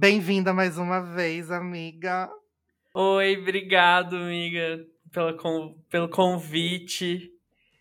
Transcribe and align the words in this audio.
Bem-vinda 0.00 0.54
mais 0.54 0.78
uma 0.78 1.00
vez, 1.00 1.50
amiga. 1.50 2.30
Oi, 2.94 3.36
obrigado, 3.36 4.14
amiga, 4.14 4.86
pela, 5.10 5.36
com, 5.36 5.76
pelo 5.90 6.08
convite. 6.08 7.32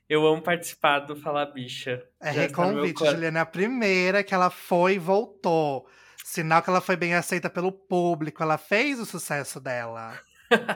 Eu 0.09 0.25
amo 0.25 0.41
participar 0.41 1.01
do 1.01 1.15
Fala 1.15 1.45
Bicha. 1.45 2.03
É 2.19 2.31
reconvite, 2.31 3.05
Juliana. 3.05 3.37
É 3.37 3.41
a 3.43 3.45
primeira 3.45 4.23
que 4.23 4.33
ela 4.33 4.49
foi 4.49 4.95
e 4.95 4.97
voltou. 4.97 5.87
Sinal 6.25 6.63
que 6.63 6.71
ela 6.71 6.81
foi 6.81 6.95
bem 6.95 7.13
aceita 7.13 7.51
pelo 7.51 7.71
público. 7.71 8.41
Ela 8.41 8.57
fez 8.57 8.99
o 8.99 9.05
sucesso 9.05 9.59
dela. 9.59 10.19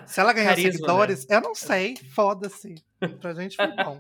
Se 0.05 0.19
ela 0.19 0.33
ganhou 0.33 0.51
Carisma, 0.51 0.71
seguidores, 0.73 1.25
eu 1.27 1.41
não 1.41 1.55
sei. 1.55 1.97
Foda-se. 2.13 2.75
Pra 3.19 3.33
gente 3.33 3.55
foi 3.55 3.75
bom. 3.83 3.99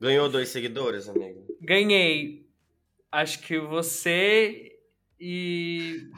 Ganhou 0.00 0.28
dois 0.28 0.50
seguidores, 0.50 1.08
amigo? 1.08 1.48
Ganhei. 1.60 2.46
Acho 3.10 3.40
que 3.40 3.58
você 3.58 4.75
e 5.20 6.08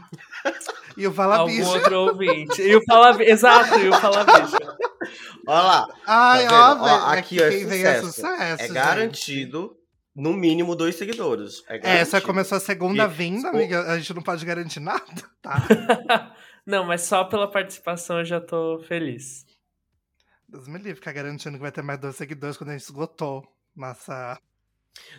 E 0.97 1.07
o 1.07 1.13
Fala 1.13 1.37
algum 1.39 1.55
Bicha. 1.57 1.69
outro 1.71 2.01
ouvinte. 2.01 2.61
E 2.63 2.75
o 2.77 2.85
Fala 2.85 3.23
Exato, 3.23 3.79
e 3.79 3.89
o 3.89 3.93
Fala 3.95 4.25
Bicha. 4.25 4.77
Olha 5.47 5.63
lá, 5.63 5.89
Ai, 6.07 6.47
Tá 6.47 6.73
ó, 6.73 6.77
Ó, 6.77 6.85
velho. 6.85 7.19
aqui, 7.21 7.41
ó, 7.41 7.45
é 7.45 7.51
quem 7.51 7.67
vem 7.67 7.83
é 7.85 8.01
sucesso. 8.01 8.27
é 8.43 8.57
gente. 8.59 8.73
garantido 8.73 9.77
no 10.15 10.33
mínimo 10.35 10.75
dois 10.75 10.97
seguidores. 10.97 11.63
É 11.69 11.77
Essa 11.77 11.87
garantido. 11.87 12.23
começou 12.27 12.57
a 12.57 12.61
segunda 12.61 13.05
E- 13.05 13.09
vinda, 13.09 13.49
amiga. 13.51 13.83
A 13.93 13.99
gente 13.99 14.13
não 14.15 14.23
pode 14.23 14.45
garantir 14.45 14.81
nada, 14.81 15.05
tá? 15.41 15.55
Não, 16.67 16.85
mas 16.85 17.01
só 17.03 17.25
pela 17.25 17.51
participação 17.51 18.19
eu 18.19 18.25
já 18.27 18.41
tô 18.43 18.79
feliz. 18.87 19.47
Deus 20.47 20.69
me 20.69 20.77
livre, 20.77 20.97
ficar 20.97 21.13
garantindo 21.13 21.57
que 21.57 21.63
vai 21.63 21.73
ter 21.73 21.81
mais 21.83 21.99
dois 21.99 22.15
seguidores 22.17 22.59
quando 22.59 22.69
a 22.71 22.73
gente 22.75 22.83
esgotou. 22.83 23.43
Nossa. 23.75 24.39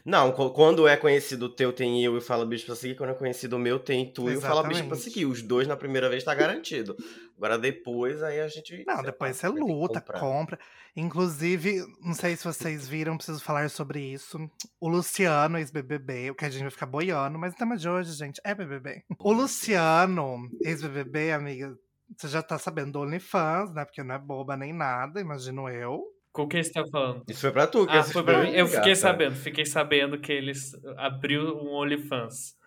Não, 0.05 0.31
quando 0.31 0.87
é 0.87 0.95
conhecido 0.97 1.47
o 1.47 1.49
teu, 1.49 1.73
tem 1.73 2.03
eu 2.03 2.17
e 2.17 2.21
Fala 2.21 2.45
Bicho 2.45 2.65
pra 2.65 2.75
seguir. 2.75 2.95
Quando 2.95 3.11
é 3.11 3.13
conhecido 3.13 3.55
o 3.55 3.59
meu, 3.59 3.79
tem 3.79 4.11
tu 4.11 4.29
e 4.29 4.39
Fala 4.39 4.63
Bicho 4.63 4.85
pra 4.85 4.97
seguir. 4.97 5.25
Os 5.25 5.41
dois 5.41 5.67
na 5.67 5.77
primeira 5.77 6.09
vez 6.09 6.23
tá 6.23 6.33
garantido. 6.33 6.95
Agora 7.37 7.57
depois, 7.57 8.21
aí 8.21 8.39
a 8.41 8.47
gente. 8.47 8.83
Não, 8.85 9.01
depois 9.01 9.37
você 9.37 9.47
luta, 9.47 10.01
compra. 10.01 10.59
Inclusive, 10.95 11.85
não 12.01 12.13
sei 12.13 12.35
se 12.35 12.43
vocês 12.43 12.87
viram, 12.87 13.15
preciso 13.15 13.41
falar 13.41 13.69
sobre 13.69 14.01
isso. 14.01 14.37
O 14.81 14.89
Luciano, 14.89 15.57
ex-BBB, 15.57 16.31
o 16.31 16.35
que 16.35 16.43
a 16.43 16.49
gente 16.49 16.63
vai 16.63 16.71
ficar 16.71 16.87
boiando, 16.87 17.39
mas 17.39 17.53
o 17.53 17.57
tema 17.57 17.77
de 17.77 17.87
hoje, 17.87 18.11
gente, 18.13 18.41
é 18.43 18.53
BBB. 18.53 19.03
O 19.19 19.31
Luciano, 19.31 20.49
ex-BBB, 20.61 21.31
amiga, 21.31 21.77
você 22.17 22.27
já 22.27 22.41
tá 22.41 22.57
sabendo 22.57 22.93
do 22.93 23.01
OnlyFans, 23.01 23.71
né? 23.73 23.85
Porque 23.85 24.03
não 24.03 24.15
é 24.15 24.19
boba 24.19 24.57
nem 24.57 24.73
nada, 24.73 25.21
imagino 25.21 25.69
eu. 25.69 26.03
Com 26.39 26.47
quem 26.47 26.63
você 26.63 26.71
tá 26.71 26.83
falando? 26.89 27.23
Isso 27.27 27.41
foi 27.41 27.51
pra 27.51 27.67
tu, 27.67 27.85
que 27.85 27.97
Ah, 27.97 28.03
foi 28.03 28.23
pra 28.23 28.43
mim. 28.43 28.51
Eu 28.51 28.65
fiquei 28.65 28.81
gata. 28.93 28.95
sabendo, 28.95 29.35
fiquei 29.35 29.65
sabendo 29.65 30.17
que 30.19 30.31
eles 30.31 30.71
abriu 30.97 31.57
um 31.57 31.69
OnlyFans. 31.73 32.57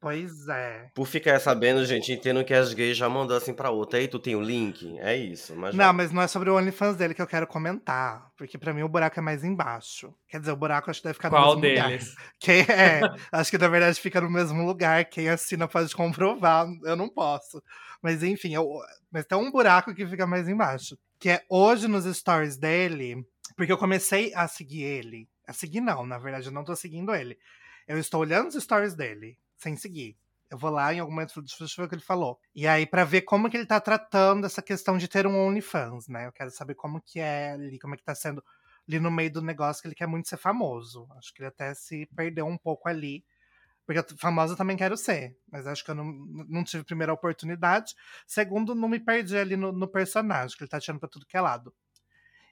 Pois 0.00 0.48
é. 0.48 0.88
Por 0.94 1.06
ficar 1.06 1.38
sabendo, 1.38 1.84
gente, 1.84 2.10
entendo 2.10 2.42
que 2.42 2.54
as 2.54 2.72
gays 2.72 2.96
já 2.96 3.06
mandou 3.08 3.36
assim 3.36 3.52
pra 3.52 3.70
outra. 3.70 3.98
Aí 4.00 4.08
tu 4.08 4.18
tem 4.18 4.34
o 4.34 4.40
link? 4.40 4.98
É 4.98 5.14
isso. 5.14 5.54
Mas 5.54 5.74
Não, 5.74 5.92
mas 5.92 6.10
não 6.10 6.22
é 6.22 6.26
sobre 6.26 6.48
o 6.50 6.56
OnlyFans 6.56 6.96
dele 6.96 7.12
que 7.14 7.20
eu 7.20 7.26
quero 7.26 7.46
comentar. 7.46 8.30
Porque 8.36 8.56
pra 8.58 8.72
mim 8.72 8.82
o 8.82 8.88
buraco 8.88 9.18
é 9.20 9.22
mais 9.22 9.44
embaixo. 9.44 10.12
Quer 10.26 10.40
dizer, 10.40 10.52
o 10.52 10.56
buraco 10.56 10.90
acho 10.90 11.00
que 11.00 11.06
deve 11.08 11.14
ficar 11.14 11.28
no 11.30 11.36
Qual 11.36 11.56
mesmo 11.56 11.68
lugar. 11.76 11.88
deles? 11.90 12.14
Quem 12.40 12.60
é, 12.62 13.00
acho 13.30 13.50
que 13.50 13.58
na 13.58 13.68
verdade 13.68 14.00
fica 14.00 14.20
no 14.22 14.30
mesmo 14.30 14.64
lugar. 14.66 15.04
Quem 15.04 15.28
assina 15.28 15.68
pode 15.68 15.94
comprovar. 15.94 16.66
Eu 16.84 16.96
não 16.96 17.08
posso. 17.08 17.62
Mas 18.02 18.22
enfim, 18.22 18.54
eu- 18.54 18.66
mas 19.12 19.26
tem 19.26 19.36
um 19.38 19.52
buraco 19.52 19.94
que 19.94 20.06
fica 20.06 20.26
mais 20.26 20.48
embaixo. 20.48 20.96
Que 21.20 21.28
é 21.28 21.44
hoje 21.48 21.86
nos 21.86 22.04
stories 22.16 22.56
dele, 22.56 23.24
porque 23.54 23.70
eu 23.70 23.78
comecei 23.78 24.34
a 24.34 24.48
seguir 24.48 24.82
ele. 24.82 25.28
A 25.46 25.52
seguir 25.52 25.80
não, 25.80 26.06
na 26.06 26.18
verdade 26.18 26.46
eu 26.46 26.52
não 26.52 26.64
tô 26.64 26.74
seguindo 26.74 27.14
ele. 27.14 27.38
Eu 27.86 27.98
estou 27.98 28.20
olhando 28.22 28.48
os 28.48 28.54
stories 28.54 28.94
dele, 28.94 29.38
sem 29.56 29.76
seguir. 29.76 30.16
Eu 30.50 30.58
vou 30.58 30.70
lá 30.70 30.92
em 30.92 30.98
algum 30.98 31.12
momento 31.12 31.40
deixa 31.42 31.62
eu 31.62 31.68
ver 31.76 31.84
o 31.84 31.88
que 31.90 31.94
ele 31.94 32.02
falou. 32.02 32.40
E 32.54 32.66
aí, 32.66 32.86
pra 32.86 33.04
ver 33.04 33.20
como 33.22 33.48
que 33.48 33.56
ele 33.56 33.66
tá 33.66 33.78
tratando 33.80 34.46
essa 34.46 34.62
questão 34.62 34.98
de 34.98 35.06
ter 35.06 35.26
um 35.26 35.38
OnlyFans, 35.38 36.08
né? 36.08 36.26
Eu 36.26 36.32
quero 36.32 36.50
saber 36.50 36.74
como 36.74 37.00
que 37.00 37.20
é 37.20 37.52
ali, 37.52 37.78
como 37.78 37.94
é 37.94 37.96
que 37.96 38.02
tá 38.02 38.14
sendo 38.14 38.42
ali 38.88 38.98
no 38.98 39.10
meio 39.10 39.30
do 39.30 39.42
negócio, 39.42 39.82
que 39.82 39.88
ele 39.88 39.94
quer 39.94 40.08
muito 40.08 40.28
ser 40.28 40.38
famoso. 40.38 41.06
Acho 41.18 41.32
que 41.34 41.42
ele 41.42 41.48
até 41.48 41.72
se 41.74 42.06
perdeu 42.16 42.46
um 42.46 42.58
pouco 42.58 42.88
ali. 42.88 43.24
Porque 43.86 44.14
famosa 44.16 44.52
eu 44.52 44.56
também 44.56 44.76
quero 44.76 44.96
ser. 44.96 45.36
Mas 45.50 45.66
acho 45.66 45.84
que 45.84 45.90
eu 45.90 45.94
não, 45.94 46.04
não 46.48 46.62
tive 46.64 46.84
primeira 46.84 47.12
oportunidade. 47.12 47.94
Segundo, 48.26 48.74
não 48.74 48.88
me 48.88 49.00
perdi 49.00 49.36
ali 49.36 49.56
no, 49.56 49.72
no 49.72 49.88
personagem, 49.88 50.56
que 50.56 50.62
ele 50.62 50.70
tá 50.70 50.78
tirando 50.78 51.00
pra 51.00 51.08
tudo 51.08 51.26
que 51.26 51.36
é 51.36 51.40
lado. 51.40 51.74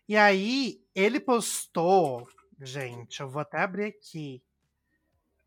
E 0.09 0.17
aí, 0.17 0.81
ele 0.95 1.21
postou. 1.21 2.27
Gente, 2.61 3.21
eu 3.21 3.29
vou 3.29 3.41
até 3.41 3.59
abrir 3.61 3.85
aqui. 3.85 4.43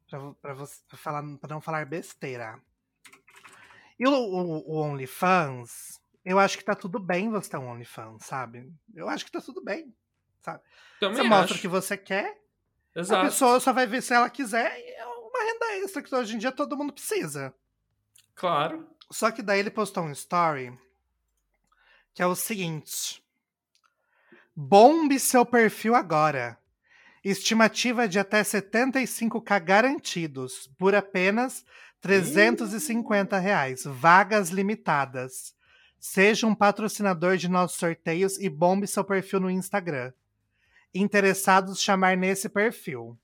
Pra, 0.09 0.33
pra, 0.35 0.53
você, 0.53 0.75
pra, 0.87 0.97
falar, 0.97 1.23
pra 1.39 1.49
não 1.53 1.61
falar 1.61 1.85
besteira. 1.85 2.61
E 3.99 4.07
o, 4.07 4.11
o, 4.11 4.71
o 4.71 4.81
OnlyFans, 4.81 5.99
eu 6.23 6.39
acho 6.39 6.57
que 6.57 6.63
tá 6.63 6.75
tudo 6.75 6.99
bem 6.99 7.29
você 7.29 7.49
ter 7.49 7.57
um 7.57 7.69
OnlyFans, 7.69 8.25
sabe? 8.25 8.71
Eu 8.95 9.09
acho 9.09 9.25
que 9.25 9.31
tá 9.31 9.41
tudo 9.41 9.63
bem. 9.63 9.93
Sabe? 10.41 10.61
Também 10.99 11.17
Você 11.17 11.23
mostra 11.23 11.51
o 11.51 11.53
acho. 11.53 11.61
que 11.61 11.67
você 11.67 11.97
quer, 11.97 12.35
a 12.95 12.99
Exato. 12.99 13.25
pessoa 13.25 13.59
só 13.59 13.71
vai 13.71 13.85
ver 13.85 14.01
se 14.01 14.13
ela 14.13 14.29
quiser 14.29 14.75
e 14.79 14.89
é 14.95 15.05
uma 15.31 15.43
renda 15.43 15.83
extra 15.83 16.01
que 16.01 16.13
hoje 16.13 16.35
em 16.35 16.37
dia 16.37 16.51
todo 16.51 16.77
mundo 16.77 16.93
precisa. 16.93 17.53
Claro. 18.35 18.87
Só 19.09 19.31
que 19.31 19.41
daí 19.41 19.59
ele 19.59 19.71
postou 19.71 20.03
um 20.03 20.11
story 20.11 20.77
que 22.13 22.21
é 22.21 22.27
o 22.27 22.35
seguinte: 22.35 23.23
Bombe 24.55 25.19
seu 25.19 25.45
perfil 25.45 25.95
agora. 25.95 26.57
Estimativa 27.23 28.07
de 28.07 28.17
até 28.17 28.41
75k 28.41 29.63
garantidos 29.63 30.69
por 30.77 30.95
apenas 30.95 31.63
350 32.01 33.37
reais. 33.37 33.83
Vagas 33.85 34.49
limitadas. 34.49 35.55
Seja 35.99 36.47
um 36.47 36.55
patrocinador 36.55 37.37
de 37.37 37.47
nossos 37.47 37.77
sorteios 37.77 38.39
e 38.39 38.49
bombe 38.49 38.87
seu 38.87 39.03
perfil 39.03 39.39
no 39.39 39.51
Instagram. 39.51 40.11
Interessados 40.93 41.79
chamar 41.79 42.17
nesse 42.17 42.49
perfil. 42.49 43.17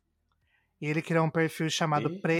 E 0.81 0.87
ele 0.87 1.01
criou 1.01 1.25
um 1.25 1.29
perfil 1.29 1.69
chamado 1.69 2.09
Ih. 2.09 2.19
Pre 2.19 2.37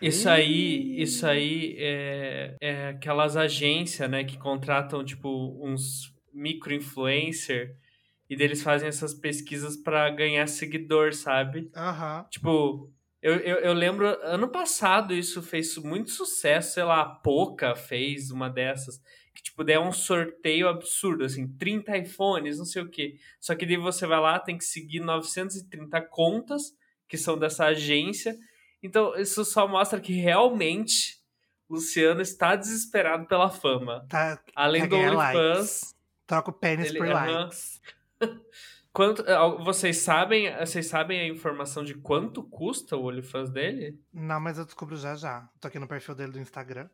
Isso 0.00 0.28
aí, 0.28 1.00
isso 1.00 1.26
aí 1.26 1.76
é, 1.78 2.56
é 2.60 2.88
aquelas 2.88 3.36
agências, 3.36 4.10
né, 4.10 4.24
que 4.24 4.38
contratam, 4.38 5.04
tipo, 5.04 5.58
uns 5.62 6.14
micro-influencer 6.32 7.74
e 8.28 8.36
deles 8.36 8.62
fazem 8.62 8.88
essas 8.88 9.12
pesquisas 9.12 9.76
pra 9.76 10.08
ganhar 10.10 10.46
seguidor, 10.46 11.12
sabe? 11.12 11.70
Aham. 11.76 12.24
Tipo, 12.30 12.88
eu, 13.20 13.34
eu, 13.34 13.56
eu 13.56 13.72
lembro, 13.74 14.06
ano 14.22 14.48
passado 14.48 15.12
isso 15.12 15.42
fez 15.42 15.76
muito 15.76 16.10
sucesso, 16.10 16.74
sei 16.74 16.84
lá, 16.84 17.00
a 17.00 17.06
Poca 17.06 17.74
fez 17.74 18.30
uma 18.30 18.48
dessas, 18.48 18.98
que 19.34 19.42
tipo, 19.42 19.62
der 19.62 19.80
um 19.80 19.92
sorteio 19.92 20.68
absurdo, 20.68 21.24
assim, 21.24 21.46
30 21.58 21.98
iPhones, 21.98 22.58
não 22.58 22.64
sei 22.64 22.82
o 22.82 22.88
quê. 22.88 23.16
Só 23.38 23.54
que 23.54 23.66
daí 23.66 23.76
você 23.76 24.06
vai 24.06 24.20
lá, 24.20 24.38
tem 24.38 24.56
que 24.56 24.64
seguir 24.64 25.00
930 25.00 26.00
contas, 26.00 26.74
que 27.10 27.18
são 27.18 27.36
dessa 27.36 27.66
agência. 27.66 28.34
Então, 28.82 29.14
isso 29.16 29.44
só 29.44 29.66
mostra 29.68 30.00
que 30.00 30.12
realmente 30.14 31.18
Luciano 31.68 32.22
está 32.22 32.54
desesperado 32.56 33.26
pela 33.26 33.50
fama. 33.50 34.06
Tá, 34.08 34.40
Além 34.54 34.82
Quer 34.82 34.88
do 34.88 34.96
OnlyFans, 34.96 35.94
troca 36.26 36.50
o 36.50 36.52
pênis 36.54 36.88
Ele- 36.88 36.98
por 36.98 37.08
aham. 37.08 37.42
likes. 37.42 37.80
quanto, 38.92 39.22
ah, 39.28 39.48
vocês 39.62 39.98
sabem, 39.98 40.56
vocês 40.58 40.86
sabem 40.86 41.20
a 41.20 41.26
informação 41.26 41.84
de 41.84 41.94
quanto 41.94 42.42
custa 42.44 42.96
o 42.96 43.06
OnlyFans 43.06 43.50
dele? 43.50 44.00
Não, 44.12 44.40
mas 44.40 44.56
eu 44.56 44.64
descubro 44.64 44.96
já 44.96 45.14
já. 45.16 45.48
Tô 45.60 45.68
aqui 45.68 45.78
no 45.78 45.88
perfil 45.88 46.14
dele 46.14 46.32
do 46.32 46.38
Instagram. 46.40 46.88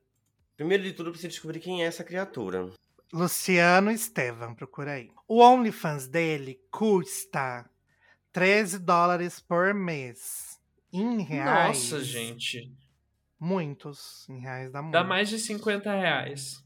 Primeiro 0.56 0.82
de 0.82 0.92
tudo, 0.94 1.08
eu 1.08 1.12
preciso 1.12 1.28
descobrir 1.32 1.60
quem 1.60 1.84
é 1.84 1.86
essa 1.86 2.02
criatura. 2.02 2.70
Luciano 3.12 3.90
Estevam, 3.90 4.54
procura 4.54 4.92
aí. 4.92 5.10
O 5.28 5.40
OnlyFans 5.40 6.08
dele 6.08 6.58
custa 6.70 7.68
13 8.40 8.78
dólares 8.80 9.40
por 9.40 9.72
mês. 9.72 10.58
Em 10.92 11.22
reais. 11.22 11.90
Nossa, 11.90 12.04
gente. 12.04 12.70
Muitos. 13.40 14.28
Em 14.28 14.38
reais 14.38 14.70
dá 14.70 14.82
muito. 14.82 14.92
Dá 14.92 15.02
mais 15.02 15.30
de 15.30 15.38
50 15.38 15.90
reais. 15.90 16.62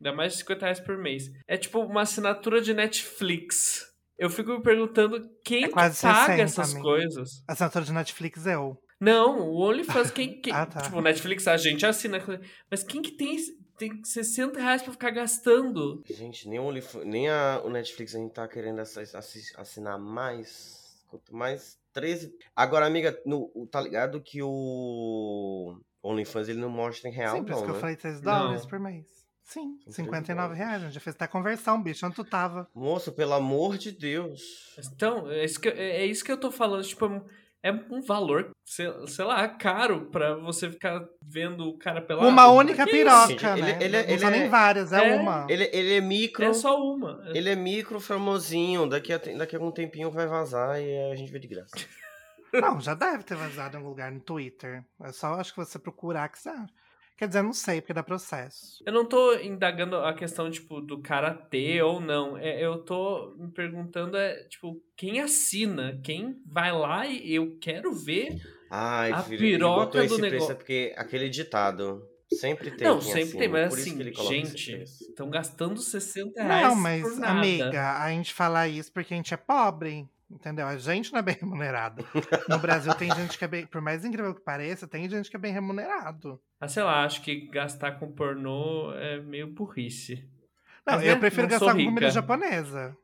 Dá 0.00 0.12
mais 0.12 0.32
de 0.32 0.38
50 0.40 0.60
reais 0.66 0.80
por 0.80 0.98
mês. 0.98 1.30
É 1.46 1.56
tipo 1.56 1.78
uma 1.80 2.00
assinatura 2.02 2.60
de 2.60 2.74
Netflix. 2.74 3.86
Eu 4.18 4.28
fico 4.28 4.50
me 4.54 4.60
perguntando 4.62 5.20
quem 5.44 5.64
É 5.66 5.68
paga 5.68 5.94
60, 5.94 6.32
essas 6.42 6.70
amigo. 6.72 6.84
coisas. 6.84 7.44
A 7.46 7.52
assinatura 7.52 7.84
de 7.84 7.92
Netflix 7.92 8.44
é 8.48 8.56
eu. 8.56 8.76
Não, 9.00 9.38
o 9.40 9.60
OnlyFans, 9.60 10.10
quem. 10.10 10.38
quem 10.42 10.52
Ah, 10.52 10.66
tá. 10.66 10.80
Tipo, 10.82 10.96
o 10.98 11.00
Netflix 11.00 11.46
a 11.46 11.56
gente 11.56 11.86
assina. 11.86 12.20
Mas 12.68 12.82
quem 12.82 13.00
que 13.00 13.12
tem, 13.12 13.36
tem 13.78 14.02
60 14.04 14.58
reais 14.60 14.82
pra 14.82 14.90
ficar 14.92 15.10
gastando? 15.10 16.02
Gente, 16.10 16.48
nem, 16.48 16.58
o, 16.58 16.64
Onlyf- 16.64 17.04
nem 17.04 17.28
a, 17.28 17.60
o 17.64 17.70
Netflix 17.70 18.16
a 18.16 18.18
gente 18.18 18.32
tá 18.32 18.48
querendo 18.48 18.80
assi- 18.80 19.16
assi- 19.16 19.52
assinar 19.56 19.96
mais. 19.98 20.82
Quanto 21.14 21.36
mais 21.36 21.78
13. 21.92 22.34
Agora, 22.56 22.86
amiga, 22.86 23.16
no, 23.24 23.68
tá 23.70 23.80
ligado 23.80 24.20
que 24.20 24.42
o 24.42 25.78
OnlyFans 26.02 26.48
ele 26.48 26.58
não 26.58 26.68
mostra 26.68 27.08
em 27.08 27.12
real, 27.12 27.36
Sim, 27.36 27.44
por 27.44 27.52
isso 27.52 27.60
não, 27.60 27.66
que 27.66 27.70
eu 27.70 27.74
né? 27.74 27.80
falei 27.80 27.96
13 27.96 28.24
Não. 28.24 28.38
dólares 28.38 28.66
por 28.66 28.80
mês. 28.80 29.06
Sim, 29.44 29.78
São 29.84 29.92
59 29.92 30.54
13 30.54 30.58
reais. 30.58 30.82
A 30.82 30.86
gente 30.86 30.94
já 30.94 31.00
fez 31.00 31.14
até 31.14 31.28
conversão, 31.28 31.80
bicho. 31.80 32.04
Onde 32.04 32.16
tu 32.16 32.24
tava? 32.24 32.68
Moço, 32.74 33.12
pelo 33.12 33.34
amor 33.34 33.78
de 33.78 33.92
Deus. 33.92 34.74
Então, 34.92 35.30
é 35.30 35.44
isso 35.44 35.60
que, 35.60 35.68
é 35.68 36.02
é 36.02 36.06
isso 36.06 36.24
que 36.24 36.32
eu 36.32 36.40
tô 36.40 36.50
falando. 36.50 36.82
Tipo, 36.82 37.24
é 37.64 37.72
um 37.72 38.02
valor, 38.02 38.50
sei, 38.62 38.86
sei 39.06 39.24
lá, 39.24 39.48
caro 39.48 40.10
pra 40.10 40.34
você 40.34 40.70
ficar 40.70 41.02
vendo 41.22 41.66
o 41.66 41.78
cara 41.78 42.02
pelado. 42.02 42.28
Uma 42.28 42.46
única 42.50 42.84
piroca, 42.84 43.56
né? 43.56 43.78
Ele- 43.80 43.84
ele- 43.86 44.02
não 44.02 44.08
ele 44.10 44.18
são 44.18 44.28
é- 44.28 44.32
nem 44.38 44.48
várias, 44.50 44.92
é, 44.92 45.08
é- 45.08 45.16
uma. 45.16 45.46
Ele, 45.48 45.70
ele 45.72 45.94
é 45.94 46.00
micro. 46.02 46.44
É 46.44 46.52
só 46.52 46.78
uma. 46.78 47.22
Ele 47.34 47.48
é 47.48 47.56
micro, 47.56 47.98
famosinho. 47.98 48.86
Daqui 48.86 49.14
a, 49.14 49.16
daqui 49.16 49.56
a 49.56 49.58
algum 49.58 49.70
tempinho 49.70 50.10
vai 50.10 50.26
vazar 50.26 50.78
e 50.78 51.10
a 51.10 51.16
gente 51.16 51.32
vê 51.32 51.38
de 51.38 51.48
graça. 51.48 51.74
Não, 52.52 52.78
já 52.80 52.92
deve 52.94 53.24
ter 53.24 53.34
vazado 53.34 53.74
em 53.74 53.78
algum 53.78 53.88
lugar 53.88 54.12
no 54.12 54.20
Twitter. 54.20 54.84
É 55.02 55.10
só 55.10 55.34
acho 55.40 55.52
que 55.54 55.58
você 55.58 55.78
procurar 55.78 56.28
que 56.28 56.38
você 56.38 56.50
acha. 56.50 56.72
Quer 57.16 57.28
dizer, 57.28 57.42
não 57.42 57.52
sei, 57.52 57.80
porque 57.80 57.92
dá 57.94 58.02
processo. 58.02 58.82
Eu 58.84 58.92
não 58.92 59.04
tô 59.06 59.34
indagando 59.34 59.96
a 59.96 60.12
questão, 60.14 60.50
tipo, 60.50 60.80
do 60.80 61.00
cara 61.00 61.32
ter 61.32 61.80
ou 61.82 62.00
não. 62.00 62.36
É, 62.36 62.64
eu 62.64 62.78
tô 62.78 63.36
me 63.38 63.50
perguntando, 63.52 64.16
é, 64.16 64.42
tipo, 64.48 64.82
quem 64.96 65.20
assina? 65.20 66.00
Quem 66.02 66.36
vai 66.44 66.72
lá 66.72 67.06
e 67.06 67.34
eu 67.34 67.56
quero 67.60 67.94
ver? 67.94 68.36
Ai, 68.68 69.12
A 69.12 69.22
filho, 69.22 69.38
piroca 69.38 69.84
botou 69.84 70.00
do 70.00 70.04
esse 70.06 70.16
preço 70.16 70.32
negócio. 70.32 70.52
é 70.52 70.54
porque 70.56 70.94
aquele 70.96 71.28
ditado 71.28 72.02
sempre 72.32 72.72
tem 72.72 72.88
não, 72.88 73.00
sempre 73.00 73.20
assina, 73.22 73.38
tem, 73.38 73.48
mas 73.48 73.72
assim, 73.74 74.12
gente, 74.12 74.82
estão 74.82 75.30
gastando 75.30 75.80
60 75.80 76.42
reais 76.42 76.66
Não, 76.66 76.74
mas, 76.74 77.02
por 77.02 77.16
nada. 77.16 77.38
amiga, 77.38 78.02
a 78.02 78.10
gente 78.10 78.34
fala 78.34 78.66
isso 78.66 78.90
porque 78.92 79.14
a 79.14 79.16
gente 79.16 79.32
é 79.32 79.36
pobre. 79.36 80.08
Entendeu? 80.30 80.66
A 80.66 80.76
gente 80.76 81.12
não 81.12 81.18
é 81.18 81.22
bem 81.22 81.36
remunerado. 81.40 82.04
No 82.48 82.58
Brasil 82.58 82.94
tem 82.94 83.14
gente 83.14 83.38
que 83.38 83.44
é 83.44 83.48
bem. 83.48 83.66
Por 83.66 83.80
mais 83.80 84.04
incrível 84.04 84.34
que 84.34 84.40
pareça, 84.40 84.88
tem 84.88 85.08
gente 85.08 85.30
que 85.30 85.36
é 85.36 85.38
bem 85.38 85.52
remunerado. 85.52 86.40
Ah, 86.60 86.68
sei 86.68 86.82
lá, 86.82 87.04
acho 87.04 87.22
que 87.22 87.46
gastar 87.48 87.92
com 87.92 88.12
pornô 88.12 88.92
é 88.94 89.20
meio 89.20 89.46
burrice. 89.46 90.28
Não, 90.86 90.96
Mas, 90.96 91.06
eu 91.06 91.14
né, 91.14 91.20
prefiro 91.20 91.48
gastar 91.48 91.74
com 91.74 91.84
comida 91.84 92.10
japonesa. 92.10 92.96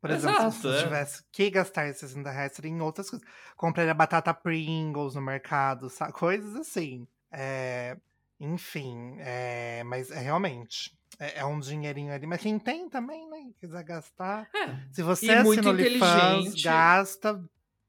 Por 0.00 0.10
exemplo, 0.10 0.50
se 0.50 0.58
Exato, 0.58 0.68
eu 0.68 0.74
é. 0.74 0.82
tivesse 0.82 1.24
que 1.30 1.48
gastar 1.48 1.86
esses 1.86 2.10
60 2.10 2.28
reais, 2.28 2.52
seria 2.52 2.70
em 2.72 2.80
outras 2.80 3.08
coisas. 3.08 3.26
Compraria 3.56 3.94
batata 3.94 4.34
Pringles 4.34 5.14
no 5.14 5.22
mercado, 5.22 5.88
sabe? 5.88 6.12
coisas 6.12 6.56
assim. 6.56 7.06
É, 7.30 7.96
enfim, 8.40 9.16
é, 9.20 9.84
mas 9.84 10.10
é 10.10 10.18
realmente. 10.18 10.98
É, 11.18 11.40
é 11.40 11.44
um 11.44 11.60
dinheirinho 11.60 12.12
ali. 12.12 12.26
Mas 12.26 12.40
quem 12.40 12.58
tem 12.58 12.88
também, 12.88 13.28
né? 13.28 13.50
Quiser 13.60 13.82
gastar. 13.84 14.48
É, 14.54 14.76
Se 14.92 15.02
você 15.02 15.26
E 15.32 15.42
muito 15.42 15.68
inteligente. 15.68 16.62
gasta, 16.64 17.42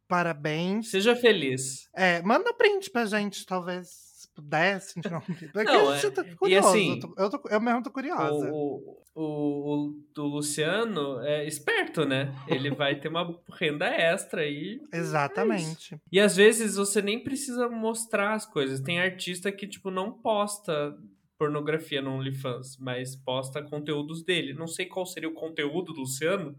parabéns. 0.07 0.89
seja 0.91 1.15
feliz. 1.15 1.87
É, 1.95 2.21
manda 2.21 2.53
print 2.53 2.89
pra 2.91 3.05
gente, 3.05 3.45
talvez, 3.45 3.87
se 3.87 4.27
pudesse. 4.33 4.95
Porque 5.53 5.71
Não, 5.71 5.89
a 5.89 5.95
gente 5.95 6.07
é- 6.07 6.11
tá 6.11 6.21
e 6.23 6.35
curioso. 6.35 6.67
assim, 6.67 6.89
eu, 6.91 6.99
tô- 6.99 7.15
eu, 7.17 7.29
tô- 7.29 7.49
eu 7.49 7.61
mesmo 7.61 7.83
tô 7.83 7.91
curiosa. 7.91 8.49
O, 8.51 8.99
o, 9.15 9.93
o, 10.17 10.21
Luciano 10.21 11.19
é 11.21 11.45
esperto, 11.47 12.05
né? 12.05 12.33
Ele 12.47 12.71
vai 12.71 12.99
ter 12.99 13.07
uma 13.07 13.39
renda 13.59 13.85
extra 13.87 14.41
aí. 14.41 14.81
Exatamente. 14.91 15.97
E 16.11 16.19
às 16.19 16.35
vezes 16.35 16.75
você 16.75 17.01
nem 17.01 17.23
precisa 17.23 17.69
mostrar 17.69 18.33
as 18.33 18.45
coisas. 18.45 18.79
Tem 18.81 18.99
artista 18.99 19.51
que, 19.51 19.67
tipo, 19.67 19.89
não 19.91 20.11
posta 20.11 20.97
pornografia 21.38 22.01
no 22.01 22.12
OnlyFans, 22.12 22.77
mas 22.77 23.15
posta 23.15 23.62
conteúdos 23.62 24.24
dele. 24.24 24.53
Não 24.53 24.68
sei 24.68 24.85
qual 24.85 25.06
seria 25.06 25.30
o 25.30 25.33
conteúdo 25.33 25.94
do 25.94 26.01
Luciano, 26.01 26.57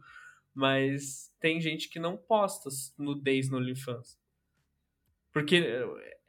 mas 0.54 1.32
tem 1.40 1.60
gente 1.60 1.88
que 1.88 1.98
não 1.98 2.16
posta 2.16 2.68
nudez 2.98 3.48
no 3.50 3.58
OnlyFans. 3.58 4.18
Porque 5.32 5.64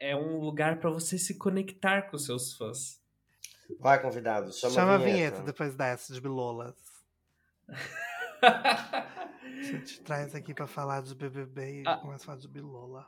é 0.00 0.16
um 0.16 0.38
lugar 0.40 0.78
pra 0.80 0.90
você 0.90 1.16
se 1.18 1.36
conectar 1.38 2.02
com 2.10 2.18
seus 2.18 2.54
fãs. 2.54 3.00
Vai, 3.80 4.00
convidado, 4.00 4.52
chama, 4.52 4.74
Chama, 4.74 4.92
a 4.92 4.94
a 4.94 4.98
vinheta 4.98 5.12
vinheta. 5.16 5.42
depois 5.42 5.74
dessa, 5.74 6.12
de 6.14 6.20
Bilolas. 6.20 6.74
A 8.42 9.62
gente 9.62 10.00
traz 10.02 10.34
aqui 10.34 10.52
pra 10.54 10.66
falar 10.66 11.02
de 11.02 11.14
BBB 11.14 11.82
e 11.82 11.84
Ah. 11.86 11.96
começa 11.96 12.24
a 12.24 12.26
falar 12.26 12.38
de 12.38 12.48
Bilola. 12.48 13.06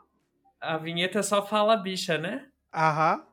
A 0.61 0.77
vinheta 0.79 1.23
só 1.23 1.47
fala 1.47 1.77
bicha, 1.77 2.17
né? 2.19 2.49
Aham. 2.75 3.25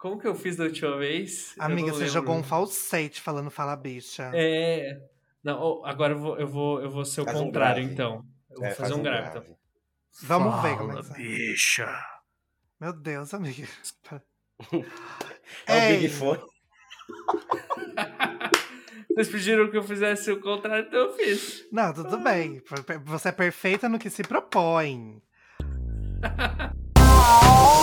Como 0.00 0.18
que 0.18 0.26
eu 0.26 0.34
fiz 0.34 0.56
da 0.56 0.64
última 0.64 0.96
vez? 0.96 1.54
Amiga, 1.58 1.88
você 1.92 1.98
lembro. 2.04 2.14
jogou 2.14 2.34
um 2.36 2.42
falsete 2.42 3.20
falando 3.20 3.50
fala 3.50 3.76
bicha. 3.76 4.30
É. 4.34 4.98
Não, 5.44 5.84
agora 5.84 6.14
eu 6.14 6.18
vou, 6.18 6.38
eu 6.38 6.48
vou, 6.48 6.80
eu 6.82 6.90
vou 6.90 7.04
ser 7.04 7.20
o 7.20 7.24
Faz 7.26 7.38
um 7.38 7.44
contrário, 7.44 7.82
grave. 7.82 7.92
então. 7.92 8.24
Eu 8.50 8.56
vou 8.56 8.64
É, 8.66 8.70
fazer 8.70 8.80
faz 8.80 8.92
um 8.92 9.02
grave. 9.02 9.28
então. 9.28 9.44
Vamos 10.22 10.54
ver 10.62 10.76
Fala, 10.76 10.78
como 10.78 10.98
é 10.98 11.02
que 11.02 11.12
bicha. 11.22 12.02
Meu 12.80 12.92
Deus, 12.94 13.34
amiga. 13.34 13.68
É 15.66 15.74
o 15.74 15.78
Ei. 15.78 15.96
Big 15.98 16.08
Fone. 16.08 16.40
Vocês 19.14 19.28
pediram 19.28 19.70
que 19.70 19.76
eu 19.76 19.82
fizesse 19.82 20.30
o 20.32 20.40
contrário, 20.40 20.86
então 20.86 20.98
eu 21.00 21.12
fiz. 21.12 21.66
Não, 21.70 21.92
tudo 21.92 22.16
bem. 22.18 22.62
Você 23.04 23.28
é 23.28 23.32
perfeita 23.32 23.86
no 23.88 23.98
que 23.98 24.08
se 24.08 24.22
propõe. 24.22 25.20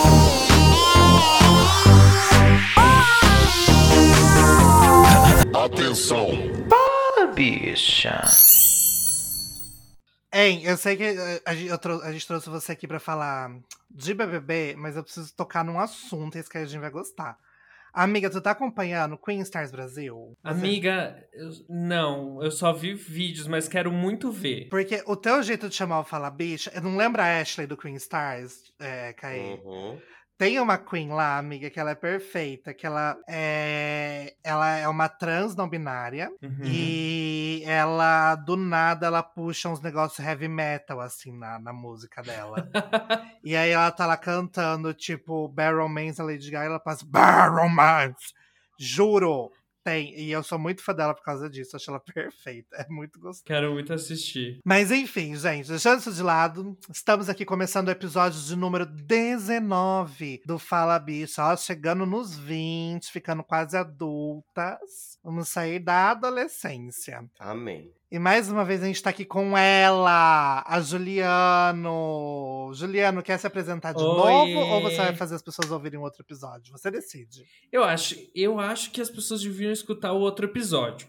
Atenção! 5.68 6.28
bicha. 7.36 8.22
Hein, 10.34 10.62
eu 10.64 10.78
sei 10.78 10.96
que 10.96 11.04
eh, 11.04 11.42
a, 11.74 11.78
trou- 11.78 12.02
a 12.04 12.12
gente 12.14 12.25
trouxe 12.25 12.50
você 12.50 12.72
aqui 12.72 12.88
pra 12.88 13.02
falar 13.02 13.52
de 13.92 14.14
BBB, 14.14 14.75
mas 14.78 14.96
eu 14.96 15.04
preciso 15.04 15.36
tocar 15.36 15.66
num 15.66 15.78
assunto, 15.78 16.38
esse 16.38 16.50
que 16.50 16.58
a 16.58 16.64
gente 16.66 16.80
vai 16.80 16.90
gostar. 16.90 17.38
Amiga, 17.94 18.30
tu 18.30 18.40
tá 18.40 18.52
acompanhando 18.52 19.18
Queen 19.18 19.42
Stars 19.42 19.69
Brasil? 19.69 20.38
Amiga, 20.42 21.22
eu- 21.34 21.52
não, 21.69 22.42
eu 22.42 22.50
só 22.52 22.72
vi 22.72 22.94
vídeos, 22.94 23.46
mas 23.46 23.68
quero 23.68 23.92
muito 23.92 24.31
ver. 24.31 24.69
Porque 24.69 25.04
o 25.06 25.18
teu 25.18 25.44
jeito 25.44 25.68
de 25.68 25.75
chamar 25.75 26.00
o 26.00 26.06
Fala 26.06 26.30
Bicha, 26.30 26.72
eu 26.74 26.81
não 26.81 26.96
lembro 26.96 27.22
a 27.22 27.42
Ashley 27.42 27.68
do 27.68 27.75
Queen 27.75 27.96
Stars, 27.96 28.72
é, 28.80 29.12
Caí? 29.12 29.60
Uhum. 29.66 30.00
Tem 30.38 30.60
uma 30.60 30.78
Queen 30.78 31.10
lá, 31.10 31.39
amiga, 31.39 31.68
que 31.68 31.80
ela 31.80 31.92
é 31.92 31.95
perfeita, 31.95 32.72
que 32.72 32.86
ela 32.86 33.18
é, 33.28 34.36
ela 34.44 34.78
é 34.78 34.88
uma 34.88 35.10
trans 35.10 35.56
não 35.56 35.68
binária. 35.68 36.30
Uhum. 36.44 36.63
E 36.63 37.63
ela, 37.66 38.36
do 38.36 38.56
nada, 38.56 39.07
ela 39.07 39.24
puxa 39.24 39.68
uns 39.68 39.81
negócios 39.81 40.25
heavy 40.25 40.48
metal, 40.48 41.00
assim, 41.00 41.36
na, 41.36 41.57
na 41.57 41.74
música 41.74 42.22
dela. 42.22 42.69
e 43.44 43.56
aí 43.56 43.72
ela 43.72 43.89
tá 43.89 44.06
lá 44.06 44.16
cantando, 44.16 44.94
tipo, 44.94 45.48
Barrel 45.48 45.89
Mans, 45.89 46.19
a 46.19 46.24
Lady 46.24 46.51
Gaga, 46.51 46.68
ela 46.68 46.80
passa 46.80 47.04
Barrel 47.04 47.68
Mans! 47.69 48.33
Juro! 48.80 49.51
Tem. 49.88 50.13
E 50.19 50.30
eu 50.30 50.44
sou 50.44 50.60
muito 50.60 50.84
fã 50.84 50.94
dela 50.94 51.13
por 51.16 51.24
causa 51.24 51.50
disso. 51.50 51.78
Acho 51.78 51.92
ela 51.92 52.00
perfeita. 52.13 52.75
É 52.75 52.89
muito 52.89 53.18
gostoso. 53.18 53.45
Quero 53.45 53.72
muito 53.72 53.94
assistir. 53.94 54.60
Mas 54.66 54.92
enfim, 54.92 55.34
gente, 55.34 55.69
deixando 55.69 56.01
isso 56.01 56.12
de 56.12 56.22
lado, 56.22 56.78
estamos 56.94 57.30
aqui 57.30 57.45
começando 57.45 57.88
o 57.88 57.92
episódio 57.92 58.38
de 58.42 58.54
número 58.54 58.86
19 58.86 60.42
do 60.45 60.60
Fala 60.60 61.00
Bicha, 61.00 61.42
ó, 61.42 61.56
chegando 61.56 62.06
nos 62.06 62.38
20, 62.38 63.10
ficando 63.10 63.45
quase 63.45 63.78
adultas. 63.78 65.18
Vamos 65.23 65.47
sair 65.47 65.80
da 65.80 66.12
adolescência. 66.12 67.23
Amém. 67.40 67.96
E 68.09 68.18
mais 68.18 68.49
uma 68.49 68.64
vez 68.64 68.81
a 68.81 68.85
gente 68.85 69.04
tá 69.04 69.09
aqui 69.09 69.26
com 69.26 69.57
ela, 69.57 70.64
a 70.66 70.80
Juliano. 70.80 72.71
Juliano, 72.73 73.21
quer 73.21 73.37
se 73.37 73.45
apresentar 73.45 73.94
de 73.94 74.02
Oiê. 74.02 74.54
novo 74.54 74.73
ou 74.76 74.81
você 74.81 74.95
vai 74.95 75.16
fazer 75.16 75.35
as 75.35 75.42
pessoas 75.42 75.69
ouvirem 75.71 75.99
outro 75.99 76.21
episódio? 76.21 76.71
Você 76.71 76.90
decide. 76.90 77.44
Eu 77.69 77.83
acho, 77.83 78.16
eu 78.33 78.61
acho 78.61 78.92
que 78.92 79.02
as 79.02 79.09
pessoas 79.09 79.42
deviam 79.42 79.73
escutar 79.73 80.14
o 80.14 80.19
outro 80.21 80.45
episódio. 80.45 81.06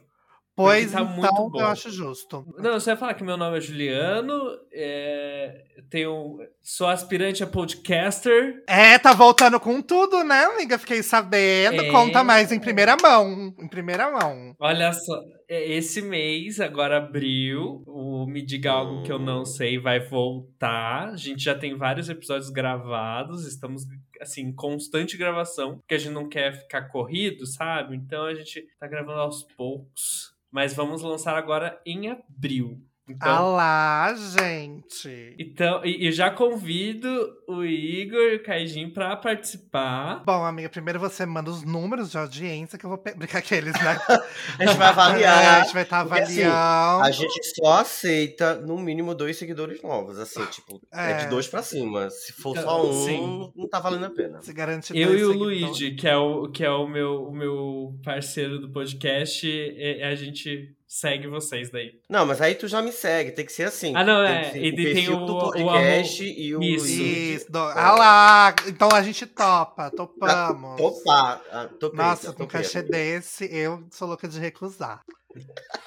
Pois 0.57 0.90
tá 0.90 1.02
então, 1.02 1.14
muito 1.14 1.50
bom. 1.50 1.61
eu 1.61 1.67
acho 1.69 1.88
justo. 1.88 2.45
Não, 2.59 2.73
você 2.73 2.90
vai 2.90 2.97
falar 2.97 3.14
que 3.14 3.23
meu 3.23 3.37
nome 3.37 3.59
é 3.59 3.61
Juliano, 3.61 4.59
é, 4.73 5.67
tenho, 5.88 6.37
sou 6.61 6.88
aspirante 6.88 7.45
a 7.45 7.47
podcaster. 7.47 8.64
É, 8.67 8.99
tá 8.99 9.12
voltando 9.12 9.61
com 9.61 9.81
tudo, 9.81 10.25
né, 10.25 10.47
amiga? 10.47 10.76
Fiquei 10.76 11.00
sabendo. 11.00 11.81
É. 11.81 11.93
Conta 11.93 12.25
mais 12.25 12.50
em 12.50 12.59
primeira 12.59 12.97
mão. 13.00 13.55
Em 13.57 13.69
primeira 13.69 14.11
mão. 14.11 14.57
Olha 14.59 14.93
só, 14.93 15.23
esse 15.49 16.02
mês, 16.02 16.61
agora 16.61 16.99
abril, 16.99 17.83
o 17.87 18.26
Me 18.26 18.43
Diga 18.43 18.73
Algo 18.73 19.02
Que 19.02 19.11
Eu 19.11 19.19
Não 19.19 19.45
Sei 19.45 19.78
vai 19.78 19.99
voltar. 19.99 21.09
A 21.09 21.17
gente 21.17 21.43
já 21.43 21.55
tem 21.55 21.75
vários 21.75 22.09
episódios 22.09 22.50
gravados, 22.50 23.47
estamos, 23.47 23.85
assim, 24.21 24.43
em 24.43 24.52
constante 24.52 25.17
gravação, 25.17 25.78
porque 25.78 25.95
a 25.95 25.99
gente 25.99 26.12
não 26.12 26.28
quer 26.28 26.52
ficar 26.52 26.88
corrido, 26.88 27.47
sabe? 27.47 27.97
Então 27.97 28.25
a 28.25 28.35
gente 28.35 28.67
tá 28.78 28.87
gravando 28.87 29.21
aos 29.21 29.43
poucos. 29.43 30.35
Mas 30.50 30.75
vamos 30.75 31.02
lançar 31.02 31.37
agora 31.37 31.81
em 31.85 32.09
abril. 32.09 32.83
Então, 33.09 33.29
Ah 33.29 33.41
lá, 33.41 34.15
gente. 34.15 35.35
então 35.38 35.85
e, 35.85 36.09
e 36.09 36.12
já 36.12 36.31
convido 36.31 37.09
o 37.47 37.65
Igor 37.65 38.21
e 38.21 38.37
o 38.37 38.43
Caijin 38.43 38.91
pra 38.91 39.17
participar. 39.17 40.23
Bom, 40.27 40.45
amiga, 40.45 40.69
primeiro 40.69 41.00
você 41.00 41.25
manda 41.25 41.50
os 41.50 41.62
números 41.62 42.11
de 42.11 42.19
audiência 42.19 42.79
que 42.79 42.85
eu 42.85 42.91
vou 42.91 43.03
brincar 43.17 43.38
aqueles, 43.38 43.73
né? 43.73 43.99
A 44.59 44.67
gente 44.67 44.77
vai 44.77 44.87
É, 44.88 44.91
avaliar. 44.91 45.61
a 45.61 45.65
gente 45.65 45.73
vai 45.75 45.83
estar 45.83 46.05
porque, 46.05 46.21
assim, 46.21 46.43
avaliando. 46.43 47.05
A 47.05 47.11
gente 47.11 47.43
só 47.55 47.73
aceita 47.81 48.55
no 48.57 48.77
mínimo 48.79 49.15
dois 49.15 49.37
seguidores 49.37 49.83
novos, 49.83 50.19
assim, 50.19 50.45
tipo, 50.47 50.81
é, 50.93 51.12
É. 51.12 51.15
de 51.19 51.27
dois 51.29 51.47
pra 51.47 51.62
cima. 51.62 52.11
Se 52.11 52.33
for 52.33 52.50
Então, 52.50 52.62
só 52.65 52.87
um, 52.91 53.05
sim. 53.07 53.53
não 53.57 53.69
tá 53.69 53.79
valendo 53.81 54.07
a 54.07 54.11
pena. 54.11 54.43
Se 54.43 54.53
garante 54.53 54.97
Eu 54.97 55.09
dois 55.09 55.21
e 55.21 55.25
o. 55.25 55.33
Luigi, 55.33 55.91
que 55.93 56.07
é 56.09 56.17
o, 56.17 56.49
que 56.50 56.65
é 56.65 56.71
o 56.71 56.87
meu, 56.87 57.25
o 57.25 57.33
meu 57.35 57.95
parceiro 58.05 58.59
do 58.59 58.69
podcast, 58.71 59.47
é- 59.79 60.05
a 60.09 60.15
gente 60.15 60.75
segue 60.88 61.26
vocês 61.28 61.71
daí. 61.71 61.92
Não, 62.09 62.25
mas 62.25 62.40
aí 62.40 62.54
tu 62.54 62.66
já 62.66 62.80
me 62.80 62.90
segue, 62.90 63.33
tem 63.33 63.45
que 63.45 63.52
ser 63.52 63.64
assim. 63.64 63.95
Ah, 63.95 64.02
não, 64.02 64.25
tem 64.26 64.35
é, 64.37 64.45
ser 64.50 64.64
e 64.64 64.71
o 64.71 64.95
tem 64.95 65.09
o- 65.11 65.26
do 65.26 65.37
o 65.37 65.38
podcast 65.52 66.23
arroba- 66.25 66.40
e 66.40 66.57
o. 66.57 66.62
Isso. 66.62 66.87
Isso. 67.02 67.52
do- 67.52 67.59
Ah 67.59 67.92
lá, 67.95 68.54
então 68.66 68.88
a 68.92 69.02
gente 69.02 69.26
topa, 69.26 69.90
topamos. 69.90 70.76
Topar. 70.80 71.42
ah, 71.52 71.68
topei, 71.78 71.99
Nossa, 71.99 72.33
com 72.33 72.45
um 72.45 72.47
cachê 72.47 72.83
desse, 72.83 73.45
eu 73.54 73.87
sou 73.92 74.09
louca 74.09 74.26
de 74.26 74.40
recusar. 74.40 75.02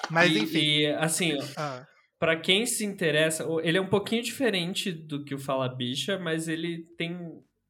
Mas 0.10 0.32
e, 0.32 0.40
enfim. 0.40 0.60
e, 0.60 0.86
assim, 0.94 1.38
ah, 1.58 1.86
Pra 2.20 2.40
quem 2.40 2.68
se 2.68 2.86
interessa, 2.86 3.48
o- 3.48 3.60
ele 3.60 3.80
é 3.80 3.82
um 3.82 3.90
pouquinho 3.90 4.22
diferente 4.22 4.92
do 4.92 5.24
que 5.24 5.34
o 5.34 5.40
Fala 5.40 5.68
Bicha, 5.68 6.20
mas 6.20 6.48
ele 6.48 6.86
tem. 6.96 7.18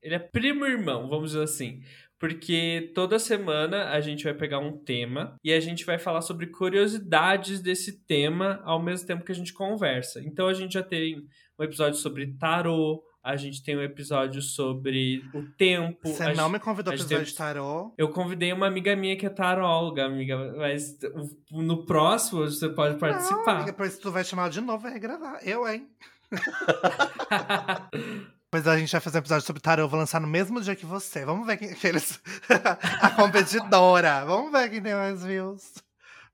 Ele 0.04 0.16
é 0.16 0.20
primo 0.20 0.66
irmão, 0.66 1.08
vamos 1.08 1.32
dizer 1.32 1.44
assim. 1.44 1.80
Porque 2.22 2.92
toda 2.94 3.18
semana 3.18 3.90
a 3.90 4.00
gente 4.00 4.24
vai 4.24 4.34
pegar 4.36 4.60
um 4.60 4.78
tema 4.78 5.36
e 5.44 5.52
a 5.52 5.60
gente 5.60 5.84
vai 5.84 5.98
falar 5.98 6.22
sobre 6.22 6.46
curiosidades 6.48 7.60
desse 7.60 8.06
tema 8.06 8.62
ao 8.64 8.80
mesmo 8.80 9.08
tempo 9.08 9.26
que 9.26 9.32
a 9.32 9.36
gente 9.36 9.52
conversa. 9.52 10.22
Então 10.24 10.48
a 10.48 10.54
gente 10.54 10.74
já 10.76 10.84
tem 10.84 11.26
um 11.60 11.64
episódio 11.64 11.98
sobre 12.00 12.28
tarô, 12.38 13.04
a 13.24 13.36
gente 13.36 13.64
tem 13.64 13.76
um 13.76 13.82
episódio 13.82 14.40
sobre 14.42 15.24
o 15.34 15.42
tempo. 15.58 16.08
você 16.10 16.24
não 16.28 16.36
gente- 16.36 16.52
me 16.54 16.60
convidou 16.60 16.94
a 16.94 16.96
pro 16.96 17.04
gente 17.04 17.12
episódio 17.12 17.26
tem- 17.26 17.32
de 17.32 17.38
tarô. 17.38 17.92
Eu 17.98 18.10
convidei 18.10 18.54
uma 18.54 18.68
amiga 18.68 18.96
minha 18.96 19.18
que 19.18 19.26
é 19.26 19.30
taróloga, 19.30 20.06
amiga, 20.06 20.38
mas 20.58 21.00
no 21.52 21.86
próximo 21.88 22.42
você 22.42 22.70
pode 22.70 22.94
Não, 22.94 23.00
participar. 23.00 23.56
amiga, 23.58 23.74
pois 23.74 23.98
tu 23.98 24.12
vai 24.12 24.24
chamar 24.24 24.50
de 24.52 24.62
novo, 24.62 24.84
vai 24.84 24.94
regravar. 24.94 25.40
Eu, 25.44 25.68
hein? 25.68 25.88
Pois 28.52 28.68
a 28.68 28.78
gente 28.78 28.92
vai 28.92 29.00
fazer 29.00 29.18
um 29.18 29.22
episódio 29.22 29.46
sobre 29.48 29.62
tarô, 29.62 29.84
eu 29.84 29.88
vou 29.88 29.98
lançar 29.98 30.20
no 30.20 30.28
mesmo 30.28 30.60
dia 30.60 30.76
que 30.76 30.86
você. 30.86 31.24
Vamos 31.24 31.48
ver 31.48 31.56
quem 31.56 31.74
que 31.74 31.88
eles. 31.88 32.20
a 33.02 33.10
competidora. 33.12 34.26
Vamos 34.26 34.52
ver 34.52 34.70
quem 34.70 34.82
tem 34.82 34.94
mais 34.94 35.24
views. 35.24 35.76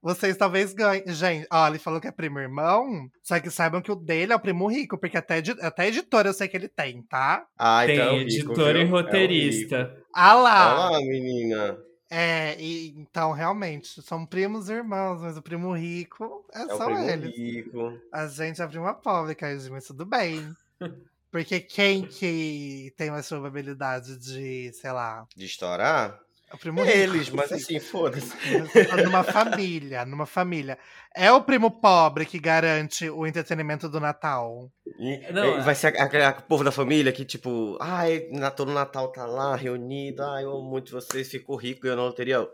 Vocês 0.01 0.35
talvez 0.35 0.73
ganhem. 0.73 1.03
Gente, 1.07 1.45
ó, 1.51 1.67
ele 1.67 1.77
falou 1.77 2.01
que 2.01 2.07
é 2.07 2.11
primo 2.11 2.39
irmão. 2.39 3.07
Só 3.21 3.39
que 3.39 3.51
saibam 3.51 3.81
que 3.83 3.91
o 3.91 3.95
dele 3.95 4.33
é 4.33 4.35
o 4.35 4.39
primo 4.39 4.67
rico, 4.67 4.97
porque 4.97 5.15
até, 5.17 5.43
até 5.61 5.87
editora 5.89 6.29
eu 6.29 6.33
sei 6.33 6.47
que 6.47 6.57
ele 6.57 6.67
tem, 6.67 7.03
tá? 7.03 7.45
Ah, 7.55 7.83
Tem 7.85 7.95
então 7.95 8.07
é 8.07 8.11
o 8.13 8.17
rico, 8.17 8.29
editor 8.31 8.73
viu? 8.73 8.77
e 8.77 8.81
É 8.81 8.85
o 8.85 8.89
roteirista. 8.89 9.83
rico. 9.83 10.07
Ah 10.13 10.33
lá! 10.33 10.89
Lá, 10.91 10.99
menina. 11.01 11.77
É, 12.09 12.55
e, 12.59 12.95
então 12.97 13.31
realmente, 13.31 14.01
são 14.01 14.25
primos 14.25 14.69
irmãos, 14.69 15.21
mas 15.21 15.37
o 15.37 15.41
primo 15.41 15.71
rico 15.75 16.45
é, 16.51 16.61
É 16.61 16.65
o 16.65 16.77
só 16.77 16.85
primo 16.85 17.09
eles. 17.09 17.35
rico. 17.37 17.93
A 18.11 18.25
gente 18.27 18.59
é 18.59 18.65
a 18.65 18.67
prima 18.67 18.93
pobre, 18.95 19.35
Caio, 19.35 19.59
mas 19.71 19.85
tudo 19.85 20.03
bem. 20.03 20.51
Porque 21.43 21.59
quem 21.59 22.03
que 22.05 22.93
tem 22.97 23.11
mais 23.11 23.27
probabilidade 23.27 24.17
de, 24.17 24.71
sei 24.73 24.91
lá, 24.91 25.25
De 25.35 25.45
estourar? 25.45 26.19
é 26.49 26.55
o 26.55 26.57
primo 26.57 26.81
rico. 26.81 26.97
Eles, 26.97 27.29
mas 27.29 27.51
assim, 27.51 27.77
foda-se. 27.81 28.31
numa 29.03 29.23
família, 29.23 30.05
numa 30.05 30.25
família. 30.25 30.77
É 31.13 31.31
o 31.31 31.43
primo 31.43 31.69
pobre 31.69 32.25
que 32.25 32.39
garante 32.39 33.09
o 33.09 33.27
entretenimento 33.27 33.89
do 33.89 33.99
Natal. 33.99 34.71
E, 34.97 35.31
Não, 35.31 35.43
e 35.45 35.59
é- 35.59 35.61
vai 35.61 35.75
ser 35.75 35.87
aquele 35.87 36.31
povo 36.47 36.63
da 36.63 36.71
família 36.71 37.11
que, 37.11 37.25
tipo, 37.25 37.77
ai, 37.81 38.27
na- 38.31 38.49
todo 38.49 38.71
Natal 38.71 39.11
tá 39.11 39.25
lá 39.25 39.55
reunido, 39.55 40.23
ai, 40.23 40.43
eu 40.45 40.51
amo 40.51 40.61
muito 40.69 40.91
vocês, 40.91 41.29
ficou 41.29 41.55
rico, 41.57 41.81
ganhou 41.81 41.97
na 41.97 42.03
loteria. 42.03 42.47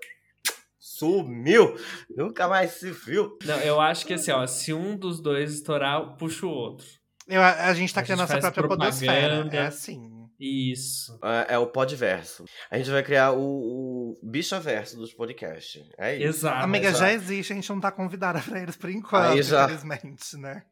Sumiu! 0.79 1.77
Nunca 2.15 2.47
mais 2.47 2.71
se 2.71 2.91
viu. 2.91 3.37
Não, 3.45 3.57
eu 3.59 3.79
acho 3.79 4.05
que 4.05 4.13
assim, 4.13 4.31
ó, 4.31 4.45
se 4.45 4.73
um 4.73 4.97
dos 4.97 5.21
dois 5.21 5.53
estourar, 5.53 6.15
puxa 6.17 6.45
o 6.45 6.49
outro. 6.49 6.85
Eu, 7.27 7.41
a, 7.41 7.67
a 7.67 7.73
gente 7.73 7.93
tá 7.93 8.01
A 8.01 8.03
criando 8.03 8.19
gente 8.19 8.29
nossa 8.35 8.51
própria 8.51 8.67
podosfera. 8.67 9.49
É 9.51 9.65
assim. 9.67 10.09
Isso. 10.39 11.17
É, 11.23 11.53
é 11.53 11.57
o 11.57 11.67
podverso. 11.67 12.43
A 12.69 12.77
gente 12.77 12.89
vai 12.89 13.03
criar 13.03 13.31
o, 13.31 13.39
o 13.41 14.19
bichaverso 14.23 14.97
dos 14.97 15.13
podcasts. 15.13 15.81
É 15.97 16.15
isso. 16.15 16.25
Exato. 16.39 16.63
Amiga, 16.63 16.87
exato. 16.87 17.03
já 17.03 17.13
existe, 17.13 17.53
a 17.53 17.55
gente 17.55 17.69
não 17.69 17.79
tá 17.79 17.91
convidada 17.91 18.41
pra 18.41 18.61
eles 18.61 18.75
por 18.75 18.89
enquanto, 18.89 19.31
Aí 19.31 19.41
já- 19.41 19.65
infelizmente, 19.65 20.37
né? 20.37 20.63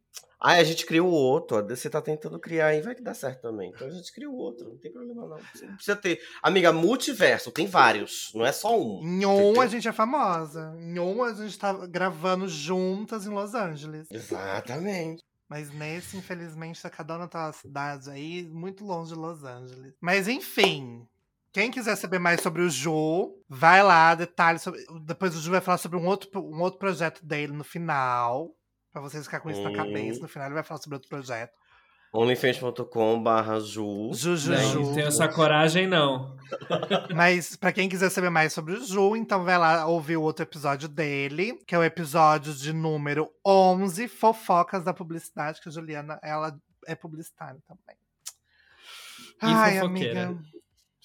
Ai, 0.44 0.60
a 0.60 0.64
gente 0.64 0.88
criou 0.88 1.08
o 1.08 1.14
outro. 1.14 1.58
A 1.58 1.62
DC 1.62 1.88
tá 1.88 2.02
tentando 2.02 2.40
criar 2.40 2.68
aí, 2.68 2.82
vai 2.82 2.96
que 2.96 3.04
dá 3.04 3.14
certo 3.14 3.44
também. 3.44 3.72
Então 3.74 3.88
a 3.88 3.92
gente 3.92 4.12
cria 4.12 4.28
o 4.28 4.36
outro, 4.36 4.68
não 4.70 4.78
tem 4.80 4.92
problema 4.92 5.28
não. 5.28 5.38
Você 5.54 5.68
não 5.68 5.76
precisa 5.76 5.96
ter. 5.96 6.20
Amiga, 6.42 6.74
multiverso, 6.74 7.52
tem 7.52 7.68
vários, 7.68 8.32
não 8.34 8.44
é 8.44 8.52
só 8.52 8.76
um. 8.78 9.02
Em 9.04 9.24
um 9.24 9.62
a 9.62 9.68
gente 9.68 9.88
é 9.88 9.92
famosa. 9.92 10.74
Em 10.80 10.98
um 10.98 11.24
a 11.24 11.32
gente 11.32 11.60
tá 11.60 11.72
gravando 11.86 12.48
juntas 12.50 13.28
em 13.28 13.30
Los 13.30 13.54
Angeles. 13.54 14.08
Exatamente. 14.10 15.22
Mas 15.52 15.70
nesse, 15.70 16.16
infelizmente, 16.16 16.82
tá 16.82 16.90
cada 16.90 17.14
um 17.16 17.18
na 17.18 17.28
tua 17.28 17.52
cidade 17.52 18.10
aí, 18.10 18.42
muito 18.42 18.86
longe 18.86 19.14
de 19.14 19.20
Los 19.20 19.44
Angeles. 19.44 19.94
Mas 20.00 20.30
enfim. 20.30 21.06
Quem 21.52 21.70
quiser 21.70 21.98
saber 21.98 22.20
mais 22.20 22.40
sobre 22.40 22.62
o 22.62 22.70
Ju, 22.70 23.34
vai 23.50 23.84
lá, 23.84 24.16
detalhes 24.16 24.62
sobre. 24.62 24.80
Depois 25.04 25.36
o 25.36 25.42
Ju 25.42 25.52
vai 25.52 25.60
falar 25.60 25.78
sobre 25.78 25.98
um 25.98 26.06
outro, 26.08 26.30
um 26.42 26.62
outro 26.62 26.80
projeto 26.80 27.26
dele 27.26 27.52
no 27.52 27.66
final. 27.66 28.56
Pra 28.94 29.02
vocês 29.02 29.26
ficarem 29.26 29.44
com 29.44 29.52
isso 29.52 29.62
na 29.62 29.72
Hum. 29.72 29.74
cabeça. 29.74 30.22
No 30.22 30.30
final 30.30 30.48
ele 30.48 30.54
vai 30.54 30.64
falar 30.64 30.80
sobre 30.80 30.96
outro 30.96 31.10
projeto. 31.10 31.52
onlyfans.com 32.14 33.24
barra 33.24 33.60
Ju. 33.60 34.12
Ju, 34.14 34.36
Ju, 34.36 34.52
né? 34.52 34.74
Não 34.74 34.94
tenho 34.94 35.08
essa 35.08 35.28
coragem, 35.28 35.88
não. 35.88 36.36
Mas 37.16 37.56
pra 37.56 37.72
quem 37.72 37.88
quiser 37.88 38.10
saber 38.10 38.30
mais 38.30 38.52
sobre 38.52 38.74
o 38.74 38.84
Ju, 38.84 39.16
então 39.16 39.44
vai 39.44 39.58
lá 39.58 39.86
ouvir 39.88 40.18
o 40.18 40.22
outro 40.22 40.44
episódio 40.44 40.90
dele, 40.90 41.58
que 41.66 41.74
é 41.74 41.78
o 41.78 41.84
episódio 41.84 42.54
de 42.54 42.74
número 42.74 43.32
11, 43.46 44.08
Fofocas 44.08 44.84
da 44.84 44.94
Publicidade, 44.94 45.62
que 45.62 45.70
a 45.70 45.72
Juliana, 45.72 46.20
ela 46.22 46.60
é 46.86 46.96
publicitária 46.96 47.62
também. 47.68 47.96
Ai, 49.40 49.80
fofoqueira. 49.80 50.24
amiga. 50.28 50.44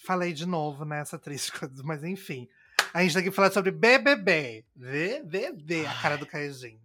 Falei 0.04 0.32
de 0.32 0.46
novo 0.46 0.84
nessa 0.84 1.18
triste 1.18 1.52
coisa, 1.52 1.82
mas 1.84 2.04
enfim. 2.04 2.48
A 2.92 3.02
gente 3.02 3.14
tem 3.14 3.24
que 3.24 3.30
falar 3.30 3.50
sobre 3.50 3.70
BBB. 3.70 4.64
BBB, 4.74 5.86
a 5.86 5.94
cara 5.94 6.16
do 6.16 6.26
Caijinho. 6.26 6.78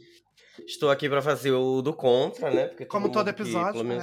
Estou 0.60 0.90
aqui 0.90 1.10
pra 1.10 1.22
fazer 1.22 1.52
o 1.52 1.82
do 1.82 1.94
contra, 1.94 2.52
né? 2.52 2.68
Porque 2.68 2.86
Como 2.86 3.12
todo 3.12 3.30
episódio, 3.30 3.84
né? 3.84 4.00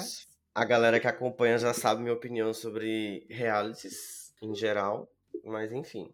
A 0.54 0.64
galera 0.64 0.98
que 0.98 1.06
acompanha 1.06 1.58
já 1.58 1.72
sabe 1.74 2.02
minha 2.02 2.14
opinião 2.14 2.52
sobre 2.52 3.26
realities 3.30 4.32
em 4.42 4.54
geral. 4.54 5.08
Mas 5.44 5.72
enfim. 5.72 6.12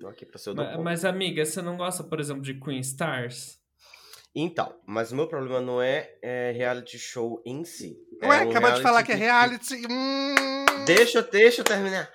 Tô 0.00 0.08
aqui 0.08 0.26
pra 0.26 0.38
ser 0.38 0.50
o 0.50 0.54
do 0.54 0.58
Mas, 0.58 0.68
contra. 0.68 0.82
mas, 0.82 1.04
amiga, 1.04 1.44
você 1.44 1.62
não 1.62 1.76
gosta, 1.76 2.04
por 2.04 2.20
exemplo, 2.20 2.42
de 2.42 2.54
Queen 2.54 2.80
Stars? 2.80 3.61
Então, 4.34 4.74
mas 4.86 5.12
o 5.12 5.16
meu 5.16 5.26
problema 5.28 5.60
não 5.60 5.80
é, 5.82 6.10
é 6.22 6.52
reality 6.52 6.98
show 6.98 7.42
em 7.44 7.64
si. 7.64 7.98
É 8.20 8.26
Ué, 8.26 8.46
um 8.46 8.50
acabou 8.50 8.72
de 8.72 8.80
falar 8.82 9.02
que 9.02 9.12
é 9.12 9.14
que- 9.14 9.20
reality. 9.20 9.74
Hum... 9.90 10.84
Deixa, 10.86 11.22
deixa 11.22 11.60
eu 11.60 11.64
terminar. 11.64 12.10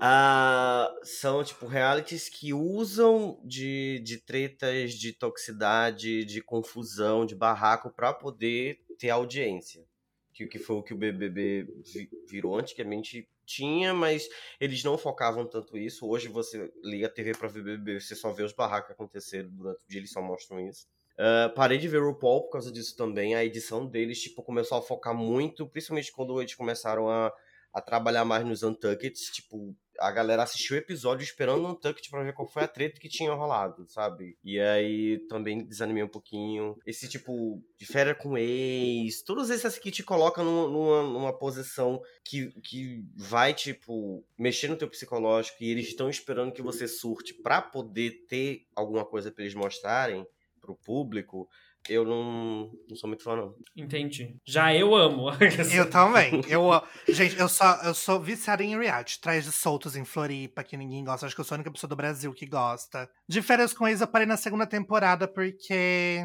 Ah, 0.00 0.90
são, 1.02 1.44
tipo, 1.44 1.66
realities 1.66 2.28
que 2.28 2.54
usam 2.54 3.38
de, 3.44 4.00
de 4.02 4.16
tretas, 4.18 4.94
de 4.94 5.12
toxicidade, 5.12 6.24
de 6.24 6.40
confusão, 6.40 7.26
de 7.26 7.34
barraco 7.34 7.90
pra 7.90 8.12
poder 8.14 8.80
ter 8.98 9.10
audiência. 9.10 9.84
Que, 10.32 10.46
que 10.46 10.58
foi 10.58 10.76
o 10.76 10.82
que 10.82 10.94
o 10.94 10.96
BBB 10.96 11.66
vi- 11.92 12.08
virou 12.26 12.58
antigamente 12.58 13.28
tinha, 13.44 13.92
mas 13.92 14.26
eles 14.58 14.82
não 14.82 14.96
focavam 14.96 15.46
tanto 15.46 15.76
isso. 15.76 16.08
Hoje 16.08 16.28
você 16.28 16.72
liga 16.82 17.06
a 17.06 17.10
TV 17.10 17.32
pra 17.32 17.48
ver 17.48 17.62
BBB, 17.62 18.00
você 18.00 18.14
só 18.16 18.32
vê 18.32 18.42
os 18.42 18.52
barracos 18.54 18.90
acontecerem 18.92 19.50
durante 19.50 19.84
o 19.84 19.88
dia, 19.88 19.98
eles 20.00 20.12
só 20.12 20.22
mostram 20.22 20.58
isso. 20.66 20.86
Ah, 21.22 21.52
parei 21.54 21.76
de 21.76 21.86
ver 21.86 22.00
o 22.00 22.06
RuPaul 22.12 22.44
por 22.44 22.52
causa 22.52 22.72
disso 22.72 22.96
também. 22.96 23.34
A 23.34 23.44
edição 23.44 23.86
deles, 23.86 24.22
tipo, 24.22 24.42
começou 24.42 24.78
a 24.78 24.82
focar 24.82 25.14
muito, 25.14 25.68
principalmente 25.68 26.10
quando 26.10 26.40
eles 26.40 26.54
começaram 26.54 27.10
a, 27.10 27.30
a 27.74 27.80
trabalhar 27.82 28.24
mais 28.24 28.42
nos 28.42 28.62
Untuckeds. 28.62 29.26
Tipo, 29.30 29.76
a 29.98 30.10
galera 30.10 30.44
assistiu 30.44 30.76
o 30.76 30.78
episódio 30.78 31.22
esperando 31.22 31.62
o 31.62 31.72
Untucked 31.72 32.08
pra 32.08 32.22
ver 32.22 32.32
qual 32.32 32.48
foi 32.48 32.62
a 32.62 32.68
treta 32.68 32.98
que 32.98 33.06
tinha 33.06 33.34
rolado, 33.34 33.86
sabe? 33.86 34.38
E 34.42 34.58
aí 34.58 35.18
também 35.28 35.62
desanimei 35.62 36.02
um 36.02 36.08
pouquinho. 36.08 36.74
Esse 36.86 37.06
tipo 37.06 37.62
de 37.76 37.84
férias 37.84 38.16
com 38.16 38.38
ex, 38.38 39.22
todos 39.22 39.50
esses 39.50 39.78
que 39.78 39.90
te 39.90 40.02
colocam 40.02 40.42
numa, 40.42 40.68
numa, 40.68 41.02
numa 41.02 41.38
posição 41.38 42.00
que, 42.24 42.50
que 42.62 43.04
vai, 43.14 43.52
tipo, 43.52 44.24
mexer 44.38 44.68
no 44.68 44.76
teu 44.76 44.88
psicológico 44.88 45.62
e 45.62 45.70
eles 45.70 45.88
estão 45.88 46.08
esperando 46.08 46.52
que 46.52 46.62
você 46.62 46.88
surte 46.88 47.34
pra 47.34 47.60
poder 47.60 48.24
ter 48.26 48.66
alguma 48.74 49.04
coisa 49.04 49.30
pra 49.30 49.44
eles 49.44 49.54
mostrarem 49.54 50.26
pro 50.60 50.76
público, 50.76 51.48
eu 51.88 52.04
não, 52.04 52.70
não 52.88 52.96
sou 52.96 53.08
muito 53.08 53.22
fã, 53.24 53.34
não. 53.36 53.54
Entendi. 53.76 54.36
Já 54.46 54.74
eu 54.74 54.94
amo. 54.94 55.26
Eu 55.74 55.88
também. 55.88 56.42
Eu, 56.48 56.62
gente, 57.08 57.38
eu 57.38 57.48
só 57.48 57.76
eu 57.82 57.94
sou 57.94 58.20
viciada 58.20 58.62
em 58.62 58.78
reality. 58.78 59.20
Traz 59.20 59.44
de 59.44 59.52
soltos 59.52 59.96
em 59.96 60.04
Floripa, 60.04 60.62
que 60.62 60.76
ninguém 60.76 61.02
gosta. 61.04 61.24
Acho 61.26 61.34
que 61.34 61.40
eu 61.40 61.44
sou 61.44 61.54
a 61.54 61.58
única 61.58 61.70
pessoa 61.72 61.88
do 61.88 61.96
Brasil 61.96 62.32
que 62.34 62.44
gosta. 62.46 63.08
De 63.28 63.40
férias 63.40 63.72
com 63.72 63.88
ex, 63.88 64.00
eu 64.00 64.06
parei 64.06 64.26
na 64.26 64.36
segunda 64.36 64.66
temporada 64.66 65.26
porque. 65.26 66.20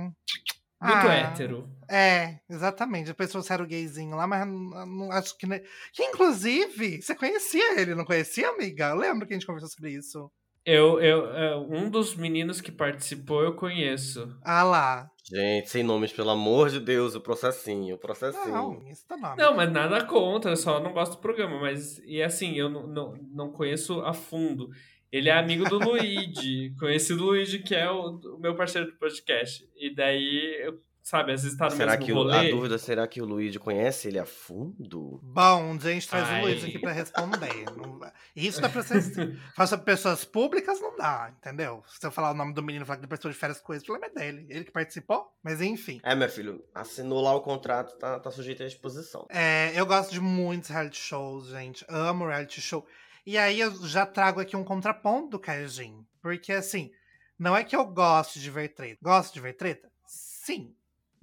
Muito 0.81 1.07
Ah, 1.07 1.13
hétero. 1.15 1.69
É, 1.89 2.37
exatamente. 2.49 3.07
Depois 3.07 3.31
trouxeram 3.31 3.63
o 3.63 3.67
gayzinho 3.67 4.15
lá, 4.15 4.27
mas 4.27 4.45
não, 4.45 4.85
não- 4.85 5.11
acho 5.13 5.37
que. 5.37 5.47
ne- 5.47 5.63
Que 5.93 6.03
inclusive, 6.03 7.01
você 7.01 7.15
conhecia 7.15 7.79
ele, 7.79 7.95
não 7.95 8.03
conhecia, 8.05 8.49
amiga? 8.49 8.89
Eu 8.89 8.95
lembro 8.97 9.25
que 9.25 9.33
a 9.33 9.37
gente 9.37 9.47
conversou 9.47 9.69
sobre 9.69 9.91
isso. 9.93 10.29
Eu, 10.65 10.99
eu, 10.99 11.29
é, 11.31 11.55
um 11.55 11.89
dos 11.89 12.15
meninos 12.15 12.59
que 12.59 12.71
participou 12.71 13.43
eu 13.43 13.53
conheço. 13.53 14.35
Ah 14.43 14.63
lá. 14.63 15.11
Gente, 15.27 15.69
sem 15.69 15.83
nomes, 15.83 16.11
pelo 16.11 16.29
amor 16.29 16.69
de 16.69 16.79
Deus, 16.79 17.15
o 17.15 17.21
processinho, 17.21 17.95
o 17.95 17.99
processinho. 17.99 18.47
Não, 18.47 18.87
isso 18.87 19.07
tá 19.07 19.17
nome. 19.17 19.37
Não, 19.37 19.55
mas 19.55 19.71
nada 19.71 20.03
contra, 20.05 20.51
eu 20.51 20.57
só 20.57 20.79
não 20.79 20.93
gosto 20.93 21.13
do 21.13 21.17
programa. 21.17 21.59
Mas, 21.59 21.99
e 22.05 22.21
assim, 22.21 22.53
eu 22.55 22.69
não, 22.69 22.85
não, 22.85 23.13
não 23.31 23.51
conheço 23.51 24.01
a 24.01 24.13
fundo. 24.13 24.69
Ele 25.11 25.29
é 25.29 25.33
amigo 25.33 25.67
do 25.69 25.79
Luigi, 25.79 26.73
conhecido 26.79 27.25
Luigi, 27.25 27.59
que 27.59 27.73
é 27.73 27.89
o, 27.89 28.19
o, 28.19 28.39
meu 28.39 28.55
parceiro 28.55 28.87
do 28.87 28.97
podcast. 28.97 29.67
E 29.75 29.93
daí, 29.95 30.59
eu, 30.61 30.79
sabe, 31.05 31.33
às 31.33 31.43
vezes 31.43 31.55
tá 31.55 31.65
no 31.65 31.71
será 31.71 31.91
mesmo 31.91 32.05
que 32.05 32.11
rolê. 32.11 32.35
O, 32.35 32.39
a 32.39 32.49
dúvida, 32.49 32.77
será 32.79 33.07
que 33.07 33.21
o 33.21 33.25
Luigi 33.25 33.59
conhece 33.59 34.07
ele 34.07 34.17
a 34.17 34.25
fundo? 34.25 35.19
Bom, 35.23 35.63
um 35.63 35.77
dia 35.77 35.91
a 35.91 35.93
gente 35.93 36.09
traz 36.09 36.27
Ai. 36.27 36.41
o 36.41 36.45
Luiz 36.45 36.63
aqui 36.63 36.79
pra 36.79 36.91
responder. 36.91 37.65
Isso 38.35 38.59
dá 38.59 38.67
pra 38.67 38.81
ser. 38.81 39.39
Faça 39.55 39.77
pessoas 39.77 40.25
públicas, 40.25 40.81
não 40.81 40.97
dá, 40.97 41.31
entendeu? 41.37 41.83
Se 41.87 42.05
eu 42.05 42.11
falar 42.11 42.31
o 42.31 42.33
nome 42.33 42.53
do 42.53 42.63
menino 42.63 42.83
e 42.83 42.87
falar 42.87 42.97
que 42.97 43.03
depois 43.03 43.21
de 43.21 43.39
férias 43.39 43.61
ele, 43.69 43.77
o 43.77 43.83
problema 43.83 44.07
é 44.07 44.19
dele. 44.19 44.47
Ele 44.49 44.65
que 44.65 44.71
participou, 44.71 45.31
mas 45.43 45.61
enfim. 45.61 46.01
É, 46.03 46.15
meu 46.15 46.27
filho, 46.27 46.65
assinou 46.73 47.21
lá 47.21 47.35
o 47.35 47.41
contrato, 47.41 47.95
tá, 47.99 48.19
tá 48.19 48.31
sujeito 48.31 48.63
à 48.63 48.65
exposição. 48.65 49.27
É, 49.29 49.71
eu 49.75 49.85
gosto 49.85 50.11
de 50.11 50.19
muitos 50.19 50.69
reality 50.71 50.97
shows, 50.97 51.49
gente. 51.49 51.85
Amo 51.87 52.25
reality 52.25 52.59
show. 52.59 52.85
E 53.25 53.37
aí 53.37 53.59
eu 53.59 53.71
já 53.87 54.07
trago 54.07 54.39
aqui 54.39 54.55
um 54.55 54.63
contraponto 54.63 55.29
do 55.29 55.39
Kaijin. 55.39 56.03
Porque 56.19 56.51
assim, 56.51 56.91
não 57.37 57.55
é 57.55 57.63
que 57.63 57.75
eu 57.75 57.85
gosto 57.85 58.39
de 58.39 58.49
ver 58.49 58.69
treta. 58.69 58.97
Gosto 59.03 59.35
de 59.35 59.41
ver 59.41 59.53
treta? 59.53 59.87
Sim. 60.07 60.73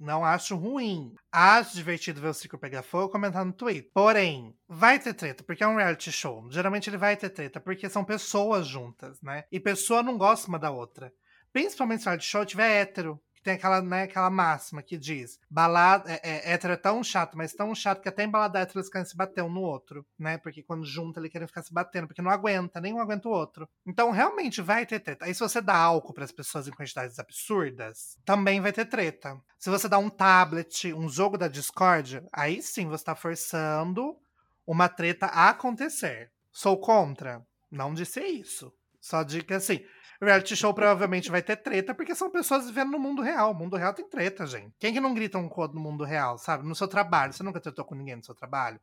Não 0.03 0.25
acho 0.25 0.57
ruim. 0.57 1.15
Acho 1.31 1.75
divertido 1.75 2.19
ver 2.19 2.27
o 2.27 2.33
ciclo 2.33 2.59
pegar 2.59 2.83
fogo 2.83 3.07
comentar 3.07 3.45
no 3.45 3.53
Twitter. 3.53 3.89
Porém, 3.93 4.53
vai 4.67 4.99
ter 4.99 5.13
treta, 5.13 5.45
porque 5.45 5.63
é 5.63 5.67
um 5.67 5.77
reality 5.77 6.11
show. 6.11 6.45
Geralmente 6.51 6.89
ele 6.89 6.97
vai 6.97 7.15
ter 7.15 7.29
treta, 7.29 7.61
porque 7.61 7.89
são 7.89 8.03
pessoas 8.03 8.67
juntas, 8.67 9.21
né? 9.21 9.45
E 9.49 9.61
pessoa 9.61 10.03
não 10.03 10.17
gosta 10.17 10.49
uma 10.49 10.59
da 10.59 10.69
outra. 10.69 11.13
Principalmente 11.53 12.01
se 12.01 12.07
o 12.07 12.09
reality 12.09 12.27
show 12.27 12.45
tiver 12.45 12.81
hétero. 12.81 13.17
Tem 13.43 13.55
aquela, 13.55 13.81
né, 13.81 14.03
aquela 14.03 14.29
máxima 14.29 14.81
que 14.81 14.97
diz: 14.97 15.37
balada, 15.49 16.09
é, 16.09 16.21
é, 16.23 16.53
hétero 16.53 16.73
é 16.73 16.77
tão 16.77 17.03
chato, 17.03 17.37
mas 17.37 17.53
tão 17.53 17.75
chato 17.75 18.01
que 18.01 18.07
até 18.07 18.23
em 18.23 18.29
balada 18.29 18.59
hétero 18.59 18.79
eles 18.79 18.89
querem 18.89 19.05
se 19.05 19.17
bater 19.17 19.43
um 19.43 19.49
no 19.49 19.61
outro, 19.61 20.05
né? 20.17 20.37
Porque 20.37 20.63
quando 20.63 20.85
junta 20.85 21.19
eles 21.19 21.31
querem 21.31 21.47
ficar 21.47 21.61
se 21.61 21.73
batendo, 21.73 22.07
porque 22.07 22.21
não 22.21 22.31
aguenta, 22.31 22.79
nenhum 22.79 22.99
aguenta 22.99 23.27
o 23.27 23.31
outro. 23.31 23.67
Então 23.85 24.11
realmente 24.11 24.61
vai 24.61 24.85
ter 24.85 24.99
treta. 24.99 25.25
Aí 25.25 25.33
se 25.33 25.41
você 25.41 25.59
dá 25.59 25.75
álcool 25.75 26.13
para 26.13 26.23
as 26.23 26.31
pessoas 26.31 26.67
em 26.67 26.71
quantidades 26.71 27.19
absurdas, 27.19 28.17
também 28.23 28.61
vai 28.61 28.71
ter 28.71 28.85
treta. 28.85 29.37
Se 29.59 29.69
você 29.69 29.89
dá 29.89 29.97
um 29.97 30.09
tablet, 30.09 30.93
um 30.93 31.09
jogo 31.09 31.37
da 31.37 31.49
Discord, 31.49 32.23
aí 32.31 32.61
sim 32.61 32.87
você 32.87 33.03
tá 33.03 33.15
forçando 33.15 34.17
uma 34.65 34.87
treta 34.87 35.25
a 35.25 35.49
acontecer. 35.49 36.31
Sou 36.51 36.77
contra? 36.77 37.45
Não 37.69 37.93
disse 37.93 38.21
isso. 38.21 38.73
Só 39.01 39.21
que 39.25 39.53
assim, 39.53 39.83
reality 40.25 40.55
show 40.55 40.73
provavelmente 40.73 41.29
vai 41.31 41.41
ter 41.41 41.55
treta, 41.57 41.93
porque 41.93 42.13
são 42.15 42.29
pessoas 42.29 42.65
vivendo 42.67 42.91
no 42.91 42.99
mundo 42.99 43.21
real. 43.21 43.51
O 43.51 43.55
mundo 43.55 43.75
real 43.77 43.93
tem 43.93 44.07
treta, 44.07 44.45
gente. 44.45 44.73
Quem 44.79 44.93
que 44.93 44.99
não 44.99 45.13
grita 45.13 45.37
um 45.37 45.49
codo 45.49 45.73
no 45.75 45.79
mundo 45.81 46.03
real, 46.03 46.37
sabe? 46.37 46.67
No 46.67 46.75
seu 46.75 46.87
trabalho. 46.87 47.33
Você 47.33 47.43
nunca 47.43 47.59
tretou 47.59 47.83
com 47.85 47.95
ninguém 47.95 48.15
no 48.15 48.23
seu 48.23 48.35
trabalho? 48.35 48.79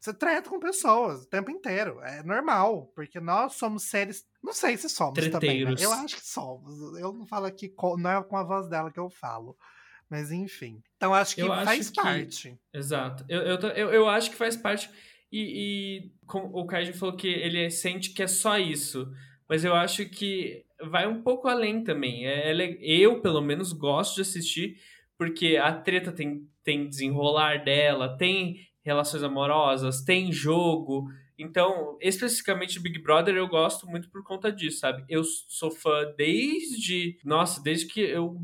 Você 0.00 0.12
treta 0.12 0.50
com 0.50 0.58
pessoas 0.58 1.22
o 1.22 1.28
tempo 1.28 1.50
inteiro. 1.50 2.00
É 2.02 2.22
normal, 2.24 2.90
porque 2.94 3.20
nós 3.20 3.54
somos 3.54 3.84
seres. 3.84 4.24
Não 4.42 4.52
sei 4.52 4.76
se 4.76 4.88
somos 4.88 5.14
também. 5.14 5.30
Né? 5.30 5.38
Treteiros. 5.38 5.82
Eu 5.82 5.92
acho 5.92 6.16
que 6.16 6.26
somos. 6.26 6.98
Eu 6.98 7.12
não 7.12 7.24
falo 7.26 7.46
aqui, 7.46 7.72
não 7.98 8.10
é 8.10 8.22
com 8.22 8.36
a 8.36 8.42
voz 8.42 8.68
dela 8.68 8.90
que 8.90 8.98
eu 8.98 9.08
falo. 9.08 9.56
Mas 10.10 10.30
enfim. 10.32 10.82
Então 10.96 11.14
acho 11.14 11.34
que 11.36 11.40
Eu 11.42 11.52
acho 11.52 11.64
faz 11.64 11.90
que- 11.90 12.02
parte. 12.02 12.58
Exato. 12.74 13.24
Eu, 13.28 13.42
eu, 13.42 13.58
eu, 13.70 13.90
eu 13.92 14.08
acho 14.08 14.30
que 14.30 14.36
faz 14.36 14.56
parte. 14.56 14.90
E, 15.30 16.10
e 16.10 16.12
o 16.34 16.66
Kaiji 16.66 16.92
falou 16.92 17.16
que 17.16 17.28
ele 17.28 17.70
sente 17.70 18.10
que 18.10 18.22
é 18.22 18.26
só 18.26 18.58
isso. 18.58 19.08
Mas 19.48 19.64
eu 19.64 19.74
acho 19.74 20.04
que 20.08 20.64
vai 20.90 21.06
um 21.06 21.22
pouco 21.22 21.48
além 21.48 21.82
também. 21.84 22.26
É, 22.26 22.50
é 22.52 22.76
eu, 22.80 23.20
pelo 23.20 23.40
menos, 23.40 23.72
gosto 23.72 24.16
de 24.16 24.22
assistir, 24.22 24.76
porque 25.18 25.56
a 25.56 25.72
treta 25.72 26.10
tem, 26.12 26.46
tem 26.64 26.88
desenrolar 26.88 27.64
dela, 27.64 28.16
tem 28.16 28.56
relações 28.84 29.22
amorosas, 29.22 30.02
tem 30.02 30.32
jogo. 30.32 31.08
Então, 31.38 31.96
especificamente 32.00 32.78
Big 32.80 33.00
Brother, 33.00 33.34
eu 33.36 33.48
gosto 33.48 33.86
muito 33.86 34.08
por 34.10 34.22
conta 34.22 34.50
disso, 34.52 34.78
sabe? 34.80 35.04
Eu 35.08 35.22
sou 35.24 35.70
fã 35.70 36.12
desde. 36.16 37.18
Nossa, 37.24 37.62
desde 37.62 37.86
que 37.86 38.00
eu 38.00 38.36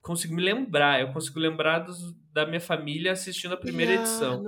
consigo 0.00 0.34
me 0.34 0.42
lembrar. 0.42 1.00
Eu 1.00 1.12
consigo 1.12 1.38
lembrar 1.38 1.80
dos- 1.80 2.14
da 2.32 2.46
minha 2.46 2.60
família 2.60 3.12
assistindo 3.12 3.52
a 3.52 3.56
primeira 3.56 3.92
edição. 3.94 4.42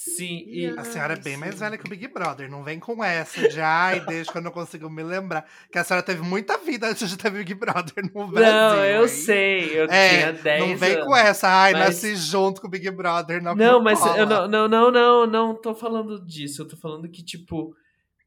Sim, 0.00 0.44
e. 0.46 0.64
A 0.78 0.84
senhora 0.84 1.14
é 1.14 1.16
bem 1.18 1.36
mais 1.36 1.58
velha 1.58 1.76
que 1.76 1.84
o 1.84 1.90
Big 1.90 2.06
Brother. 2.06 2.48
Não 2.48 2.62
vem 2.62 2.78
com 2.78 3.02
essa 3.02 3.48
de 3.48 3.60
ai, 3.60 3.98
desde 4.06 4.30
que 4.30 4.38
eu 4.38 4.42
não 4.42 4.52
consigo 4.52 4.88
me 4.88 5.02
lembrar. 5.02 5.44
Que 5.72 5.76
a 5.76 5.82
senhora 5.82 6.06
teve 6.06 6.22
muita 6.22 6.56
vida 6.56 6.88
antes 6.88 7.10
de 7.10 7.18
ter 7.18 7.30
Big 7.32 7.52
Brother 7.54 8.04
no 8.14 8.28
Brasil. 8.28 8.52
Não, 8.52 8.84
eu 8.84 9.02
hein? 9.02 9.08
sei, 9.08 9.80
eu 9.80 9.86
É, 9.86 10.08
tinha 10.18 10.32
10 10.34 10.68
Não 10.68 10.76
vem 10.76 10.92
anos. 10.94 11.04
com 11.04 11.16
essa, 11.16 11.48
ai, 11.48 11.72
mas- 11.72 11.82
nasci 11.86 12.14
junto 12.14 12.60
com 12.60 12.68
o 12.68 12.70
Big 12.70 12.88
Brother. 12.92 13.42
Não, 13.42 13.56
Não, 13.56 13.82
mas 13.82 14.00
eu 14.16 14.24
não, 14.24 14.46
não, 14.46 14.68
não, 14.68 14.90
não, 14.92 15.26
não 15.26 15.54
tô 15.60 15.74
falando 15.74 16.24
disso. 16.24 16.62
Eu 16.62 16.68
tô 16.68 16.76
falando 16.76 17.08
que, 17.08 17.20
tipo, 17.24 17.74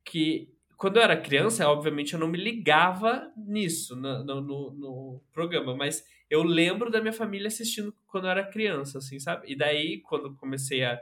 que 0.04 0.50
quando 0.76 0.98
eu 0.98 1.04
era 1.04 1.16
criança, 1.16 1.66
obviamente 1.70 2.14
eu 2.16 2.20
não 2.20 2.28
me 2.28 2.38
ligava 2.38 3.32
nisso, 3.38 3.96
no, 3.96 4.26
no, 4.26 4.42
no- 4.42 5.22
programa, 5.32 5.74
mas 5.74 6.04
eu 6.30 6.44
lembro 6.44 6.92
da 6.92 7.00
minha 7.00 7.14
família 7.14 7.48
assistindo 7.48 7.94
quando 8.08 8.26
eu 8.26 8.32
era 8.32 8.44
criança, 8.44 8.98
assim, 8.98 9.20
sabe? 9.22 9.50
E 9.50 9.56
daí, 9.56 10.02
quando 10.02 10.36
comecei 10.36 10.84
a, 10.84 11.00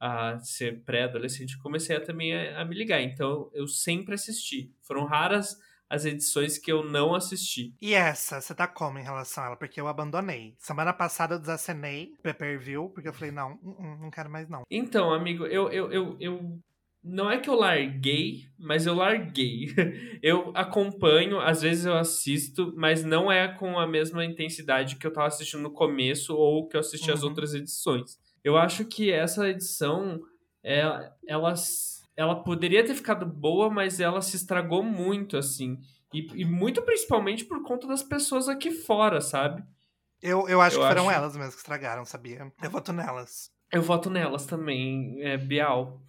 a 0.00 0.38
ser 0.40 0.82
pré-adolescente, 0.82 1.58
comecei 1.58 1.94
a, 1.96 2.00
também 2.00 2.34
a, 2.34 2.62
a 2.62 2.64
me 2.64 2.74
ligar. 2.74 3.00
Então, 3.02 3.50
eu 3.52 3.66
sempre 3.68 4.14
assisti. 4.14 4.72
Foram 4.82 5.04
raras 5.04 5.56
as 5.90 6.04
edições 6.04 6.56
que 6.56 6.70
eu 6.70 6.84
não 6.84 7.14
assisti. 7.16 7.74
E 7.82 7.94
essa, 7.94 8.40
você 8.40 8.54
tá 8.54 8.66
como 8.68 8.98
em 8.98 9.02
relação 9.02 9.42
a 9.42 9.46
ela? 9.48 9.56
Porque 9.56 9.80
eu 9.80 9.88
abandonei. 9.88 10.54
Semana 10.56 10.92
passada 10.92 11.34
eu 11.34 11.38
desacenei 11.40 12.12
pay-per-view, 12.22 12.90
porque 12.90 13.08
eu 13.08 13.12
falei, 13.12 13.32
não, 13.32 13.54
hum, 13.62 13.76
hum, 13.78 13.98
não 14.02 14.10
quero 14.10 14.30
mais 14.30 14.48
não. 14.48 14.62
Então, 14.70 15.12
amigo, 15.12 15.44
eu, 15.46 15.68
eu, 15.70 15.90
eu, 15.92 16.16
eu. 16.20 16.58
Não 17.02 17.30
é 17.30 17.38
que 17.38 17.48
eu 17.50 17.54
larguei, 17.54 18.44
mas 18.58 18.86
eu 18.86 18.94
larguei. 18.94 19.74
Eu 20.22 20.52
acompanho, 20.54 21.40
às 21.40 21.62
vezes 21.62 21.86
eu 21.86 21.96
assisto, 21.96 22.74
mas 22.76 23.02
não 23.02 23.32
é 23.32 23.48
com 23.48 23.78
a 23.78 23.86
mesma 23.86 24.22
intensidade 24.22 24.96
que 24.96 25.06
eu 25.06 25.12
tava 25.12 25.28
assistindo 25.28 25.62
no 25.62 25.70
começo 25.72 26.36
ou 26.36 26.68
que 26.68 26.76
eu 26.76 26.80
assisti 26.80 27.10
as 27.10 27.22
Uhum. 27.22 27.30
outras 27.30 27.54
edições. 27.54 28.18
Eu 28.44 28.56
acho 28.56 28.84
que 28.84 29.10
essa 29.12 29.48
edição, 29.48 30.20
é, 30.64 30.80
ela, 31.26 31.54
ela 32.16 32.42
poderia 32.42 32.84
ter 32.84 32.94
ficado 32.94 33.26
boa, 33.26 33.68
mas 33.70 34.00
ela 34.00 34.20
se 34.22 34.36
estragou 34.36 34.82
muito, 34.82 35.36
assim. 35.36 35.78
E, 36.12 36.26
e 36.40 36.44
muito 36.44 36.82
principalmente 36.82 37.44
por 37.44 37.62
conta 37.62 37.86
das 37.86 38.02
pessoas 38.02 38.48
aqui 38.48 38.70
fora, 38.70 39.20
sabe? 39.20 39.62
Eu, 40.22 40.48
eu 40.48 40.60
acho 40.60 40.76
Eu 40.76 40.82
que 40.82 40.88
foram 40.88 41.08
acho- 41.08 41.18
elas 41.18 41.36
mesmo 41.36 41.52
que 41.52 41.58
estragaram, 41.58 42.04
sabia? 42.04 42.52
Eu 42.62 42.70
voto 42.70 42.92
nelas. 42.92 43.50
Eu 43.72 43.82
voto 43.82 44.10
nelas 44.10 44.44
também, 44.46 45.22
é, 45.22 45.36
Bial. 45.36 46.02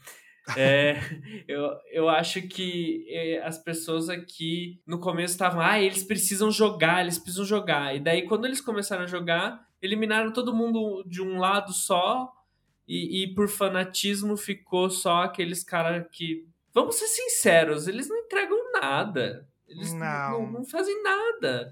É, 0.55 0.95
eu, 1.47 1.71
eu 1.91 2.09
acho 2.09 2.41
que 2.43 3.05
é, 3.09 3.41
as 3.43 3.57
pessoas 3.57 4.09
aqui 4.09 4.81
no 4.85 4.99
começo 4.99 5.33
estavam, 5.33 5.61
ah, 5.61 5.79
eles 5.79 6.03
precisam 6.03 6.51
jogar, 6.51 7.01
eles 7.01 7.19
precisam 7.19 7.45
jogar. 7.45 7.95
E 7.95 7.99
daí, 7.99 8.23
quando 8.23 8.45
eles 8.45 8.61
começaram 8.61 9.03
a 9.03 9.07
jogar, 9.07 9.65
eliminaram 9.81 10.31
todo 10.31 10.53
mundo 10.53 11.03
de 11.07 11.21
um 11.21 11.37
lado 11.37 11.73
só, 11.73 12.31
e, 12.87 13.23
e 13.23 13.33
por 13.33 13.47
fanatismo 13.47 14.35
ficou 14.35 14.89
só 14.89 15.23
aqueles 15.23 15.63
caras 15.63 16.05
que. 16.11 16.45
Vamos 16.73 16.95
ser 16.95 17.07
sinceros, 17.07 17.87
eles 17.87 18.07
não 18.07 18.17
entregam 18.17 18.71
nada. 18.73 19.47
Eles 19.67 19.93
Não. 19.93 19.99
não, 20.43 20.51
não 20.51 20.65
fazem 20.65 21.01
nada. 21.03 21.71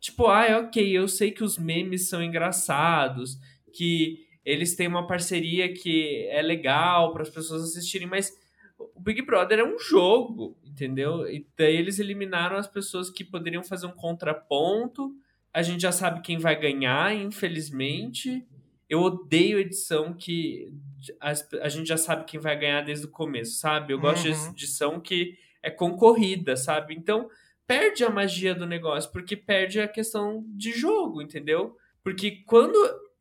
Tipo, 0.00 0.26
ah, 0.26 0.58
ok, 0.58 0.96
eu 0.96 1.08
sei 1.08 1.30
que 1.30 1.44
os 1.44 1.58
memes 1.58 2.08
são 2.08 2.22
engraçados, 2.22 3.38
que 3.72 4.25
eles 4.46 4.74
têm 4.76 4.86
uma 4.86 5.06
parceria 5.06 5.70
que 5.74 6.24
é 6.30 6.40
legal 6.40 7.12
para 7.12 7.22
as 7.22 7.28
pessoas 7.28 7.62
assistirem, 7.64 8.06
mas 8.06 8.32
o 8.78 9.00
Big 9.00 9.20
Brother 9.22 9.58
é 9.58 9.64
um 9.64 9.78
jogo, 9.78 10.56
entendeu? 10.64 11.26
E 11.28 11.44
daí 11.58 11.76
eles 11.76 11.98
eliminaram 11.98 12.56
as 12.56 12.66
pessoas 12.68 13.10
que 13.10 13.24
poderiam 13.24 13.62
fazer 13.64 13.86
um 13.86 13.92
contraponto. 13.92 15.12
A 15.52 15.62
gente 15.62 15.80
já 15.82 15.90
sabe 15.90 16.20
quem 16.22 16.38
vai 16.38 16.54
ganhar, 16.58 17.14
infelizmente. 17.14 18.46
Eu 18.88 19.00
odeio 19.00 19.58
edição 19.58 20.14
que 20.14 20.72
a 21.20 21.68
gente 21.68 21.88
já 21.88 21.96
sabe 21.96 22.24
quem 22.24 22.38
vai 22.38 22.56
ganhar 22.58 22.82
desde 22.82 23.06
o 23.06 23.10
começo, 23.10 23.58
sabe? 23.58 23.92
Eu 23.92 23.98
gosto 23.98 24.28
Uhum. 24.28 24.32
de 24.32 24.48
edição 24.50 25.00
que 25.00 25.36
é 25.62 25.70
concorrida, 25.70 26.56
sabe? 26.56 26.94
Então, 26.94 27.28
perde 27.66 28.04
a 28.04 28.10
magia 28.10 28.54
do 28.54 28.64
negócio, 28.66 29.10
porque 29.10 29.34
perde 29.36 29.80
a 29.80 29.88
questão 29.88 30.44
de 30.48 30.70
jogo, 30.72 31.20
entendeu? 31.20 31.76
Porque 32.04 32.42
quando 32.46 32.76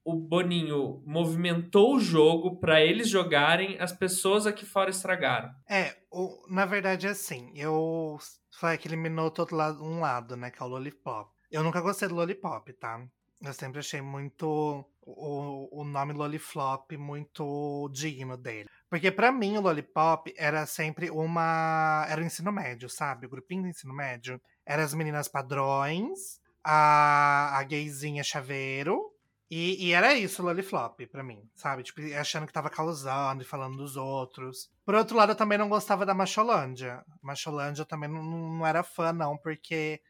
o 0.06 0.14
Boninho 0.14 1.02
movimentou 1.04 1.96
o 1.96 2.00
jogo 2.00 2.58
pra 2.58 2.80
eles 2.80 3.10
jogarem, 3.10 3.76
as 3.80 3.92
pessoas 3.92 4.46
aqui 4.46 4.64
fora 4.64 4.92
estragaram. 4.92 5.52
É, 5.68 5.98
o, 6.12 6.46
na 6.48 6.64
verdade 6.64 7.08
é 7.08 7.10
assim, 7.10 7.52
eu 7.56 8.20
falei 8.52 8.78
que 8.78 8.88
eliminou 8.88 9.32
todo 9.32 9.56
lado, 9.56 9.84
um 9.84 10.00
lado, 10.00 10.38
né, 10.38 10.52
que 10.52 10.62
é 10.62 10.66
o 10.66 10.70
Lollipop. 10.70 11.32
Eu 11.52 11.64
nunca 11.64 11.82
gostei 11.82 12.08
do 12.08 12.14
Lollipop, 12.14 12.72
tá? 12.74 13.04
Eu 13.42 13.54
sempre 13.54 13.80
achei 13.80 14.00
muito 14.00 14.86
o, 15.02 15.82
o 15.82 15.84
nome 15.84 16.14
Lolliflop 16.14 16.92
muito 16.98 17.90
digno 17.92 18.38
dele. 18.38 18.70
Porque 18.88 19.12
pra 19.12 19.32
mim 19.32 19.58
o 19.58 19.62
Lollipop 19.62 20.34
era 20.38 20.66
sempre 20.68 21.10
uma. 21.10 22.06
Era 22.10 22.22
o 22.22 22.26
ensino 22.26 22.52
médio, 22.52 22.90
sabe? 22.90 23.26
O 23.26 23.30
grupinho 23.30 23.64
do 23.64 23.68
ensino 23.68 23.94
médio. 23.94 24.42
Era 24.66 24.84
as 24.84 24.94
meninas 24.94 25.28
padrões, 25.28 26.40
a, 26.64 27.58
a 27.60 27.64
gayzinha 27.64 28.24
chaveiro 28.24 29.15
E, 29.50 29.88
e 29.88 29.92
era 29.92 30.14
isso, 30.16 30.42
Loliflop, 30.42 31.06
pra 31.08 31.24
mim, 31.24 31.48
sabe? 31.56 31.84
Tipo, 31.84 32.02
achando 32.20 32.48
que 32.48 32.54
tava 32.54 32.70
causando 32.70 33.44
e 33.44 33.46
falando 33.46 33.78
dos 33.78 33.96
outros. 33.96 34.72
Por 34.84 34.96
outro 34.96 35.16
lado, 35.16 35.34
eu 35.34 35.36
também 35.36 35.58
não 35.58 35.70
gostava 35.70 36.06
da 36.06 36.16
Macholândia. 36.16 37.04
Macholândia 37.22 37.82
eu 37.82 37.86
também 37.86 38.10
não, 38.10 38.24
não 38.24 38.66
era 38.66 38.84
fã, 38.84 39.14
não, 39.14 39.38
porque 39.38 40.02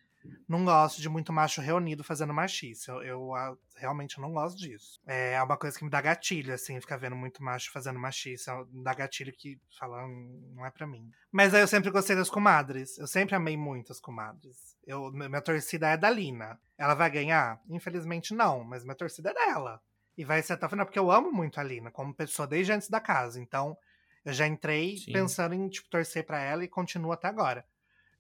não 0.47 0.63
gosto 0.63 1.01
de 1.01 1.09
muito 1.09 1.33
macho 1.33 1.61
reunido 1.61 2.03
fazendo 2.03 2.33
machice. 2.33 2.89
Eu, 2.89 3.01
eu 3.01 3.35
a, 3.35 3.55
realmente 3.75 4.19
não 4.19 4.31
gosto 4.31 4.57
disso. 4.57 4.99
É 5.05 5.41
uma 5.41 5.57
coisa 5.57 5.77
que 5.77 5.83
me 5.83 5.89
dá 5.89 6.01
gatilho, 6.01 6.53
assim, 6.53 6.79
ficar 6.79 6.97
vendo 6.97 7.15
muito 7.15 7.43
macho 7.43 7.71
fazendo 7.71 7.99
machice. 7.99 8.49
Me 8.71 8.83
dá 8.83 8.93
gatilho 8.93 9.33
que 9.33 9.59
fala, 9.77 10.05
hum, 10.05 10.53
não 10.55 10.65
é 10.65 10.71
para 10.71 10.87
mim. 10.87 11.09
Mas 11.31 11.53
aí 11.53 11.61
eu 11.61 11.67
sempre 11.67 11.89
gostei 11.89 12.15
das 12.15 12.29
comadres. 12.29 12.97
Eu 12.97 13.07
sempre 13.07 13.35
amei 13.35 13.57
muito 13.57 13.91
as 13.91 13.99
comadres. 13.99 14.77
Eu, 14.85 15.11
minha 15.11 15.41
torcida 15.41 15.89
é 15.89 15.97
da 15.97 16.09
Lina. 16.09 16.59
Ela 16.77 16.93
vai 16.93 17.09
ganhar? 17.09 17.59
Infelizmente 17.69 18.33
não, 18.33 18.63
mas 18.63 18.83
minha 18.83 18.95
torcida 18.95 19.31
é 19.31 19.33
dela. 19.33 19.81
E 20.17 20.23
vai 20.23 20.41
ser 20.41 20.53
até 20.53 20.65
o 20.65 20.69
final, 20.69 20.85
porque 20.85 20.99
eu 20.99 21.11
amo 21.11 21.31
muito 21.31 21.59
a 21.59 21.63
Lina, 21.63 21.91
como 21.91 22.13
pessoa 22.13 22.47
desde 22.47 22.71
antes 22.71 22.89
da 22.89 23.01
casa. 23.01 23.41
Então, 23.41 23.77
eu 24.23 24.33
já 24.33 24.47
entrei 24.47 24.97
Sim. 24.97 25.11
pensando 25.11 25.53
em 25.53 25.67
tipo, 25.69 25.89
torcer 25.89 26.25
para 26.25 26.41
ela 26.41 26.63
e 26.63 26.67
continuo 26.67 27.11
até 27.11 27.27
agora. 27.27 27.65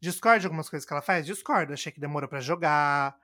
Discordo 0.05 0.41
de 0.41 0.45
algumas 0.45 0.69
coisas 0.69 0.85
que 0.85 0.93
ela 0.93 1.01
faz? 1.01 1.25
Discordo. 1.25 1.73
Achei 1.73 1.91
que 1.91 1.99
demorou 1.99 2.29
para 2.29 2.39
jogar. 2.39 3.17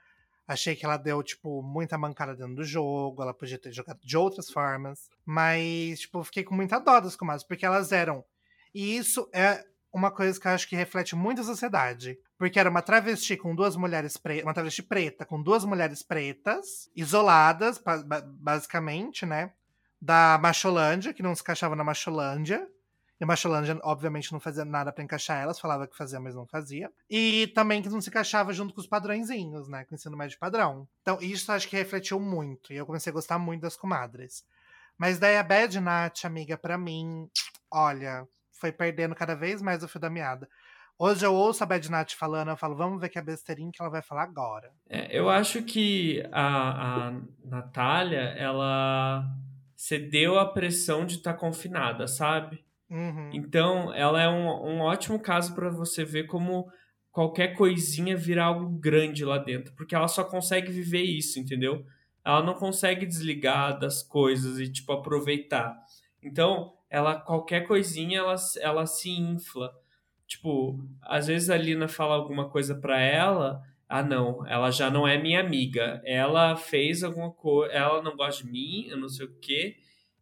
Achei 0.48 0.76
que 0.76 0.84
ela 0.84 0.98
deu, 0.98 1.22
tipo, 1.22 1.62
muita 1.62 1.96
mancada 1.96 2.36
dentro 2.36 2.56
do 2.56 2.64
jogo. 2.64 3.22
Ela 3.22 3.36
podia 3.36 3.60
ter 3.60 3.72
jogado 3.72 4.00
de 4.04 4.18
outras 4.18 4.50
formas. 4.50 5.08
Mas, 5.24 6.02
tipo, 6.02 6.24
fiquei 6.24 6.44
com 6.44 6.56
muita 6.56 6.80
dó 6.80 7.00
das 7.00 7.16
comadres, 7.16 7.44
porque 7.44 7.66
elas 7.66 7.92
eram. 7.92 8.26
E 8.74 8.98
isso 8.98 9.30
é 9.32 9.64
uma 9.94 10.10
coisa 10.10 10.40
que 10.40 10.48
eu 10.48 10.52
acho 10.52 10.68
que 10.68 10.76
reflete 10.76 11.16
muito 11.16 11.42
a 11.42 11.44
sociedade. 11.44 12.18
Porque 12.36 12.60
era 12.60 12.70
uma 12.70 12.82
travesti 12.82 13.38
com 13.38 13.54
duas 13.54 13.76
mulheres 13.76 14.18
pretas. 14.18 14.44
Uma 14.44 14.54
travesti 14.54 14.82
preta 14.82 15.24
com 15.24 15.40
duas 15.42 15.64
mulheres 15.64 16.02
pretas, 16.02 16.90
isoladas, 16.96 17.80
basicamente, 18.40 19.24
né? 19.24 19.54
Da 20.02 20.40
Macholândia, 20.42 21.14
que 21.14 21.22
não 21.22 21.36
se 21.36 21.44
encaixava 21.44 21.76
na 21.76 21.84
Macholândia. 21.84 22.68
E 23.22 23.24
a 23.24 23.80
obviamente, 23.84 24.34
não 24.34 24.40
fazia 24.40 24.66
nada 24.66 24.92
para 24.92 25.04
encaixar 25.04 25.40
elas, 25.40 25.60
falava 25.60 25.86
que 25.86 25.96
fazia, 25.96 26.20
mas 26.20 26.34
não 26.34 26.48
fazia. 26.48 26.92
E 27.08 27.46
também 27.54 27.80
que 27.80 27.88
não 27.88 28.02
se 28.02 28.10
encaixava 28.10 28.52
junto 28.52 28.74
com 28.74 28.82
os 28.82 28.88
padrõezinhos, 28.88 29.70
né? 29.70 29.86
Com 29.86 29.94
o 29.94 29.96
ensino 29.96 30.18
médio 30.18 30.40
padrão. 30.40 30.88
Então, 31.04 31.20
isso 31.22 31.52
acho 31.52 31.68
que 31.68 31.76
refletiu 31.76 32.20
muito. 32.20 32.74
E 32.74 32.78
eu 32.78 32.86
comecei 32.86 33.12
a 33.12 33.14
gostar 33.14 33.38
muito 33.38 33.62
das 33.62 33.78
comadres. 33.78 34.44
Mas 34.98 35.20
daí 35.20 35.38
a 35.38 35.44
Bad 35.44 35.80
Nat, 35.80 36.26
amiga, 36.26 36.58
para 36.58 36.80
mim, 36.80 37.30
olha, 37.70 38.28
foi 38.60 38.72
perdendo 38.72 39.14
cada 39.14 39.36
vez 39.36 39.62
mais 39.62 39.84
o 39.84 39.88
fio 39.88 40.02
da 40.02 40.10
meada. 40.10 40.50
Hoje 40.98 41.24
eu 41.24 41.36
ouço 41.36 41.64
a 41.64 41.68
Bad 41.68 41.92
Nat 41.92 42.16
falando, 42.16 42.50
eu 42.50 42.58
falo, 42.58 42.76
vamos 42.76 43.00
ver 43.00 43.10
que 43.10 43.20
é 43.20 43.22
besteirinha 43.22 43.72
que 43.72 43.80
ela 43.80 43.92
vai 43.92 44.02
falar 44.02 44.24
agora. 44.24 44.72
É, 44.90 45.16
eu 45.16 45.30
acho 45.30 45.62
que 45.62 46.28
a, 46.32 47.08
a 47.08 47.22
Natália, 47.46 48.34
ela 48.36 49.24
cedeu 49.76 50.40
à 50.40 50.52
pressão 50.52 51.06
de 51.06 51.18
estar 51.18 51.34
tá 51.34 51.40
confinada, 51.40 52.08
sabe? 52.08 52.66
Uhum. 52.92 53.30
Então, 53.32 53.94
ela 53.94 54.22
é 54.22 54.28
um, 54.28 54.50
um 54.68 54.80
ótimo 54.82 55.18
caso 55.18 55.56
para 55.56 55.70
você 55.70 56.04
ver 56.04 56.26
como 56.26 56.70
qualquer 57.10 57.56
coisinha 57.56 58.18
vira 58.18 58.44
algo 58.44 58.68
grande 58.68 59.24
lá 59.24 59.38
dentro, 59.38 59.74
porque 59.76 59.96
ela 59.96 60.10
só 60.10 60.26
consegue 60.26 60.72
viver 60.72 61.02
isso, 61.02 61.40
entendeu? 61.40 61.86
Ela 62.24 62.44
não 62.44 62.54
consegue 62.54 63.06
desligar 63.06 63.80
das 63.80 64.04
coisas 64.04 64.60
e 64.60 64.70
tipo 64.70 64.92
aproveitar. 64.92 65.74
Então, 66.22 66.74
ela 66.90 67.16
qualquer 67.16 67.62
coisinha 67.62 68.20
ela, 68.20 68.36
ela 68.60 68.86
se 68.86 69.10
infla. 69.10 69.72
Tipo, 70.28 70.78
às 71.02 71.28
vezes 71.28 71.50
a 71.50 71.58
Lina 71.58 71.88
fala 71.88 72.16
alguma 72.16 72.50
coisa 72.50 72.76
para 72.76 73.00
ela, 73.00 73.62
ah 73.88 74.04
não, 74.04 74.46
ela 74.48 74.70
já 74.70 74.90
não 74.90 75.08
é 75.08 75.18
minha 75.18 75.40
amiga. 75.40 76.02
Ela 76.06 76.56
fez 76.56 77.04
alguma 77.04 77.32
coisa, 77.32 77.74
ela 77.74 78.02
não 78.02 78.16
gosta 78.16 78.44
de 78.44 78.52
mim, 78.52 78.88
eu 78.90 78.98
não 78.98 79.10
sei 79.10 79.26
o 79.26 79.40
quê. 79.40 79.78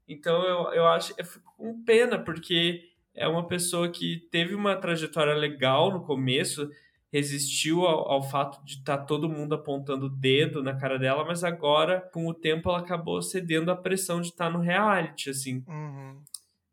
Então 0.09 0.43
eu, 0.43 0.73
eu 0.73 0.87
acho, 0.87 1.13
eu 1.17 1.23
fico 1.23 1.53
com 1.55 1.83
pena, 1.83 2.17
porque 2.17 2.89
é 3.13 3.27
uma 3.27 3.47
pessoa 3.47 3.89
que 3.89 4.27
teve 4.31 4.55
uma 4.55 4.75
trajetória 4.75 5.35
legal 5.35 5.91
no 5.91 6.01
começo, 6.01 6.69
resistiu 7.13 7.85
ao, 7.85 8.11
ao 8.11 8.23
fato 8.23 8.63
de 8.65 8.75
estar 8.75 8.97
tá 8.97 9.03
todo 9.05 9.29
mundo 9.29 9.53
apontando 9.53 10.07
o 10.07 10.09
dedo 10.09 10.63
na 10.63 10.75
cara 10.75 10.97
dela, 10.97 11.23
mas 11.23 11.43
agora, 11.43 12.01
com 12.11 12.27
o 12.27 12.33
tempo, 12.33 12.69
ela 12.69 12.79
acabou 12.79 13.21
cedendo 13.21 13.69
à 13.71 13.75
pressão 13.75 14.19
de 14.19 14.29
estar 14.29 14.45
tá 14.45 14.51
no 14.51 14.59
reality, 14.59 15.29
assim. 15.29 15.63
Uhum. 15.67 16.21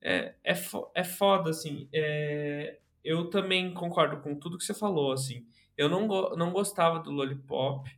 É, 0.00 0.34
é, 0.42 0.54
fo 0.54 0.90
é 0.94 1.04
foda, 1.04 1.50
assim. 1.50 1.88
É... 1.92 2.78
Eu 3.04 3.30
também 3.30 3.72
concordo 3.72 4.18
com 4.18 4.34
tudo 4.34 4.58
que 4.58 4.64
você 4.64 4.74
falou, 4.74 5.12
assim. 5.12 5.46
Eu 5.76 5.88
não, 5.88 6.06
go 6.06 6.34
não 6.36 6.52
gostava 6.52 6.98
do 6.98 7.10
Lollipop 7.10 7.88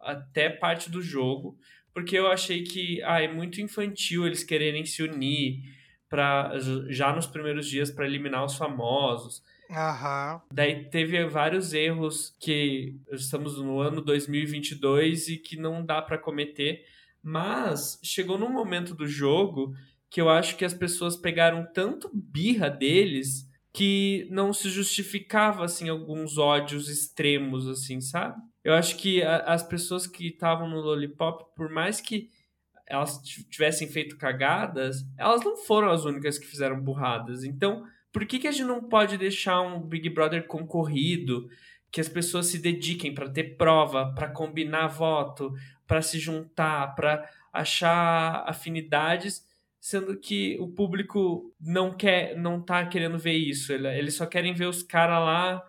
até 0.00 0.50
parte 0.50 0.90
do 0.90 1.00
jogo, 1.00 1.56
porque 1.94 2.16
eu 2.16 2.26
achei 2.26 2.62
que 2.62 3.02
ah, 3.02 3.20
é 3.20 3.28
muito 3.28 3.60
infantil 3.60 4.26
eles 4.26 4.44
quererem 4.44 4.84
se 4.84 5.02
unir 5.02 5.62
para 6.08 6.52
já 6.88 7.14
nos 7.14 7.26
primeiros 7.26 7.66
dias 7.66 7.90
para 7.90 8.06
eliminar 8.06 8.44
os 8.44 8.56
famosos. 8.56 9.42
Aham. 9.70 10.42
Daí 10.52 10.84
teve 10.90 11.24
vários 11.26 11.72
erros 11.72 12.36
que 12.38 12.94
estamos 13.10 13.56
no 13.58 13.80
ano 13.80 14.02
2022 14.02 15.28
e 15.28 15.36
que 15.38 15.56
não 15.56 15.84
dá 15.84 16.02
para 16.02 16.18
cometer, 16.18 16.84
mas 17.22 17.98
chegou 18.02 18.36
num 18.36 18.50
momento 18.50 18.94
do 18.94 19.06
jogo 19.06 19.74
que 20.10 20.20
eu 20.20 20.28
acho 20.28 20.56
que 20.56 20.64
as 20.64 20.74
pessoas 20.74 21.16
pegaram 21.16 21.66
tanto 21.72 22.10
birra 22.12 22.68
deles 22.68 23.50
que 23.72 24.28
não 24.30 24.52
se 24.52 24.68
justificava 24.68 25.64
assim 25.64 25.88
alguns 25.88 26.36
ódios 26.36 26.90
extremos 26.90 27.66
assim, 27.66 28.02
sabe? 28.02 28.38
Eu 28.64 28.74
acho 28.74 28.96
que 28.96 29.22
a, 29.22 29.38
as 29.38 29.62
pessoas 29.62 30.06
que 30.06 30.28
estavam 30.28 30.68
no 30.68 30.80
Lollipop, 30.80 31.44
por 31.56 31.68
mais 31.68 32.00
que 32.00 32.30
elas 32.86 33.18
tivessem 33.48 33.88
feito 33.88 34.16
cagadas, 34.16 35.04
elas 35.16 35.42
não 35.44 35.56
foram 35.56 35.90
as 35.90 36.04
únicas 36.04 36.38
que 36.38 36.46
fizeram 36.46 36.80
burradas. 36.80 37.42
Então, 37.44 37.84
por 38.12 38.26
que, 38.26 38.38
que 38.38 38.48
a 38.48 38.52
gente 38.52 38.66
não 38.66 38.82
pode 38.82 39.16
deixar 39.16 39.62
um 39.62 39.80
Big 39.80 40.10
Brother 40.10 40.46
concorrido, 40.46 41.48
que 41.90 42.00
as 42.00 42.08
pessoas 42.08 42.46
se 42.46 42.58
dediquem 42.58 43.14
para 43.14 43.30
ter 43.30 43.56
prova, 43.56 44.12
para 44.14 44.28
combinar 44.28 44.88
voto, 44.88 45.52
para 45.86 46.02
se 46.02 46.18
juntar, 46.18 46.94
para 46.94 47.28
achar 47.52 48.44
afinidades, 48.46 49.46
sendo 49.80 50.16
que 50.16 50.56
o 50.60 50.68
público 50.68 51.52
não 51.60 51.92
quer, 51.92 52.36
não 52.36 52.60
tá 52.60 52.86
querendo 52.86 53.18
ver 53.18 53.34
isso. 53.34 53.72
Eles 53.72 54.14
só 54.14 54.26
querem 54.26 54.54
ver 54.54 54.66
os 54.66 54.82
caras 54.82 55.18
lá 55.18 55.62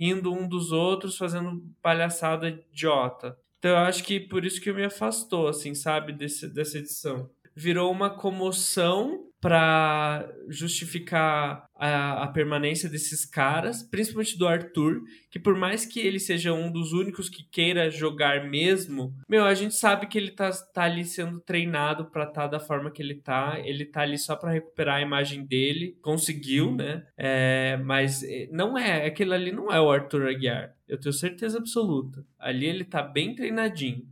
rindo 0.00 0.32
um 0.32 0.48
dos 0.48 0.72
outros, 0.72 1.18
fazendo 1.18 1.62
palhaçada 1.82 2.48
idiota. 2.48 3.36
Então 3.58 3.72
eu 3.72 3.76
acho 3.76 4.02
que 4.02 4.18
por 4.18 4.44
isso 4.44 4.60
que 4.60 4.72
me 4.72 4.84
afastou, 4.84 5.46
assim, 5.46 5.74
sabe, 5.74 6.14
desse, 6.14 6.48
dessa 6.48 6.78
edição. 6.78 7.28
Virou 7.54 7.90
uma 7.90 8.10
comoção 8.10 9.30
para 9.40 10.30
justificar 10.48 11.64
a, 11.74 12.24
a, 12.24 12.28
permanência 12.28 12.90
desses 12.90 13.24
caras, 13.24 13.82
principalmente 13.82 14.36
do 14.36 14.46
Arthur, 14.46 15.00
que 15.30 15.38
por 15.38 15.56
mais 15.56 15.86
que 15.86 15.98
ele 15.98 16.20
seja 16.20 16.52
um 16.52 16.70
dos 16.70 16.92
únicos 16.92 17.30
que 17.30 17.42
queira 17.50 17.90
jogar 17.90 18.48
mesmo, 18.50 19.14
meu, 19.26 19.44
a 19.44 19.54
gente 19.54 19.74
sabe 19.74 20.06
que 20.06 20.18
ele 20.18 20.30
tá, 20.30 20.50
tá 20.74 20.82
ali 20.82 21.06
sendo 21.06 21.40
treinado 21.40 22.10
para 22.10 22.24
estar 22.24 22.42
tá 22.42 22.48
da 22.48 22.60
forma 22.60 22.90
que 22.90 23.02
ele 23.02 23.14
tá, 23.14 23.58
ele 23.64 23.86
tá 23.86 24.02
ali 24.02 24.18
só 24.18 24.36
para 24.36 24.52
recuperar 24.52 24.96
a 24.96 25.02
imagem 25.02 25.46
dele, 25.46 25.96
conseguiu, 26.02 26.74
né? 26.74 27.04
É, 27.16 27.78
mas 27.78 28.22
é, 28.22 28.46
não 28.52 28.76
é, 28.76 29.06
aquele 29.06 29.32
ali 29.32 29.52
não 29.52 29.72
é 29.72 29.80
o 29.80 29.90
Arthur 29.90 30.28
Aguiar, 30.28 30.74
eu 30.86 31.00
tenho 31.00 31.12
certeza 31.14 31.56
absoluta. 31.56 32.22
Ali 32.38 32.66
ele 32.66 32.84
tá 32.84 33.02
bem 33.02 33.34
treinadinho. 33.34 34.06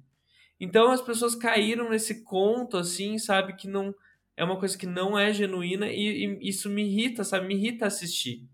Então 0.61 0.90
as 0.90 1.01
pessoas 1.01 1.35
caíram 1.35 1.90
nesse 1.90 2.25
conto 2.25 2.77
assim, 2.77 3.18
sabe, 3.18 3.55
que 3.55 3.68
não 3.68 3.94
é 4.37 4.44
uma 4.44 4.59
coisa 4.59 4.79
que 4.79 4.87
não 4.87 5.18
é 5.18 5.33
genuína 5.33 5.88
e, 5.88 6.38
e, 6.40 6.49
isso 6.49 6.71
me 6.71 6.85
irrita, 6.85 7.25
sabe? 7.25 7.47
Me 7.47 7.55
irrita 7.55 7.87
assistir. 7.87 8.49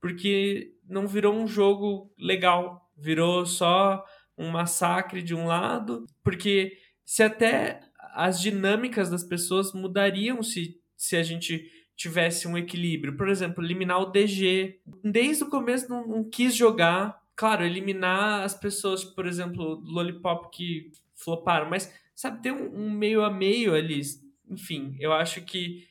Porque 0.00 0.72
não 0.88 1.06
virou 1.06 1.34
um 1.34 1.46
jogo 1.46 2.12
legal, 2.18 2.90
virou 2.96 3.46
só 3.46 4.04
um 4.36 4.50
massacre 4.50 5.22
de 5.22 5.34
um 5.34 5.46
lado, 5.46 6.06
porque 6.24 6.76
se 7.04 7.22
até 7.22 7.80
as 8.14 8.40
dinâmicas 8.40 9.10
das 9.10 9.22
pessoas 9.22 9.72
mudariam 9.72 10.42
se, 10.42 10.76
se 10.96 11.16
a 11.16 11.22
gente 11.22 11.70
tivesse 12.00 12.48
um 12.48 12.56
equilíbrio. 12.56 13.16
Por 13.16 13.28
exemplo, 13.28 13.62
eliminar 13.62 14.00
o 14.00 14.06
DG. 14.06 14.80
Desde 15.04 15.44
o 15.44 15.50
começo 15.50 15.88
não, 15.88 16.06
não 16.06 16.24
quis 16.28 16.56
jogar. 16.56 17.20
Claro, 17.36 17.64
eliminar 17.64 18.42
as 18.42 18.54
pessoas, 18.54 19.04
por 19.04 19.26
exemplo, 19.26 19.82
Lollipop 19.84 20.50
que 20.50 20.90
floparam, 21.22 21.68
mas 21.68 21.92
sabe, 22.14 22.42
ter 22.42 22.52
um, 22.52 22.86
um 22.86 22.90
meio 22.90 23.22
a 23.22 23.30
meio 23.30 23.74
ali 23.74 24.02
enfim, 24.50 24.96
eu 24.98 25.12
acho 25.12 25.42
que 25.42 25.86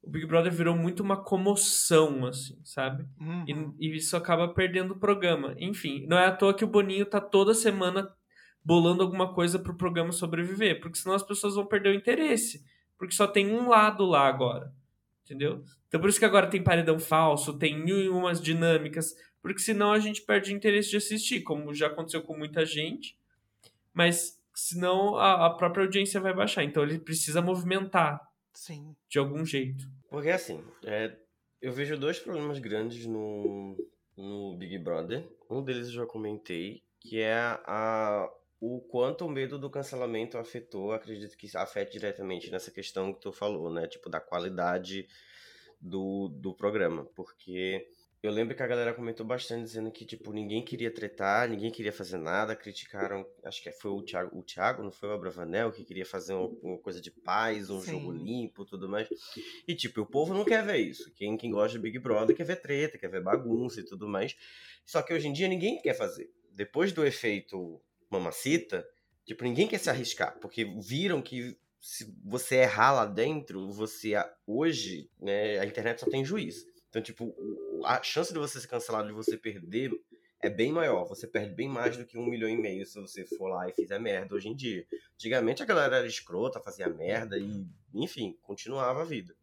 o 0.00 0.08
Big 0.08 0.24
Brother 0.24 0.52
virou 0.52 0.76
muito 0.76 1.02
uma 1.02 1.16
comoção, 1.16 2.24
assim, 2.26 2.56
sabe? 2.64 3.04
Uhum. 3.20 3.74
E, 3.78 3.88
e, 3.88 3.96
isso 3.96 4.16
acaba 4.16 4.46
perdendo 4.54 4.92
o 4.92 4.98
programa. 5.00 5.56
Enfim, 5.58 6.06
não 6.06 6.16
é 6.16 6.26
à 6.26 6.32
toa 6.32 6.54
que 6.54 6.64
o 6.64 6.68
Boninho 6.68 7.04
tá 7.04 7.20
toda 7.20 7.52
semana 7.52 8.08
bolando 8.64 9.02
alguma 9.02 9.34
coisa 9.34 9.58
pro 9.58 9.76
programa 9.76 10.12
sobreviver, 10.12 10.80
porque 10.80 10.98
senão 10.98 11.14
as 11.14 11.22
pessoas 11.24 11.56
vão 11.56 11.66
perder 11.66 11.90
o 11.90 11.94
interesse, 11.94 12.64
porque 12.96 13.14
só 13.14 13.26
tem 13.26 13.50
um 13.52 13.68
lado 13.68 14.04
lá 14.04 14.26
agora, 14.26 14.72
entendeu? 15.24 15.64
Então 15.88 16.00
por 16.00 16.08
isso 16.08 16.18
que 16.18 16.24
agora 16.24 16.48
tem 16.48 16.62
paredão 16.62 16.98
falso, 16.98 17.58
tem 17.58 17.78
mil 17.78 18.00
e 18.00 18.08
umas 18.08 18.40
dinâmicas, 18.40 19.14
porque 19.40 19.60
senão 19.60 19.92
a 19.92 20.00
gente 20.00 20.22
perde 20.22 20.52
o 20.52 20.56
interesse 20.56 20.90
de 20.90 20.96
assistir, 20.96 21.42
como 21.42 21.74
já 21.74 21.86
aconteceu 21.86 22.22
com 22.22 22.36
muita 22.36 22.64
gente. 22.64 23.16
Mas 23.94 24.35
senão 24.56 25.16
a, 25.16 25.46
a 25.46 25.50
própria 25.50 25.84
audiência 25.84 26.18
vai 26.18 26.34
baixar. 26.34 26.64
Então 26.64 26.82
ele 26.82 26.98
precisa 26.98 27.42
movimentar 27.42 28.18
Sim. 28.54 28.96
de 29.08 29.18
algum 29.18 29.44
jeito. 29.44 29.84
Porque 30.08 30.30
assim, 30.30 30.64
é, 30.82 31.14
eu 31.60 31.72
vejo 31.72 31.98
dois 31.98 32.18
problemas 32.18 32.58
grandes 32.58 33.06
no, 33.06 33.76
no 34.16 34.56
Big 34.56 34.78
Brother. 34.78 35.28
Um 35.50 35.62
deles 35.62 35.88
eu 35.88 35.94
já 35.94 36.06
comentei, 36.06 36.82
que 36.98 37.20
é 37.20 37.34
a, 37.34 38.28
o 38.58 38.80
quanto 38.80 39.26
o 39.26 39.30
medo 39.30 39.58
do 39.58 39.68
cancelamento 39.68 40.38
afetou, 40.38 40.92
acredito 40.92 41.36
que 41.36 41.54
afeta 41.54 41.92
diretamente 41.92 42.50
nessa 42.50 42.70
questão 42.70 43.12
que 43.12 43.20
tu 43.20 43.32
falou, 43.32 43.70
né? 43.70 43.86
Tipo, 43.86 44.08
da 44.08 44.20
qualidade 44.20 45.06
do, 45.78 46.28
do 46.28 46.54
programa. 46.54 47.04
Porque 47.14 47.86
eu 48.26 48.32
lembro 48.32 48.54
que 48.54 48.62
a 48.62 48.66
galera 48.66 48.94
comentou 48.94 49.24
bastante 49.24 49.64
dizendo 49.64 49.90
que, 49.90 50.04
tipo, 50.04 50.32
ninguém 50.32 50.62
queria 50.62 50.90
tretar, 50.90 51.48
ninguém 51.48 51.70
queria 51.70 51.92
fazer 51.92 52.18
nada, 52.18 52.56
criticaram, 52.56 53.26
acho 53.44 53.62
que 53.62 53.70
foi 53.72 53.90
o 53.90 54.02
Thiago, 54.02 54.38
o 54.38 54.42
Thiago 54.42 54.82
não 54.82 54.90
foi 54.90 55.08
o 55.08 55.12
Abravanel, 55.12 55.72
que 55.72 55.84
queria 55.84 56.04
fazer 56.04 56.34
uma, 56.34 56.48
uma 56.62 56.78
coisa 56.78 57.00
de 57.00 57.10
paz, 57.10 57.70
um 57.70 57.80
Sim. 57.80 57.92
jogo 57.92 58.12
limpo, 58.12 58.64
tudo 58.64 58.88
mais. 58.88 59.08
E, 59.66 59.74
tipo, 59.74 60.00
o 60.00 60.06
povo 60.06 60.34
não 60.34 60.44
quer 60.44 60.64
ver 60.64 60.78
isso. 60.78 61.12
Quem, 61.14 61.36
quem 61.36 61.50
gosta 61.50 61.72
de 61.72 61.82
Big 61.82 61.98
Brother 61.98 62.36
quer 62.36 62.44
ver 62.44 62.60
treta, 62.60 62.98
quer 62.98 63.08
ver 63.08 63.22
bagunça 63.22 63.80
e 63.80 63.84
tudo 63.84 64.08
mais. 64.08 64.36
Só 64.84 65.02
que 65.02 65.12
hoje 65.12 65.28
em 65.28 65.32
dia 65.32 65.48
ninguém 65.48 65.80
quer 65.80 65.94
fazer. 65.94 66.30
Depois 66.52 66.92
do 66.92 67.04
efeito 67.04 67.80
mamacita, 68.10 68.86
tipo, 69.24 69.44
ninguém 69.44 69.66
quer 69.66 69.78
se 69.78 69.90
arriscar, 69.90 70.38
porque 70.40 70.64
viram 70.64 71.20
que 71.20 71.58
se 71.80 72.12
você 72.24 72.56
errar 72.56 72.92
lá 72.92 73.04
dentro, 73.06 73.70
você 73.70 74.14
hoje, 74.46 75.08
né, 75.20 75.58
a 75.58 75.64
internet 75.64 76.00
só 76.00 76.08
tem 76.08 76.24
juiz. 76.24 76.64
Então, 76.96 77.02
tipo, 77.02 77.36
a 77.84 78.02
chance 78.02 78.32
de 78.32 78.38
você 78.38 78.58
ser 78.58 78.68
cancelado, 78.68 79.08
de 79.08 79.12
você 79.12 79.36
perder, 79.36 79.90
é 80.40 80.48
bem 80.48 80.72
maior. 80.72 81.04
Você 81.04 81.26
perde 81.26 81.54
bem 81.54 81.68
mais 81.68 81.94
do 81.94 82.06
que 82.06 82.16
um 82.16 82.24
milhão 82.24 82.48
e 82.48 82.56
meio 82.56 82.86
se 82.86 82.98
você 82.98 83.26
for 83.26 83.48
lá 83.48 83.68
e 83.68 83.74
fizer 83.74 83.98
merda 83.98 84.34
hoje 84.34 84.48
em 84.48 84.56
dia. 84.56 84.86
Antigamente 85.12 85.62
a 85.62 85.66
galera 85.66 85.98
era 85.98 86.06
escrota, 86.06 86.58
fazia 86.58 86.88
merda 86.88 87.36
e, 87.36 87.66
enfim, 87.92 88.38
continuava 88.40 89.02
a 89.02 89.04
vida. 89.04 89.34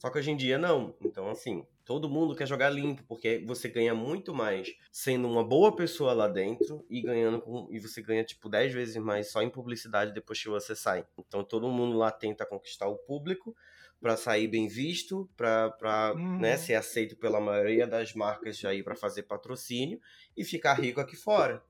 Só 0.00 0.10
que 0.10 0.18
hoje 0.18 0.32
em 0.32 0.36
dia 0.36 0.58
não. 0.58 0.96
Então, 1.00 1.30
assim, 1.30 1.64
todo 1.84 2.10
mundo 2.10 2.34
quer 2.34 2.48
jogar 2.48 2.70
limpo, 2.70 3.04
porque 3.06 3.38
você 3.46 3.68
ganha 3.68 3.94
muito 3.94 4.34
mais 4.34 4.74
sendo 4.90 5.28
uma 5.28 5.44
boa 5.44 5.76
pessoa 5.76 6.12
lá 6.12 6.26
dentro 6.26 6.84
e 6.90 7.02
ganhando 7.02 7.40
com, 7.40 7.68
e 7.70 7.78
você 7.78 8.02
ganha 8.02 8.24
tipo 8.24 8.48
10 8.48 8.74
vezes 8.74 8.96
mais 8.96 9.30
só 9.30 9.42
em 9.42 9.48
publicidade 9.48 10.12
depois 10.12 10.42
que 10.42 10.48
você 10.48 10.74
sai. 10.74 11.06
Então 11.16 11.44
todo 11.44 11.70
mundo 11.70 11.96
lá 11.96 12.10
tenta 12.10 12.44
conquistar 12.44 12.88
o 12.88 12.98
público 12.98 13.54
para 14.00 14.16
sair 14.16 14.46
bem 14.48 14.68
visto, 14.68 15.28
para 15.36 16.12
Uhum. 16.14 16.38
né, 16.38 16.56
ser 16.56 16.74
aceito 16.74 17.16
pela 17.16 17.40
maioria 17.40 17.86
das 17.86 18.14
marcas 18.14 18.64
aí 18.64 18.82
para 18.82 18.94
fazer 18.94 19.24
patrocínio 19.24 20.00
e 20.36 20.44
ficar 20.44 20.74
rico 20.74 21.00
aqui 21.00 21.16
fora. 21.16 21.62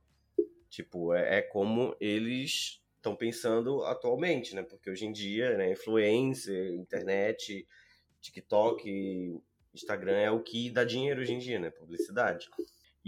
Tipo, 0.68 1.14
é, 1.14 1.38
é 1.38 1.42
como 1.42 1.96
eles 2.00 2.82
estão 2.96 3.14
pensando 3.14 3.84
atualmente, 3.84 4.54
né? 4.54 4.62
Porque 4.62 4.90
hoje 4.90 5.06
em 5.06 5.12
dia, 5.12 5.56
né, 5.56 5.70
influencer, 5.72 6.74
internet, 6.74 7.66
TikTok, 8.20 9.40
Instagram 9.72 10.16
é 10.16 10.30
o 10.30 10.42
que 10.42 10.70
dá 10.70 10.84
dinheiro 10.84 11.20
hoje 11.20 11.32
em 11.32 11.38
dia, 11.38 11.58
né? 11.58 11.70
Publicidade. 11.70 12.48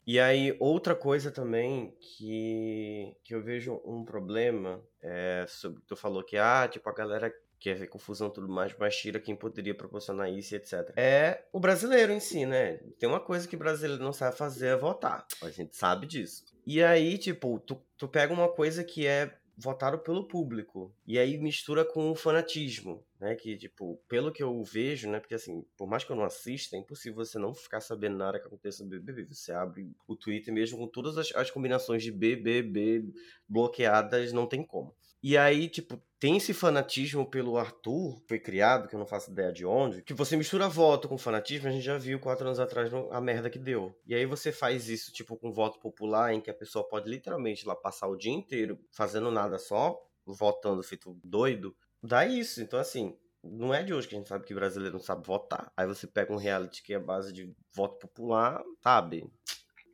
E 0.07 0.19
aí, 0.21 0.57
outra 0.61 0.95
coisa 0.95 1.31
também 1.31 1.95
que, 2.01 3.15
que 3.25 3.35
eu 3.35 3.43
vejo 3.43 3.83
um 3.85 4.05
problema 4.05 4.83
é 5.03 5.45
sobre. 5.49 5.83
Tu 5.87 5.97
falou 5.97 6.23
que, 6.25 6.37
ah, 6.37 6.69
tipo, 6.71 6.89
a 6.89 6.95
galera 6.95 7.33
quer 7.59 7.75
ver 7.75 7.89
confusão 7.89 8.31
tudo 8.31 8.49
mais, 8.49 8.75
mas 8.79 8.97
tira 8.97 9.21
quem 9.21 9.37
poderia 9.37 9.75
proporcionar 9.75 10.31
isso 10.31 10.55
etc. 10.55 10.93
É 10.97 11.45
o 11.53 11.61
brasileiro 11.61 12.13
em 12.13 12.21
si, 12.21 12.47
né? 12.47 12.79
Tem 12.99 13.09
uma 13.09 13.21
coisa 13.21 13.47
que 13.47 13.57
o 13.57 13.59
brasileiro 13.59 14.03
não 14.03 14.13
sabe 14.13 14.37
fazer 14.37 14.69
é 14.69 14.77
votar. 14.77 15.27
A 15.43 15.51
gente 15.51 15.77
sabe 15.77 16.07
disso. 16.07 16.45
E 16.67 16.83
aí, 16.83 17.19
tipo, 17.19 17.59
tu, 17.61 17.81
tu 17.97 18.09
pega 18.09 18.33
uma 18.33 18.49
coisa 18.49 18.85
que 18.85 19.07
é 19.07 19.35
votado 19.59 19.99
pelo 19.99 20.29
público. 20.29 20.95
E 21.05 21.19
aí 21.19 21.37
mistura 21.37 21.85
com 21.85 22.11
o 22.11 22.15
fanatismo, 22.15 23.05
né? 23.21 23.35
Que, 23.35 23.57
tipo, 23.57 24.01
pelo 24.09 24.31
que 24.31 24.43
eu 24.43 24.63
vejo, 24.63 25.11
né? 25.11 25.19
Porque, 25.19 25.35
assim, 25.35 25.65
por 25.77 25.89
mais 25.89 26.05
que 26.05 26.13
eu 26.13 26.17
não 26.17 26.25
assista, 26.25 26.77
é 26.77 26.79
impossível 26.79 27.25
você 27.25 27.39
não 27.39 27.53
ficar 27.53 27.81
sabendo 27.81 28.17
nada 28.17 28.39
que 28.39 28.47
aconteça 28.47 28.85
no 28.85 28.91
BBB. 28.91 29.25
Você 29.25 29.51
abre 29.53 29.91
o 30.07 30.15
Twitter 30.15 30.55
mesmo 30.55 30.79
com 30.79 30.87
todas 30.87 31.19
as, 31.19 31.35
as 31.35 31.51
combinações 31.51 32.05
de 32.05 32.13
BBB 32.13 33.13
bloqueadas, 33.49 34.33
não 34.33 34.47
tem 34.47 34.63
como. 34.63 34.95
E 35.21 35.37
aí, 35.37 35.69
tipo, 35.69 36.01
tem 36.21 36.37
esse 36.37 36.53
fanatismo 36.53 37.25
pelo 37.25 37.57
Arthur, 37.57 38.21
foi 38.27 38.41
criado, 38.41 38.89
que 38.89 38.95
eu 38.95 38.99
não 38.99 39.07
faço 39.07 39.31
ideia 39.31 39.53
de 39.53 39.65
onde, 39.65 40.03
que 40.03 40.13
você 40.13 40.37
mistura 40.37 40.69
voto 40.69 41.09
com 41.09 41.17
fanatismo, 41.17 41.69
a 41.69 41.71
gente 41.71 41.85
já 41.85 41.97
viu 41.97 42.19
quatro 42.19 42.47
anos 42.47 42.59
atrás 42.59 42.91
a 43.11 43.21
merda 43.21 43.49
que 43.49 43.59
deu. 43.59 43.95
E 44.07 44.15
aí 44.15 44.27
você 44.27 44.51
faz 44.51 44.89
isso, 44.89 45.13
tipo, 45.13 45.37
com 45.37 45.53
voto 45.53 45.79
popular, 45.79 46.35
em 46.35 46.41
que 46.41 46.51
a 46.51 46.55
pessoa 46.55 46.87
pode 46.87 47.09
literalmente 47.09 47.67
lá 47.67 47.77
passar 47.77 48.09
o 48.09 48.17
dia 48.17 48.33
inteiro 48.33 48.79
fazendo 48.91 49.31
nada 49.31 49.59
só, 49.59 49.97
votando 50.27 50.83
feito 50.83 51.17
doido, 51.23 51.75
dá 52.03 52.27
isso. 52.27 52.61
Então, 52.61 52.81
assim, 52.81 53.17
não 53.43 53.73
é 53.73 53.83
de 53.83 53.95
hoje 53.95 54.09
que 54.09 54.15
a 54.15 54.19
gente 54.19 54.29
sabe 54.29 54.45
que 54.45 54.55
brasileiro 54.55 54.95
não 54.97 55.03
sabe 55.03 55.27
votar. 55.27 55.73
Aí 55.77 55.87
você 55.87 56.07
pega 56.07 56.33
um 56.33 56.37
reality 56.37 56.83
que 56.83 56.93
é 56.93 56.99
base 56.99 57.33
de 57.33 57.55
voto 57.75 57.97
popular, 57.99 58.63
sabe? 58.83 59.31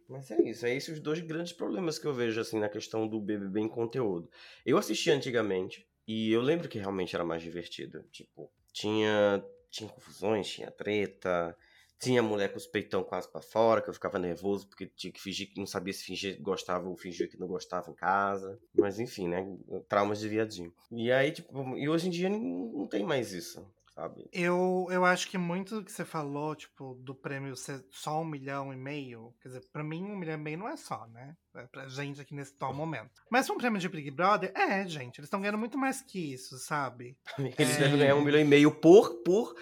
Mas 0.09 0.31
é 0.31 0.41
isso, 0.43 0.67
é 0.67 0.75
esses 0.75 0.97
os 0.97 1.01
dois 1.01 1.21
grandes 1.21 1.53
problemas 1.53 1.99
que 1.99 2.07
eu 2.07 2.13
vejo, 2.13 2.41
assim, 2.41 2.59
na 2.59 2.69
questão 2.69 3.09
do 3.09 3.21
BBB 3.21 3.61
em 3.61 3.69
conteúdo. 3.69 4.29
Eu 4.65 4.77
assisti 4.77 5.11
antigamente, 5.11 5.87
e 6.07 6.33
eu 6.33 6.41
lembro 6.41 6.69
que 6.69 6.79
realmente 6.79 7.15
era 7.15 7.25
mais 7.25 7.43
divertido. 7.43 8.03
Tipo, 8.11 8.51
tinha, 8.73 9.45
tinha 9.71 9.89
confusões, 9.89 10.49
tinha 10.49 10.71
treta, 10.71 11.57
tinha 11.99 12.23
mulher 12.23 12.51
com 12.51 12.59
os 12.59 12.67
peitão 12.67 13.03
quase 13.03 13.31
pra 13.31 13.41
fora, 13.41 13.81
que 13.81 13.89
eu 13.89 13.95
ficava 13.95 14.19
nervoso 14.19 14.69
porque 14.69 14.87
tinha 14.87 15.13
que 15.13 15.21
fingir 15.21 15.49
que 15.49 15.59
não 15.59 15.67
sabia 15.67 15.93
se 15.93 16.05
fingir 16.05 16.37
que 16.37 16.43
gostava 16.43 16.89
ou 16.89 16.97
fingir 16.97 17.31
que 17.31 17.39
não 17.39 17.47
gostava 17.47 17.91
em 17.91 17.95
casa. 17.95 18.59
Mas 18.75 18.99
enfim, 18.99 19.29
né? 19.29 19.47
Traumas 19.89 20.21
de 20.21 20.29
viadinho. 20.29 20.73
E 20.93 21.11
aí, 21.11 21.33
tipo, 21.33 21.77
e 21.77 21.89
hoje 21.89 22.09
em 22.09 22.11
dia 22.11 22.29
não, 22.29 22.39
não 22.41 22.87
tem 22.87 23.05
mais 23.05 23.33
isso, 23.33 23.67
sabe? 23.95 24.29
Eu, 24.33 24.87
eu 24.91 25.05
acho 25.05 25.29
que 25.29 25.39
muito 25.39 25.77
do 25.77 25.85
que 25.85 25.93
você 25.93 26.05
falou, 26.05 26.55
tipo, 26.55 26.95
do 26.97 27.15
prêmio 27.15 27.55
ser 27.57 27.85
só 27.91 28.21
um 28.21 28.25
milhão 28.25 28.73
e 28.73 28.77
meio, 28.77 29.35
quer 29.41 29.49
dizer, 29.49 29.65
pra 29.73 29.85
mim 29.85 30.03
um 30.05 30.17
milhão 30.17 30.35
e 30.35 30.43
meio 30.43 30.59
não 30.59 30.69
é 30.69 30.77
só, 30.77 31.07
né? 31.09 31.37
É 31.55 31.67
pra 31.67 31.87
gente 31.89 32.21
aqui 32.21 32.35
nesse 32.35 32.55
tal 32.55 32.75
momento. 32.75 33.11
Mas 33.31 33.47
pra 33.47 33.55
um 33.55 33.59
prêmio 33.59 33.79
de 33.81 33.89
Big 33.89 34.11
Brother, 34.11 34.53
é, 34.57 34.87
gente, 34.89 35.19
eles 35.19 35.27
estão 35.27 35.41
ganhando 35.41 35.59
muito 35.59 35.79
mais 35.79 36.01
que 36.01 36.33
isso, 36.35 36.59
sabe? 36.59 37.17
Eles 37.59 37.77
É. 37.77 37.81
devem 37.81 37.99
ganhar 37.99 38.17
um 38.17 38.25
milhão 38.25 38.41
e 38.41 38.45
meio 38.45 38.71
por, 38.73 39.23
por 39.23 39.55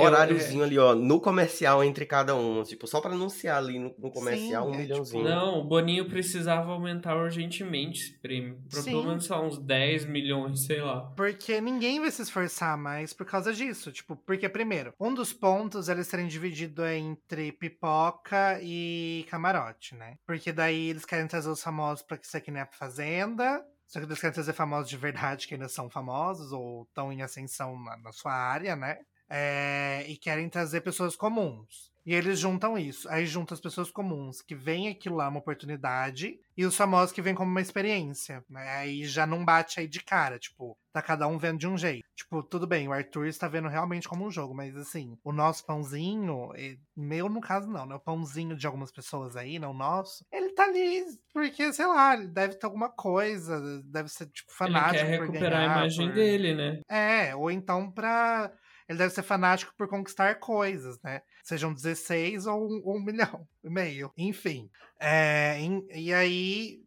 horáriozinho 0.00 0.62
ali, 0.62 0.78
ó, 0.78 0.94
no 0.94 1.20
comercial 1.20 1.82
entre 1.82 2.06
cada 2.06 2.34
um. 2.34 2.62
Tipo, 2.62 2.86
só 2.86 3.00
pra 3.00 3.12
anunciar 3.12 3.58
ali 3.58 3.78
no, 3.78 3.94
no 3.98 4.10
comercial 4.10 4.64
Sim, 4.64 4.70
um 4.70 4.74
é, 4.74 4.76
tipo, 4.76 4.92
milhãozinho. 4.92 5.24
Não, 5.24 5.60
o 5.60 5.64
Boninho 5.64 6.08
precisava 6.08 6.72
aumentar 6.72 7.16
urgentemente 7.16 8.00
esse 8.00 8.18
prêmio. 8.18 8.60
Pra 8.70 8.80
Sim. 8.80 8.90
pelo 8.90 9.04
menos, 9.04 9.28
lá, 9.28 9.40
uns 9.40 9.58
10 9.58 10.06
milhões, 10.06 10.64
sei 10.66 10.80
lá. 10.80 11.00
Porque 11.16 11.60
ninguém 11.60 12.00
vai 12.00 12.10
se 12.10 12.22
esforçar 12.22 12.76
mais 12.78 13.12
por 13.12 13.26
causa 13.26 13.52
disso. 13.52 13.90
Tipo, 13.90 14.16
porque, 14.16 14.48
primeiro, 14.48 14.92
um 15.00 15.12
dos 15.12 15.32
pontos 15.32 15.88
é 15.88 15.96
eles 15.96 16.06
serem 16.06 16.26
divididos 16.26 16.86
entre 16.86 17.52
pipoca 17.52 18.60
e 18.62 19.26
camarote, 19.30 19.94
né? 19.94 20.16
Porque 20.26 20.52
daí 20.52 20.90
eles 20.90 21.04
querem 21.04 21.26
trazer 21.26 21.48
os 21.48 21.62
famosos 21.62 22.02
pra 22.02 22.18
que 22.18 22.26
isso 22.26 22.36
aqui 22.36 22.50
não 22.50 22.60
é 22.60 22.68
fazenda. 22.70 23.64
Só 23.86 24.00
que 24.00 24.06
eles 24.06 24.20
querem 24.20 24.34
trazer 24.34 24.52
famosos 24.52 24.90
de 24.90 24.96
verdade 24.96 25.46
que 25.46 25.54
ainda 25.54 25.68
são 25.68 25.88
famosos 25.88 26.52
ou 26.52 26.82
estão 26.82 27.12
em 27.12 27.22
ascensão 27.22 27.78
na, 27.82 27.96
na 27.96 28.12
sua 28.12 28.32
área, 28.32 28.74
né? 28.74 28.98
É, 29.28 30.04
e 30.08 30.16
querem 30.16 30.48
trazer 30.48 30.80
pessoas 30.82 31.16
comuns. 31.16 31.94
E 32.04 32.14
eles 32.14 32.38
juntam 32.38 32.78
isso. 32.78 33.08
Aí 33.08 33.26
juntam 33.26 33.52
as 33.54 33.60
pessoas 33.60 33.90
comuns 33.90 34.40
que 34.40 34.54
veem 34.54 34.88
aquilo 34.88 35.16
lá 35.16 35.28
uma 35.28 35.40
oportunidade 35.40 36.38
e 36.56 36.64
os 36.64 36.76
famosos 36.76 37.10
que 37.12 37.20
vêm 37.20 37.34
como 37.34 37.50
uma 37.50 37.60
experiência. 37.60 38.44
Né? 38.48 38.62
Aí 38.76 39.04
já 39.04 39.26
não 39.26 39.44
bate 39.44 39.80
aí 39.80 39.88
de 39.88 40.00
cara. 40.00 40.38
Tipo, 40.38 40.78
tá 40.92 41.02
cada 41.02 41.26
um 41.26 41.36
vendo 41.36 41.58
de 41.58 41.66
um 41.66 41.76
jeito. 41.76 42.06
Tipo, 42.14 42.44
tudo 42.44 42.64
bem, 42.64 42.86
o 42.86 42.92
Arthur 42.92 43.26
está 43.26 43.48
vendo 43.48 43.66
realmente 43.66 44.08
como 44.08 44.24
um 44.24 44.30
jogo, 44.30 44.54
mas 44.54 44.76
assim, 44.76 45.18
o 45.24 45.32
nosso 45.32 45.66
pãozinho, 45.66 46.52
meu 46.96 47.28
no 47.28 47.40
caso 47.40 47.68
não, 47.68 47.84
né? 47.84 47.96
O 47.96 48.00
pãozinho 48.00 48.56
de 48.56 48.66
algumas 48.68 48.92
pessoas 48.92 49.34
aí, 49.36 49.58
não 49.58 49.72
o 49.72 49.74
nosso, 49.74 50.24
ele 50.32 50.50
tá 50.54 50.62
ali 50.64 51.04
porque, 51.32 51.72
sei 51.72 51.86
lá, 51.86 52.14
ele 52.14 52.28
deve 52.28 52.54
ter 52.54 52.66
alguma 52.66 52.88
coisa, 52.88 53.82
deve 53.82 54.08
ser, 54.08 54.26
tipo, 54.26 54.52
fanático. 54.52 55.04
Ele 55.04 55.04
quer 55.04 55.20
recuperar 55.20 55.50
ganhar, 55.50 55.72
a 55.72 55.78
imagem 55.80 56.06
por- 56.06 56.14
dele, 56.14 56.54
né? 56.54 56.80
é, 56.88 57.34
ou 57.34 57.50
então 57.50 57.90
pra. 57.90 58.52
Ele 58.88 58.98
deve 58.98 59.12
ser 59.14 59.22
fanático 59.22 59.72
por 59.76 59.88
conquistar 59.88 60.34
coisas, 60.36 61.00
né? 61.02 61.22
Sejam 61.42 61.72
16 61.74 62.46
ou 62.46 62.68
um, 62.68 62.82
um 62.96 63.04
milhão 63.04 63.46
e 63.64 63.68
meio. 63.70 64.12
Enfim. 64.16 64.70
É, 65.00 65.58
em- 65.60 65.86
e 65.92 66.12
aí 66.12 66.80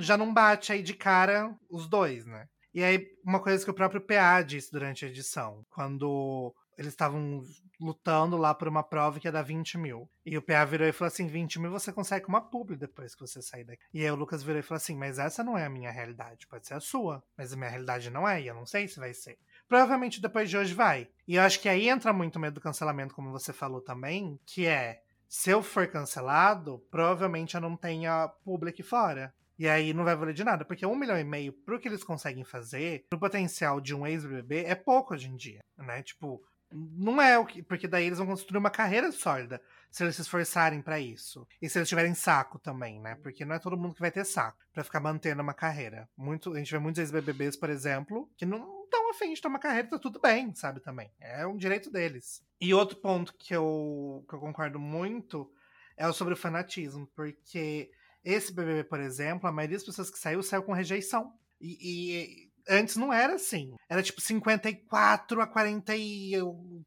já 0.00 0.16
não 0.16 0.32
bate 0.32 0.72
aí 0.72 0.82
de 0.82 0.94
cara 0.94 1.54
os 1.68 1.88
dois, 1.88 2.24
né? 2.24 2.46
E 2.74 2.84
aí, 2.84 3.06
uma 3.24 3.40
coisa 3.40 3.64
que 3.64 3.70
o 3.70 3.74
próprio 3.74 4.00
PA 4.00 4.42
disse 4.42 4.70
durante 4.70 5.04
a 5.04 5.08
edição, 5.08 5.64
quando 5.70 6.54
eles 6.76 6.92
estavam 6.92 7.42
lutando 7.80 8.36
lá 8.36 8.54
por 8.54 8.68
uma 8.68 8.82
prova 8.84 9.18
que 9.18 9.26
ia 9.26 9.32
dar 9.32 9.42
20 9.42 9.76
mil. 9.78 10.08
E 10.24 10.36
o 10.36 10.42
PA 10.42 10.64
virou 10.64 10.86
e 10.86 10.92
falou 10.92 11.08
assim: 11.08 11.26
20 11.26 11.58
mil 11.58 11.70
você 11.70 11.92
consegue 11.92 12.26
uma 12.28 12.40
publi 12.40 12.76
depois 12.76 13.14
que 13.14 13.20
você 13.20 13.40
sair 13.42 13.64
daqui. 13.64 13.82
E 13.92 14.04
aí 14.04 14.10
o 14.10 14.14
Lucas 14.16 14.42
virou 14.42 14.60
e 14.60 14.62
falou 14.62 14.76
assim: 14.76 14.96
mas 14.96 15.18
essa 15.18 15.42
não 15.42 15.56
é 15.58 15.64
a 15.64 15.70
minha 15.70 15.90
realidade, 15.90 16.46
pode 16.46 16.66
ser 16.66 16.74
a 16.74 16.80
sua. 16.80 17.22
Mas 17.36 17.52
a 17.52 17.56
minha 17.56 17.70
realidade 17.70 18.10
não 18.10 18.28
é, 18.28 18.40
e 18.42 18.46
eu 18.46 18.54
não 18.54 18.66
sei 18.66 18.86
se 18.86 19.00
vai 19.00 19.12
ser. 19.14 19.38
Provavelmente 19.68 20.20
depois 20.20 20.48
de 20.48 20.56
hoje 20.56 20.74
vai. 20.74 21.08
E 21.26 21.36
eu 21.36 21.42
acho 21.42 21.60
que 21.60 21.68
aí 21.68 21.88
entra 21.88 22.12
muito 22.12 22.36
o 22.36 22.40
medo 22.40 22.54
do 22.54 22.60
cancelamento, 22.60 23.14
como 23.14 23.30
você 23.30 23.52
falou 23.52 23.80
também, 23.80 24.40
que 24.46 24.66
é 24.66 25.02
se 25.28 25.50
eu 25.50 25.62
for 25.62 25.86
cancelado, 25.86 26.82
provavelmente 26.90 27.54
eu 27.54 27.60
não 27.60 27.76
tenha 27.76 28.28
público 28.42 28.82
fora. 28.82 29.32
E 29.58 29.68
aí 29.68 29.92
não 29.92 30.04
vai 30.04 30.14
valer 30.14 30.32
de 30.32 30.44
nada, 30.44 30.64
porque 30.64 30.86
um 30.86 30.94
milhão 30.94 31.18
e 31.18 31.24
meio 31.24 31.52
pro 31.52 31.78
que 31.80 31.88
eles 31.88 32.04
conseguem 32.04 32.44
fazer, 32.44 33.04
pro 33.10 33.18
potencial 33.18 33.80
de 33.80 33.94
um 33.94 34.06
ex-BBB, 34.06 34.64
é 34.64 34.74
pouco 34.74 35.14
hoje 35.14 35.28
em 35.28 35.36
dia, 35.36 35.58
né? 35.76 36.00
Tipo, 36.02 36.40
não 36.72 37.20
é 37.20 37.36
o 37.38 37.44
que. 37.44 37.62
Porque 37.62 37.88
daí 37.88 38.06
eles 38.06 38.18
vão 38.18 38.26
construir 38.26 38.58
uma 38.58 38.70
carreira 38.70 39.10
sólida 39.10 39.60
se 39.90 40.02
eles 40.02 40.16
se 40.16 40.22
esforçarem 40.22 40.82
para 40.82 41.00
isso. 41.00 41.46
E 41.60 41.68
se 41.68 41.78
eles 41.78 41.88
tiverem 41.88 42.14
saco 42.14 42.58
também, 42.58 43.00
né? 43.00 43.14
Porque 43.16 43.44
não 43.44 43.54
é 43.54 43.58
todo 43.58 43.76
mundo 43.76 43.94
que 43.94 44.00
vai 44.00 44.10
ter 44.10 44.24
saco 44.24 44.58
para 44.72 44.84
ficar 44.84 45.00
mantendo 45.00 45.42
uma 45.42 45.54
carreira. 45.54 46.08
Muito, 46.16 46.52
a 46.52 46.58
gente 46.58 46.70
vê 46.70 46.78
muitos 46.78 46.98
ex-BBBs, 46.98 47.56
por 47.56 47.70
exemplo, 47.70 48.30
que 48.36 48.46
não 48.46 48.84
estão 48.84 49.10
afim 49.10 49.32
de 49.32 49.46
uma 49.46 49.58
carreira, 49.58 49.88
tá 49.88 49.98
tudo 49.98 50.20
bem, 50.20 50.54
sabe? 50.54 50.80
Também. 50.80 51.10
É 51.20 51.46
um 51.46 51.56
direito 51.56 51.90
deles. 51.90 52.42
E 52.60 52.74
outro 52.74 52.96
ponto 52.98 53.34
que 53.38 53.54
eu, 53.54 54.24
que 54.28 54.34
eu 54.34 54.40
concordo 54.40 54.78
muito 54.78 55.50
é 55.96 56.10
sobre 56.12 56.34
o 56.34 56.36
fanatismo, 56.36 57.06
porque 57.14 57.90
esse 58.24 58.52
BBB, 58.52 58.84
por 58.84 59.00
exemplo, 59.00 59.48
a 59.48 59.52
maioria 59.52 59.76
das 59.76 59.86
pessoas 59.86 60.10
que 60.10 60.18
saiu, 60.18 60.42
saiu 60.42 60.62
com 60.62 60.72
rejeição. 60.72 61.32
E, 61.60 61.78
e 61.80 62.48
antes 62.68 62.96
não 62.96 63.12
era 63.12 63.34
assim. 63.34 63.74
Era 63.88 64.02
tipo 64.02 64.20
54 64.20 65.40
a 65.40 65.46
40 65.46 65.96
e 65.96 66.32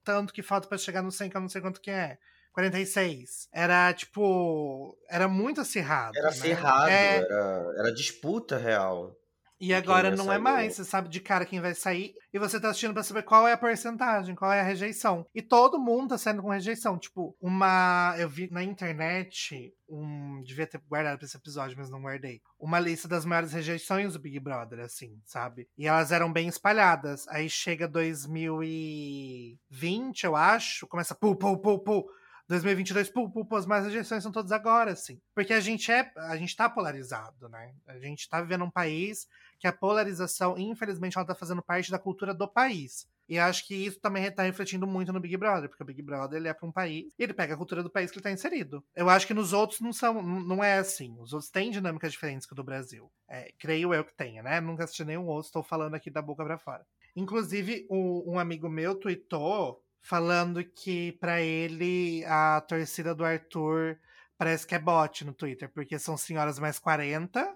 tanto 0.03 0.33
que 0.33 0.43
falta 0.43 0.67
para 0.67 0.77
chegar 0.77 1.01
no 1.01 1.11
100, 1.11 1.29
que 1.29 1.37
eu 1.37 1.41
não 1.41 1.49
sei 1.49 1.61
quanto 1.61 1.81
que 1.81 1.91
é. 1.91 2.17
46. 2.53 3.47
Era, 3.53 3.93
tipo. 3.93 4.97
Era 5.09 5.27
muito 5.27 5.59
acirrado. 5.61 6.17
Era 6.17 6.27
né? 6.27 6.31
acirrado, 6.33 6.89
É, 6.89 7.17
era, 7.17 7.73
era 7.77 7.93
disputa 7.93 8.57
real. 8.57 9.15
e 9.59 9.73
agora 9.73 10.15
não 10.15 10.25
é 10.25 10.35
sair, 10.35 10.41
mais. 10.41 10.67
né? 10.67 10.73
Você 10.83 10.85
sabe 10.89 11.09
de 11.09 11.19
cara 11.19 11.45
quem 11.45 11.59
vai 11.61 11.73
sair. 11.75 12.13
E 12.33 12.39
você 12.39 12.59
tá 12.61 12.69
assistindo 12.69 12.93
pra 12.93 13.03
saber 13.03 13.23
qual 13.23 13.45
é 13.47 13.51
a 13.53 13.57
porcentagem, 13.57 14.33
qual 14.35 14.51
é 14.53 14.61
a 14.61 14.63
rejeição. 14.63 15.25
E 15.35 15.41
todo 15.41 15.77
mundo 15.77 16.09
tá 16.09 16.17
saindo 16.17 16.41
com 16.41 16.49
rejeição. 16.49 16.97
Tipo, 16.97 17.35
uma. 17.41 18.15
Eu 18.17 18.29
vi 18.29 18.49
na 18.51 18.63
internet. 18.63 19.73
Um, 19.89 20.41
devia 20.45 20.65
ter 20.65 20.79
guardado 20.87 21.17
pra 21.17 21.25
esse 21.25 21.35
episódio, 21.35 21.77
mas 21.77 21.89
não 21.89 22.01
guardei. 22.01 22.41
Uma 22.57 22.79
lista 22.79 23.09
das 23.09 23.25
maiores 23.25 23.51
rejeições 23.51 24.13
do 24.13 24.19
Big 24.19 24.39
Brother, 24.39 24.79
assim, 24.79 25.19
sabe? 25.25 25.67
E 25.77 25.85
elas 25.85 26.13
eram 26.13 26.31
bem 26.31 26.47
espalhadas. 26.47 27.27
Aí 27.27 27.49
chega 27.49 27.89
2020, 27.89 30.23
eu 30.23 30.33
acho, 30.35 30.87
começa 30.87 31.13
pu, 31.13 31.35
pu, 31.35 31.57
pu, 31.57 31.79
pu. 31.79 32.05
2022, 32.51 33.09
pu, 33.09 33.29
pu, 33.31 33.45
pu, 33.45 33.55
as 33.55 33.65
mais 33.65 33.85
rejeições 33.85 34.21
são 34.23 34.31
todas 34.31 34.51
agora, 34.51 34.91
assim. 34.91 35.19
Porque 35.33 35.53
a 35.53 35.59
gente 35.59 35.91
é, 35.91 36.11
a 36.17 36.37
gente 36.37 36.55
tá 36.55 36.69
polarizado, 36.69 37.49
né? 37.49 37.73
A 37.87 37.97
gente 37.97 38.29
tá 38.29 38.41
vivendo 38.41 38.63
um 38.65 38.69
país 38.71 39.27
que 39.59 39.67
a 39.67 39.73
polarização, 39.73 40.57
infelizmente, 40.57 41.17
ela 41.17 41.25
tá 41.25 41.35
fazendo 41.35 41.61
parte 41.61 41.89
da 41.91 41.99
cultura 41.99 42.33
do 42.33 42.47
país. 42.47 43.07
E 43.29 43.39
acho 43.39 43.65
que 43.65 43.73
isso 43.75 43.99
também 44.01 44.29
tá 44.29 44.43
refletindo 44.43 44.85
muito 44.85 45.13
no 45.13 45.19
Big 45.19 45.37
Brother, 45.37 45.69
porque 45.69 45.83
o 45.83 45.85
Big 45.85 46.01
Brother 46.01 46.37
ele 46.37 46.49
é 46.49 46.53
para 46.53 46.67
um 46.67 46.71
país 46.71 47.13
e 47.17 47.23
ele 47.23 47.33
pega 47.33 47.53
a 47.53 47.57
cultura 47.57 47.81
do 47.81 47.89
país 47.89 48.11
que 48.11 48.17
ele 48.17 48.23
tá 48.23 48.31
inserido. 48.31 48.83
Eu 48.93 49.09
acho 49.09 49.25
que 49.25 49.33
nos 49.33 49.53
outros 49.53 49.79
não 49.79 49.93
são, 49.93 50.21
não 50.21 50.61
é 50.61 50.79
assim. 50.79 51.15
Os 51.19 51.31
outros 51.31 51.49
têm 51.49 51.71
dinâmicas 51.71 52.11
diferentes 52.11 52.45
que 52.45 52.51
o 52.51 52.55
do 52.55 52.63
Brasil. 52.63 53.09
É, 53.29 53.49
creio 53.57 53.93
eu 53.93 54.03
que 54.03 54.13
tenha, 54.17 54.43
né? 54.43 54.59
Nunca 54.59 54.83
assisti 54.83 55.05
nenhum 55.05 55.27
outro, 55.27 55.45
estou 55.47 55.63
falando 55.63 55.95
aqui 55.95 56.09
da 56.09 56.21
boca 56.21 56.43
pra 56.43 56.57
fora. 56.57 56.85
Inclusive, 57.15 57.85
o- 57.89 58.29
um 58.29 58.37
amigo 58.39 58.67
meu 58.67 58.95
tweetou 58.95 59.81
falando 60.01 60.63
que 60.63 61.13
pra 61.13 61.41
ele 61.41 62.23
a 62.25 62.61
torcida 62.61 63.13
do 63.13 63.23
Arthur 63.23 63.97
parece 64.37 64.65
que 64.65 64.73
é 64.73 64.79
bot 64.79 65.23
no 65.23 65.33
Twitter, 65.33 65.69
porque 65.69 65.99
são 65.99 66.17
senhoras 66.17 66.57
mais 66.57 66.79
40, 66.79 67.55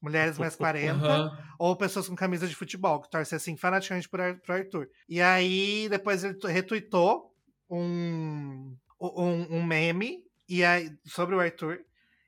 mulheres 0.00 0.38
mais 0.38 0.56
40, 0.56 1.04
Aham. 1.04 1.38
ou 1.58 1.76
pessoas 1.76 2.08
com 2.08 2.16
camisa 2.16 2.48
de 2.48 2.56
futebol, 2.56 3.00
que 3.00 3.10
torcem 3.10 3.36
assim 3.36 3.56
fanaticamente 3.56 4.08
pro 4.08 4.22
Arthur. 4.48 4.88
E 5.08 5.20
aí, 5.20 5.86
depois 5.90 6.24
ele 6.24 6.38
retweetou 6.44 7.34
um, 7.70 8.74
um, 9.00 9.58
um 9.58 9.62
meme 9.62 10.24
e 10.48 10.64
aí, 10.64 10.90
sobre 11.06 11.34
o 11.34 11.40
Arthur. 11.40 11.80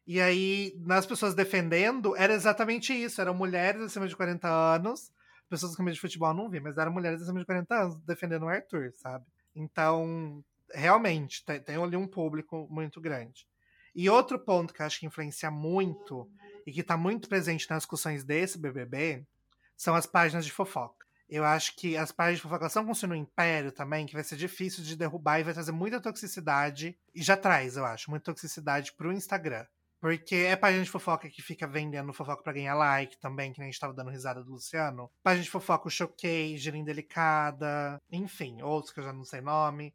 E 0.06 0.20
aí, 0.20 0.72
nas 0.78 1.04
pessoas 1.04 1.34
defendendo, 1.34 2.14
era 2.16 2.32
exatamente 2.32 2.92
isso. 2.92 3.20
Eram 3.20 3.34
mulheres 3.34 3.82
acima 3.82 4.06
de 4.06 4.14
40 4.14 4.48
anos. 4.48 5.10
Pessoas 5.48 5.72
com 5.72 5.78
camisa 5.78 5.94
de 5.94 6.00
futebol 6.00 6.32
não 6.32 6.48
vi, 6.48 6.60
mas 6.60 6.76
eram 6.78 6.92
mulheres 6.92 7.22
acima 7.22 7.40
de 7.40 7.46
40 7.46 7.74
anos 7.74 7.96
defendendo 8.04 8.44
o 8.44 8.48
Arthur, 8.48 8.92
sabe? 8.94 9.24
Então, 9.56 10.44
realmente, 10.72 11.42
tem, 11.44 11.58
tem 11.60 11.82
ali 11.82 11.96
um 11.96 12.06
público 12.06 12.68
muito 12.70 13.00
grande. 13.00 13.48
E 13.94 14.10
outro 14.10 14.38
ponto 14.38 14.74
que 14.74 14.82
acho 14.82 15.00
que 15.00 15.06
influencia 15.06 15.50
muito 15.50 16.30
e 16.66 16.72
que 16.72 16.80
está 16.80 16.98
muito 16.98 17.28
presente 17.28 17.68
nas 17.70 17.78
discussões 17.78 18.22
desse 18.22 18.58
BBB 18.58 19.26
são 19.74 19.94
as 19.94 20.06
páginas 20.06 20.44
de 20.44 20.52
fofoca. 20.52 21.06
Eu 21.28 21.44
acho 21.44 21.74
que 21.74 21.96
as 21.96 22.12
páginas 22.12 22.36
de 22.36 22.42
fofoca 22.42 22.68
são 22.68 22.84
como 22.84 23.06
no 23.08 23.16
Império 23.16 23.72
também, 23.72 24.06
que 24.06 24.12
vai 24.12 24.22
ser 24.22 24.36
difícil 24.36 24.84
de 24.84 24.94
derrubar 24.94 25.40
e 25.40 25.44
vai 25.44 25.54
trazer 25.54 25.72
muita 25.72 26.00
toxicidade. 26.00 26.96
E 27.14 27.22
já 27.22 27.36
traz, 27.36 27.76
eu 27.76 27.84
acho, 27.86 28.10
muita 28.10 28.26
toxicidade 28.26 28.92
pro 28.92 29.12
Instagram. 29.12 29.66
Porque 30.06 30.36
é 30.36 30.54
página 30.54 30.84
de 30.84 30.88
fofoca 30.88 31.28
que 31.28 31.42
fica 31.42 31.66
vendendo 31.66 32.12
fofoca 32.12 32.40
pra 32.40 32.52
ganhar 32.52 32.76
like 32.76 33.18
também, 33.18 33.52
que 33.52 33.58
nem 33.58 33.68
a 33.68 33.72
gente 33.72 33.80
tava 33.80 33.92
dando 33.92 34.12
risada 34.12 34.40
do 34.40 34.52
Luciano. 34.52 35.10
Página 35.20 35.42
de 35.42 35.50
fofoca, 35.50 35.88
o 35.88 35.90
Choquei, 35.90 36.56
Gira 36.56 36.76
Indelicada, 36.76 38.00
enfim, 38.08 38.62
outros 38.62 38.92
que 38.92 39.00
eu 39.00 39.04
já 39.04 39.12
não 39.12 39.24
sei 39.24 39.40
nome. 39.40 39.92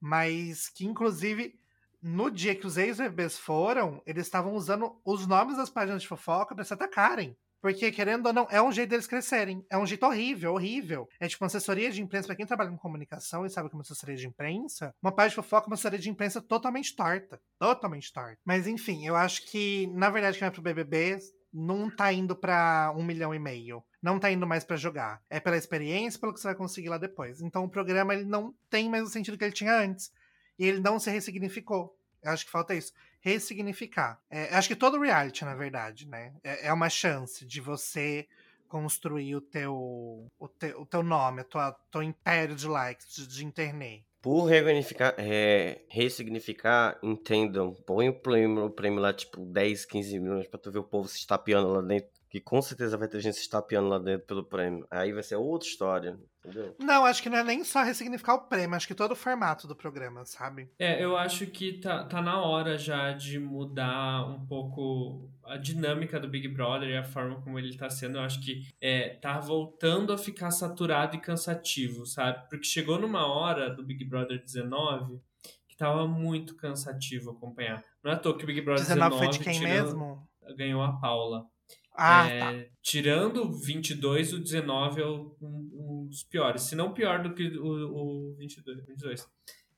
Mas 0.00 0.70
que, 0.70 0.86
inclusive, 0.86 1.60
no 2.00 2.30
dia 2.30 2.54
que 2.54 2.66
os 2.66 2.78
ex-bebês 2.78 3.38
foram, 3.38 4.02
eles 4.06 4.24
estavam 4.24 4.54
usando 4.54 4.98
os 5.04 5.26
nomes 5.26 5.58
das 5.58 5.68
páginas 5.68 6.00
de 6.00 6.08
fofoca 6.08 6.54
pra 6.54 6.64
se 6.64 6.72
atacarem. 6.72 7.36
Porque, 7.60 7.92
querendo 7.92 8.26
ou 8.26 8.32
não, 8.32 8.46
é 8.50 8.60
um 8.62 8.72
jeito 8.72 8.90
deles 8.90 9.06
crescerem. 9.06 9.64
É 9.68 9.76
um 9.76 9.86
jeito 9.86 10.06
horrível, 10.06 10.54
horrível. 10.54 11.08
É 11.20 11.28
tipo 11.28 11.44
uma 11.44 11.46
assessoria 11.46 11.90
de 11.90 12.02
imprensa, 12.02 12.26
pra 12.26 12.36
quem 12.36 12.46
trabalha 12.46 12.70
com 12.70 12.78
comunicação 12.78 13.44
e 13.44 13.50
sabe 13.50 13.68
que 13.68 13.74
é 13.74 13.76
uma 13.76 13.82
assessoria 13.82 14.16
de 14.16 14.26
imprensa, 14.26 14.94
uma 15.02 15.12
página 15.12 15.30
de 15.30 15.34
fofoca 15.36 15.66
é 15.66 15.68
uma 15.68 15.74
assessoria 15.74 15.98
de 15.98 16.08
imprensa 16.08 16.40
totalmente 16.40 16.96
torta. 16.96 17.40
Totalmente 17.58 18.12
torta. 18.12 18.38
Mas 18.44 18.66
enfim, 18.66 19.06
eu 19.06 19.14
acho 19.14 19.46
que, 19.50 19.86
na 19.88 20.08
verdade, 20.08 20.38
quem 20.38 20.46
vai 20.46 20.50
pro 20.50 20.62
BBB 20.62 21.18
não 21.52 21.90
tá 21.94 22.12
indo 22.12 22.34
pra 22.34 22.92
um 22.96 23.04
milhão 23.04 23.34
e 23.34 23.38
meio. 23.38 23.82
Não 24.02 24.18
tá 24.18 24.30
indo 24.30 24.46
mais 24.46 24.64
pra 24.64 24.76
jogar. 24.76 25.20
É 25.28 25.38
pela 25.38 25.56
experiência, 25.56 26.18
pelo 26.18 26.32
que 26.32 26.40
você 26.40 26.48
vai 26.48 26.54
conseguir 26.54 26.88
lá 26.88 26.96
depois. 26.96 27.42
Então 27.42 27.64
o 27.64 27.68
programa 27.68 28.14
ele 28.14 28.24
não 28.24 28.54
tem 28.70 28.88
mais 28.88 29.04
o 29.04 29.10
sentido 29.10 29.36
que 29.36 29.44
ele 29.44 29.52
tinha 29.52 29.76
antes. 29.76 30.10
E 30.58 30.64
ele 30.64 30.80
não 30.80 30.98
se 30.98 31.10
ressignificou. 31.10 31.94
Eu 32.22 32.32
acho 32.32 32.44
que 32.44 32.50
falta 32.50 32.74
isso. 32.74 32.92
Ressignificar. 33.20 34.20
É, 34.30 34.54
acho 34.54 34.68
que 34.68 34.76
todo 34.76 35.00
reality, 35.00 35.44
na 35.44 35.54
verdade, 35.54 36.06
né? 36.06 36.32
É, 36.42 36.68
é 36.68 36.72
uma 36.72 36.88
chance 36.88 37.44
de 37.44 37.60
você 37.60 38.26
construir 38.68 39.34
o 39.34 39.40
teu, 39.40 39.74
o 40.38 40.48
teu, 40.48 40.80
o 40.80 40.86
teu 40.86 41.02
nome, 41.02 41.42
o 41.42 41.44
teu, 41.44 41.60
teu 41.90 42.02
império 42.02 42.54
de 42.54 42.68
likes, 42.68 43.14
de, 43.14 43.26
de 43.26 43.44
internet. 43.44 44.06
Por 44.22 44.44
resignificar, 44.44 45.14
é, 45.16 45.82
ressignificar, 45.88 46.98
entendam, 47.02 47.74
põe 47.86 48.08
o 48.08 48.14
prêmio, 48.14 48.66
o 48.66 48.70
prêmio 48.70 49.00
lá, 49.00 49.12
tipo, 49.12 49.44
10, 49.44 49.86
15 49.86 50.18
milhões 50.18 50.46
pra 50.46 50.60
tu 50.60 50.70
ver 50.70 50.78
o 50.78 50.84
povo 50.84 51.08
se 51.08 51.16
estapeando 51.16 51.72
lá 51.72 51.80
dentro. 51.80 52.19
Que 52.30 52.40
com 52.40 52.62
certeza 52.62 52.96
vai 52.96 53.08
ter 53.08 53.18
gente 53.20 53.34
se 53.34 53.40
estapeando 53.42 53.88
lá 53.88 53.98
dentro 53.98 54.24
pelo 54.24 54.44
prêmio. 54.44 54.86
Aí 54.88 55.12
vai 55.12 55.22
ser 55.22 55.34
outra 55.34 55.66
história, 55.68 56.16
entendeu? 56.38 56.76
Não, 56.78 57.04
acho 57.04 57.20
que 57.20 57.28
não 57.28 57.38
é 57.38 57.42
nem 57.42 57.64
só 57.64 57.82
ressignificar 57.82 58.34
o 58.34 58.42
prêmio, 58.46 58.76
acho 58.76 58.86
que 58.86 58.94
todo 58.94 59.10
o 59.12 59.16
formato 59.16 59.66
do 59.66 59.74
programa, 59.74 60.24
sabe? 60.24 60.70
É, 60.78 61.02
eu 61.02 61.16
acho 61.16 61.44
que 61.48 61.80
tá, 61.80 62.04
tá 62.04 62.22
na 62.22 62.40
hora 62.40 62.78
já 62.78 63.10
de 63.12 63.40
mudar 63.40 64.28
um 64.28 64.46
pouco 64.46 65.28
a 65.44 65.56
dinâmica 65.56 66.20
do 66.20 66.28
Big 66.28 66.46
Brother 66.46 66.88
e 66.90 66.96
a 66.96 67.02
forma 67.02 67.40
como 67.42 67.58
ele 67.58 67.76
tá 67.76 67.90
sendo. 67.90 68.18
Eu 68.18 68.22
acho 68.22 68.40
que 68.40 68.62
é, 68.80 69.08
tá 69.20 69.40
voltando 69.40 70.12
a 70.12 70.18
ficar 70.18 70.52
saturado 70.52 71.16
e 71.16 71.20
cansativo, 71.20 72.06
sabe? 72.06 72.48
Porque 72.48 72.64
chegou 72.64 72.96
numa 72.96 73.26
hora 73.26 73.68
do 73.68 73.82
Big 73.82 74.04
Brother 74.04 74.40
19 74.40 75.20
que 75.68 75.76
tava 75.76 76.06
muito 76.06 76.54
cansativo 76.54 77.30
acompanhar. 77.32 77.82
Não 78.04 78.12
é 78.12 78.14
à 78.14 78.16
toa 78.16 78.38
que 78.38 78.44
o 78.44 78.46
Big 78.46 78.60
Brother 78.60 78.84
19 78.84 79.10
19 79.10 79.18
foi 79.26 79.38
de 79.38 79.44
quem 79.44 79.58
tirando- 79.58 79.84
mesmo? 79.84 80.28
ganhou 80.56 80.82
a 80.82 80.92
Paula. 80.92 81.46
Ah, 81.94 82.28
É, 82.28 82.38
tá. 82.38 82.70
Tirando 82.82 83.44
o 83.44 83.52
22, 83.52 84.32
o 84.32 84.38
19 84.38 85.00
é 85.02 85.06
um, 85.06 85.34
um 85.40 86.06
dos 86.08 86.22
piores. 86.24 86.62
Se 86.62 86.74
não 86.74 86.92
pior 86.92 87.22
do 87.22 87.34
que 87.34 87.46
o, 87.58 88.30
o 88.30 88.34
22. 88.36 88.86
22. 88.86 89.28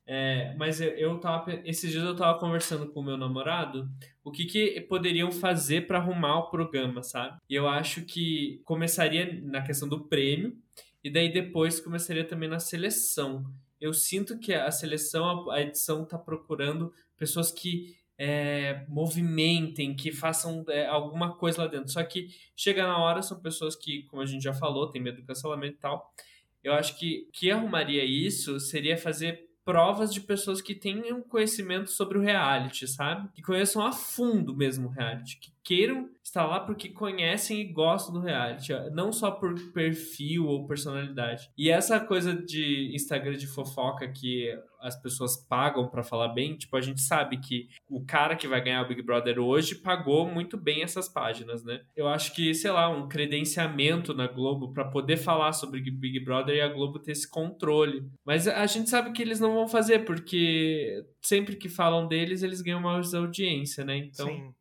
É, 0.06 0.54
mas 0.56 0.80
eu, 0.80 0.90
eu 0.90 1.18
tava. 1.18 1.52
Esses 1.64 1.90
dias 1.90 2.04
eu 2.04 2.16
tava 2.16 2.38
conversando 2.38 2.88
com 2.88 3.00
o 3.00 3.04
meu 3.04 3.16
namorado 3.16 3.88
o 4.24 4.30
que, 4.30 4.44
que 4.44 4.80
poderiam 4.82 5.30
fazer 5.30 5.86
para 5.86 5.98
arrumar 5.98 6.38
o 6.38 6.50
programa, 6.50 7.02
sabe? 7.02 7.38
E 7.48 7.54
eu 7.54 7.68
acho 7.68 8.02
que 8.02 8.60
começaria 8.64 9.40
na 9.42 9.62
questão 9.62 9.88
do 9.88 10.04
prêmio, 10.08 10.56
e 11.02 11.10
daí 11.10 11.32
depois 11.32 11.80
começaria 11.80 12.24
também 12.24 12.48
na 12.48 12.58
seleção. 12.58 13.44
Eu 13.80 13.92
sinto 13.92 14.38
que 14.38 14.52
a 14.54 14.70
seleção, 14.70 15.50
a 15.50 15.60
edição 15.60 16.04
tá 16.04 16.16
procurando 16.18 16.92
pessoas 17.16 17.50
que 17.50 17.96
é, 18.24 18.84
movimentem, 18.88 19.96
que 19.96 20.12
façam 20.12 20.64
é, 20.68 20.86
alguma 20.86 21.34
coisa 21.34 21.62
lá 21.62 21.66
dentro. 21.66 21.90
Só 21.90 22.04
que 22.04 22.28
chega 22.54 22.86
na 22.86 22.96
hora, 22.96 23.20
são 23.20 23.40
pessoas 23.40 23.74
que, 23.74 24.04
como 24.04 24.22
a 24.22 24.26
gente 24.26 24.44
já 24.44 24.54
falou, 24.54 24.88
tem 24.88 25.02
medo 25.02 25.20
do 25.20 25.26
cancelamento 25.26 25.74
e 25.74 25.80
tal. 25.80 26.14
Eu 26.62 26.72
acho 26.72 26.96
que 26.96 27.28
que 27.32 27.50
arrumaria 27.50 28.04
isso 28.04 28.60
seria 28.60 28.96
fazer 28.96 29.48
provas 29.64 30.14
de 30.14 30.20
pessoas 30.20 30.60
que 30.60 30.72
tenham 30.72 31.20
conhecimento 31.20 31.90
sobre 31.90 32.16
o 32.16 32.20
reality, 32.20 32.86
sabe? 32.86 33.28
Que 33.34 33.42
conheçam 33.42 33.84
a 33.84 33.90
fundo 33.90 34.56
mesmo 34.56 34.86
o 34.86 34.92
reality, 34.92 35.40
que 35.40 35.50
queiram 35.64 36.08
estar 36.22 36.46
lá 36.46 36.60
porque 36.60 36.88
conhecem 36.88 37.60
e 37.60 37.72
gostam 37.72 38.14
do 38.14 38.20
reality, 38.20 38.72
não 38.92 39.12
só 39.12 39.30
por 39.30 39.54
perfil 39.72 40.46
ou 40.46 40.66
personalidade. 40.66 41.50
E 41.56 41.70
essa 41.70 42.00
coisa 42.00 42.34
de 42.34 42.90
Instagram 42.94 43.36
de 43.36 43.46
fofoca 43.46 44.10
que 44.10 44.52
as 44.80 45.00
pessoas 45.00 45.36
pagam 45.36 45.88
para 45.88 46.02
falar 46.02 46.28
bem, 46.28 46.56
tipo, 46.56 46.76
a 46.76 46.80
gente 46.80 47.00
sabe 47.00 47.38
que 47.38 47.68
o 47.88 48.04
cara 48.04 48.34
que 48.34 48.48
vai 48.48 48.60
ganhar 48.60 48.82
o 48.82 48.88
Big 48.88 49.00
Brother 49.02 49.38
hoje 49.38 49.76
pagou 49.76 50.26
muito 50.26 50.56
bem 50.56 50.82
essas 50.82 51.08
páginas, 51.08 51.62
né? 51.62 51.82
Eu 51.94 52.08
acho 52.08 52.34
que, 52.34 52.52
sei 52.52 52.70
lá, 52.70 52.88
um 52.88 53.08
credenciamento 53.08 54.12
na 54.12 54.26
Globo 54.26 54.72
para 54.72 54.84
poder 54.84 55.16
falar 55.16 55.52
sobre 55.52 55.80
Big 55.80 56.18
Brother 56.20 56.56
e 56.56 56.60
a 56.60 56.68
Globo 56.68 56.98
ter 56.98 57.12
esse 57.12 57.30
controle. 57.30 58.04
Mas 58.24 58.48
a 58.48 58.66
gente 58.66 58.90
sabe 58.90 59.12
que 59.12 59.22
eles 59.22 59.38
não 59.38 59.54
vão 59.54 59.68
fazer, 59.68 60.04
porque 60.04 61.04
sempre 61.20 61.54
que 61.54 61.68
falam 61.68 62.08
deles, 62.08 62.42
eles 62.42 62.60
ganham 62.60 62.80
mais 62.80 63.14
audiência, 63.14 63.84
né? 63.84 63.96
Então, 63.96 64.26
Sim. 64.26 64.52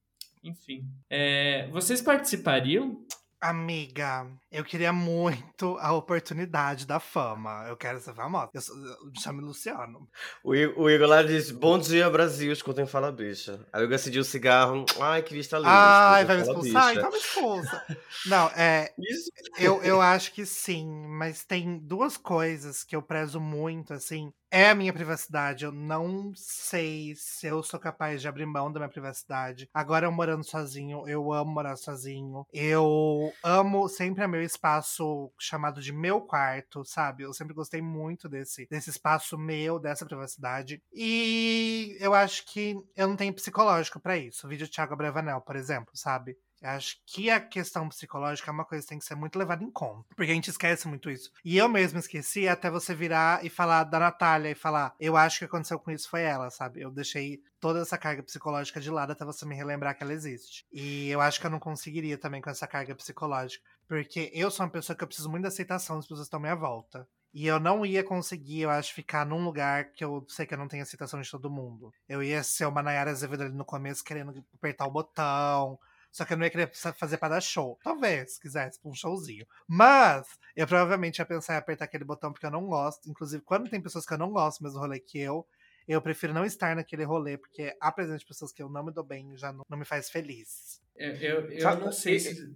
Enfim. 0.44 0.88
É, 1.10 1.68
vocês 1.72 2.02
participariam? 2.02 3.06
Amiga, 3.44 4.28
eu 4.52 4.64
queria 4.64 4.94
muito 4.94 5.76
a 5.80 5.92
oportunidade 5.94 6.86
da 6.86 7.00
fama. 7.00 7.66
Eu 7.68 7.76
quero 7.76 8.00
ser 8.00 8.14
famosa. 8.14 8.52
Eu, 8.54 8.62
sou, 8.62 8.78
eu 8.78 9.08
me 9.08 9.20
chamo 9.20 9.42
Luciano. 9.42 10.08
O, 10.44 10.52
o 10.52 10.88
Igor 10.88 11.08
lá 11.08 11.24
disse: 11.24 11.52
Bom 11.52 11.80
dia, 11.80 12.08
Brasil, 12.08 12.54
escutem 12.54 12.86
Fala 12.86 13.12
Bicha. 13.12 13.60
Aí 13.74 13.82
eu 13.82 13.90
decidiu 13.90 14.22
o 14.22 14.26
cigarro. 14.26 14.86
Ai, 15.00 15.24
que 15.24 15.34
vista 15.34 15.58
linda. 15.58 15.72
Ai, 15.72 16.24
vai 16.24 16.36
me 16.36 16.44
expulsar? 16.44 16.96
Então 16.96 17.10
me 17.10 17.18
expulsa. 17.18 17.98
Não, 18.28 18.48
é. 18.50 18.94
Isso. 19.00 19.32
Eu, 19.58 19.82
eu 19.82 20.00
acho 20.00 20.34
que 20.34 20.46
sim, 20.46 20.88
mas 21.08 21.44
tem 21.44 21.80
duas 21.80 22.18
coisas 22.18 22.84
que 22.84 22.96
eu 22.96 23.02
prezo 23.02 23.40
muito, 23.40 23.92
assim 23.92 24.32
é 24.52 24.70
a 24.70 24.76
minha 24.76 24.92
privacidade. 24.92 25.64
Eu 25.64 25.72
não 25.72 26.34
sei 26.36 27.16
se 27.16 27.48
eu 27.48 27.64
sou 27.64 27.80
capaz 27.80 28.22
de 28.22 28.28
abrir 28.28 28.46
mão 28.46 28.72
da 28.72 28.80
minha 28.80 28.90
privacidade. 28.90 29.70
Agora 29.74 30.06
eu 30.06 30.12
morando 30.12 30.44
sozinho, 30.44 31.08
eu 31.08 31.32
amo 31.32 31.52
morar 31.52 31.78
sozinho. 31.78 32.46
Eu 32.54 33.32
amo 33.44 33.88
sempre 33.88 34.28
meu 34.28 34.44
espaço 34.44 35.32
chamado 35.40 35.82
de 35.82 35.92
meu 35.92 36.22
quarto, 36.22 36.84
sabe? 36.86 37.24
Eu 37.24 37.34
sempre 37.34 37.54
gostei 37.54 37.82
muito 37.82 38.28
desse, 38.30 38.68
desse 38.70 38.90
espaço 38.90 39.38
meu, 39.38 39.80
dessa 39.80 40.06
privacidade. 40.06 40.82
E 40.94 41.98
eu 42.00 42.14
acho 42.14 42.46
que 42.46 42.76
eu 42.96 43.08
não 43.08 43.16
tenho 43.16 43.34
psicológico 43.34 44.00
para 44.00 44.18
isso. 44.18 44.46
O 44.46 44.50
vídeo 44.50 44.68
Thiago 44.68 44.96
Bravanel, 44.96 45.42
por 45.42 45.56
exemplo, 45.56 45.92
sabe? 45.96 46.38
Acho 46.62 46.98
que 47.06 47.30
a 47.30 47.40
questão 47.40 47.90
psicológica 47.90 48.50
é 48.50 48.54
uma 48.54 48.66
coisa 48.66 48.84
que 48.84 48.90
tem 48.90 49.00
que 49.00 49.06
ser 49.06 49.16
muito 49.16 49.38
levada 49.38 49.64
em 49.64 49.72
conta. 49.72 50.08
Porque 50.16 50.32
a 50.32 50.36
gente 50.36 50.50
esquece 50.50 50.88
muito 50.88 51.10
isso. 51.10 51.32
E 51.44 51.58
eu 51.58 51.68
mesmo 51.68 52.00
esqueci 52.00 52.48
até 52.48 52.70
você 52.70 52.94
virar 52.94 53.44
e 53.44 53.50
falar 53.50 53.84
da 53.84 54.00
Natália 54.00 54.52
e 54.52 54.56
falar: 54.56 54.94
eu 55.00 55.18
acho 55.18 55.40
que 55.40 55.46
aconteceu 55.46 55.80
com 55.80 55.92
isso 55.92 56.10
foi 56.10 56.22
ela, 56.22 56.50
sabe? 56.50 56.82
Eu 56.82 56.92
deixei 56.92 57.42
toda 57.60 57.82
essa 57.82 57.98
carga 57.98 58.24
psicológica 58.24 58.80
de 58.80 58.90
lado 58.90 59.12
até 59.12 59.26
você 59.26 59.46
me 59.46 59.56
relembrar 59.56 59.96
que 59.96 60.04
ela 60.04 60.14
existe. 60.14 60.66
E 60.72 61.10
eu 61.10 61.22
acho 61.22 61.40
que 61.40 61.46
eu 61.46 61.52
não 61.52 61.60
conseguiria 61.60 62.18
também 62.18 62.42
com 62.42 62.50
essa 62.50 62.68
carga 62.68 62.96
psicológica. 62.96 63.64
Porque 63.88 64.32
eu 64.34 64.50
sou 64.50 64.66
uma 64.66 64.72
pessoa 64.72 64.96
que 64.96 65.04
eu 65.04 65.08
preciso 65.08 65.30
muito 65.30 65.44
da 65.44 65.50
aceitação 65.50 65.98
das 65.98 66.06
pessoas 66.06 66.22
que 66.22 66.28
estão 66.28 66.40
à 66.40 66.42
minha 66.42 66.56
volta. 66.56 67.08
E 67.34 67.48
eu 67.48 67.60
não 67.60 67.86
ia 67.86 68.04
conseguir, 68.04 68.62
eu 68.62 68.70
acho, 68.70 68.94
ficar 68.94 69.26
num 69.26 69.44
lugar 69.44 69.92
que 69.92 70.04
eu 70.04 70.26
sei 70.28 70.46
que 70.46 70.54
eu 70.54 70.58
não 70.58 70.68
tenho 70.68 70.84
aceitação 70.84 71.22
de 71.22 71.32
todo 71.32 71.50
mundo. 71.50 71.92
Eu 72.08 72.22
ia 72.22 72.44
ser 72.44 72.66
uma 72.66 72.84
Nayara 72.84 73.12
Azevedo 73.12 73.44
ali 73.44 73.54
no 73.54 73.64
começo, 73.64 74.04
querendo 74.04 74.44
apertar 74.54 74.86
o 74.86 74.92
botão, 74.92 75.80
só 76.12 76.26
que 76.26 76.34
eu 76.34 76.38
não 76.38 76.44
ia 76.44 76.50
querer 76.50 76.70
fazer 76.74 77.18
para 77.18 77.36
dar 77.36 77.42
show. 77.42 77.80
Talvez 77.84 78.38
quisesse 78.38 78.80
um 78.84 78.94
showzinho. 78.94 79.46
Mas 79.68 80.28
eu 80.56 80.68
provavelmente 80.68 81.20
ia 81.20 81.26
pensar 81.26 81.54
em 81.54 81.58
apertar 81.58 81.86
aquele 81.86 82.04
botão 82.04 82.32
porque 82.32 82.46
eu 82.46 82.52
não 82.52 82.66
gosto. 82.68 83.10
Inclusive, 83.10 83.42
quando 83.44 83.70
tem 83.70 83.82
pessoas 83.82 84.06
que 84.06 84.14
eu 84.14 84.18
não 84.18 84.32
gosto 84.32 84.64
mesmo 84.64 84.80
rolê 84.80 85.00
que 85.00 85.20
eu, 85.20 85.48
eu 85.88 86.02
prefiro 86.02 86.34
não 86.34 86.46
estar 86.46 86.76
naquele 86.76 87.04
rolê, 87.04 87.38
porque 87.38 87.76
a 87.80 87.92
presença 87.92 88.20
de 88.20 88.26
pessoas 88.26 88.52
que 88.52 88.62
eu 88.62 88.70
não 88.70 88.86
me 88.86 88.92
dou 88.92 89.04
bem 89.04 89.36
já 89.38 89.52
não, 89.52 89.64
não 89.70 89.78
me 89.78 89.86
faz 89.86 90.10
feliz. 90.10 90.82
Eu, 90.96 91.14
eu, 91.16 91.52
eu 91.52 91.80
não 91.80 91.92
sei 91.92 92.20
se. 92.20 92.56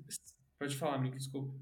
Pode 0.59 0.77
falar, 0.77 0.95
amigo, 0.95 1.15
desculpa. 1.15 1.53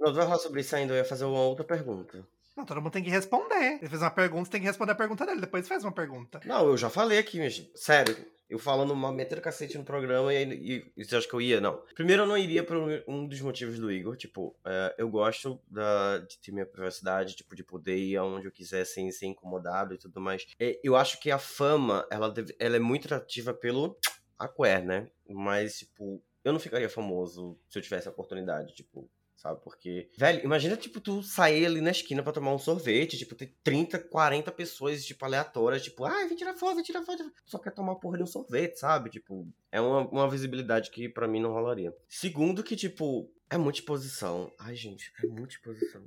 Não, 0.00 0.12
tu 0.12 0.14
vai 0.14 0.24
falar 0.24 0.38
sobre 0.38 0.60
isso 0.60 0.74
ainda, 0.76 0.92
eu 0.92 0.98
ia 0.98 1.04
fazer 1.04 1.24
uma 1.24 1.40
outra 1.40 1.64
pergunta. 1.64 2.26
Não, 2.56 2.64
todo 2.64 2.80
mundo 2.80 2.92
tem 2.92 3.02
que 3.02 3.10
responder. 3.10 3.78
Ele 3.80 3.88
fez 3.88 4.02
uma 4.02 4.10
pergunta, 4.10 4.44
você 4.46 4.50
tem 4.52 4.60
que 4.60 4.66
responder 4.66 4.92
a 4.92 4.96
pergunta 4.96 5.26
dele, 5.26 5.40
depois 5.40 5.68
faz 5.68 5.84
uma 5.84 5.92
pergunta. 5.92 6.40
Não, 6.44 6.66
eu 6.66 6.76
já 6.76 6.88
falei 6.90 7.18
aqui, 7.18 7.38
gente. 7.48 7.70
Sério, 7.76 8.16
eu 8.48 8.58
falando 8.58 8.92
uma 8.92 9.12
metendo 9.12 9.42
cacete 9.42 9.76
no 9.76 9.84
programa 9.84 10.32
e, 10.32 10.44
e, 10.44 10.92
e 10.96 11.04
você 11.04 11.16
acha 11.16 11.28
que 11.28 11.34
eu 11.34 11.40
ia? 11.40 11.60
Não. 11.60 11.82
Primeiro, 11.94 12.22
eu 12.22 12.26
não 12.26 12.38
iria 12.38 12.64
por 12.64 12.76
um 13.06 13.26
dos 13.26 13.40
motivos 13.40 13.78
do 13.78 13.92
Igor. 13.92 14.16
Tipo, 14.16 14.56
é, 14.64 14.94
eu 14.98 15.08
gosto 15.08 15.60
da, 15.68 16.18
de 16.18 16.38
ter 16.38 16.52
minha 16.52 16.64
privacidade, 16.64 17.36
tipo, 17.36 17.54
de 17.54 17.62
poder 17.62 17.96
ir 17.96 18.16
aonde 18.16 18.46
eu 18.46 18.52
quiser 18.52 18.84
sem 18.86 19.10
ser 19.12 19.26
incomodado 19.26 19.94
e 19.94 19.98
tudo 19.98 20.20
mais. 20.20 20.46
É, 20.58 20.80
eu 20.82 20.96
acho 20.96 21.20
que 21.20 21.30
a 21.30 21.38
fama, 21.38 22.06
ela, 22.10 22.30
deve, 22.30 22.56
ela 22.58 22.76
é 22.76 22.80
muito 22.80 23.06
atrativa 23.06 23.52
pelo 23.52 23.98
aquer, 24.38 24.82
né? 24.82 25.10
Mas, 25.28 25.78
tipo, 25.80 26.22
eu 26.42 26.52
não 26.52 26.60
ficaria 26.60 26.88
famoso 26.88 27.58
se 27.68 27.78
eu 27.78 27.82
tivesse 27.82 28.08
a 28.08 28.10
oportunidade, 28.10 28.74
tipo 28.74 29.10
sabe? 29.38 29.60
Porque, 29.62 30.10
velho, 30.18 30.44
imagina, 30.44 30.76
tipo, 30.76 31.00
tu 31.00 31.22
sair 31.22 31.64
ali 31.64 31.80
na 31.80 31.92
esquina 31.92 32.22
pra 32.22 32.32
tomar 32.32 32.52
um 32.52 32.58
sorvete, 32.58 33.16
tipo, 33.16 33.34
ter 33.34 33.54
30, 33.62 33.98
40 33.98 34.50
pessoas, 34.52 35.04
tipo, 35.04 35.24
aleatórias, 35.24 35.82
tipo, 35.82 36.04
ai, 36.04 36.26
vem 36.26 36.36
tirar 36.36 36.54
foto, 36.54 36.74
vem 36.74 36.84
tirar 36.84 37.02
foto. 37.02 37.32
Só 37.46 37.58
quer 37.58 37.70
tomar 37.70 37.94
porra 37.96 38.18
de 38.18 38.24
um 38.24 38.26
sorvete, 38.26 38.78
sabe? 38.78 39.10
Tipo, 39.10 39.46
é 39.70 39.80
uma, 39.80 40.00
uma 40.08 40.28
visibilidade 40.28 40.90
que 40.90 41.08
para 41.08 41.28
mim 41.28 41.40
não 41.40 41.52
rolaria. 41.52 41.94
Segundo 42.08 42.64
que, 42.64 42.74
tipo, 42.74 43.30
é 43.48 43.56
muita 43.56 43.78
exposição. 43.78 44.52
Ai, 44.58 44.74
gente, 44.74 45.12
é 45.22 45.26
muita 45.26 45.54
exposição. 45.54 46.02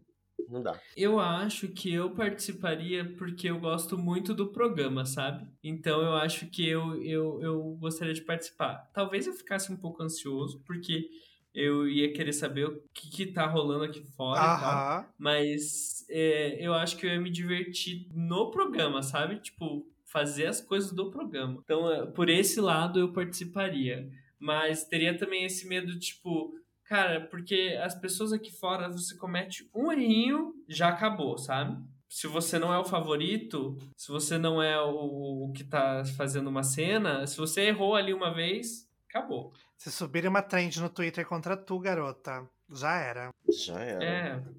Não 0.50 0.62
dá. 0.62 0.78
Eu 0.98 1.18
acho 1.18 1.70
que 1.70 1.94
eu 1.94 2.12
participaria 2.12 3.06
porque 3.18 3.50
eu 3.50 3.60
gosto 3.60 3.98
muito 3.98 4.34
do 4.34 4.52
programa, 4.52 5.06
sabe? 5.06 5.48
Então 5.64 6.02
eu 6.02 6.14
acho 6.16 6.48
que 6.48 6.68
eu, 6.68 7.02
eu, 7.02 7.42
eu 7.42 7.64
gostaria 7.80 8.14
de 8.14 8.22
participar. 8.22 8.90
Talvez 8.94 9.28
eu 9.28 9.34
ficasse 9.34 9.72
um 9.72 9.78
pouco 9.78 10.04
ansioso, 10.04 10.62
porque 10.66 11.10
eu 11.54 11.88
ia 11.88 12.14
querer 12.14 12.34
saber 12.34 12.66
o 12.66 12.82
que, 12.93 13.10
que 13.10 13.26
tá 13.28 13.45
rolando 13.45 13.84
aqui 13.84 14.02
fora 14.16 14.39
e 14.39 14.60
tal. 14.60 14.70
Mas 15.18 16.06
é, 16.10 16.58
eu 16.66 16.74
acho 16.74 16.97
que 16.97 17.06
eu 17.06 17.12
ia 17.12 17.20
me 17.20 17.30
divertir 17.30 18.08
no 18.14 18.52
programa, 18.52 19.02
sabe? 19.02 19.39
Tipo, 19.39 19.86
fazer 20.06 20.47
as 20.47 20.62
coisas 20.62 20.91
do 20.91 21.10
programa. 21.10 21.60
Então, 21.64 21.91
é, 21.91 22.06
por 22.06 22.30
esse 22.30 22.60
lado, 22.60 22.99
eu 22.99 23.14
participaria. 23.14 24.10
Mas 24.39 24.84
teria 24.86 25.18
também 25.18 25.45
esse 25.45 25.68
medo, 25.68 25.97
tipo, 25.99 26.54
cara, 26.86 27.22
porque 27.22 27.78
as 27.82 27.95
pessoas 27.95 28.34
aqui 28.34 28.52
fora, 28.52 28.89
você 28.89 29.16
comete 29.18 29.70
um 29.74 29.91
errinho, 29.91 30.54
já 30.68 30.89
acabou, 30.89 31.38
sabe? 31.38 31.82
Se 32.10 32.28
você 32.28 32.60
não 32.60 32.74
é 32.74 32.78
o 32.78 32.84
favorito, 32.84 33.78
se 33.95 34.12
você 34.12 34.38
não 34.38 34.62
é 34.62 34.82
o, 34.82 35.45
o 35.45 35.52
que 35.54 35.64
tá 35.64 36.04
fazendo 36.18 36.49
uma 36.49 36.64
cena, 36.64 37.26
se 37.26 37.38
você 37.38 37.62
errou 37.62 37.95
ali 37.95 38.14
uma 38.14 38.34
vez, 38.34 38.91
acabou. 39.12 39.53
Se 39.78 39.91
subirem 39.91 40.30
uma 40.30 40.41
trend 40.41 40.80
no 40.80 40.89
Twitter 40.89 41.26
contra 41.26 41.55
tu, 41.55 41.80
garota, 41.80 42.49
já 42.72 42.97
era. 42.97 43.30
Já 43.49 43.80
era. 43.80 44.03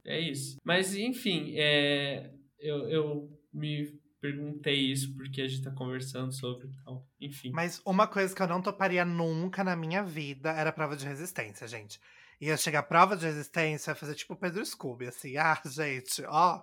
É, 0.05 0.16
é 0.16 0.20
isso. 0.20 0.59
Mas, 0.62 0.94
enfim, 0.94 1.55
é, 1.57 2.30
eu, 2.59 2.88
eu 2.88 3.40
me 3.53 4.00
perguntei 4.20 4.74
isso 4.74 5.12
porque 5.16 5.42
a 5.42 5.48
gente 5.48 5.64
tá 5.64 5.70
conversando 5.72 6.32
sobre 6.32 6.68
tal. 6.84 7.05
Enfim. 7.20 7.50
Mas 7.53 7.82
uma 7.84 8.07
coisa 8.07 8.34
que 8.34 8.40
eu 8.40 8.46
não 8.46 8.62
toparia 8.62 9.05
nunca 9.05 9.64
na 9.64 9.74
minha 9.74 10.05
vida 10.05 10.53
era 10.53 10.72
prova 10.72 10.96
de 10.96 11.05
resistência, 11.05 11.66
gente. 11.66 12.00
Ia 12.40 12.57
chegar 12.57 12.80
a 12.80 12.84
prova 12.84 13.16
de 13.16 13.26
resistência, 13.26 13.94
fazer 13.94 14.14
tipo 14.14 14.34
o 14.34 14.36
Pedro 14.36 14.64
Scooby, 14.64 15.09
assim, 15.09 15.36
ah, 15.38 15.61
gente, 15.64 16.22
ó, 16.26 16.62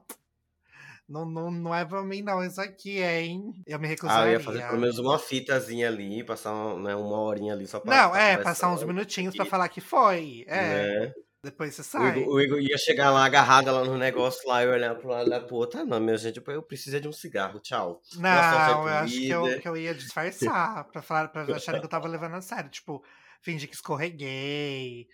não, 1.10 1.26
não, 1.26 1.50
não 1.50 1.76
é 1.76 1.84
pra 1.84 2.04
mim, 2.04 2.22
não, 2.22 2.44
isso 2.44 2.62
aqui, 2.62 3.02
hein? 3.02 3.52
Eu 3.66 3.80
me 3.80 3.88
recusaria. 3.88 4.24
Ah, 4.24 4.28
eu 4.28 4.34
ia 4.34 4.40
fazer 4.40 4.62
pelo 4.68 4.80
menos 4.80 5.00
uma 5.00 5.18
fitazinha 5.18 5.88
ali, 5.88 6.24
passar 6.24 6.54
uma, 6.54 6.80
né, 6.80 6.96
uma 6.96 7.20
horinha 7.22 7.54
ali 7.54 7.66
só 7.66 7.80
pra. 7.80 8.04
Não, 8.04 8.12
pra 8.12 8.22
é, 8.22 8.38
passar 8.38 8.72
uns 8.72 8.84
minutinhos 8.84 9.34
e... 9.34 9.38
pra 9.38 9.46
falar 9.46 9.68
que 9.70 9.82
foi. 9.82 10.46
É. 10.48 10.58
é. 10.58 11.14
Depois 11.42 11.74
você 11.74 11.84
sai. 11.84 12.26
O 12.26 12.40
Igor, 12.40 12.60
ia 12.60 12.78
chegar 12.78 13.12
lá 13.12 13.26
agarrada 13.26 13.72
lá 13.72 13.86
no 13.86 13.98
negócio 13.98 14.48
lá 14.48 14.62
e 14.62 14.68
olhar 14.68 14.94
pro 14.96 15.08
lado 15.08 15.30
da 15.30 15.40
puta. 15.40 15.86
Não, 15.86 16.00
minha 16.00 16.18
gente, 16.18 16.42
eu 16.46 16.62
preciso 16.62 17.00
de 17.00 17.08
um 17.08 17.14
cigarro, 17.14 17.60
tchau. 17.62 18.02
Não, 18.18 18.30
eu 18.84 18.88
acho 18.90 19.14
que 19.14 19.30
eu, 19.30 19.62
que 19.62 19.68
eu 19.68 19.78
ia 19.78 19.96
disfarçar 19.96 20.84
pra, 20.92 21.02
falar, 21.02 21.30
pra 21.30 21.44
acharem 21.44 21.80
que 21.80 21.86
eu 21.86 21.90
tava 21.90 22.10
levando 22.10 22.36
a 22.36 22.42
sério. 22.42 22.70
Tipo, 22.70 23.02
fingir 23.42 23.70
que 23.70 23.76
escorreguei, 23.76 25.08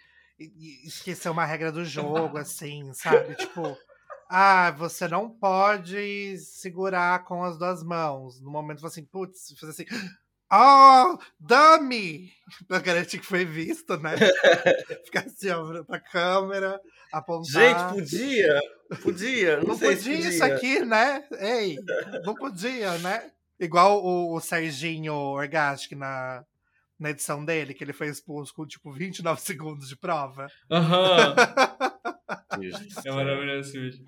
esquecer 0.83 1.29
uma 1.29 1.45
regra 1.45 1.71
do 1.71 1.85
jogo, 1.85 2.37
assim, 2.37 2.91
sabe? 2.93 3.35
Tipo. 3.35 3.77
Ah, 4.29 4.71
você 4.71 5.07
não 5.07 5.29
pode 5.29 6.37
segurar 6.39 7.23
com 7.23 7.43
as 7.43 7.57
duas 7.57 7.83
mãos. 7.83 8.41
No 8.41 8.49
momento 8.49 8.81
você 8.81 8.99
assim, 8.99 9.05
putz, 9.05 9.53
fazer 9.59 9.71
assim. 9.71 9.85
Oh, 10.51 11.17
dummy! 11.39 12.31
Pra 12.67 12.79
garantir 12.79 13.19
que 13.19 13.25
foi 13.25 13.45
visto, 13.45 13.97
né? 13.97 14.11
Ficar 15.05 15.25
assim, 15.25 15.49
ó, 15.49 15.83
pra 15.83 15.99
câmera, 15.99 16.79
apontar. 17.11 17.93
Gente, 17.93 17.95
podia! 17.95 18.61
Podia! 19.01 19.57
Não, 19.57 19.69
não 19.69 19.79
podia, 19.79 19.95
podia 19.95 20.29
isso 20.29 20.43
aqui, 20.43 20.85
né? 20.85 21.23
Ei, 21.39 21.77
não 22.23 22.35
podia, 22.35 22.97
né? 22.99 23.31
Igual 23.59 24.03
o, 24.03 24.35
o 24.35 24.39
Serginho 24.39 25.13
Orgastic 25.13 25.93
na, 25.93 26.45
na 26.99 27.09
edição 27.09 27.43
dele, 27.43 27.73
que 27.73 27.83
ele 27.83 27.93
foi 27.93 28.07
expulso 28.07 28.53
com 28.53 28.65
tipo 28.65 28.91
29 28.91 29.41
segundos 29.41 29.89
de 29.89 29.95
prova. 29.95 30.47
Aham. 30.69 31.29
Uhum. 31.29 31.91
é 33.05 33.11
maravilhoso 33.11 33.69
esse 33.69 33.79
vídeo. 33.79 34.05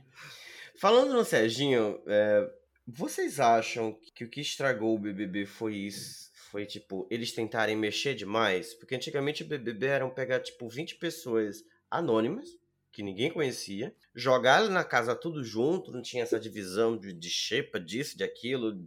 Falando 0.79 1.13
no 1.13 1.25
Serginho, 1.25 1.99
é, 2.05 2.49
vocês 2.87 3.39
acham 3.39 3.97
que 4.13 4.23
o 4.23 4.29
que 4.29 4.41
estragou 4.41 4.95
o 4.95 4.99
BBB 4.99 5.45
foi 5.45 5.75
isso? 5.75 6.27
foi 6.47 6.65
tipo, 6.65 7.05
eles 7.09 7.31
tentarem 7.33 7.75
mexer 7.75 8.15
demais, 8.15 8.73
porque 8.73 8.95
antigamente 8.95 9.43
o 9.43 9.45
BBB 9.45 9.85
eram 9.85 10.09
pegar 10.09 10.39
tipo 10.39 10.67
20 10.67 10.95
pessoas 10.95 11.63
anônimas, 11.91 12.57
que 12.91 13.03
ninguém 13.03 13.31
conhecia, 13.31 13.93
jogar 14.15 14.67
na 14.69 14.83
casa 14.83 15.15
tudo 15.15 15.43
junto, 15.43 15.91
não 15.91 16.01
tinha 16.01 16.23
essa 16.23 16.39
divisão 16.39 16.97
de, 16.97 17.13
de 17.13 17.29
xepa, 17.29 17.79
disso, 17.79 18.17
de 18.17 18.23
aquilo, 18.23 18.83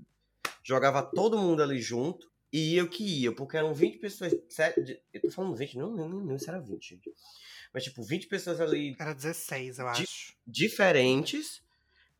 jogava 0.64 1.02
todo 1.02 1.38
mundo 1.38 1.62
ali 1.62 1.80
junto, 1.80 2.28
e 2.52 2.76
eu 2.76 2.88
que 2.88 3.04
ia, 3.04 3.32
porque 3.32 3.56
eram 3.56 3.72
20 3.72 3.98
pessoas, 3.98 4.32
eu 5.12 5.20
tô 5.20 5.30
falando 5.30 5.54
20, 5.54 5.78
não, 5.78 5.90
não, 5.94 6.08
não, 6.08 6.20
não 6.20 6.36
isso 6.36 6.50
era 6.50 6.58
20, 6.58 6.88
gente. 6.88 7.12
Mas 7.72 7.84
tipo, 7.84 8.02
20 8.02 8.26
pessoas 8.26 8.60
ali... 8.60 8.96
Era 8.98 9.12
16, 9.12 9.78
eu 9.78 9.88
acho. 9.88 10.02
diferentes, 10.46 11.62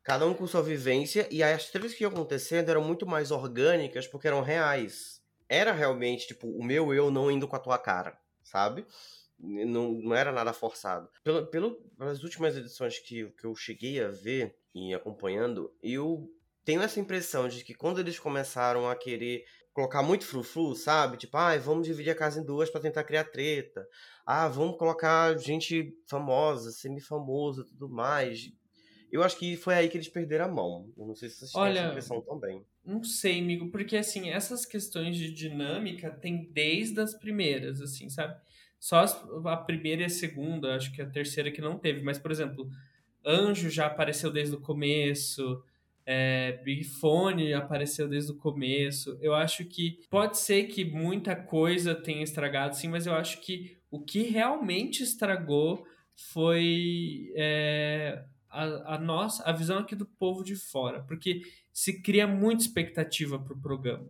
cada 0.03 0.25
um 0.25 0.33
com 0.33 0.47
sua 0.47 0.63
vivência, 0.63 1.27
e 1.29 1.43
as 1.43 1.69
tretas 1.69 1.93
que 1.93 2.03
iam 2.03 2.11
acontecendo 2.11 2.69
eram 2.69 2.83
muito 2.83 3.05
mais 3.05 3.31
orgânicas 3.31 4.07
porque 4.07 4.27
eram 4.27 4.41
reais. 4.41 5.21
Era 5.49 5.73
realmente, 5.73 6.27
tipo, 6.27 6.47
o 6.47 6.63
meu 6.63 6.93
eu 6.93 7.11
não 7.11 7.29
indo 7.29 7.47
com 7.47 7.55
a 7.55 7.59
tua 7.59 7.77
cara, 7.77 8.17
sabe? 8.43 8.85
Não, 9.37 9.91
não 9.93 10.15
era 10.15 10.31
nada 10.31 10.53
forçado. 10.53 11.09
Pelo, 11.23 11.47
pelo, 11.47 11.75
pelas 11.97 12.23
últimas 12.23 12.55
edições 12.55 12.99
que, 12.99 13.29
que 13.31 13.45
eu 13.45 13.55
cheguei 13.55 14.01
a 14.01 14.09
ver 14.09 14.55
e 14.73 14.93
acompanhando, 14.93 15.73
eu 15.81 16.31
tenho 16.63 16.81
essa 16.81 16.99
impressão 16.99 17.49
de 17.49 17.63
que 17.63 17.73
quando 17.73 17.99
eles 17.99 18.19
começaram 18.19 18.87
a 18.89 18.95
querer 18.95 19.45
colocar 19.73 20.03
muito 20.03 20.25
frufru, 20.25 20.75
sabe? 20.75 21.17
Tipo, 21.17 21.37
ah, 21.37 21.57
vamos 21.57 21.87
dividir 21.87 22.11
a 22.11 22.15
casa 22.15 22.39
em 22.39 22.45
duas 22.45 22.69
pra 22.69 22.81
tentar 22.81 23.03
criar 23.03 23.25
treta. 23.25 23.85
Ah, 24.25 24.47
vamos 24.47 24.77
colocar 24.77 25.37
gente 25.37 25.93
famosa, 26.07 26.71
semi-famosa, 26.71 27.65
tudo 27.65 27.89
mais. 27.89 28.51
Eu 29.11 29.23
acho 29.23 29.37
que 29.37 29.57
foi 29.57 29.73
aí 29.75 29.89
que 29.89 29.97
eles 29.97 30.07
perderam 30.07 30.45
a 30.45 30.47
mão. 30.47 30.89
Eu 30.97 31.05
não 31.05 31.15
sei 31.15 31.29
se 31.29 31.37
vocês 31.37 31.51
têm 31.51 31.61
Olha, 31.61 31.79
essa 31.79 31.89
impressão 31.89 32.21
também. 32.21 32.65
Não 32.85 33.03
sei, 33.03 33.39
amigo, 33.39 33.69
porque 33.69 33.97
assim, 33.97 34.29
essas 34.29 34.65
questões 34.65 35.17
de 35.17 35.31
dinâmica 35.33 36.09
tem 36.09 36.49
desde 36.51 36.99
as 37.01 37.13
primeiras, 37.13 37.81
assim, 37.81 38.09
sabe? 38.09 38.39
Só 38.79 39.03
a 39.45 39.57
primeira 39.57 40.03
e 40.03 40.05
a 40.05 40.09
segunda, 40.09 40.75
acho 40.75 40.91
que 40.93 41.01
a 41.01 41.09
terceira 41.09 41.51
que 41.51 41.61
não 41.61 41.77
teve, 41.77 42.01
mas, 42.01 42.17
por 42.17 42.31
exemplo, 42.31 42.67
Anjo 43.23 43.69
já 43.69 43.85
apareceu 43.85 44.31
desde 44.31 44.55
o 44.55 44.61
começo, 44.61 45.63
é, 46.13 46.61
Big 46.63 46.83
Fone 46.83 47.53
apareceu 47.53 48.05
desde 48.05 48.33
o 48.33 48.37
começo. 48.37 49.17
Eu 49.21 49.33
acho 49.33 49.63
que 49.63 49.97
pode 50.09 50.37
ser 50.37 50.65
que 50.65 50.83
muita 50.83 51.33
coisa 51.37 51.95
tenha 51.95 52.21
estragado, 52.21 52.75
sim, 52.75 52.89
mas 52.89 53.05
eu 53.05 53.13
acho 53.13 53.39
que 53.39 53.77
o 53.89 54.03
que 54.03 54.23
realmente 54.23 55.03
estragou 55.03 55.85
foi 56.33 57.31
é, 57.33 58.25
a, 58.49 58.95
a 58.95 58.99
nossa, 58.99 59.41
a 59.43 59.53
visão 59.53 59.79
aqui 59.79 59.95
do 59.95 60.05
povo 60.05 60.43
de 60.43 60.55
fora, 60.55 61.01
porque 61.03 61.43
se 61.71 62.01
cria 62.01 62.27
muita 62.27 62.63
expectativa 62.63 63.39
pro 63.39 63.59
programa. 63.61 64.09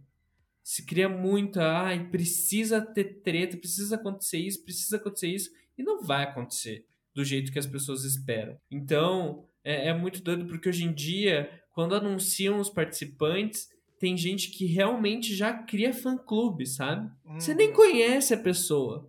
Se 0.63 0.83
cria 0.83 1.07
muita, 1.07 1.63
ai, 1.83 2.09
precisa 2.09 2.81
ter 2.81 3.21
treta, 3.21 3.57
precisa 3.57 3.95
acontecer 3.95 4.39
isso, 4.39 4.63
precisa 4.63 4.97
acontecer 4.97 5.27
isso, 5.27 5.51
e 5.77 5.83
não 5.83 6.01
vai 6.01 6.23
acontecer 6.23 6.83
do 7.13 7.23
jeito 7.23 7.51
que 7.51 7.59
as 7.59 7.67
pessoas 7.67 8.03
esperam. 8.03 8.57
Então, 8.71 9.45
é, 9.63 9.89
é 9.89 9.93
muito 9.93 10.21
doido, 10.23 10.45
porque 10.47 10.69
hoje 10.69 10.83
em 10.83 10.93
dia, 10.93 11.60
quando 11.73 11.95
anunciam 11.95 12.59
os 12.59 12.69
participantes, 12.69 13.69
tem 13.99 14.17
gente 14.17 14.49
que 14.49 14.65
realmente 14.65 15.35
já 15.35 15.53
cria 15.53 15.93
fã-clube, 15.93 16.65
sabe? 16.65 17.09
Você 17.35 17.53
nem 17.53 17.67
Uhum. 17.69 17.73
conhece 17.75 18.33
a 18.33 18.37
pessoa. 18.37 19.07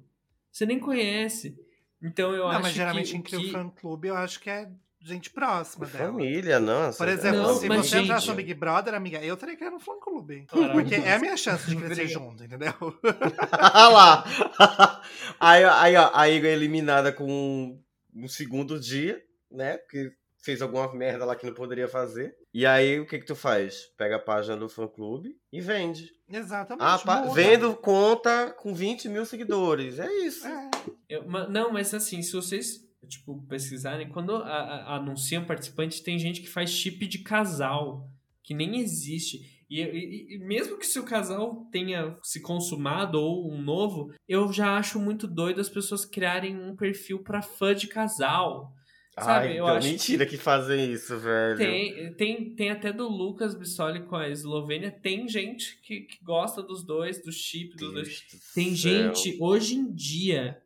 Você 0.50 0.66
nem 0.66 0.78
conhece. 0.78 1.56
Então 2.02 2.32
eu 2.32 2.42
Não, 2.42 2.48
acho 2.50 2.62
mas 2.62 2.72
geralmente 2.74 3.10
que, 3.12 3.16
em 3.16 3.20
o 3.20 3.22
crio 3.22 3.40
que... 3.40 3.50
fã-clube 3.52 4.08
eu 4.08 4.16
acho 4.16 4.38
que 4.40 4.50
é 4.50 4.68
gente 5.00 5.30
próxima 5.30 5.86
dela. 5.86 6.12
Família, 6.12 6.60
nossa. 6.60 6.98
Por 6.98 7.08
exemplo, 7.08 7.40
Não, 7.42 7.54
se 7.56 7.66
mas, 7.68 7.86
você 7.88 8.00
entrasse 8.00 8.26
no 8.28 8.34
gente- 8.34 8.44
Big 8.44 8.54
Brother, 8.54 8.94
amiga, 8.94 9.18
eu 9.24 9.36
teria 9.36 9.56
que 9.56 9.64
ir 9.64 9.70
no 9.70 9.80
fã 9.80 9.98
clube. 9.98 10.46
Porque 10.72 10.94
é 10.94 11.14
a 11.14 11.18
minha 11.18 11.36
chance 11.36 11.68
de 11.68 11.74
crescer 11.74 12.06
junto, 12.06 12.44
entendeu? 12.44 12.72
Olha 13.02 13.88
lá. 13.88 14.24
aí, 15.40 15.64
aí, 15.64 15.96
ó, 15.96 16.10
a 16.14 16.28
Igor 16.28 16.48
é 16.50 16.52
eliminada 16.52 17.12
com 17.12 17.80
um 18.14 18.28
segundo 18.28 18.78
dia, 18.78 19.20
né? 19.50 19.78
Porque 19.78 20.12
fez 20.42 20.60
alguma 20.60 20.92
merda 20.94 21.24
lá 21.24 21.36
que 21.36 21.46
não 21.46 21.54
poderia 21.54 21.86
fazer. 21.88 22.34
E 22.52 22.66
aí, 22.66 22.98
o 23.00 23.06
que 23.06 23.18
que 23.18 23.26
tu 23.26 23.34
faz? 23.36 23.86
Pega 23.96 24.16
a 24.16 24.18
página 24.18 24.56
do 24.56 24.68
fã-clube 24.68 25.36
e 25.52 25.60
vende. 25.60 26.10
Exatamente. 26.28 26.82
Ah, 26.84 27.20
muda. 27.22 27.32
vendo 27.34 27.74
conta 27.76 28.50
com 28.58 28.74
20 28.74 29.08
mil 29.08 29.24
seguidores. 29.24 29.98
É 29.98 30.12
isso. 30.24 30.46
É. 30.46 30.70
Eu- 31.08 31.28
ma- 31.28 31.48
não, 31.48 31.72
mas 31.72 31.94
assim, 31.94 32.20
se 32.22 32.32
vocês 32.32 32.80
tipo, 33.08 33.42
pesquisarem, 33.48 34.08
quando 34.08 34.34
a- 34.36 34.46
a- 34.46 34.96
anunciam 34.96 35.44
participante, 35.44 36.02
tem 36.02 36.18
gente 36.18 36.40
que 36.40 36.48
faz 36.48 36.70
chip 36.70 37.06
de 37.06 37.18
casal, 37.18 38.08
que 38.42 38.54
nem 38.54 38.78
existe. 38.80 39.40
E, 39.68 39.80
e- 39.82 40.34
e 40.36 40.38
mesmo 40.38 40.76
que 40.78 40.86
se 40.86 40.98
o 40.98 41.04
casal 41.04 41.66
tenha 41.72 42.16
se 42.22 42.40
consumado 42.40 43.18
ou 43.20 43.50
um 43.50 43.60
novo, 43.60 44.12
eu 44.28 44.52
já 44.52 44.76
acho 44.76 45.00
muito 45.00 45.26
doido 45.26 45.60
as 45.60 45.68
pessoas 45.68 46.04
criarem 46.04 46.56
um 46.56 46.76
perfil 46.76 47.22
pra 47.22 47.42
fã 47.42 47.74
de 47.74 47.86
casal. 47.88 48.72
Sabe, 49.18 49.48
Ai, 49.48 49.58
eu 49.58 49.64
então, 49.64 49.76
acho 49.76 49.88
mentira 49.88 50.24
que... 50.24 50.38
fazem 50.38 50.90
isso, 50.90 51.18
velho. 51.18 51.58
Tem, 51.58 52.14
tem, 52.14 52.54
tem 52.54 52.70
até 52.70 52.90
do 52.90 53.06
Lucas 53.06 53.54
Bissoli 53.54 54.04
com 54.04 54.16
a 54.16 54.28
Eslovênia. 54.28 54.90
Tem 54.90 55.28
gente 55.28 55.78
que, 55.82 56.00
que 56.00 56.24
gosta 56.24 56.62
dos 56.62 56.82
dois, 56.82 57.22
do 57.22 57.30
chip 57.30 57.76
dos 57.76 57.92
dois. 57.92 58.08
Deus 58.08 58.22
do 58.32 58.54
Tem 58.54 58.74
céu. 58.74 59.14
gente 59.14 59.36
hoje 59.38 59.74
em 59.74 59.92
dia 59.92 60.62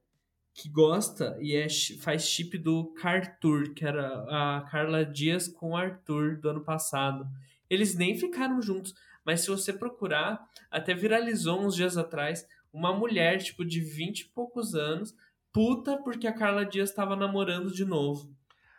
que 0.54 0.68
gosta 0.68 1.36
e 1.40 1.56
é, 1.56 1.66
faz 2.00 2.28
chip 2.28 2.56
do 2.56 2.94
Cartur, 2.94 3.74
que 3.74 3.84
era 3.84 4.24
a 4.28 4.66
Carla 4.70 5.04
Dias 5.04 5.48
com 5.48 5.70
o 5.70 5.76
Arthur 5.76 6.40
do 6.40 6.48
ano 6.48 6.62
passado. 6.62 7.26
Eles 7.68 7.96
nem 7.96 8.16
ficaram 8.16 8.62
juntos, 8.62 8.94
mas 9.24 9.40
se 9.40 9.48
você 9.48 9.72
procurar, 9.72 10.40
até 10.70 10.94
viralizou 10.94 11.60
uns 11.60 11.74
dias 11.74 11.98
atrás 11.98 12.46
uma 12.72 12.94
mulher, 12.94 13.42
tipo, 13.42 13.64
de 13.64 13.80
20 13.80 14.20
e 14.20 14.28
poucos 14.28 14.74
anos, 14.74 15.14
puta 15.52 15.96
porque 15.98 16.26
a 16.26 16.32
Carla 16.32 16.64
Dias 16.64 16.92
tava 16.92 17.16
namorando 17.16 17.72
de 17.72 17.84
novo. 17.84 18.35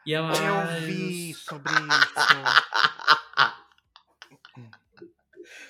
E 0.08 0.14
ela. 0.14 0.32
"Ai, 0.32 0.78
Eu 0.78 0.88
vi 0.88 1.34
sobre 1.34 1.72
isso. 1.74 2.14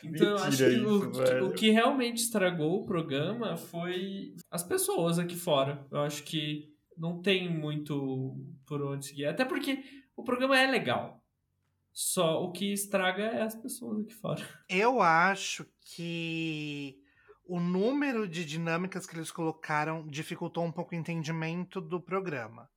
Então, 0.03 0.27
eu 0.29 0.37
acho 0.37 0.57
que 0.57 0.63
o, 0.63 0.97
isso, 0.99 1.11
que- 1.11 1.17
velho. 1.17 1.47
o 1.47 1.53
que 1.53 1.69
realmente 1.71 2.17
estragou 2.17 2.81
o 2.81 2.85
programa 2.85 3.57
foi 3.57 4.35
as 4.49 4.63
pessoas 4.63 5.19
aqui 5.19 5.35
fora. 5.35 5.85
Eu 5.91 5.99
acho 6.01 6.23
que 6.23 6.71
não 6.97 7.21
tem 7.21 7.49
muito 7.51 8.35
por 8.65 8.81
onde 8.81 9.05
seguir. 9.05 9.25
Até 9.25 9.43
porque 9.45 9.83
o 10.15 10.23
programa 10.23 10.57
é 10.57 10.67
legal. 10.67 11.23
Só 11.91 12.43
o 12.43 12.51
que 12.51 12.71
estraga 12.71 13.23
é 13.23 13.41
as 13.41 13.55
pessoas 13.55 13.99
aqui 14.01 14.13
fora. 14.13 14.41
Eu 14.69 15.01
acho 15.01 15.65
que 15.81 16.95
o 17.45 17.59
número 17.59 18.27
de 18.27 18.45
dinâmicas 18.45 19.05
que 19.05 19.15
eles 19.15 19.31
colocaram 19.31 20.07
dificultou 20.07 20.63
um 20.63 20.71
pouco 20.71 20.93
o 20.93 20.97
entendimento 20.97 21.81
do 21.81 21.99
programa. 21.99 22.69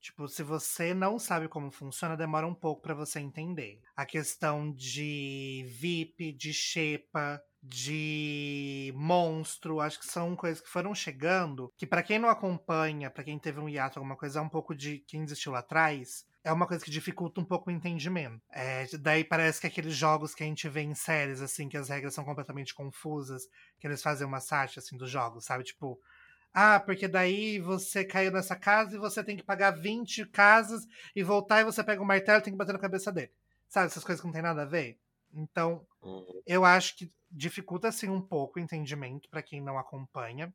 Tipo, 0.00 0.26
se 0.26 0.42
você 0.42 0.94
não 0.94 1.18
sabe 1.18 1.46
como 1.46 1.70
funciona, 1.70 2.16
demora 2.16 2.46
um 2.46 2.54
pouco 2.54 2.80
pra 2.82 2.94
você 2.94 3.20
entender. 3.20 3.80
A 3.94 4.06
questão 4.06 4.72
de 4.72 5.64
VIP, 5.68 6.32
de 6.32 6.54
xepa, 6.54 7.42
de 7.62 8.92
monstro, 8.96 9.80
acho 9.80 9.98
que 9.98 10.06
são 10.06 10.34
coisas 10.34 10.62
que 10.62 10.68
foram 10.68 10.94
chegando, 10.94 11.70
que 11.76 11.86
pra 11.86 12.02
quem 12.02 12.18
não 12.18 12.30
acompanha, 12.30 13.10
pra 13.10 13.22
quem 13.22 13.38
teve 13.38 13.60
um 13.60 13.68
hiato, 13.68 13.98
alguma 13.98 14.16
coisa, 14.16 14.38
é 14.38 14.42
um 14.42 14.48
pouco 14.48 14.74
de 14.74 15.00
quem 15.00 15.22
existiu 15.22 15.52
lá 15.52 15.58
atrás, 15.58 16.24
é 16.42 16.50
uma 16.50 16.66
coisa 16.66 16.82
que 16.82 16.90
dificulta 16.90 17.38
um 17.40 17.44
pouco 17.44 17.68
o 17.68 17.72
entendimento. 17.72 18.40
É, 18.50 18.86
daí 18.98 19.22
parece 19.22 19.60
que 19.60 19.66
aqueles 19.66 19.94
jogos 19.94 20.34
que 20.34 20.42
a 20.42 20.46
gente 20.46 20.66
vê 20.68 20.80
em 20.80 20.94
séries, 20.94 21.42
assim, 21.42 21.68
que 21.68 21.76
as 21.76 21.90
regras 21.90 22.14
são 22.14 22.24
completamente 22.24 22.74
confusas, 22.74 23.42
que 23.78 23.86
eles 23.86 24.02
fazem 24.02 24.26
uma 24.26 24.40
sátira, 24.40 24.80
assim, 24.80 24.96
dos 24.96 25.10
jogos, 25.10 25.44
sabe? 25.44 25.64
Tipo, 25.64 26.00
ah, 26.52 26.80
porque 26.80 27.06
daí 27.08 27.58
você 27.58 28.04
caiu 28.04 28.32
nessa 28.32 28.56
casa 28.56 28.96
e 28.96 28.98
você 28.98 29.22
tem 29.22 29.36
que 29.36 29.42
pagar 29.42 29.70
20 29.72 30.26
casas 30.26 30.86
e 31.14 31.22
voltar 31.22 31.60
e 31.60 31.64
você 31.64 31.82
pega 31.84 32.02
um 32.02 32.04
martelo 32.06 32.38
e 32.40 32.42
tem 32.42 32.52
que 32.52 32.58
bater 32.58 32.72
na 32.72 32.78
cabeça 32.78 33.12
dele. 33.12 33.32
Sabe, 33.68 33.86
essas 33.86 34.02
coisas 34.04 34.20
que 34.20 34.26
não 34.26 34.32
tem 34.32 34.42
nada 34.42 34.62
a 34.62 34.66
ver? 34.66 34.98
Então, 35.32 35.86
Uhum. 36.02 36.42
eu 36.46 36.64
acho 36.64 36.96
que 36.96 37.12
dificulta 37.30 37.88
assim 37.88 38.08
um 38.08 38.20
pouco 38.20 38.58
o 38.58 38.62
entendimento 38.62 39.28
para 39.28 39.42
quem 39.42 39.60
não 39.60 39.78
acompanha. 39.78 40.52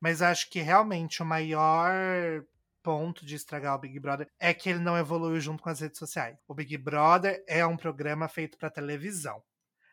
Mas 0.00 0.22
acho 0.22 0.50
que 0.50 0.60
realmente 0.60 1.22
o 1.22 1.26
maior 1.26 2.44
ponto 2.82 3.26
de 3.26 3.34
estragar 3.34 3.74
o 3.74 3.78
Big 3.78 3.98
Brother 3.98 4.30
é 4.38 4.54
que 4.54 4.68
ele 4.68 4.78
não 4.78 4.96
evoluiu 4.96 5.40
junto 5.40 5.62
com 5.62 5.70
as 5.70 5.80
redes 5.80 5.98
sociais. 5.98 6.38
O 6.46 6.54
Big 6.54 6.76
Brother 6.78 7.42
é 7.48 7.66
um 7.66 7.76
programa 7.76 8.28
feito 8.28 8.56
para 8.58 8.70
televisão. 8.70 9.42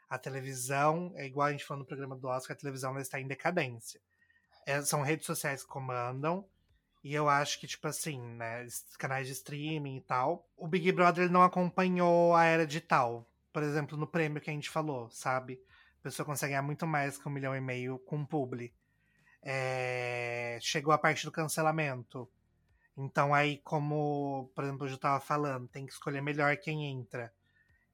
A 0.10 0.18
televisão, 0.20 1.12
é 1.16 1.26
igual 1.26 1.48
a 1.48 1.52
gente 1.52 1.66
falou 1.66 1.80
no 1.80 1.88
programa 1.88 2.16
do 2.16 2.28
Oscar, 2.28 2.56
a 2.56 2.60
televisão 2.60 3.00
está 3.00 3.20
em 3.20 3.28
decadência. 3.28 4.00
É, 4.66 4.82
são 4.82 5.02
redes 5.02 5.26
sociais 5.26 5.64
que 5.64 5.70
comandam. 5.70 6.46
E 7.04 7.14
eu 7.14 7.28
acho 7.28 7.60
que, 7.60 7.68
tipo 7.68 7.86
assim, 7.88 8.22
né, 8.22 8.66
canais 8.98 9.28
de 9.28 9.34
streaming 9.34 9.98
e 9.98 10.02
tal. 10.02 10.48
O 10.56 10.68
Big 10.68 10.90
Brother 10.92 11.30
não 11.30 11.44
acompanhou 11.44 12.34
a 12.34 12.46
era 12.46 12.66
digital. 12.66 13.28
Por 13.52 13.62
exemplo, 13.62 13.98
no 13.98 14.08
prêmio 14.08 14.42
que 14.42 14.50
a 14.50 14.54
gente 14.54 14.70
falou, 14.70 15.10
sabe? 15.10 15.62
A 16.00 16.04
pessoa 16.04 16.26
consegue 16.26 16.52
ganhar 16.52 16.62
muito 16.62 16.88
mais 16.88 17.18
que 17.18 17.28
um 17.28 17.32
milhão 17.32 17.56
e 17.56 17.60
meio 17.60 18.00
com 18.00 18.26
publi. 18.26 18.74
É, 19.42 20.58
Chegou 20.62 20.94
a 20.94 20.98
parte 20.98 21.26
do 21.26 21.32
cancelamento. 21.32 22.30
Então 22.98 23.34
aí, 23.34 23.58
como, 23.58 24.50
por 24.56 24.64
exemplo, 24.64 24.86
eu 24.86 24.92
já 24.92 24.98
tava 24.98 25.20
falando, 25.20 25.68
tem 25.68 25.86
que 25.86 25.92
escolher 25.92 26.22
melhor 26.22 26.56
quem 26.58 26.86
entra. 26.86 27.34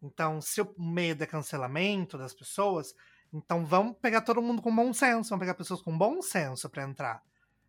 Então, 0.01 0.39
se 0.39 0.61
o 0.61 0.73
medo 0.77 1.23
é 1.23 1.27
cancelamento 1.27 2.17
das 2.17 2.33
pessoas, 2.33 2.95
Então 3.31 3.65
vamos 3.65 3.97
pegar 3.97 4.21
todo 4.21 4.41
mundo 4.41 4.61
com 4.61 4.75
bom 4.75 4.91
senso, 4.93 5.29
vamos 5.29 5.43
pegar 5.43 5.53
pessoas 5.53 5.81
com 5.81 5.95
bom 5.97 6.21
senso 6.21 6.69
para 6.69 6.83
entrar. 6.83 7.21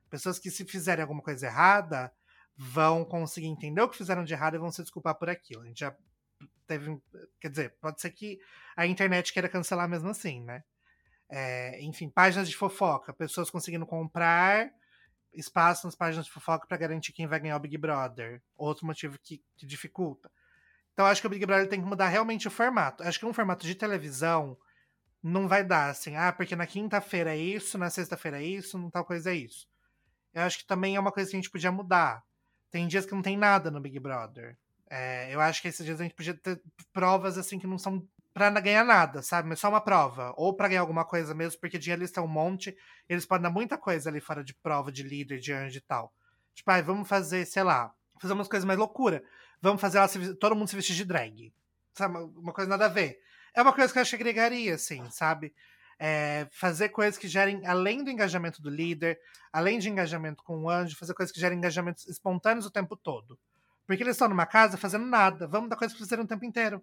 Pessoas 0.08 0.38
que, 0.38 0.50
se 0.50 0.64
fizerem 0.64 1.02
alguma 1.02 1.22
coisa 1.22 1.46
errada, 1.46 2.12
vão 2.56 3.04
conseguir 3.04 3.46
entender 3.46 3.80
o 3.80 3.88
que 3.88 3.96
fizeram 3.96 4.24
de 4.24 4.34
errado 4.34 4.56
e 4.56 4.58
vão 4.58 4.72
se 4.72 4.82
desculpar 4.82 5.14
por 5.14 5.30
aquilo. 5.30 5.62
A 5.62 5.66
gente 5.66 5.80
já 5.80 5.94
teve. 6.66 7.00
Quer 7.40 7.48
dizer, 7.48 7.76
pode 7.80 8.00
ser 8.00 8.10
que 8.10 8.38
a 8.76 8.86
internet 8.86 9.32
queira 9.32 9.48
cancelar 9.48 9.88
mesmo 9.88 10.10
assim, 10.10 10.42
né? 10.42 10.62
É, 11.28 11.80
enfim, 11.82 12.10
páginas 12.10 12.48
de 12.48 12.56
fofoca, 12.56 13.12
pessoas 13.12 13.50
conseguindo 13.50 13.86
comprar 13.86 14.68
espaço 15.32 15.86
nas 15.86 15.94
páginas 15.94 16.26
de 16.26 16.32
fofoca 16.32 16.66
para 16.66 16.76
garantir 16.76 17.12
quem 17.12 17.26
vai 17.26 17.38
ganhar 17.38 17.56
o 17.56 17.60
Big 17.60 17.78
Brother. 17.78 18.42
Outro 18.56 18.84
motivo 18.84 19.16
que, 19.22 19.40
que 19.56 19.64
dificulta. 19.64 20.30
Então 20.92 21.06
acho 21.06 21.20
que 21.20 21.26
o 21.26 21.30
Big 21.30 21.46
Brother 21.46 21.68
tem 21.68 21.80
que 21.80 21.86
mudar 21.86 22.08
realmente 22.08 22.48
o 22.48 22.50
formato. 22.50 23.04
Acho 23.04 23.18
que 23.18 23.26
um 23.26 23.32
formato 23.32 23.64
de 23.64 23.76
televisão 23.76 24.58
não 25.22 25.46
vai 25.46 25.64
dar 25.64 25.90
assim, 25.90 26.16
ah, 26.16 26.32
porque 26.32 26.56
na 26.56 26.66
quinta-feira 26.66 27.34
é 27.34 27.38
isso, 27.38 27.76
na 27.76 27.90
sexta-feira 27.90 28.42
é 28.42 28.44
isso, 28.44 28.78
não 28.78 28.90
tal 28.90 29.04
coisa 29.04 29.30
é 29.30 29.34
isso. 29.34 29.68
Eu 30.32 30.42
acho 30.42 30.58
que 30.58 30.66
também 30.66 30.96
é 30.96 31.00
uma 31.00 31.12
coisa 31.12 31.30
que 31.30 31.36
a 31.36 31.40
gente 31.40 31.50
podia 31.50 31.72
mudar. 31.72 32.22
Tem 32.70 32.86
dias 32.86 33.04
que 33.04 33.14
não 33.14 33.22
tem 33.22 33.36
nada 33.36 33.70
no 33.70 33.80
Big 33.80 33.98
Brother. 33.98 34.56
É, 34.88 35.32
eu 35.34 35.40
acho 35.40 35.60
que 35.60 35.68
esses 35.68 35.84
dias 35.84 36.00
a 36.00 36.04
gente 36.04 36.14
podia 36.14 36.34
ter 36.34 36.60
provas 36.92 37.36
assim 37.36 37.58
que 37.58 37.66
não 37.66 37.78
são 37.78 38.06
pra 38.32 38.48
ganhar 38.60 38.84
nada, 38.84 39.22
sabe? 39.22 39.48
Mas 39.48 39.58
só 39.58 39.68
uma 39.68 39.80
prova. 39.80 40.32
Ou 40.36 40.54
pra 40.54 40.68
ganhar 40.68 40.80
alguma 40.80 41.04
coisa 41.04 41.34
mesmo, 41.34 41.60
porque 41.60 41.78
dinheiro 41.78 42.00
eles 42.00 42.12
têm 42.12 42.22
um 42.22 42.28
monte, 42.28 42.76
eles 43.08 43.26
podem 43.26 43.42
dar 43.42 43.50
muita 43.50 43.76
coisa 43.76 44.08
ali 44.08 44.20
fora 44.20 44.42
de 44.42 44.54
prova, 44.54 44.90
de 44.90 45.02
líder, 45.02 45.38
de 45.38 45.52
anjo 45.52 45.78
e 45.78 45.80
tal. 45.80 46.12
Tipo, 46.54 46.70
ah, 46.70 46.80
vamos 46.80 47.08
fazer, 47.08 47.44
sei 47.44 47.62
lá, 47.62 47.92
fazer 48.20 48.34
umas 48.34 48.48
coisas 48.48 48.66
mais 48.66 48.78
loucura. 48.78 49.22
Vamos 49.60 49.80
fazer 49.80 50.06
se, 50.08 50.34
todo 50.36 50.56
mundo 50.56 50.68
se 50.68 50.76
vestir 50.76 50.94
de 50.94 51.04
drag. 51.04 51.52
Sabe? 51.92 52.18
Uma 52.36 52.52
coisa 52.52 52.68
nada 52.68 52.86
a 52.86 52.88
ver. 52.88 53.20
É 53.54 53.62
uma 53.62 53.72
coisa 53.72 53.92
que 53.92 53.98
eu 53.98 54.02
acho 54.02 54.10
que 54.10 54.16
agregaria, 54.16 54.74
assim, 54.74 55.08
sabe? 55.10 55.54
É, 55.98 56.48
fazer 56.50 56.88
coisas 56.88 57.18
que 57.18 57.28
gerem, 57.28 57.66
além 57.66 58.02
do 58.02 58.10
engajamento 58.10 58.62
do 58.62 58.70
líder, 58.70 59.18
além 59.52 59.78
de 59.78 59.88
engajamento 59.88 60.42
com 60.42 60.62
o 60.62 60.70
anjo, 60.70 60.96
fazer 60.96 61.14
coisas 61.14 61.32
que 61.32 61.40
gerem 61.40 61.58
engajamentos 61.58 62.06
espontâneos 62.06 62.66
o 62.66 62.70
tempo 62.70 62.96
todo. 62.96 63.38
Porque 63.86 64.02
eles 64.02 64.14
estão 64.14 64.28
numa 64.28 64.46
casa 64.46 64.78
fazendo 64.78 65.04
nada. 65.04 65.46
Vamos 65.46 65.68
dar 65.68 65.76
coisas 65.76 65.96
pra 65.96 66.06
fazer 66.06 66.20
o 66.20 66.26
tempo 66.26 66.44
inteiro. 66.44 66.82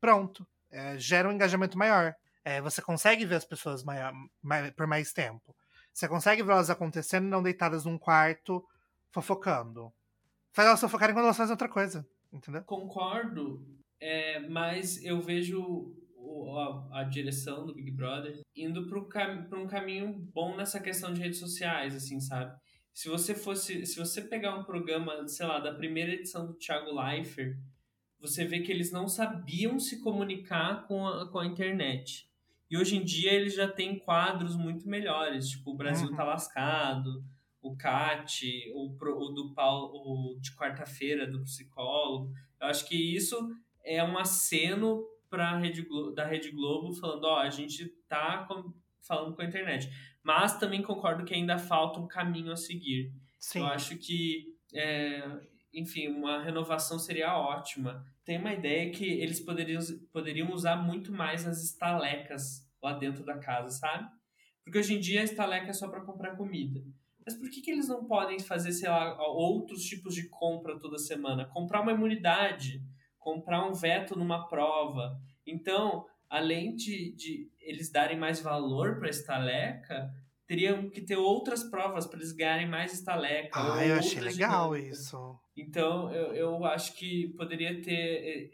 Pronto. 0.00 0.46
É, 0.70 0.98
gera 0.98 1.28
um 1.28 1.32
engajamento 1.32 1.78
maior. 1.78 2.14
É, 2.44 2.60
você 2.60 2.82
consegue 2.82 3.24
ver 3.24 3.36
as 3.36 3.44
pessoas 3.44 3.84
maior, 3.84 4.12
mais, 4.42 4.70
por 4.72 4.86
mais 4.86 5.12
tempo. 5.12 5.54
Você 5.92 6.08
consegue 6.08 6.42
ver 6.42 6.52
elas 6.52 6.70
acontecendo 6.70 7.26
não 7.26 7.42
deitadas 7.42 7.84
num 7.84 7.98
quarto 7.98 8.66
fofocando. 9.10 9.92
Faz 10.52 10.68
elas 10.68 10.80
fofocarem 10.80 11.14
quando 11.14 11.24
elas 11.24 11.36
fazem 11.36 11.52
outra 11.52 11.68
coisa. 11.68 12.06
Entendeu? 12.32 12.62
Concordo, 12.64 13.66
é, 14.00 14.40
mas 14.48 15.02
eu 15.02 15.20
vejo 15.20 15.94
a, 16.58 17.00
a, 17.00 17.04
direção 17.04 17.66
do 17.66 17.74
Big 17.74 17.90
Brother 17.90 18.40
indo 18.54 18.86
para 18.86 19.58
um 19.58 19.66
caminho 19.66 20.12
bom 20.32 20.56
nessa 20.56 20.80
questão 20.80 21.12
de 21.12 21.20
redes 21.20 21.38
sociais, 21.38 21.94
assim, 21.94 22.20
sabe? 22.20 22.56
Se 22.92 23.08
você 23.08 23.34
fosse, 23.34 23.86
se 23.86 23.98
você 23.98 24.22
pegar 24.22 24.56
um 24.56 24.64
programa, 24.64 25.26
sei 25.28 25.46
lá, 25.46 25.60
da 25.60 25.72
primeira 25.72 26.12
edição 26.12 26.46
do 26.46 26.54
Thiago 26.54 26.90
Leifert, 26.92 27.56
você 28.20 28.44
vê 28.44 28.60
que 28.60 28.72
eles 28.72 28.90
não 28.90 29.06
sabiam 29.06 29.78
se 29.78 30.02
comunicar 30.02 30.86
com 30.86 31.06
a, 31.06 31.30
com 31.30 31.38
a 31.38 31.46
internet. 31.46 32.28
E 32.70 32.76
hoje 32.76 32.96
em 32.96 33.04
dia 33.04 33.32
eles 33.32 33.54
já 33.54 33.68
têm 33.68 33.98
quadros 33.98 34.56
muito 34.56 34.88
melhores, 34.88 35.48
tipo 35.48 35.70
o 35.70 35.76
Brasil 35.76 36.08
uhum. 36.08 36.16
tá 36.16 36.24
lascado, 36.24 37.24
o 37.62 37.76
CAT, 37.76 38.70
o, 38.74 38.90
o 38.90 39.28
do 39.30 39.54
Paulo, 39.54 39.92
o 39.94 40.40
de 40.40 40.54
quarta-feira 40.54 41.26
do 41.26 41.42
psicólogo. 41.42 42.32
Eu 42.60 42.66
acho 42.66 42.86
que 42.86 42.96
isso 42.96 43.36
é 43.84 44.02
um 44.04 44.18
aceno 44.18 45.04
para 45.28 45.56
Rede 45.58 45.86
da 46.14 46.24
Rede 46.24 46.50
Globo 46.50 46.92
falando, 46.92 47.24
ó, 47.24 47.38
a 47.38 47.50
gente 47.50 47.86
tá 48.08 48.44
com, 48.48 48.72
falando 49.00 49.34
com 49.34 49.42
a 49.42 49.44
internet. 49.44 49.90
Mas 50.22 50.58
também 50.58 50.82
concordo 50.82 51.24
que 51.24 51.34
ainda 51.34 51.58
falta 51.58 52.00
um 52.00 52.06
caminho 52.06 52.52
a 52.52 52.56
seguir. 52.56 53.12
Sim. 53.38 53.60
Eu 53.60 53.66
acho 53.66 53.96
que, 53.96 54.54
é, 54.74 55.22
enfim, 55.72 56.08
uma 56.08 56.42
renovação 56.42 56.98
seria 56.98 57.36
ótima. 57.36 58.04
Tem 58.24 58.38
uma 58.38 58.52
ideia 58.52 58.90
que 58.90 59.04
eles 59.04 59.40
poderiam, 59.40 59.80
poderiam 60.12 60.52
usar 60.52 60.76
muito 60.76 61.12
mais 61.12 61.46
as 61.46 61.62
estalecas 61.62 62.68
lá 62.82 62.92
dentro 62.92 63.24
da 63.24 63.38
casa, 63.38 63.70
sabe? 63.70 64.08
Porque 64.62 64.78
hoje 64.78 64.94
em 64.94 65.00
dia 65.00 65.22
a 65.22 65.24
estaleca 65.24 65.70
é 65.70 65.72
só 65.72 65.88
para 65.88 66.04
comprar 66.04 66.36
comida. 66.36 66.84
Mas 67.24 67.34
por 67.34 67.50
que, 67.50 67.60
que 67.60 67.70
eles 67.70 67.88
não 67.88 68.04
podem 68.06 68.38
fazer, 68.38 68.72
sei 68.72 68.88
lá, 68.88 69.16
outros 69.26 69.82
tipos 69.82 70.14
de 70.14 70.28
compra 70.28 70.78
toda 70.78 70.98
semana? 70.98 71.46
Comprar 71.46 71.80
uma 71.80 71.92
imunidade, 71.92 72.82
comprar 73.18 73.66
um 73.66 73.72
veto 73.72 74.18
numa 74.18 74.48
prova. 74.48 75.20
Então, 75.46 76.06
além 76.28 76.74
de, 76.74 77.14
de 77.14 77.50
eles 77.60 77.90
darem 77.90 78.18
mais 78.18 78.40
valor 78.40 78.98
para 78.98 79.08
a 79.08 79.10
estaleca, 79.10 80.10
teriam 80.46 80.88
que 80.88 81.00
ter 81.00 81.16
outras 81.16 81.62
provas 81.64 82.06
para 82.06 82.18
eles 82.18 82.32
ganharem 82.32 82.68
mais 82.68 82.92
estaleca. 82.92 83.50
Ah, 83.52 83.84
eu 83.84 83.96
achei 83.96 84.20
legal 84.20 84.76
isso. 84.76 85.38
Então, 85.56 86.12
eu, 86.12 86.34
eu 86.34 86.64
acho 86.64 86.94
que 86.94 87.28
poderia 87.36 87.80
ter. 87.82 87.92
Eh, 87.92 88.50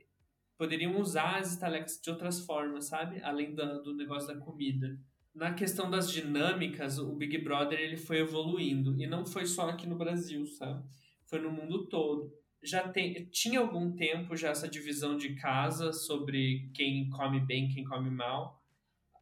poderiam 0.56 0.98
usar 1.00 1.38
as 1.38 1.52
estalecas 1.52 2.00
de 2.02 2.10
outras 2.10 2.40
formas, 2.40 2.86
sabe? 2.86 3.20
Além 3.22 3.54
do, 3.54 3.82
do 3.82 3.94
negócio 3.94 4.28
da 4.28 4.40
comida. 4.40 4.96
Na 5.34 5.52
questão 5.52 5.90
das 5.90 6.10
dinâmicas, 6.10 6.96
o 6.98 7.12
Big 7.16 7.38
Brother 7.38 7.80
ele 7.80 7.96
foi 7.96 8.18
evoluindo. 8.18 9.00
E 9.00 9.06
não 9.06 9.26
foi 9.26 9.46
só 9.46 9.68
aqui 9.68 9.86
no 9.86 9.98
Brasil, 9.98 10.46
sabe? 10.46 10.84
Foi 11.26 11.40
no 11.40 11.50
mundo 11.50 11.88
todo 11.88 12.32
já 12.64 12.88
tem, 12.88 13.26
tinha 13.26 13.60
algum 13.60 13.92
tempo 13.92 14.36
já 14.36 14.48
essa 14.48 14.68
divisão 14.68 15.16
de 15.16 15.34
casa 15.34 15.92
sobre 15.92 16.70
quem 16.72 17.08
come 17.10 17.40
bem, 17.40 17.68
quem 17.68 17.84
come 17.84 18.10
mal. 18.10 18.62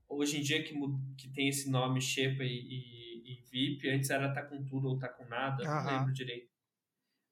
Hoje 0.09 0.39
em 0.39 0.43
dia 0.43 0.63
que, 0.63 0.75
que 1.19 1.29
tem 1.29 1.49
esse 1.49 1.71
nome 1.71 2.01
Xepa 2.01 2.45
e, 2.45 2.47
e, 2.47 3.33
e, 3.33 3.43
VIP, 3.51 3.89
antes 3.91 4.11
era 4.11 4.33
tá 4.33 4.43
com 4.43 4.63
tudo 4.65 4.89
ou 4.89 4.99
tá 4.99 5.09
com 5.09 5.25
nada, 5.25 5.65
uhum. 5.65 5.85
não 5.85 5.99
lembro 5.99 6.13
direito. 6.13 6.53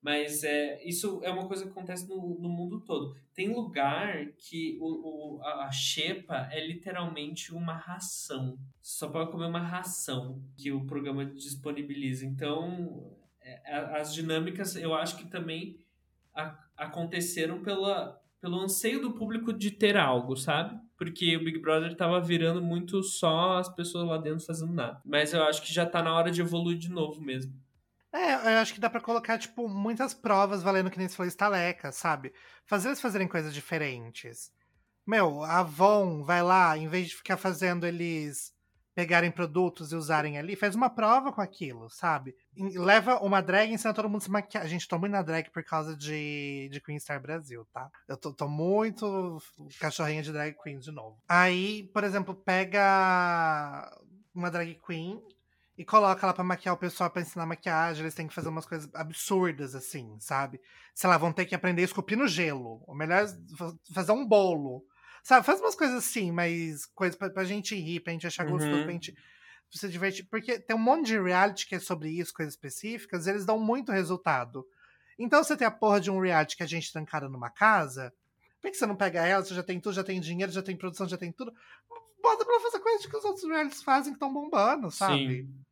Mas 0.02 0.42
é, 0.42 0.82
isso 0.82 1.20
é 1.22 1.30
uma 1.30 1.46
coisa 1.46 1.64
que 1.64 1.70
acontece 1.70 2.08
no, 2.08 2.38
no 2.40 2.48
mundo 2.48 2.80
todo. 2.80 3.14
Tem 3.34 3.52
lugar 3.52 4.32
que 4.38 4.78
o, 4.80 5.36
o, 5.36 5.42
a 5.42 5.70
xepa 5.70 6.48
é 6.50 6.66
literalmente 6.66 7.52
uma 7.52 7.74
ração. 7.74 8.58
Só 8.80 9.08
pode 9.10 9.30
comer 9.30 9.46
uma 9.46 9.60
ração 9.60 10.42
que 10.56 10.72
o 10.72 10.86
programa 10.86 11.26
disponibiliza. 11.26 12.24
Então, 12.24 13.14
é, 13.42 13.74
as 14.00 14.14
dinâmicas 14.14 14.74
eu 14.74 14.94
acho 14.94 15.18
que 15.18 15.28
também 15.28 15.78
aconteceram 16.76 17.62
pela, 17.62 18.20
pelo 18.40 18.58
anseio 18.60 19.00
do 19.00 19.12
público 19.12 19.52
de 19.52 19.70
ter 19.70 19.96
algo, 19.96 20.36
sabe? 20.36 20.78
Porque 20.96 21.36
o 21.36 21.44
Big 21.44 21.58
Brother 21.58 21.96
tava 21.96 22.20
virando 22.20 22.62
muito 22.62 23.02
só 23.02 23.58
as 23.58 23.68
pessoas 23.68 24.06
lá 24.06 24.18
dentro 24.18 24.44
fazendo 24.44 24.72
nada. 24.72 25.00
Mas 25.04 25.32
eu 25.32 25.42
acho 25.44 25.62
que 25.62 25.72
já 25.72 25.86
tá 25.86 26.02
na 26.02 26.14
hora 26.14 26.30
de 26.30 26.40
evoluir 26.40 26.78
de 26.78 26.90
novo 26.90 27.20
mesmo. 27.20 27.52
É, 28.12 28.34
eu 28.54 28.58
acho 28.58 28.74
que 28.74 28.80
dá 28.80 28.90
para 28.90 29.00
colocar, 29.00 29.38
tipo, 29.38 29.68
muitas 29.68 30.12
provas 30.12 30.62
valendo 30.62 30.90
que 30.90 30.98
nem 30.98 31.08
se 31.08 31.16
falou 31.16 31.28
estaleca, 31.28 31.92
sabe? 31.92 32.32
Fazer 32.66 32.88
eles 32.88 33.00
fazerem 33.00 33.28
coisas 33.28 33.54
diferentes. 33.54 34.52
Meu, 35.06 35.42
a 35.42 35.60
Avon 35.60 36.22
vai 36.22 36.42
lá, 36.42 36.76
em 36.76 36.88
vez 36.88 37.08
de 37.08 37.16
ficar 37.16 37.36
fazendo 37.36 37.86
eles 37.86 38.52
pegarem 38.94 39.30
produtos 39.30 39.92
e 39.92 39.96
usarem 39.96 40.38
ali, 40.38 40.56
faz 40.56 40.74
uma 40.74 40.90
prova 40.90 41.32
com 41.32 41.40
aquilo, 41.40 41.88
sabe? 41.90 42.34
Leva 42.74 43.18
uma 43.20 43.40
drag 43.40 43.70
e 43.70 43.74
ensina 43.74 43.94
todo 43.94 44.08
mundo 44.08 44.22
a 44.22 44.24
se 44.24 44.30
maquiar. 44.30 44.66
Gente, 44.66 44.88
tô 44.88 44.98
muito 44.98 45.12
na 45.12 45.22
drag 45.22 45.50
por 45.50 45.64
causa 45.64 45.96
de, 45.96 46.68
de 46.70 46.80
Queen 46.80 46.98
Star 46.98 47.20
Brasil, 47.20 47.66
tá? 47.72 47.88
Eu 48.08 48.16
tô, 48.16 48.32
tô 48.32 48.48
muito 48.48 49.38
cachorrinha 49.78 50.22
de 50.22 50.32
drag 50.32 50.56
queen 50.62 50.78
de 50.78 50.90
novo. 50.90 51.18
Aí, 51.28 51.88
por 51.92 52.04
exemplo, 52.04 52.34
pega 52.34 53.90
uma 54.34 54.50
drag 54.50 54.78
queen 54.86 55.20
e 55.80 55.84
coloca 55.84 56.26
ela 56.26 56.34
pra 56.34 56.44
maquiar 56.44 56.74
o 56.74 56.78
pessoal 56.78 57.08
pra 57.08 57.22
ensinar 57.22 57.46
maquiagem. 57.46 58.02
Eles 58.02 58.14
têm 58.14 58.28
que 58.28 58.34
fazer 58.34 58.50
umas 58.50 58.66
coisas 58.66 58.90
absurdas, 58.94 59.74
assim, 59.74 60.14
sabe? 60.20 60.60
Sei 60.94 61.08
lá, 61.08 61.16
vão 61.16 61.32
ter 61.32 61.46
que 61.46 61.54
aprender 61.54 61.80
a 61.80 61.86
esculpir 61.86 62.18
no 62.18 62.28
gelo. 62.28 62.82
Ou 62.86 62.94
melhor, 62.94 63.26
fazer 63.94 64.12
um 64.12 64.26
bolo. 64.26 64.84
Sabe, 65.22 65.44
faz 65.44 65.60
umas 65.60 65.74
coisas 65.74 65.96
assim, 65.96 66.32
mas 66.32 66.86
coisas 66.86 67.16
pra, 67.16 67.30
pra 67.30 67.44
gente 67.44 67.74
rir, 67.74 68.00
pra 68.00 68.12
gente 68.12 68.26
achar 68.26 68.44
gostoso, 68.44 68.76
uhum. 68.76 68.82
pra 68.84 68.92
gente 68.92 69.14
se 69.70 69.88
divertir. 69.88 70.26
Porque 70.30 70.58
tem 70.58 70.74
um 70.74 70.80
monte 70.80 71.06
de 71.06 71.20
reality 71.20 71.66
que 71.66 71.74
é 71.74 71.78
sobre 71.78 72.10
isso, 72.10 72.32
coisas 72.32 72.54
específicas, 72.54 73.26
eles 73.26 73.44
dão 73.44 73.58
muito 73.58 73.92
resultado. 73.92 74.64
Então 75.18 75.44
você 75.44 75.56
tem 75.56 75.66
a 75.66 75.70
porra 75.70 76.00
de 76.00 76.10
um 76.10 76.20
reality 76.20 76.56
que 76.56 76.62
a 76.62 76.66
gente 76.66 76.92
trancada 76.92 77.28
numa 77.28 77.50
casa, 77.50 78.12
por 78.60 78.70
que 78.70 78.76
você 78.76 78.86
não 78.86 78.96
pega 78.96 79.26
ela? 79.26 79.44
Você 79.44 79.54
já 79.54 79.62
tem 79.62 79.80
tudo, 79.80 79.94
já 79.94 80.04
tem 80.04 80.20
dinheiro, 80.20 80.52
já 80.52 80.62
tem 80.62 80.76
produção, 80.76 81.08
já 81.08 81.16
tem 81.16 81.32
tudo. 81.32 81.52
Bota 82.22 82.44
pra 82.44 82.60
fazer 82.60 82.78
coisas 82.80 83.06
que 83.06 83.16
os 83.16 83.24
outros 83.24 83.48
realities 83.48 83.82
fazem 83.82 84.12
que 84.12 84.16
estão 84.16 84.32
bombando, 84.32 84.90
sabe? 84.90 85.42
Sim. 85.42 85.64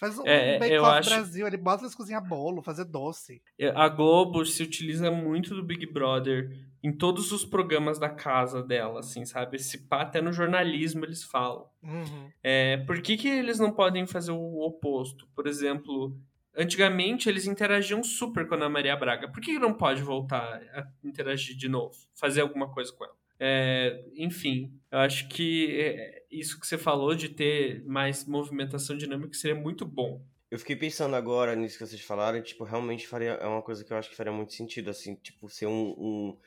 Faz 0.00 0.18
um 0.18 0.26
é, 0.26 0.58
Bake 0.58 0.78
Off 0.78 0.98
acho... 0.98 1.10
Brasil, 1.10 1.46
ele 1.46 1.58
bota 1.58 1.82
eles 1.82 1.94
cozinhar 1.94 2.26
bolo, 2.26 2.62
fazer 2.62 2.86
doce. 2.86 3.42
É, 3.58 3.68
a 3.68 3.86
Globo 3.86 4.46
se 4.46 4.62
utiliza 4.62 5.10
muito 5.10 5.54
do 5.54 5.62
Big 5.62 5.84
Brother 5.92 6.50
em 6.82 6.90
todos 6.90 7.30
os 7.32 7.44
programas 7.44 7.98
da 7.98 8.08
casa 8.08 8.62
dela, 8.62 9.00
assim, 9.00 9.26
sabe? 9.26 9.56
Esse 9.56 9.76
pá, 9.86 10.00
até 10.00 10.22
no 10.22 10.32
jornalismo 10.32 11.04
eles 11.04 11.22
falam. 11.22 11.68
Uhum. 11.82 12.30
É, 12.42 12.78
por 12.78 13.02
que, 13.02 13.18
que 13.18 13.28
eles 13.28 13.58
não 13.58 13.70
podem 13.70 14.06
fazer 14.06 14.32
o 14.32 14.60
oposto? 14.60 15.28
Por 15.34 15.46
exemplo, 15.46 16.16
antigamente 16.56 17.28
eles 17.28 17.46
interagiam 17.46 18.02
super 18.02 18.48
com 18.48 18.54
a 18.54 18.56
Ana 18.56 18.70
Maria 18.70 18.96
Braga. 18.96 19.30
Por 19.30 19.42
que, 19.42 19.52
que 19.52 19.58
não 19.58 19.74
pode 19.74 20.00
voltar 20.00 20.62
a 20.72 20.86
interagir 21.04 21.54
de 21.58 21.68
novo? 21.68 21.94
Fazer 22.14 22.40
alguma 22.40 22.72
coisa 22.72 22.90
com 22.90 23.04
ela? 23.04 23.19
É, 23.42 24.04
enfim, 24.14 24.78
eu 24.92 24.98
acho 24.98 25.26
que 25.28 25.80
é, 25.80 26.26
isso 26.30 26.60
que 26.60 26.66
você 26.66 26.76
falou 26.76 27.14
de 27.14 27.30
ter 27.30 27.82
mais 27.86 28.26
movimentação 28.26 28.96
dinâmica 28.96 29.32
seria 29.32 29.56
muito 29.58 29.86
bom. 29.86 30.22
Eu 30.50 30.58
fiquei 30.58 30.76
pensando 30.76 31.16
agora 31.16 31.56
nisso 31.56 31.78
que 31.78 31.86
vocês 31.86 32.02
falaram, 32.02 32.42
tipo, 32.42 32.64
realmente 32.64 33.08
faria, 33.08 33.30
é 33.30 33.46
uma 33.46 33.62
coisa 33.62 33.82
que 33.82 33.92
eu 33.92 33.96
acho 33.96 34.10
que 34.10 34.16
faria 34.16 34.32
muito 34.32 34.52
sentido, 34.52 34.90
assim, 34.90 35.14
tipo, 35.14 35.48
ser 35.48 35.66
um, 35.66 35.94
um 35.96 36.38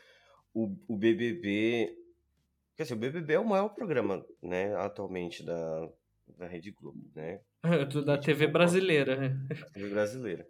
o, 0.54 0.78
o 0.88 0.96
BBB, 0.96 1.98
quer 2.76 2.84
dizer, 2.84 2.94
o 2.94 2.98
BBB 2.98 3.34
é 3.34 3.40
o 3.40 3.48
maior 3.48 3.70
programa, 3.70 4.24
né, 4.42 4.76
atualmente 4.76 5.44
da, 5.44 5.90
da 6.38 6.48
Rede 6.48 6.70
Globo, 6.72 7.10
né? 7.16 7.40
da 8.06 8.18
TV 8.18 8.46
tipo, 8.46 8.54
brasileira, 8.54 9.16
né? 9.16 9.30
Da 9.50 9.66
TV 9.72 9.90
brasileira. 9.90 10.48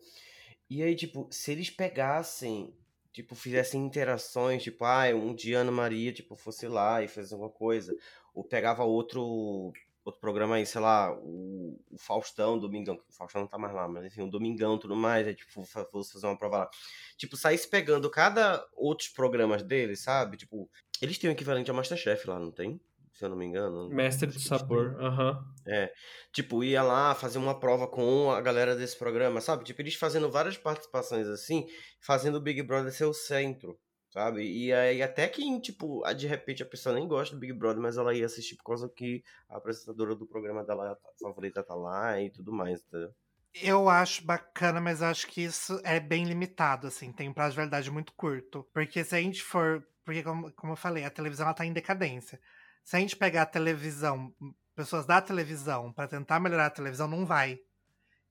E 0.70 0.82
aí, 0.82 0.96
tipo, 0.96 1.28
se 1.32 1.52
eles 1.52 1.70
pegassem, 1.70 2.74
tipo, 3.14 3.36
fizessem 3.36 3.86
interações, 3.86 4.64
tipo, 4.64 4.84
ah, 4.84 5.06
um 5.16 5.34
dia 5.34 5.60
Ana 5.60 5.72
Maria, 5.72 6.12
tipo, 6.12 6.36
fosse 6.36 6.68
lá 6.68 7.02
e 7.02 7.08
fizesse 7.08 7.34
alguma 7.34 7.52
coisa, 7.52 7.96
ou 8.34 8.44
pegava 8.44 8.84
outro 8.84 9.72
outro 10.06 10.20
programa 10.20 10.56
aí, 10.56 10.66
sei 10.66 10.82
lá, 10.82 11.14
o, 11.14 11.80
o 11.90 11.98
Faustão, 11.98 12.60
Domingão, 12.60 12.96
o 12.96 13.14
Faustão 13.14 13.42
não 13.42 13.48
tá 13.48 13.58
mais 13.58 13.74
lá, 13.74 13.88
mas 13.88 14.06
enfim, 14.06 14.24
o 14.24 14.30
Domingão 14.30 14.78
tudo 14.78 14.96
mais, 14.96 15.26
aí, 15.26 15.34
tipo, 15.34 15.50
fosse 15.66 16.12
fazer 16.12 16.28
uma 16.28 16.38
prova 16.38 16.58
lá. 16.58 16.70
Tipo, 17.18 17.38
saísse 17.38 17.68
pegando 17.70 18.10
cada 18.10 18.66
outros 18.76 19.08
programas 19.10 19.64
deles, 19.64 20.02
sabe? 20.02 20.36
Tipo, 20.36 20.70
eles 21.02 21.18
têm 21.18 21.30
o 21.30 21.34
equivalente 21.34 21.72
a 21.72 21.74
Masterchef 21.74 22.28
lá, 22.28 22.38
não 22.38 22.52
tem? 22.52 22.82
Se 23.14 23.24
eu 23.24 23.30
não 23.30 23.38
me 23.38 23.46
engano. 23.46 23.90
Mestre 23.90 24.28
do 24.28 24.40
sabor, 24.40 24.96
aham. 25.00 25.32
Uhum. 25.32 25.74
É. 25.74 25.94
Tipo, 26.34 26.64
ia 26.64 26.82
lá 26.82 27.14
fazer 27.14 27.38
uma 27.38 27.60
prova 27.60 27.88
com 27.88 28.32
a 28.32 28.42
galera 28.42 28.76
desse 28.76 28.98
programa, 28.98 29.40
sabe? 29.40 29.64
Tipo, 29.64 29.82
eles 29.82 29.96
fazendo 29.96 30.32
várias 30.32 30.58
participações 30.58 31.28
assim, 31.28 31.66
fazendo 32.02 32.36
o 32.36 32.42
Big 32.42 32.62
Brother 32.64 32.92
ser 32.92 33.06
o 33.06 33.14
centro 33.14 33.80
sabe? 34.14 34.44
E 34.44 34.72
aí 34.72 35.02
até 35.02 35.28
que, 35.28 35.60
tipo, 35.60 36.04
de 36.14 36.28
repente 36.28 36.62
a 36.62 36.68
pessoa 36.68 36.94
nem 36.94 37.08
gosta 37.08 37.36
do 37.36 37.40
Big 37.40 37.52
Brother, 37.52 37.82
mas 37.82 37.98
ela 37.98 38.14
ia 38.14 38.28
assistir 38.28 38.56
por 38.58 38.66
causa 38.66 38.88
que 38.88 39.24
a 39.50 39.58
apresentadora 39.58 40.16
do 40.16 40.28
programa 40.28 40.64
dela 40.64 40.96
favorita 41.20 41.64
tá 41.64 41.74
lá 41.74 42.22
e 42.22 42.30
tudo 42.30 42.54
mais, 42.54 42.84
tá? 42.84 43.10
Eu 43.62 43.90
acho 43.90 44.24
bacana, 44.24 44.80
mas 44.80 45.02
acho 45.02 45.28
que 45.28 45.42
isso 45.42 45.80
é 45.84 46.00
bem 46.00 46.26
limitado, 46.26 46.88
assim, 46.88 47.12
tem 47.12 47.30
um 47.30 47.34
prazo 47.34 47.52
de 47.52 47.58
validade 47.58 47.90
muito 47.92 48.14
curto. 48.14 48.68
Porque 48.74 49.04
se 49.04 49.16
a 49.16 49.22
gente 49.22 49.42
for. 49.44 49.86
Porque, 50.04 50.24
como, 50.24 50.52
como 50.54 50.74
eu 50.74 50.78
falei, 50.78 51.06
a 51.06 51.10
televisão 51.10 51.46
ela 51.46 51.54
tá 51.54 51.66
em 51.66 51.72
decadência. 51.72 52.40
Se 52.84 52.96
a 52.96 53.00
gente 53.00 53.16
pegar 53.16 53.44
a 53.44 53.46
televisão, 53.46 54.34
pessoas 54.76 55.06
da 55.06 55.22
televisão, 55.22 55.92
para 55.92 56.08
tentar 56.08 56.40
melhorar 56.40 56.68
a 56.68 56.72
televisão, 56.72 57.08
não 57.08 57.26
vai. 57.26 57.60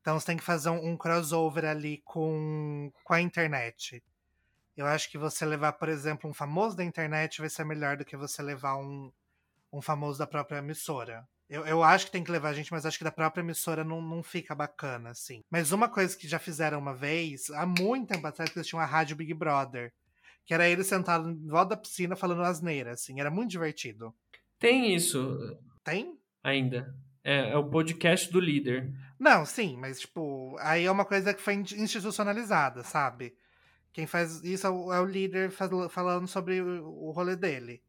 Então 0.00 0.18
você 0.18 0.26
tem 0.26 0.36
que 0.36 0.44
fazer 0.44 0.68
um, 0.68 0.90
um 0.90 0.96
crossover 0.96 1.64
ali 1.64 2.02
com, 2.04 2.92
com 3.04 3.14
a 3.14 3.20
internet. 3.20 4.02
Eu 4.76 4.86
acho 4.86 5.10
que 5.10 5.18
você 5.18 5.44
levar, 5.44 5.72
por 5.74 5.88
exemplo, 5.88 6.28
um 6.28 6.34
famoso 6.34 6.76
da 6.76 6.84
internet 6.84 7.40
vai 7.40 7.48
ser 7.48 7.64
melhor 7.64 7.96
do 7.96 8.04
que 8.04 8.16
você 8.16 8.42
levar 8.42 8.76
um, 8.76 9.12
um 9.72 9.80
famoso 9.80 10.18
da 10.18 10.26
própria 10.26 10.58
emissora. 10.58 11.26
Eu, 11.48 11.66
eu 11.66 11.82
acho 11.82 12.06
que 12.06 12.12
tem 12.12 12.24
que 12.24 12.32
levar 12.32 12.48
a 12.48 12.52
gente, 12.54 12.72
mas 12.72 12.86
acho 12.86 12.96
que 12.98 13.04
da 13.04 13.12
própria 13.12 13.42
emissora 13.42 13.84
não, 13.84 14.00
não 14.00 14.22
fica 14.22 14.54
bacana, 14.54 15.10
assim. 15.10 15.42
Mas 15.50 15.70
uma 15.70 15.88
coisa 15.88 16.16
que 16.16 16.26
já 16.26 16.38
fizeram 16.38 16.78
uma 16.78 16.94
vez, 16.94 17.50
há 17.50 17.66
muito 17.66 18.08
tempo 18.08 18.26
atrás, 18.26 18.50
que 18.50 18.58
eles 18.58 18.66
tinham 18.66 18.80
a 18.80 18.86
Rádio 18.86 19.16
Big 19.16 19.34
Brother. 19.34 19.92
Que 20.44 20.54
era 20.54 20.68
ele 20.68 20.82
sentado 20.82 21.30
em 21.30 21.46
volta 21.46 21.76
da 21.76 21.76
piscina 21.76 22.16
falando 22.16 22.42
asneira, 22.42 22.92
assim. 22.92 23.20
Era 23.20 23.30
muito 23.30 23.50
divertido. 23.50 24.14
Tem 24.62 24.94
isso. 24.94 25.58
Tem? 25.82 26.16
Ainda. 26.40 26.94
É, 27.24 27.50
é 27.50 27.56
o 27.56 27.68
podcast 27.68 28.32
do 28.32 28.38
líder. 28.38 28.94
Não, 29.18 29.44
sim, 29.44 29.76
mas, 29.76 29.98
tipo, 29.98 30.56
aí 30.60 30.84
é 30.84 30.90
uma 30.90 31.04
coisa 31.04 31.34
que 31.34 31.42
foi 31.42 31.54
institucionalizada, 31.54 32.84
sabe? 32.84 33.34
Quem 33.92 34.06
faz 34.06 34.40
isso 34.44 34.64
é 34.64 34.70
o, 34.70 34.92
é 34.92 35.00
o 35.00 35.04
líder 35.04 35.50
faz, 35.50 35.68
falando 35.90 36.28
sobre 36.28 36.62
o, 36.62 36.86
o 36.86 37.10
rolê 37.10 37.34
dele. 37.34 37.82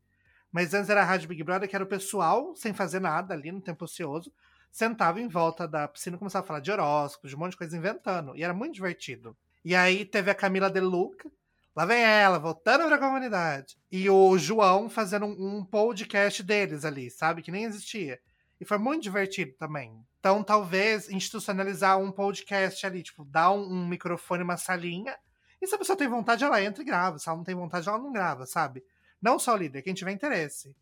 Mas 0.51 0.73
antes 0.73 0.89
era 0.89 1.03
a 1.03 1.05
Rádio 1.05 1.29
Big 1.29 1.43
Brother, 1.43 1.69
que 1.69 1.75
era 1.75 1.85
o 1.85 1.87
pessoal, 1.87 2.55
sem 2.55 2.73
fazer 2.73 2.99
nada 2.99 3.35
ali 3.35 3.51
no 3.51 3.61
tempo 3.61 3.85
ocioso, 3.85 4.33
sentava 4.71 5.21
em 5.21 5.27
volta 5.27 5.67
da 5.67 5.87
piscina 5.87 6.15
e 6.15 6.19
começava 6.19 6.43
a 6.43 6.47
falar 6.47 6.59
de 6.59 6.71
horóscopos, 6.71 7.29
de 7.29 7.35
um 7.35 7.39
monte 7.39 7.51
de 7.51 7.57
coisa 7.57 7.77
inventando. 7.77 8.35
E 8.35 8.43
era 8.43 8.53
muito 8.53 8.73
divertido. 8.73 9.37
E 9.63 9.75
aí 9.75 10.05
teve 10.05 10.31
a 10.31 10.35
Camila 10.35 10.71
De 10.71 10.79
Luca, 10.79 11.29
lá 11.75 11.85
vem 11.85 12.03
ela, 12.03 12.39
voltando 12.39 12.87
pra 12.87 12.97
comunidade. 12.97 13.77
E 13.91 14.09
o 14.09 14.37
João 14.37 14.89
fazendo 14.89 15.25
um, 15.25 15.57
um 15.57 15.65
podcast 15.65 16.41
deles 16.43 16.85
ali, 16.85 17.09
sabe? 17.09 17.41
Que 17.41 17.51
nem 17.51 17.65
existia. 17.65 18.19
E 18.59 18.65
foi 18.65 18.77
muito 18.77 19.03
divertido 19.03 19.53
também. 19.53 19.93
Então, 20.19 20.43
talvez 20.43 21.09
institucionalizar 21.09 21.99
um 21.99 22.11
podcast 22.11 22.85
ali, 22.85 23.03
tipo, 23.03 23.25
dar 23.25 23.51
um, 23.51 23.61
um 23.61 23.87
microfone, 23.87 24.43
uma 24.43 24.55
salinha, 24.57 25.17
e 25.61 25.67
se 25.67 25.75
a 25.75 25.77
pessoa 25.77 25.97
tem 25.97 26.09
vontade, 26.09 26.43
ela 26.43 26.61
entra 26.61 26.81
e 26.81 26.85
grava. 26.85 27.17
Se 27.17 27.29
ela 27.29 27.37
não 27.37 27.43
tem 27.45 27.55
vontade, 27.55 27.87
ela 27.87 27.97
não 27.97 28.11
grava, 28.11 28.45
sabe? 28.45 28.83
Não 29.21 29.39
só 29.39 29.53
o 29.53 29.57
líder, 29.57 29.81
quem 29.81 29.93
tiver 29.93 30.11
interesse. 30.11 30.75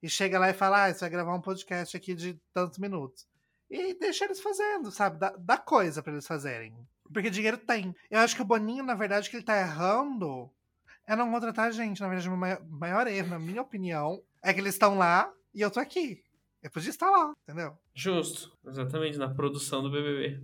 E 0.00 0.08
chega 0.08 0.38
lá 0.38 0.50
e 0.50 0.54
fala, 0.54 0.84
ah, 0.84 0.94
você 0.94 1.00
vai 1.00 1.10
gravar 1.10 1.34
um 1.34 1.40
podcast 1.40 1.96
aqui 1.96 2.14
de 2.14 2.40
tantos 2.54 2.78
minutos. 2.78 3.26
E 3.68 3.94
deixa 3.94 4.24
eles 4.24 4.40
fazendo, 4.40 4.92
sabe? 4.92 5.18
Dá, 5.18 5.34
dá 5.36 5.58
coisa 5.58 6.02
para 6.02 6.12
eles 6.12 6.26
fazerem. 6.26 6.76
Porque 7.12 7.30
dinheiro 7.30 7.58
tem. 7.58 7.94
Eu 8.10 8.20
acho 8.20 8.34
que 8.34 8.42
o 8.42 8.44
Boninho, 8.44 8.84
na 8.84 8.94
verdade, 8.94 9.28
que 9.28 9.36
ele 9.36 9.44
tá 9.44 9.58
errando 9.60 10.50
é 11.06 11.16
não 11.16 11.30
contratar 11.30 11.68
a 11.68 11.70
gente. 11.70 12.00
Na 12.00 12.08
verdade, 12.08 12.28
o 12.28 12.36
maior, 12.36 12.62
maior 12.68 13.06
erro, 13.06 13.28
na 13.28 13.38
minha 13.38 13.62
opinião, 13.62 14.22
é 14.42 14.52
que 14.52 14.60
eles 14.60 14.74
estão 14.74 14.96
lá 14.96 15.32
e 15.54 15.60
eu 15.60 15.70
tô 15.70 15.80
aqui. 15.80 16.22
Eu 16.62 16.70
podia 16.70 16.90
estar 16.90 17.10
lá, 17.10 17.32
entendeu? 17.42 17.76
Justo. 17.94 18.56
Exatamente, 18.64 19.18
na 19.18 19.28
produção 19.28 19.82
do 19.82 19.90
BBB. 19.90 20.40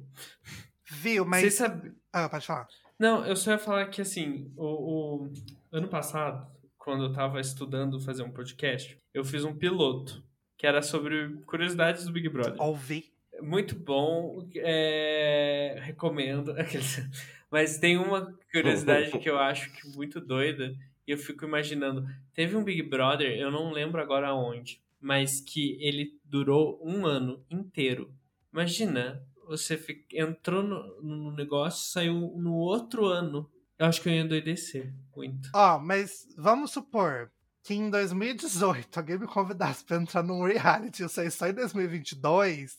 Viu, 0.90 1.24
mas... 1.24 1.42
Você 1.42 1.50
sabe... 1.50 1.92
Ah, 2.12 2.28
pode 2.28 2.46
falar. 2.46 2.66
Não, 2.98 3.24
eu 3.24 3.36
só 3.36 3.52
ia 3.52 3.58
falar 3.58 3.86
que, 3.86 4.02
assim, 4.02 4.52
o, 4.56 5.26
o 5.26 5.32
ano 5.70 5.86
passado, 5.86 6.50
quando 6.76 7.04
eu 7.04 7.12
tava 7.12 7.40
estudando 7.40 8.00
fazer 8.00 8.24
um 8.24 8.32
podcast, 8.32 8.98
eu 9.14 9.24
fiz 9.24 9.44
um 9.44 9.54
piloto, 9.54 10.24
que 10.56 10.66
era 10.66 10.82
sobre 10.82 11.36
curiosidades 11.46 12.04
do 12.04 12.12
Big 12.12 12.28
Brother. 12.28 12.60
Ouvi. 12.60 13.12
Muito 13.40 13.74
bom, 13.74 14.48
é... 14.56 15.78
recomendo. 15.80 16.54
Mas 17.50 17.78
tem 17.78 17.96
uma 17.96 18.34
curiosidade 18.52 19.18
que 19.18 19.28
eu 19.28 19.38
acho 19.38 19.72
que 19.72 19.88
muito 19.96 20.20
doida, 20.20 20.74
e 21.06 21.12
eu 21.12 21.18
fico 21.18 21.44
imaginando. 21.44 22.06
Teve 22.34 22.56
um 22.56 22.62
Big 22.62 22.82
Brother, 22.82 23.30
eu 23.38 23.50
não 23.50 23.72
lembro 23.72 24.00
agora 24.00 24.34
onde, 24.34 24.82
mas 25.00 25.40
que 25.40 25.78
ele 25.80 26.18
durou 26.22 26.78
um 26.84 27.06
ano 27.06 27.42
inteiro. 27.50 28.12
Imagina, 28.52 29.22
você 29.46 29.78
fica, 29.78 30.04
entrou 30.20 30.62
no, 30.62 31.02
no 31.02 31.30
negócio, 31.32 31.90
saiu 31.90 32.34
no 32.36 32.54
outro 32.54 33.06
ano. 33.06 33.50
Eu 33.78 33.86
acho 33.86 34.02
que 34.02 34.08
eu 34.08 34.12
ia 34.12 34.20
endoidecer 34.20 34.92
muito. 35.16 35.48
Ó, 35.54 35.76
oh, 35.76 35.78
mas 35.78 36.26
vamos 36.36 36.72
supor 36.72 37.30
que 37.62 37.74
em 37.74 37.88
2018 37.88 38.98
alguém 38.98 39.18
me 39.18 39.26
convidasse 39.26 39.84
pra 39.84 39.96
entrar 39.96 40.22
num 40.22 40.44
reality, 40.44 41.02
eu 41.02 41.08
saí 41.08 41.30
só 41.30 41.46
em 41.46 41.54
2022 41.54 42.76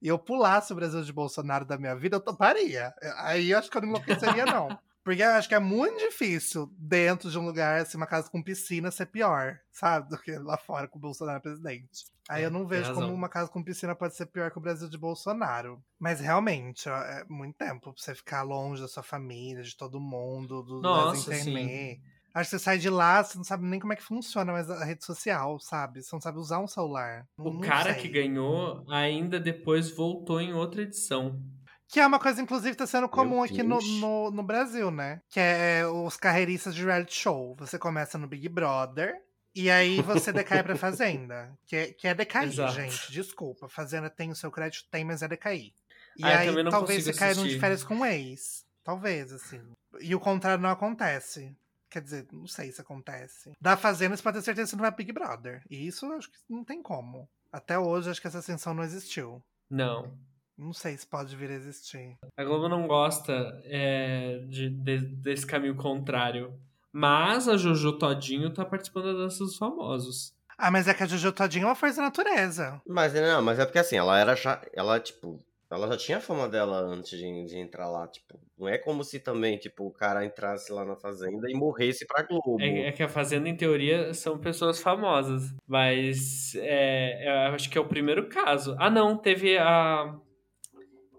e 0.00 0.08
eu 0.08 0.18
pulasse 0.18 0.72
o 0.72 0.76
Brasil 0.76 1.02
de 1.02 1.12
Bolsonaro 1.12 1.64
da 1.64 1.78
minha 1.78 1.94
vida, 1.94 2.16
eu 2.16 2.20
toparia. 2.20 2.94
Aí 3.18 3.50
eu 3.50 3.58
acho 3.58 3.70
que 3.70 3.76
eu 3.76 3.82
não 3.82 3.90
enlouqueceria, 3.90 4.46
não. 4.46 4.78
Porque 5.02 5.22
eu 5.22 5.30
acho 5.30 5.48
que 5.48 5.54
é 5.54 5.58
muito 5.58 5.98
difícil, 5.98 6.70
dentro 6.78 7.30
de 7.30 7.38
um 7.38 7.44
lugar, 7.44 7.80
assim, 7.80 7.96
uma 7.96 8.06
casa 8.06 8.30
com 8.30 8.42
piscina, 8.42 8.90
ser 8.90 9.06
pior, 9.06 9.58
sabe? 9.72 10.10
Do 10.10 10.18
que 10.18 10.32
lá 10.36 10.58
fora 10.58 10.86
com 10.86 10.98
o 10.98 11.00
Bolsonaro 11.00 11.40
presidente. 11.40 12.04
Aí 12.28 12.44
eu 12.44 12.50
não 12.50 12.66
vejo 12.66 12.94
como 12.94 13.12
uma 13.12 13.28
casa 13.28 13.50
com 13.50 13.64
piscina 13.64 13.94
pode 13.94 14.14
ser 14.14 14.26
pior 14.26 14.50
que 14.52 14.58
o 14.58 14.60
Brasil 14.60 14.88
de 14.88 14.96
Bolsonaro. 14.96 15.82
Mas 15.98 16.20
realmente, 16.20 16.88
ó, 16.88 16.96
é 16.96 17.24
muito 17.28 17.56
tempo 17.56 17.92
pra 17.92 17.92
você 17.96 18.14
ficar 18.14 18.42
longe 18.42 18.80
da 18.80 18.86
sua 18.86 19.02
família, 19.02 19.64
de 19.64 19.76
todo 19.76 19.98
mundo, 19.98 20.62
do, 20.62 20.80
Nossa, 20.80 21.28
das 21.28 21.46
internet. 21.46 22.00
Acho 22.32 22.50
que 22.50 22.58
você 22.58 22.62
sai 22.62 22.78
de 22.78 22.88
lá, 22.88 23.22
você 23.22 23.36
não 23.36 23.44
sabe 23.44 23.64
nem 23.64 23.80
como 23.80 23.92
é 23.92 23.96
que 23.96 24.02
funciona 24.02 24.52
mas 24.52 24.70
a 24.70 24.84
rede 24.84 25.04
social, 25.04 25.58
sabe? 25.58 26.02
Você 26.02 26.14
não 26.14 26.20
sabe 26.20 26.38
usar 26.38 26.60
um 26.60 26.66
celular. 26.66 27.26
O 27.36 27.50
não 27.50 27.60
cara 27.60 27.92
sei. 27.92 28.02
que 28.02 28.08
ganhou 28.08 28.84
ainda 28.88 29.40
depois 29.40 29.90
voltou 29.90 30.40
em 30.40 30.52
outra 30.52 30.82
edição. 30.82 31.40
Que 31.88 31.98
é 31.98 32.06
uma 32.06 32.20
coisa, 32.20 32.40
inclusive, 32.40 32.76
tá 32.76 32.86
sendo 32.86 33.08
comum 33.08 33.42
aqui 33.42 33.64
no, 33.64 33.80
no, 33.80 34.30
no, 34.30 34.42
Brasil, 34.44 34.92
né? 34.92 35.20
Que 35.28 35.40
é 35.40 35.84
os 35.84 36.16
carreiristas 36.16 36.72
de 36.72 36.84
reality 36.84 37.16
show. 37.16 37.56
Você 37.58 37.80
começa 37.80 38.16
no 38.16 38.28
Big 38.28 38.48
Brother. 38.48 39.20
E 39.52 39.68
aí 39.68 40.00
você 40.00 40.32
decai 40.32 40.62
pra 40.62 40.76
Fazenda. 40.76 41.52
Que 41.66 41.74
é, 41.74 41.86
que 41.92 42.06
é 42.06 42.14
decair, 42.14 42.48
Exato. 42.48 42.74
gente. 42.74 43.10
Desculpa. 43.10 43.68
Fazenda 43.68 44.08
tem 44.08 44.30
o 44.30 44.36
seu 44.36 44.52
crédito, 44.52 44.88
tem, 44.88 45.04
mas 45.04 45.20
é 45.20 45.26
decair. 45.26 45.72
E 46.16 46.24
Ah, 46.24 46.38
aí 46.38 46.46
também 46.48 46.62
não 46.62 46.70
talvez 46.70 47.04
você 47.04 47.12
caia 47.12 47.34
num 47.34 47.46
de 47.46 47.58
férias 47.58 47.82
com 47.82 47.96
um 47.96 48.06
ex. 48.06 48.64
Talvez, 48.84 49.32
assim. 49.32 49.60
E 50.00 50.14
o 50.14 50.20
contrário 50.20 50.62
não 50.62 50.70
acontece. 50.70 51.56
Quer 51.90 52.02
dizer, 52.02 52.26
não 52.32 52.46
sei 52.46 52.70
se 52.70 52.80
acontece. 52.80 53.50
Da 53.60 53.76
Fazenda, 53.76 54.16
você 54.16 54.22
pode 54.22 54.38
ter 54.38 54.44
certeza 54.44 54.70
que 54.70 54.76
não 54.76 54.82
vai 54.82 54.94
Big 54.94 55.12
Brother. 55.12 55.62
E 55.68 55.86
isso 55.86 56.06
eu 56.06 56.12
acho 56.12 56.30
que 56.30 56.38
não 56.48 56.64
tem 56.64 56.80
como. 56.82 57.28
Até 57.52 57.78
hoje, 57.78 58.08
acho 58.10 58.20
que 58.20 58.28
essa 58.28 58.38
ascensão 58.38 58.72
não 58.72 58.84
existiu. 58.84 59.42
Não. 59.68 60.16
Não 60.56 60.72
sei 60.72 60.96
se 60.96 61.06
pode 61.06 61.34
vir 61.34 61.50
a 61.50 61.54
existir. 61.54 62.16
A 62.36 62.44
Globo 62.44 62.68
não 62.68 62.86
gosta 62.86 63.32
é, 63.64 64.38
de, 64.48 64.70
de- 64.70 65.06
desse 65.16 65.46
caminho 65.46 65.74
contrário. 65.74 66.54
Mas 66.92 67.48
a 67.48 67.56
Jojo 67.56 67.98
Todinho 67.98 68.52
tá 68.52 68.64
participando 68.64 69.06
da 69.12 69.24
Dança 69.24 69.38
dos 69.44 69.56
Famosos. 69.56 70.34
Ah, 70.58 70.70
mas 70.70 70.86
é 70.86 70.92
que 70.94 71.02
a 71.02 71.06
Jojo 71.06 71.32
Todinho 71.32 71.64
é 71.64 71.66
uma 71.68 71.74
força 71.74 71.96
da 71.96 72.02
natureza. 72.02 72.80
Mas 72.86 73.14
não, 73.14 73.40
mas 73.42 73.58
é 73.58 73.64
porque 73.64 73.78
assim, 73.78 73.96
ela 73.96 74.18
era 74.18 74.34
ela 74.74 75.00
tipo 75.00 75.42
Ela 75.70 75.86
já 75.86 75.96
tinha 75.96 76.20
fama 76.20 76.48
dela 76.48 76.80
antes 76.80 77.16
de, 77.16 77.44
de 77.44 77.56
entrar 77.56 77.88
lá, 77.88 78.08
tipo, 78.08 78.40
não 78.58 78.68
é 78.68 78.76
como 78.76 79.04
se 79.04 79.20
também, 79.20 79.56
tipo, 79.56 79.86
o 79.86 79.92
cara 79.92 80.24
entrasse 80.24 80.72
lá 80.72 80.84
na 80.84 80.96
Fazenda 80.96 81.48
e 81.48 81.54
morresse 81.54 82.04
pra 82.06 82.24
Globo. 82.24 82.60
É, 82.60 82.88
é 82.88 82.92
que 82.92 83.04
a 83.04 83.08
Fazenda, 83.08 83.48
em 83.48 83.56
teoria, 83.56 84.12
são 84.12 84.36
pessoas 84.36 84.82
famosas. 84.82 85.54
Mas 85.68 86.54
é, 86.56 87.48
eu 87.48 87.54
acho 87.54 87.70
que 87.70 87.78
é 87.78 87.80
o 87.80 87.86
primeiro 87.86 88.28
caso. 88.28 88.74
Ah, 88.78 88.90
não, 88.90 89.16
teve 89.16 89.56
a. 89.58 90.18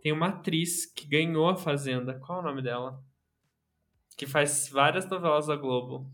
Tem 0.02 0.12
uma 0.12 0.28
atriz 0.28 0.86
que 0.86 1.08
ganhou 1.08 1.48
a 1.48 1.56
Fazenda. 1.56 2.20
Qual 2.20 2.40
é 2.40 2.42
o 2.42 2.46
nome 2.46 2.62
dela? 2.62 3.02
Que 4.18 4.28
faz 4.28 4.68
várias 4.68 5.08
novelas 5.08 5.48
da 5.48 5.56
Globo. 5.56 6.12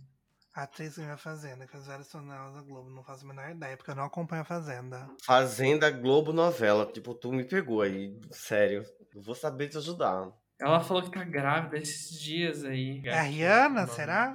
A 0.58 0.64
atriz 0.64 0.96
que 0.96 1.02
a 1.04 1.16
Fazenda, 1.16 1.68
que 1.68 1.72
faz 1.72 1.86
várias 1.86 2.12
novelas 2.12 2.56
da 2.56 2.62
Globo, 2.64 2.90
não 2.90 3.04
faço 3.04 3.24
a 3.24 3.28
menor 3.28 3.48
ideia, 3.52 3.78
porque 3.78 3.92
eu 3.92 3.96
não 3.96 4.06
acompanho 4.06 4.42
a 4.42 4.46
Fazenda. 4.46 5.08
Fazenda 5.24 5.92
Globo 5.92 6.34
Novela, 6.34 6.84
tipo, 6.88 7.14
tu 7.14 7.32
me 7.32 7.44
pegou 7.44 7.84
aí, 7.84 8.20
sério. 8.32 8.84
Eu 9.14 9.22
vou 9.22 9.36
saber 9.36 9.68
te 9.68 9.78
ajudar. 9.78 10.32
Ela 10.60 10.80
falou 10.80 11.04
que 11.04 11.12
tá 11.12 11.24
grávida 11.24 11.78
esses 11.78 12.20
dias 12.20 12.64
aí. 12.64 13.04
É 13.06 13.20
a 13.20 13.22
Rihanna, 13.22 13.86
será? 13.86 14.34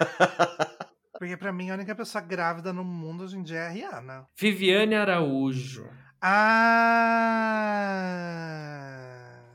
Porque 1.18 1.34
pra 1.34 1.50
mim 1.50 1.70
a 1.70 1.74
única 1.76 1.94
pessoa 1.94 2.22
grávida 2.22 2.70
no 2.70 2.84
mundo 2.84 3.24
hoje 3.24 3.38
em 3.38 3.42
dia 3.42 3.60
é 3.60 3.66
a 3.66 3.70
Rihanna. 3.70 4.26
Viviane 4.38 4.94
Araújo. 4.94 5.88
Ah! 6.20 6.74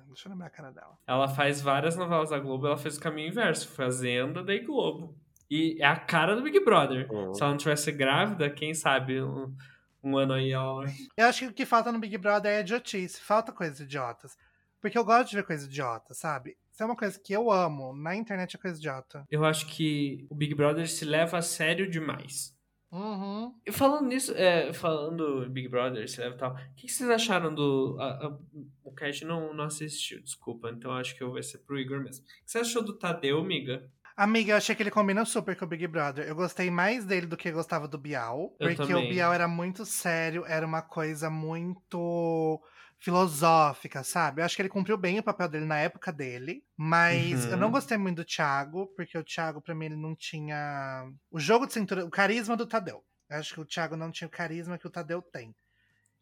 Deixa 0.07 0.27
eu 0.27 0.31
lembrar 0.31 0.47
a 0.47 0.49
cara 0.49 0.71
dela. 0.71 0.97
Ela 1.05 1.27
faz 1.27 1.61
várias 1.61 1.95
novelas 1.95 2.31
da 2.31 2.39
Globo, 2.39 2.65
ela 2.65 2.77
fez 2.77 2.97
o 2.97 2.99
caminho 2.99 3.27
inverso, 3.27 3.69
Fazenda, 3.69 4.43
daí 4.43 4.65
Globo. 4.65 5.15
E 5.49 5.77
é 5.81 5.85
a 5.85 5.95
cara 5.95 6.35
do 6.35 6.41
Big 6.43 6.59
Brother. 6.63 7.11
Uhum. 7.11 7.33
Se 7.33 7.41
ela 7.41 7.51
não 7.51 7.57
tivesse 7.57 7.91
grávida, 7.91 8.49
quem 8.49 8.73
sabe 8.73 9.21
um, 9.21 9.55
um 10.03 10.17
ano 10.17 10.33
aí 10.33 10.51
ela. 10.51 10.85
Eu 11.17 11.25
acho 11.27 11.39
que 11.39 11.47
o 11.47 11.53
que 11.53 11.65
falta 11.65 11.91
no 11.91 11.99
Big 11.99 12.17
Brother 12.17 12.51
é 12.51 12.59
idiotice. 12.61 13.19
Falta 13.21 13.51
coisas 13.51 13.79
idiotas. 13.79 14.37
Porque 14.81 14.97
eu 14.97 15.03
gosto 15.03 15.29
de 15.31 15.35
ver 15.35 15.43
coisa 15.43 15.65
idiota, 15.65 16.13
sabe? 16.13 16.55
Isso 16.71 16.81
é 16.83 16.85
uma 16.85 16.95
coisa 16.95 17.19
que 17.19 17.33
eu 17.33 17.51
amo. 17.51 17.93
Na 17.93 18.15
internet 18.15 18.55
é 18.55 18.59
coisa 18.59 18.77
idiota. 18.77 19.25
Eu 19.29 19.43
acho 19.43 19.65
que 19.67 20.25
o 20.29 20.35
Big 20.35 20.55
Brother 20.55 20.87
se 20.87 21.03
leva 21.03 21.37
a 21.37 21.41
sério 21.41 21.89
demais. 21.89 22.57
Uhum. 22.91 23.53
E 23.65 23.71
falando 23.71 24.07
nisso, 24.07 24.33
é, 24.35 24.73
falando 24.73 25.47
Big 25.49 25.67
Brother, 25.67 26.09
se 26.09 26.19
leva 26.21 26.35
e 26.35 26.37
tal, 26.39 26.53
o 26.53 26.55
que, 26.75 26.87
que 26.87 26.91
vocês 26.93 27.09
acharam 27.09 27.53
do. 27.53 27.97
a- 27.99 28.27
a- 28.27 28.37
o 28.83 28.91
Cat 28.91 29.23
não, 29.25 29.53
não 29.53 29.65
assistiu, 29.65 30.19
desculpa, 30.23 30.71
então 30.71 30.91
acho 30.93 31.15
que 31.15 31.21
eu 31.21 31.31
vai 31.31 31.43
ser 31.43 31.59
pro 31.59 31.77
Igor 31.77 32.01
mesmo. 32.01 32.23
O 32.23 32.27
que 32.27 32.33
você 32.51 32.57
achou 32.59 32.81
do 32.81 32.97
Tadeu, 32.97 33.37
amiga? 33.39 33.87
Amiga, 34.21 34.51
eu 34.51 34.57
achei 34.57 34.75
que 34.75 34.83
ele 34.83 34.91
combina 34.91 35.23
super 35.23 35.55
com 35.55 35.63
o 35.63 35.67
Big 35.67 35.87
Brother. 35.87 36.27
Eu 36.27 36.35
gostei 36.35 36.69
mais 36.69 37.05
dele 37.05 37.25
do 37.25 37.37
que 37.37 37.47
eu 37.47 37.53
gostava 37.53 37.87
do 37.87 37.97
Bial. 37.97 38.53
Eu 38.59 38.67
porque 38.75 38.91
também. 38.91 39.05
o 39.05 39.09
Bial 39.09 39.31
era 39.33 39.47
muito 39.47 39.85
sério, 39.85 40.43
era 40.45 40.65
uma 40.65 40.81
coisa 40.81 41.29
muito 41.29 42.61
filosófica, 42.97 44.03
sabe? 44.03 44.41
Eu 44.41 44.45
acho 44.45 44.57
que 44.57 44.61
ele 44.61 44.67
cumpriu 44.67 44.97
bem 44.97 45.19
o 45.19 45.23
papel 45.23 45.47
dele 45.47 45.63
na 45.65 45.77
época 45.77 46.11
dele. 46.11 46.61
Mas 46.75 47.45
Uhum. 47.45 47.51
eu 47.51 47.57
não 47.57 47.71
gostei 47.71 47.97
muito 47.97 48.17
do 48.17 48.25
Thiago, 48.25 48.87
porque 48.93 49.17
o 49.17 49.23
Thiago, 49.23 49.61
pra 49.61 49.73
mim, 49.73 49.85
ele 49.85 49.95
não 49.95 50.13
tinha. 50.13 51.09
O 51.31 51.39
jogo 51.39 51.65
de 51.65 51.71
cintura, 51.71 52.03
o 52.05 52.09
carisma 52.09 52.57
do 52.57 52.67
Tadeu. 52.67 53.01
Eu 53.29 53.37
acho 53.37 53.53
que 53.53 53.61
o 53.61 53.65
Thiago 53.65 53.95
não 53.95 54.11
tinha 54.11 54.27
o 54.27 54.31
carisma 54.31 54.77
que 54.77 54.85
o 54.85 54.91
Tadeu 54.91 55.21
tem. 55.21 55.55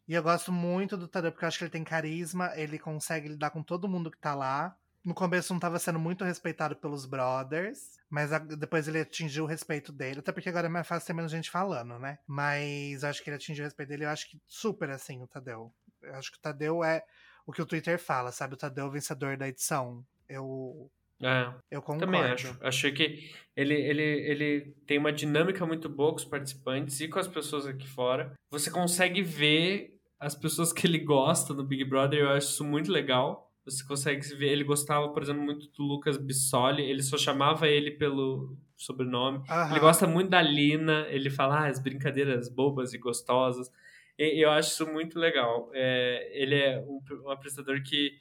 E 0.06 0.14
eu 0.14 0.22
gosto 0.22 0.52
muito 0.52 0.96
do 0.96 1.08
Tadeu, 1.08 1.32
porque 1.32 1.44
eu 1.44 1.48
acho 1.48 1.58
que 1.58 1.64
ele 1.64 1.70
tem 1.72 1.82
carisma, 1.82 2.52
ele 2.54 2.78
consegue 2.78 3.26
lidar 3.28 3.50
com 3.50 3.60
todo 3.60 3.88
mundo 3.88 4.08
que 4.08 4.18
tá 4.18 4.36
lá. 4.36 4.76
No 5.04 5.14
começo 5.14 5.52
não 5.52 5.60
tava 5.60 5.78
sendo 5.78 5.98
muito 5.98 6.24
respeitado 6.24 6.76
pelos 6.76 7.06
brothers, 7.06 7.98
mas 8.10 8.32
a- 8.32 8.38
depois 8.38 8.88
ele 8.88 9.00
atingiu 9.00 9.44
o 9.44 9.46
respeito 9.46 9.92
dele, 9.92 10.20
até 10.20 10.32
porque 10.32 10.48
agora 10.48 10.66
é 10.66 10.70
mais 10.70 10.86
fácil 10.86 11.06
ter 11.06 11.12
menos 11.14 11.30
gente 11.32 11.50
falando, 11.50 11.98
né? 11.98 12.18
Mas 12.26 13.02
eu 13.02 13.08
acho 13.08 13.22
que 13.22 13.30
ele 13.30 13.36
atingiu 13.36 13.64
o 13.64 13.66
respeito 13.66 13.88
dele, 13.88 14.04
eu 14.04 14.10
acho 14.10 14.28
que 14.28 14.38
super 14.46 14.90
assim, 14.90 15.22
o 15.22 15.26
Tadeu. 15.26 15.72
Eu 16.02 16.14
acho 16.16 16.30
que 16.32 16.38
o 16.38 16.40
Tadeu 16.40 16.82
é 16.84 17.02
o 17.46 17.52
que 17.52 17.62
o 17.62 17.66
Twitter 17.66 17.98
fala, 17.98 18.30
sabe? 18.32 18.54
O 18.54 18.58
Tadeu 18.58 18.84
é 18.84 18.88
o 18.88 18.90
vencedor 18.90 19.36
da 19.36 19.48
edição. 19.48 20.04
Eu, 20.28 20.90
É, 21.22 21.50
eu 21.70 21.80
concordo. 21.80 22.04
também 22.04 22.20
acho. 22.22 22.56
Achei 22.60 22.92
que 22.92 23.32
ele, 23.56 23.74
ele, 23.74 24.02
ele 24.02 24.60
tem 24.86 24.98
uma 24.98 25.12
dinâmica 25.12 25.64
muito 25.64 25.88
boa 25.88 26.10
com 26.10 26.18
os 26.18 26.24
participantes 26.24 27.00
e 27.00 27.08
com 27.08 27.18
as 27.18 27.26
pessoas 27.26 27.66
aqui 27.66 27.88
fora. 27.88 28.32
Você 28.50 28.70
consegue 28.70 29.22
ver 29.22 29.98
as 30.20 30.34
pessoas 30.34 30.72
que 30.72 30.86
ele 30.86 30.98
gosta 30.98 31.54
no 31.54 31.64
Big 31.64 31.84
Brother, 31.84 32.20
eu 32.20 32.30
acho 32.30 32.48
isso 32.48 32.64
muito 32.64 32.92
legal. 32.92 33.47
Você 33.70 33.84
consegue 33.84 34.20
ver, 34.34 34.48
ele 34.48 34.64
gostava, 34.64 35.08
por 35.08 35.22
exemplo, 35.22 35.42
muito 35.42 35.68
do 35.72 35.82
Lucas 35.82 36.16
Bissoli, 36.16 36.82
ele 36.82 37.02
só 37.02 37.16
chamava 37.16 37.68
ele 37.68 37.92
pelo 37.92 38.56
sobrenome. 38.76 39.42
Aham. 39.48 39.70
Ele 39.70 39.80
gosta 39.80 40.06
muito 40.06 40.30
da 40.30 40.40
Lina, 40.40 41.06
ele 41.08 41.28
fala 41.30 41.60
ah, 41.60 41.66
as 41.66 41.78
brincadeiras 41.78 42.48
bobas 42.48 42.94
e 42.94 42.98
gostosas. 42.98 43.70
E 44.18 44.44
eu 44.44 44.50
acho 44.50 44.70
isso 44.72 44.86
muito 44.86 45.18
legal. 45.18 45.70
É, 45.72 46.30
ele 46.32 46.54
é 46.54 46.80
um, 46.80 47.00
um 47.24 47.30
apresentador 47.30 47.82
que 47.82 48.18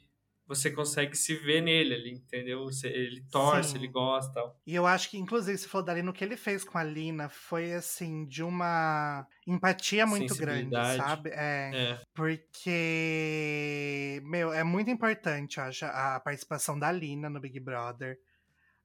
você 0.47 0.71
consegue 0.71 1.15
se 1.15 1.35
ver 1.35 1.61
nele 1.61 1.93
ali, 1.93 2.11
entendeu? 2.13 2.65
Ele 2.85 3.21
torce, 3.29 3.71
Sim. 3.71 3.77
ele 3.77 3.89
gosta 3.89 4.33
tal. 4.33 4.57
E 4.65 4.73
eu 4.73 4.87
acho 4.87 5.09
que, 5.09 5.17
inclusive, 5.17 5.57
se 5.57 5.67
for 5.67 5.83
dali 5.83 6.01
no 6.01 6.13
que 6.13 6.23
ele 6.23 6.37
fez 6.37 6.63
com 6.63 6.77
a 6.77 6.83
Lina, 6.83 7.27
foi 7.27 7.73
assim, 7.73 8.25
de 8.25 8.41
uma 8.41 9.27
empatia 9.45 10.05
muito 10.07 10.33
grande, 10.35 10.73
sabe? 10.95 11.31
É. 11.31 11.71
É. 11.73 11.99
Porque, 12.13 13.41
meu, 14.23 14.53
é 14.53 14.63
muito 14.63 14.89
importante, 14.89 15.57
eu 15.57 15.65
acho, 15.65 15.83
a 15.85 16.17
participação 16.21 16.79
da 16.79 16.89
Lina 16.91 17.29
no 17.29 17.41
Big 17.41 17.59
Brother. 17.59 18.17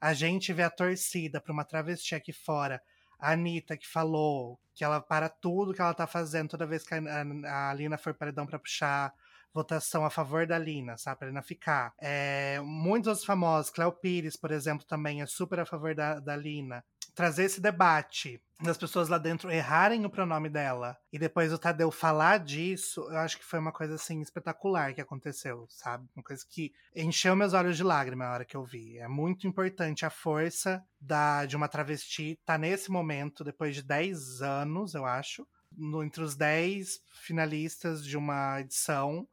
A 0.01 0.13
gente 0.13 0.53
vê 0.53 0.65
a 0.65 0.71
torcida 0.71 1.41
pra 1.41 1.53
uma 1.53 1.65
travesti 1.65 2.17
aqui 2.17 2.33
fora. 2.33 2.83
A 3.21 3.35
Anitta 3.35 3.77
que 3.77 3.87
falou 3.87 4.59
que 4.75 4.83
ela 4.83 5.01
para 5.01 5.29
tudo 5.29 5.73
que 5.73 5.81
ela 5.81 5.95
tá 5.95 6.09
fazendo 6.09 6.49
toda 6.49 6.67
vez 6.67 6.83
que 6.83 6.93
a, 6.93 6.99
a, 6.99 7.71
a 7.71 7.75
Lina 7.75 7.97
for 7.97 8.13
paredão 8.13 8.45
pra 8.45 8.59
puxar 8.59 9.15
votação 9.53 10.05
a 10.05 10.11
favor 10.11 10.47
da 10.47 10.59
Lina, 10.59 10.97
sabe? 10.97 11.19
Pra 11.19 11.29
Lina 11.29 11.43
ficar. 11.43 11.93
É, 11.99 12.61
muitos 12.61 13.09
outros 13.09 13.27
famosos, 13.27 13.71
Cléo 13.71 13.93
Pires, 13.93 14.37
por 14.37 14.51
exemplo, 14.51 14.87
também 14.87 15.23
é 15.23 15.27
super 15.27 15.61
a 15.61 15.67
favor 15.67 15.95
da, 15.95 16.19
da 16.19 16.37
Lina. 16.37 16.85
Trazer 17.15 17.45
esse 17.45 17.61
debate 17.61 18.41
das 18.63 18.79
pessoas 18.79 19.09
lá 19.09 19.19
dentro 19.19 19.51
errarem 19.51 20.05
o 20.07 20.11
pronome 20.11 20.49
dela 20.49 20.97
e 21.13 21.19
depois 21.19 21.53
o 21.53 21.59
Tadeu 21.59 21.91
falar 21.91 22.39
disso, 22.39 23.01
eu 23.11 23.19
acho 23.19 23.37
que 23.37 23.45
foi 23.45 23.59
uma 23.59 23.73
coisa 23.73 23.97
assim 23.97 24.21
espetacular 24.21 24.95
que 24.95 25.01
aconteceu, 25.01 25.67
sabe? 25.69 26.09
Uma 26.17 26.23
coisa 26.23 26.45
que 26.49 26.73
encheu 26.95 27.35
meus 27.35 27.53
olhos 27.53 27.77
de 27.77 27.83
lágrima 27.83 28.25
na 28.25 28.33
hora 28.33 28.45
que 28.45 28.57
eu 28.57 28.65
vi. 28.65 28.99
É 28.99 29.09
muito 29.09 29.47
importante 29.47 30.07
a 30.07 30.11
força 30.11 30.83
da, 31.01 31.45
de 31.45 31.57
uma 31.57 31.69
travesti 31.69 32.39
tá 32.45 32.57
nesse 32.57 32.91
momento, 32.91 33.45
depois 33.45 33.75
de 33.75 33.83
10 33.83 34.41
anos, 34.43 34.95
eu 34.95 35.05
acho, 35.05 35.47
no, 35.77 36.03
entre 36.03 36.23
os 36.23 36.37
10 36.37 37.01
finalistas 37.11 38.05
de 38.05 38.17
uma 38.17 38.61
edição, 38.61 39.27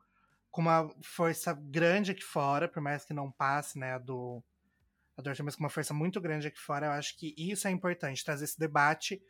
com 0.51 0.61
uma 0.61 0.89
força 1.03 1.53
grande 1.53 2.11
aqui 2.11 2.23
fora, 2.23 2.67
por 2.67 2.81
mais 2.81 3.05
que 3.05 3.13
não 3.13 3.31
passe, 3.31 3.77
né, 3.79 3.93
a 3.93 3.99
do 3.99 4.43
a 5.17 5.21
do 5.21 5.29
Arthur, 5.29 5.43
mas 5.45 5.55
com 5.55 5.63
uma 5.63 5.69
força 5.69 5.93
muito 5.93 6.21
grande 6.21 6.47
aqui 6.47 6.59
fora, 6.59 6.87
eu 6.87 6.91
acho 6.93 7.17
que 7.17 7.35
isso 7.37 7.67
é 7.67 7.71
importante, 7.71 8.23
trazer 8.25 8.45
esse 8.45 8.59
debate 8.59 9.21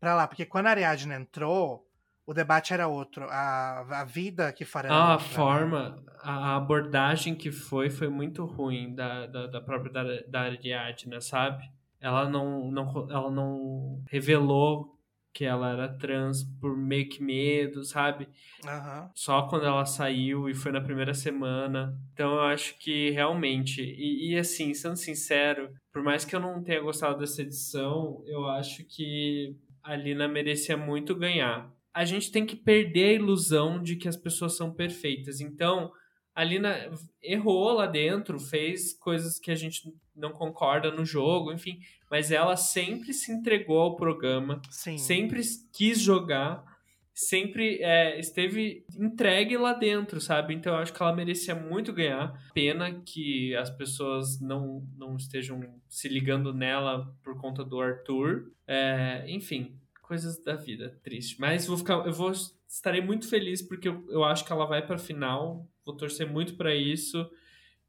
pra 0.00 0.14
lá, 0.14 0.28
porque 0.28 0.46
quando 0.46 0.66
a 0.68 0.70
Ariadne 0.70 1.14
entrou, 1.14 1.86
o 2.26 2.34
debate 2.34 2.74
era 2.74 2.88
outro, 2.88 3.26
a, 3.30 4.02
a 4.02 4.04
vida 4.04 4.48
aqui 4.48 4.64
fora 4.64 4.88
Ah, 4.88 5.14
a 5.14 5.18
né? 5.18 5.18
forma, 5.18 6.04
a 6.20 6.56
abordagem 6.56 7.34
que 7.36 7.50
foi, 7.52 7.88
foi 7.90 8.08
muito 8.08 8.44
ruim 8.44 8.94
da, 8.94 9.26
da, 9.26 9.46
da 9.46 9.60
própria 9.60 9.92
da, 9.92 10.02
da 10.28 10.40
Ariadna, 10.42 11.20
sabe? 11.20 11.70
Ela 12.00 12.28
não, 12.28 12.70
não, 12.70 13.10
ela 13.10 13.30
não 13.30 14.02
revelou 14.08 14.91
que 15.32 15.44
ela 15.44 15.70
era 15.70 15.88
trans 15.88 16.44
por 16.60 16.76
meio 16.76 17.08
que 17.08 17.22
medo, 17.22 17.84
sabe? 17.84 18.28
Aham. 18.64 19.10
Só 19.14 19.42
quando 19.48 19.66
ela 19.66 19.84
saiu 19.84 20.48
e 20.48 20.54
foi 20.54 20.70
na 20.70 20.80
primeira 20.80 21.14
semana. 21.14 21.98
Então 22.12 22.34
eu 22.34 22.42
acho 22.42 22.78
que 22.78 23.10
realmente. 23.10 23.82
E, 23.82 24.32
e, 24.32 24.38
assim, 24.38 24.74
sendo 24.74 24.96
sincero, 24.96 25.70
por 25.92 26.02
mais 26.02 26.24
que 26.24 26.36
eu 26.36 26.40
não 26.40 26.62
tenha 26.62 26.80
gostado 26.80 27.18
dessa 27.18 27.42
edição, 27.42 28.22
eu 28.26 28.46
acho 28.46 28.84
que 28.84 29.56
a 29.82 29.96
Lina 29.96 30.28
merecia 30.28 30.76
muito 30.76 31.14
ganhar. 31.14 31.72
A 31.94 32.04
gente 32.04 32.30
tem 32.30 32.46
que 32.46 32.56
perder 32.56 33.10
a 33.10 33.12
ilusão 33.14 33.82
de 33.82 33.96
que 33.96 34.08
as 34.08 34.16
pessoas 34.16 34.56
são 34.56 34.72
perfeitas. 34.72 35.40
Então, 35.40 35.90
a 36.34 36.42
Lina 36.42 36.90
errou 37.22 37.72
lá 37.72 37.86
dentro, 37.86 38.38
fez 38.40 38.94
coisas 38.94 39.38
que 39.38 39.50
a 39.50 39.54
gente 39.54 39.82
não 40.16 40.32
concorda 40.32 40.90
no 40.90 41.04
jogo, 41.04 41.52
enfim. 41.52 41.78
Mas 42.12 42.30
ela 42.30 42.58
sempre 42.58 43.14
se 43.14 43.32
entregou 43.32 43.78
ao 43.78 43.96
programa 43.96 44.60
Sim. 44.68 44.98
sempre 44.98 45.40
quis 45.72 45.98
jogar, 45.98 46.62
sempre 47.14 47.82
é, 47.82 48.20
esteve 48.20 48.84
entregue 48.94 49.56
lá 49.56 49.72
dentro, 49.72 50.20
sabe? 50.20 50.52
Então 50.52 50.74
eu 50.74 50.78
acho 50.78 50.92
que 50.92 51.02
ela 51.02 51.16
merecia 51.16 51.54
muito 51.54 51.90
ganhar. 51.90 52.38
Pena 52.52 53.00
que 53.00 53.56
as 53.56 53.70
pessoas 53.70 54.38
não, 54.42 54.86
não 54.94 55.16
estejam 55.16 55.62
se 55.88 56.06
ligando 56.06 56.52
nela 56.52 57.16
por 57.22 57.40
conta 57.40 57.64
do 57.64 57.80
Arthur. 57.80 58.52
É, 58.66 59.24
enfim, 59.26 59.80
coisas 60.02 60.36
da 60.44 60.54
vida, 60.54 61.00
triste. 61.02 61.40
Mas 61.40 61.66
vou 61.66 61.78
ficar, 61.78 62.04
eu 62.06 62.12
vou 62.12 62.30
estarei 62.68 63.00
muito 63.00 63.26
feliz 63.26 63.62
porque 63.62 63.88
eu, 63.88 64.04
eu 64.10 64.22
acho 64.22 64.44
que 64.44 64.52
ela 64.52 64.66
vai 64.66 64.86
para 64.86 64.98
final. 64.98 65.66
Vou 65.82 65.96
torcer 65.96 66.30
muito 66.30 66.58
para 66.58 66.74
isso 66.74 67.26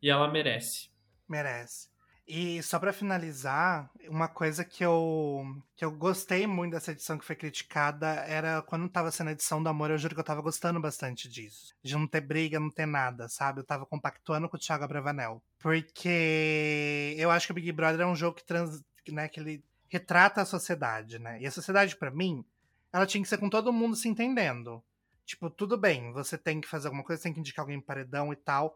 e 0.01 0.09
ela 0.09 0.31
merece. 0.31 0.89
Merece. 1.27 1.92
E 2.35 2.63
só 2.63 2.79
pra 2.79 2.91
finalizar, 2.91 3.91
uma 4.09 4.27
coisa 4.27 4.65
que 4.65 4.83
eu, 4.83 5.45
que 5.75 5.85
eu 5.85 5.91
gostei 5.91 6.47
muito 6.47 6.71
dessa 6.71 6.91
edição 6.91 7.15
que 7.15 7.23
foi 7.23 7.35
criticada 7.35 8.07
era 8.07 8.59
quando 8.63 8.89
tava 8.89 9.11
sendo 9.11 9.27
a 9.27 9.33
edição 9.33 9.61
do 9.61 9.69
amor, 9.69 9.91
eu 9.91 9.99
juro 9.99 10.15
que 10.15 10.19
eu 10.19 10.25
tava 10.25 10.41
gostando 10.41 10.79
bastante 10.79 11.29
disso. 11.29 11.75
De 11.83 11.93
não 11.93 12.07
ter 12.07 12.21
briga, 12.21 12.59
não 12.59 12.71
ter 12.71 12.87
nada, 12.87 13.29
sabe? 13.29 13.59
Eu 13.59 13.63
tava 13.63 13.85
compactuando 13.85 14.49
com 14.49 14.57
o 14.57 14.59
Thiago 14.59 14.83
Abravanel. 14.83 15.43
Porque 15.59 17.15
eu 17.19 17.29
acho 17.29 17.45
que 17.45 17.51
o 17.51 17.53
Big 17.53 17.71
Brother 17.71 18.01
é 18.01 18.07
um 18.07 18.15
jogo 18.15 18.37
que, 18.37 18.43
trans, 18.43 18.81
né, 19.09 19.27
que 19.27 19.39
ele 19.39 19.63
retrata 19.87 20.41
a 20.41 20.45
sociedade, 20.45 21.19
né? 21.19 21.39
E 21.39 21.45
a 21.45 21.51
sociedade, 21.51 21.95
para 21.95 22.09
mim, 22.09 22.43
ela 22.91 23.05
tinha 23.05 23.21
que 23.21 23.29
ser 23.29 23.37
com 23.37 23.47
todo 23.47 23.71
mundo 23.71 23.95
se 23.95 24.09
entendendo. 24.09 24.83
Tipo, 25.23 25.51
tudo 25.51 25.77
bem, 25.77 26.11
você 26.11 26.35
tem 26.35 26.59
que 26.59 26.67
fazer 26.67 26.87
alguma 26.87 27.03
coisa, 27.03 27.21
tem 27.21 27.31
que 27.31 27.39
indicar 27.39 27.61
alguém 27.61 27.79
paredão 27.79 28.33
e 28.33 28.35
tal. 28.35 28.75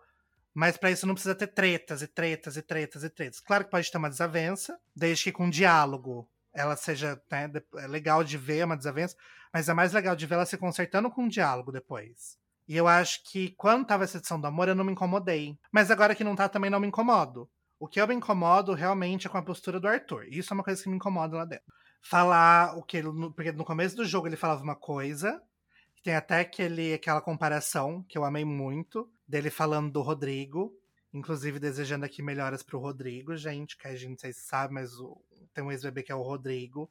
Mas 0.57 0.75
para 0.75 0.89
isso 0.89 1.05
não 1.05 1.13
precisa 1.13 1.35
ter 1.35 1.45
tretas 1.45 2.01
e 2.01 2.07
tretas 2.07 2.57
e 2.57 2.63
tretas 2.63 3.03
e 3.03 3.09
tretas. 3.11 3.39
Claro 3.39 3.63
que 3.63 3.69
pode 3.69 3.91
ter 3.91 3.97
uma 3.99 4.09
desavença, 4.09 4.75
desde 4.95 5.25
que 5.25 5.31
com 5.31 5.51
diálogo 5.51 6.27
ela 6.51 6.75
seja 6.75 7.21
né, 7.29 7.47
é 7.75 7.85
legal 7.85 8.23
de 8.23 8.39
ver 8.39 8.65
uma 8.65 8.75
desavença, 8.75 9.15
mas 9.53 9.69
é 9.69 9.73
mais 9.75 9.93
legal 9.93 10.15
de 10.15 10.25
ver 10.25 10.33
ela 10.33 10.47
se 10.47 10.57
consertando 10.57 11.11
com 11.11 11.27
diálogo 11.27 11.71
depois. 11.71 12.39
E 12.67 12.75
eu 12.75 12.87
acho 12.87 13.23
que 13.25 13.51
quando 13.51 13.85
tava 13.85 14.03
essa 14.03 14.17
edição 14.17 14.41
do 14.41 14.47
amor, 14.47 14.67
eu 14.67 14.73
não 14.73 14.83
me 14.83 14.93
incomodei. 14.93 15.55
Mas 15.71 15.91
agora 15.91 16.15
que 16.15 16.23
não 16.23 16.35
tá, 16.35 16.49
também 16.49 16.71
não 16.71 16.79
me 16.79 16.87
incomodo. 16.87 17.47
O 17.79 17.87
que 17.87 18.01
eu 18.01 18.07
me 18.07 18.15
incomodo 18.15 18.73
realmente 18.73 19.27
é 19.27 19.29
com 19.29 19.37
a 19.37 19.43
postura 19.43 19.79
do 19.79 19.87
Arthur. 19.87 20.25
Isso 20.27 20.51
é 20.51 20.55
uma 20.55 20.63
coisa 20.63 20.81
que 20.81 20.89
me 20.89 20.95
incomoda 20.95 21.37
lá 21.37 21.45
dentro. 21.45 21.71
Falar 22.01 22.75
o 22.75 22.81
que 22.81 22.97
ele. 22.97 23.09
Porque 23.35 23.51
no 23.51 23.63
começo 23.63 23.95
do 23.95 24.03
jogo 24.03 24.25
ele 24.25 24.35
falava 24.35 24.63
uma 24.63 24.75
coisa. 24.75 25.39
Tem 26.07 26.15
até 26.15 26.39
aquele, 26.39 26.93
aquela 26.93 27.19
comparação 27.19 28.01
que 28.07 28.17
eu 28.17 28.23
amei 28.23 28.45
muito 28.45 29.11
dele 29.27 29.49
falando 29.49 29.91
do 29.91 30.01
Rodrigo, 30.01 30.73
inclusive 31.13 31.59
desejando 31.59 32.05
aqui 32.05 32.21
melhoras 32.21 32.63
pro 32.63 32.79
Rodrigo, 32.79 33.35
gente, 33.35 33.75
que 33.75 33.89
a 33.89 33.93
gente 33.93 34.11
não 34.11 34.17
sei 34.17 34.31
se 34.31 34.45
sabe, 34.45 34.73
mas 34.73 34.97
o, 34.97 35.21
tem 35.53 35.61
um 35.61 35.69
ex-bebê 35.69 36.03
que 36.03 36.11
é 36.13 36.15
o 36.15 36.21
Rodrigo. 36.21 36.89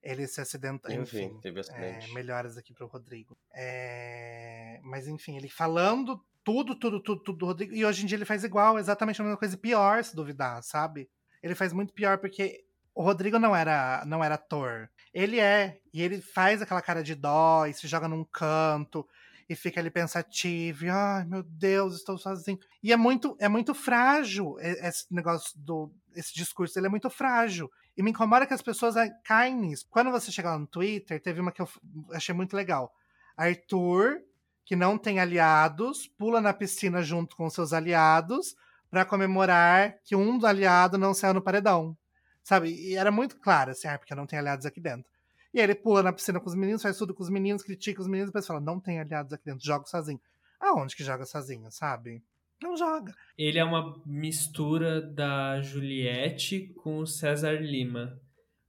Ele 0.00 0.24
se 0.28 0.40
acidentou. 0.40 0.88
Enfim, 0.92 1.24
enfim 1.24 1.40
teve 1.40 1.58
acidente. 1.58 2.08
É, 2.08 2.14
melhoras 2.14 2.56
aqui 2.56 2.72
pro 2.72 2.86
Rodrigo. 2.86 3.36
É, 3.52 4.78
mas 4.84 5.08
enfim, 5.08 5.36
ele 5.36 5.48
falando 5.48 6.24
tudo, 6.44 6.76
tudo, 6.76 7.00
tudo, 7.00 7.24
tudo 7.24 7.38
do 7.38 7.46
Rodrigo. 7.46 7.74
E 7.74 7.84
hoje 7.84 8.04
em 8.04 8.06
dia 8.06 8.16
ele 8.16 8.24
faz 8.24 8.44
igual, 8.44 8.78
exatamente 8.78 9.20
a 9.20 9.24
mesma 9.24 9.36
coisa, 9.36 9.56
pior, 9.56 10.04
se 10.04 10.14
duvidar, 10.14 10.62
sabe? 10.62 11.10
Ele 11.42 11.56
faz 11.56 11.72
muito 11.72 11.92
pior 11.92 12.18
porque 12.18 12.64
o 12.94 13.02
Rodrigo 13.02 13.38
não 13.38 13.54
era, 13.54 14.04
não 14.06 14.22
era 14.22 14.36
ator. 14.36 14.88
Ele 15.12 15.40
é. 15.40 15.78
E 15.92 16.02
ele 16.02 16.20
faz 16.20 16.62
aquela 16.62 16.82
cara 16.82 17.02
de 17.02 17.14
dó 17.14 17.66
e 17.66 17.74
se 17.74 17.86
joga 17.86 18.08
num 18.08 18.24
canto 18.24 19.06
e 19.48 19.54
fica 19.54 19.80
ali 19.80 19.90
pensativo, 19.90 20.86
e, 20.86 20.88
ai 20.88 21.24
meu 21.24 21.42
Deus, 21.42 21.96
estou 21.96 22.16
sozinho. 22.16 22.58
E 22.82 22.92
é 22.92 22.96
muito, 22.96 23.36
é 23.38 23.48
muito 23.48 23.74
frágil 23.74 24.56
esse 24.58 25.12
negócio 25.12 25.58
do 25.58 25.92
esse 26.14 26.32
discurso, 26.32 26.78
ele 26.78 26.86
é 26.86 26.90
muito 26.90 27.10
frágil. 27.10 27.70
E 27.96 28.02
me 28.02 28.10
incomoda 28.10 28.46
que 28.46 28.54
as 28.54 28.62
pessoas 28.62 28.94
caem 29.24 29.56
nisso. 29.56 29.86
Quando 29.90 30.10
você 30.10 30.30
chega 30.30 30.50
lá 30.50 30.58
no 30.58 30.66
Twitter, 30.66 31.20
teve 31.20 31.40
uma 31.40 31.52
que 31.52 31.60
eu 31.60 31.68
achei 32.12 32.34
muito 32.34 32.56
legal. 32.56 32.92
Arthur, 33.36 34.20
que 34.64 34.76
não 34.76 34.96
tem 34.96 35.20
aliados, 35.20 36.06
pula 36.06 36.40
na 36.40 36.52
piscina 36.52 37.02
junto 37.02 37.36
com 37.36 37.50
seus 37.50 37.72
aliados 37.72 38.54
para 38.90 39.04
comemorar 39.04 39.96
que 40.04 40.14
um 40.14 40.38
do 40.38 40.46
aliado 40.46 40.96
não 40.96 41.12
saiu 41.12 41.34
no 41.34 41.42
paredão. 41.42 41.96
Sabe? 42.44 42.68
E 42.68 42.94
era 42.94 43.10
muito 43.10 43.38
claro, 43.38 43.70
assim, 43.70 43.88
ah, 43.88 43.98
porque 43.98 44.14
não 44.14 44.26
tem 44.26 44.38
aliados 44.38 44.66
aqui 44.66 44.78
dentro. 44.78 45.10
E 45.52 45.58
aí 45.58 45.64
ele 45.64 45.74
pula 45.74 46.02
na 46.02 46.12
piscina 46.12 46.38
com 46.38 46.46
os 46.46 46.54
meninos, 46.54 46.82
faz 46.82 46.98
tudo 46.98 47.14
com 47.14 47.22
os 47.22 47.30
meninos, 47.30 47.62
critica 47.62 48.02
os 48.02 48.06
meninos, 48.06 48.28
depois 48.28 48.46
fala: 48.46 48.60
não 48.60 48.78
tem 48.78 49.00
aliados 49.00 49.32
aqui 49.32 49.46
dentro, 49.46 49.64
joga 49.64 49.86
sozinho. 49.86 50.20
Aonde 50.60 50.94
que 50.94 51.02
joga 51.02 51.24
sozinho, 51.24 51.70
sabe? 51.70 52.22
Não 52.62 52.76
joga. 52.76 53.14
Ele 53.36 53.58
é 53.58 53.64
uma 53.64 54.00
mistura 54.04 55.00
da 55.00 55.60
Juliette 55.60 56.72
com 56.82 56.98
o 56.98 57.06
César 57.06 57.60
Lima. 57.60 58.20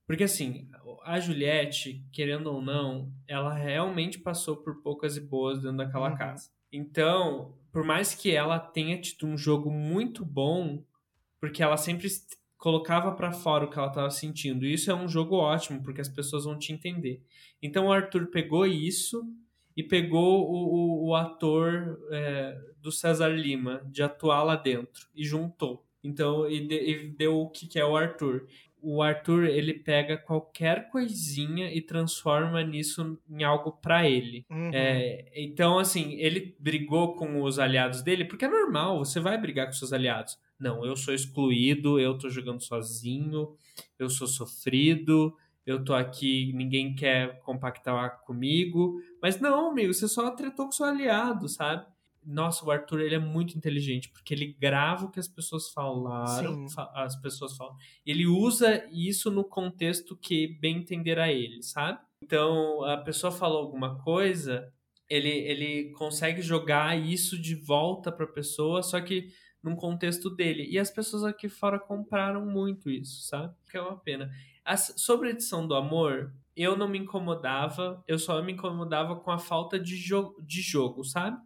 Porque 0.08 0.24
assim, 0.24 0.70
a 1.04 1.20
Juliette, 1.20 2.06
querendo 2.12 2.48
ou 2.48 2.62
não, 2.62 3.12
ela 3.28 3.54
realmente 3.54 4.20
passou 4.20 4.58
por 4.58 4.82
poucas 4.82 5.18
e 5.18 5.22
boas 5.22 5.60
dentro 5.60 5.78
daquela 5.78 6.12
uhum. 6.12 6.18
casa. 6.18 6.50
Então, 6.72 7.58
por 7.72 7.84
mais 7.84 8.14
que 8.14 8.32
ela 8.32 8.60
tenha 8.60 9.00
tido 9.00 9.26
um 9.26 9.38
jogo 9.38 9.72
muito 9.72 10.24
bom, 10.24 10.84
porque 11.40 11.64
ela 11.64 11.78
sempre 11.78 12.08
colocava 12.58 13.12
para 13.12 13.32
fora 13.32 13.66
o 13.66 13.70
que 13.70 13.78
ela 13.78 13.88
estava 13.88 14.10
sentindo. 14.10 14.66
E 14.66 14.74
isso 14.74 14.90
é 14.90 14.96
um 14.96 15.08
jogo 15.08 15.36
ótimo, 15.36 15.82
porque 15.84 16.02
as 16.02 16.10
pessoas 16.10 16.46
vão 16.46 16.58
te 16.58 16.74
entender. 16.74 17.22
Então 17.62 17.88
o 17.88 17.92
Arthur 17.92 18.28
pegou 18.28 18.66
isso 18.66 19.24
e 19.76 19.84
pegou 19.84 20.50
o, 20.50 21.06
o, 21.06 21.10
o 21.10 21.16
ator 21.16 22.00
é, 22.12 22.58
do 22.82 22.92
César 22.92 23.30
Lima 23.30 23.82
de 23.86 24.02
atuar 24.02 24.44
lá 24.44 24.56
dentro 24.56 25.08
e 25.16 25.24
juntou. 25.24 25.86
Então, 26.04 26.48
e, 26.50 26.66
de, 26.66 26.76
e 26.76 27.08
deu 27.10 27.40
o 27.40 27.50
que, 27.50 27.68
que 27.68 27.80
é 27.80 27.86
o 27.86 27.98
Arthur. 27.98 28.48
O 28.88 29.02
Arthur 29.02 29.46
ele 29.46 29.74
pega 29.74 30.16
qualquer 30.16 30.92
coisinha 30.92 31.74
e 31.74 31.82
transforma 31.82 32.64
nisso 32.64 33.18
em 33.28 33.44
algo 33.44 33.72
para 33.72 34.08
ele. 34.08 34.46
Uhum. 34.48 34.70
É, 34.72 35.26
então, 35.36 35.80
assim, 35.80 36.14
ele 36.20 36.56
brigou 36.60 37.16
com 37.16 37.42
os 37.42 37.58
aliados 37.58 38.04
dele, 38.04 38.26
porque 38.26 38.46
é 38.46 38.48
normal, 38.48 39.00
você 39.00 39.20
vai 39.20 39.40
brigar 39.40 39.66
com 39.66 39.74
seus 39.74 39.92
aliados. 39.92 40.38
Não, 40.60 40.86
eu 40.86 40.96
sou 40.96 41.16
excluído, 41.16 42.00
eu 42.00 42.16
tô 42.16 42.30
jogando 42.30 42.62
sozinho, 42.62 43.56
eu 43.98 44.08
sou 44.08 44.28
sofrido, 44.28 45.36
eu 45.66 45.84
tô 45.84 45.96
aqui, 45.96 46.54
ninguém 46.54 46.94
quer 46.94 47.40
compactar 47.42 48.22
comigo. 48.22 49.02
Mas 49.20 49.40
não, 49.40 49.72
amigo, 49.72 49.96
você 49.96 50.08
só 50.08 50.30
tretou 50.30 50.66
com 50.66 50.72
seu 50.72 50.86
aliado, 50.86 51.50
sabe? 51.50 51.88
Nossa, 52.26 52.66
o 52.66 52.72
Arthur 52.72 53.02
ele 53.02 53.16
é 53.16 53.20
muito 53.20 53.58
inteligente, 53.58 54.10
porque 54.10 54.34
ele 54.34 54.56
grava 54.60 55.06
o 55.06 55.12
que 55.12 55.20
as 55.20 55.28
pessoas 55.28 55.70
falaram, 55.70 56.68
fa 56.70 56.92
as 56.96 57.16
pessoas 57.16 57.56
falam. 57.56 57.76
Ele 58.06 58.26
usa 58.26 58.84
isso 58.92 59.30
no 59.30 59.44
contexto 59.44 60.18
que 60.18 60.58
bem 60.60 60.78
entender 60.78 61.20
a 61.20 61.32
ele, 61.32 61.62
sabe? 61.62 62.00
Então, 62.22 62.84
a 62.84 62.98
pessoa 62.98 63.32
falou 63.32 63.60
alguma 63.60 63.98
coisa, 64.00 64.72
ele, 65.10 65.30
ele 65.30 65.92
consegue 65.92 66.42
jogar 66.42 66.98
isso 67.00 67.40
de 67.40 67.56
volta 67.56 68.12
para 68.12 68.26
a 68.26 68.32
pessoa, 68.32 68.82
só 68.82 69.00
que 69.00 69.30
num 69.66 69.76
contexto 69.76 70.30
dele. 70.30 70.68
E 70.70 70.78
as 70.78 70.92
pessoas 70.92 71.24
aqui 71.24 71.50
fora 71.50 71.80
compraram 71.80 72.46
muito 72.46 72.90
isso, 72.90 73.28
sabe? 73.28 73.54
Que 73.70 73.78
é 73.78 73.82
uma 73.82 73.98
pena. 73.98 74.30
As, 74.64 74.94
sobre 74.98 75.28
a 75.28 75.32
edição 75.32 75.68
do 75.68 75.76
amor, 75.76 76.34
eu 76.56 76.78
não 76.78 76.88
me 76.88 77.00
incomodava, 77.00 78.04
eu 78.08 78.18
só 78.18 78.42
me 78.42 78.54
incomodava 78.54 79.16
com 79.16 79.32
a 79.32 79.40
falta 79.40 79.80
de, 79.80 79.98
jo 79.98 80.36
de 80.42 80.62
jogo, 80.62 81.04
sabe? 81.04 81.38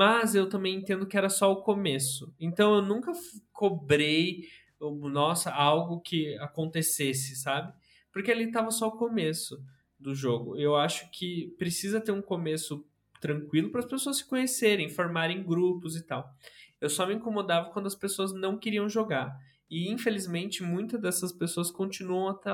Mas 0.00 0.34
eu 0.34 0.48
também 0.48 0.76
entendo 0.76 1.04
que 1.04 1.14
era 1.14 1.28
só 1.28 1.52
o 1.52 1.60
começo. 1.60 2.32
Então 2.40 2.76
eu 2.76 2.80
nunca 2.80 3.12
cobrei, 3.52 4.48
nossa, 4.80 5.50
algo 5.50 6.00
que 6.00 6.38
acontecesse, 6.38 7.36
sabe? 7.36 7.70
Porque 8.10 8.32
ali 8.32 8.50
tava 8.50 8.70
só 8.70 8.88
o 8.88 8.96
começo 8.96 9.62
do 9.98 10.14
jogo. 10.14 10.56
Eu 10.56 10.74
acho 10.74 11.10
que 11.10 11.54
precisa 11.58 12.00
ter 12.00 12.12
um 12.12 12.22
começo 12.22 12.82
tranquilo 13.20 13.68
para 13.68 13.80
as 13.80 13.86
pessoas 13.86 14.16
se 14.16 14.24
conhecerem, 14.24 14.88
formarem 14.88 15.42
grupos 15.42 15.94
e 15.96 16.02
tal. 16.02 16.34
Eu 16.80 16.88
só 16.88 17.06
me 17.06 17.12
incomodava 17.12 17.68
quando 17.68 17.84
as 17.84 17.94
pessoas 17.94 18.32
não 18.32 18.56
queriam 18.56 18.88
jogar. 18.88 19.38
E 19.70 19.92
infelizmente 19.92 20.62
muitas 20.62 20.98
dessas 20.98 21.30
pessoas 21.30 21.70
continuam 21.70 22.28
até, 22.28 22.50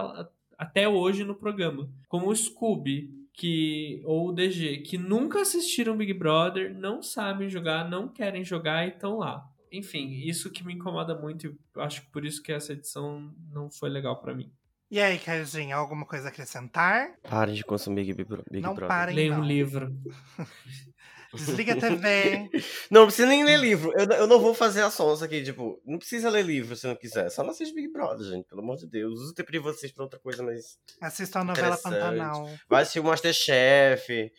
até 0.58 0.88
hoje 0.88 1.22
no 1.22 1.36
programa. 1.36 1.88
Como 2.08 2.26
o 2.26 2.34
Scooby, 2.34 3.08
que 3.36 4.00
ou 4.04 4.30
o 4.30 4.32
DG, 4.32 4.78
que 4.78 4.96
nunca 4.96 5.42
assistiram 5.42 5.96
Big 5.96 6.14
Brother, 6.14 6.74
não 6.74 7.02
sabem 7.02 7.50
jogar, 7.50 7.88
não 7.88 8.08
querem 8.08 8.42
jogar 8.42 8.86
e 8.86 8.88
estão 8.88 9.18
lá. 9.18 9.46
Enfim, 9.70 10.10
isso 10.24 10.50
que 10.50 10.64
me 10.64 10.72
incomoda 10.72 11.14
muito 11.14 11.46
e 11.46 11.80
acho 11.80 12.00
que 12.00 12.10
por 12.10 12.24
isso 12.24 12.42
que 12.42 12.50
essa 12.50 12.72
edição 12.72 13.30
não 13.52 13.70
foi 13.70 13.90
legal 13.90 14.20
para 14.20 14.34
mim. 14.34 14.50
E 14.90 15.00
aí, 15.00 15.18
Carlinhos, 15.18 15.72
alguma 15.72 16.06
coisa 16.06 16.26
a 16.26 16.28
acrescentar? 16.30 17.10
Parem 17.28 17.54
de 17.54 17.64
consumir 17.64 18.14
Big, 18.14 18.24
Big 18.24 18.60
não 18.60 18.74
Brother. 18.74 18.88
Parem, 18.88 19.16
Leia 19.16 19.34
um 19.34 19.44
livro. 19.44 19.94
Desliga 21.36 21.74
a 21.74 21.76
TV. 21.76 22.50
Não, 22.90 23.00
não 23.00 23.06
precisa 23.06 23.28
nem 23.28 23.44
ler 23.44 23.58
livro. 23.58 23.92
Eu, 23.96 24.06
eu 24.06 24.26
não 24.26 24.40
vou 24.40 24.54
fazer 24.54 24.82
a 24.82 24.90
sons 24.90 25.22
aqui, 25.22 25.42
tipo, 25.42 25.80
não 25.84 25.98
precisa 25.98 26.30
ler 26.30 26.44
livro 26.44 26.74
se 26.76 26.86
não 26.86 26.96
quiser. 26.96 27.30
Só 27.30 27.42
não 27.42 27.50
assiste 27.50 27.74
Big 27.74 27.88
Brother, 27.92 28.26
gente, 28.26 28.46
pelo 28.46 28.62
amor 28.62 28.76
de 28.76 28.86
Deus. 28.86 29.20
Usa 29.20 29.32
o 29.32 29.34
tempo 29.34 29.52
de 29.52 29.58
vocês 29.58 29.92
pra 29.92 30.04
outra 30.04 30.18
coisa 30.18 30.42
mais. 30.42 30.78
Assista 31.00 31.40
a 31.40 31.44
novela 31.44 31.76
Pantanal. 31.76 32.50
Vai 32.68 32.82
assistir 32.82 33.00
o 33.00 33.04
Masterchef. 33.04 34.32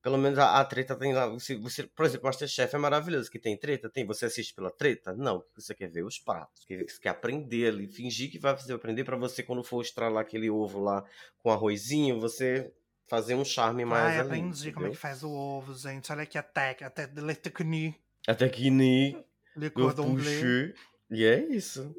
Pelo 0.00 0.18
menos 0.18 0.38
a, 0.38 0.60
a 0.60 0.64
treta 0.64 0.96
tem 0.96 1.12
lá. 1.12 1.28
Você, 1.28 1.56
você, 1.56 1.84
por 1.84 2.06
exemplo, 2.06 2.24
o 2.24 2.28
Masterchef 2.28 2.74
é 2.74 2.78
maravilhoso. 2.78 3.30
Que 3.30 3.38
tem 3.38 3.56
treta? 3.56 3.88
Tem. 3.88 4.04
Você 4.06 4.26
assiste 4.26 4.54
pela 4.54 4.70
treta? 4.70 5.14
Não. 5.14 5.44
Você 5.56 5.74
quer 5.74 5.88
ver 5.88 6.04
os 6.04 6.18
pratos. 6.18 6.64
Você 6.68 7.00
quer 7.00 7.10
aprender 7.10 7.68
ali. 7.68 7.86
Fingir 7.86 8.30
que 8.30 8.38
vai 8.38 8.56
fazer 8.56 8.74
aprender 8.74 9.04
para 9.04 9.16
você, 9.16 9.42
quando 9.42 9.62
for 9.62 9.82
estralar 9.82 10.22
aquele 10.22 10.50
ovo 10.50 10.80
lá 10.80 11.04
com 11.38 11.50
arrozinho, 11.50 12.20
você 12.20 12.72
fazer 13.08 13.34
um 13.34 13.44
charme 13.44 13.84
mais 13.84 14.14
Ai, 14.14 14.18
ali. 14.20 14.28
aprendi 14.28 14.60
entendeu? 14.60 14.74
como 14.74 14.86
é 14.86 14.90
que 14.90 14.96
faz 14.96 15.22
o 15.22 15.30
ovo, 15.30 15.74
gente. 15.74 16.10
Olha 16.10 16.22
aqui 16.22 16.38
a 16.38 16.42
tec, 16.42 16.82
até 16.82 17.06
le 17.06 17.34
technique. 17.34 17.98
A 18.26 18.34
technique. 18.34 19.22
Le 19.56 19.70
cordon 19.70 20.14
bleu. 20.14 20.74
E 21.10 21.24
é 21.24 21.44
isso. 21.44 21.94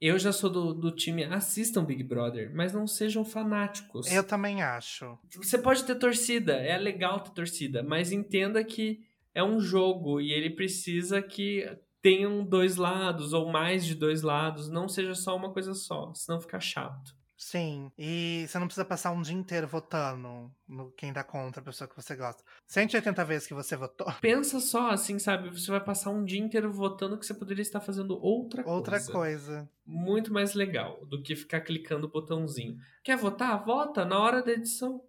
Eu 0.00 0.18
já 0.18 0.32
sou 0.32 0.50
do, 0.50 0.74
do 0.74 0.90
time 0.90 1.22
assistam 1.24 1.84
Big 1.84 2.02
Brother, 2.02 2.50
mas 2.52 2.72
não 2.72 2.88
sejam 2.88 3.24
fanáticos. 3.24 4.10
Eu 4.10 4.24
também 4.24 4.60
acho. 4.60 5.16
Você 5.36 5.56
pode 5.56 5.84
ter 5.84 5.94
torcida, 5.94 6.54
é 6.54 6.76
legal 6.76 7.20
ter 7.20 7.30
torcida, 7.30 7.84
mas 7.84 8.10
entenda 8.10 8.64
que 8.64 9.04
é 9.32 9.44
um 9.44 9.60
jogo 9.60 10.20
e 10.20 10.32
ele 10.32 10.50
precisa 10.50 11.22
que 11.22 11.68
tenham 12.02 12.44
dois 12.44 12.74
lados 12.74 13.32
ou 13.32 13.50
mais 13.50 13.86
de 13.86 13.94
dois 13.94 14.22
lados, 14.22 14.68
não 14.68 14.88
seja 14.88 15.14
só 15.14 15.36
uma 15.36 15.52
coisa 15.52 15.72
só, 15.72 16.12
senão 16.14 16.40
fica 16.40 16.58
chato. 16.58 17.14
Sim, 17.44 17.90
e 17.98 18.46
você 18.48 18.56
não 18.56 18.68
precisa 18.68 18.84
passar 18.84 19.10
um 19.10 19.20
dia 19.20 19.34
inteiro 19.34 19.66
votando 19.66 20.48
no 20.68 20.92
quem 20.92 21.12
dá 21.12 21.24
contra 21.24 21.60
a 21.60 21.64
pessoa 21.64 21.88
que 21.88 21.96
você 21.96 22.14
gosta. 22.14 22.40
180 22.68 23.24
vezes 23.24 23.48
que 23.48 23.52
você 23.52 23.74
votou. 23.74 24.06
Pensa 24.22 24.60
só, 24.60 24.90
assim, 24.90 25.18
sabe? 25.18 25.50
Você 25.50 25.68
vai 25.68 25.80
passar 25.80 26.10
um 26.10 26.24
dia 26.24 26.38
inteiro 26.38 26.72
votando 26.72 27.18
que 27.18 27.26
você 27.26 27.34
poderia 27.34 27.62
estar 27.62 27.80
fazendo 27.80 28.16
outra, 28.22 28.62
Outra 28.64 28.96
coisa. 28.98 29.12
coisa. 29.12 29.70
Muito 29.84 30.32
mais 30.32 30.54
legal 30.54 31.04
do 31.06 31.20
que 31.20 31.34
ficar 31.34 31.62
clicando 31.62 32.06
o 32.06 32.10
botãozinho. 32.10 32.78
Quer 33.02 33.16
votar? 33.16 33.64
Vota 33.64 34.04
na 34.04 34.20
hora 34.20 34.40
da 34.40 34.52
edição. 34.52 35.02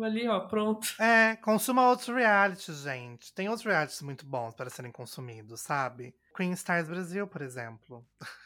Ali, 0.00 0.26
ó, 0.26 0.40
pronto. 0.40 0.88
É, 0.98 1.36
consuma 1.36 1.88
outros 1.90 2.08
realities, 2.08 2.78
gente. 2.84 3.34
Tem 3.34 3.50
outros 3.50 3.66
realities 3.66 4.00
muito 4.00 4.24
bons 4.24 4.54
para 4.54 4.70
serem 4.70 4.90
consumidos, 4.90 5.60
sabe? 5.60 6.14
Queen 6.34 6.52
Stars 6.52 6.88
Brasil, 6.88 7.26
por 7.26 7.42
exemplo. 7.42 8.02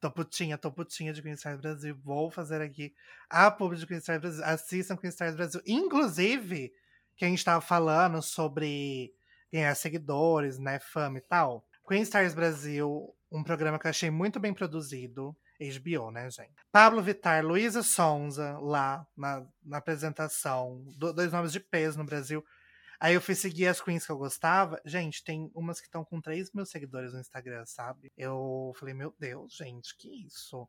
tô 0.00 0.10
putinha, 0.10 0.58
tô 0.58 0.70
putinha 0.72 1.12
de 1.12 1.22
Queen 1.22 1.34
Stars 1.34 1.60
Brasil. 1.60 1.96
Vou 2.02 2.30
fazer 2.30 2.60
aqui 2.60 2.94
a 3.28 3.50
publi 3.50 3.76
de 3.78 3.86
Queen 3.86 3.98
Stars 3.98 4.20
Brasil. 4.20 4.44
Assistam 4.44 4.96
Queen 4.96 5.10
Stars 5.10 5.34
Brasil. 5.36 5.60
Inclusive, 5.66 6.72
que 7.16 7.24
a 7.24 7.28
gente 7.28 7.44
tava 7.44 7.60
falando 7.60 8.22
sobre 8.22 9.12
ganhar 9.52 9.74
seguidores, 9.74 10.58
né, 10.58 10.78
fama 10.78 11.18
e 11.18 11.22
tal. 11.22 11.66
Queen 11.86 12.02
Stars 12.02 12.34
Brasil, 12.34 13.14
um 13.32 13.42
programa 13.42 13.78
que 13.78 13.86
eu 13.86 13.90
achei 13.90 14.10
muito 14.10 14.38
bem 14.38 14.52
produzido. 14.54 15.36
HBO, 15.60 16.10
né, 16.12 16.30
gente? 16.30 16.52
Pablo 16.70 17.02
Vittar, 17.02 17.44
Luísa 17.44 17.82
Sonza, 17.82 18.56
lá 18.60 19.04
na, 19.16 19.44
na 19.64 19.78
apresentação. 19.78 20.84
do- 20.96 21.12
dois 21.12 21.32
nomes 21.32 21.50
de 21.50 21.58
peso 21.58 21.98
no 21.98 22.04
Brasil. 22.04 22.44
Aí 23.00 23.14
eu 23.14 23.20
fui 23.20 23.34
seguir 23.34 23.66
as 23.68 23.80
queens 23.80 24.04
que 24.04 24.10
eu 24.12 24.18
gostava. 24.18 24.80
Gente, 24.84 25.22
tem 25.22 25.50
umas 25.54 25.80
que 25.80 25.86
estão 25.86 26.04
com 26.04 26.20
3 26.20 26.52
mil 26.52 26.66
seguidores 26.66 27.12
no 27.12 27.20
Instagram, 27.20 27.64
sabe? 27.66 28.10
Eu 28.16 28.72
falei, 28.78 28.92
meu 28.94 29.14
Deus, 29.18 29.54
gente, 29.54 29.96
que 29.96 30.26
isso? 30.26 30.68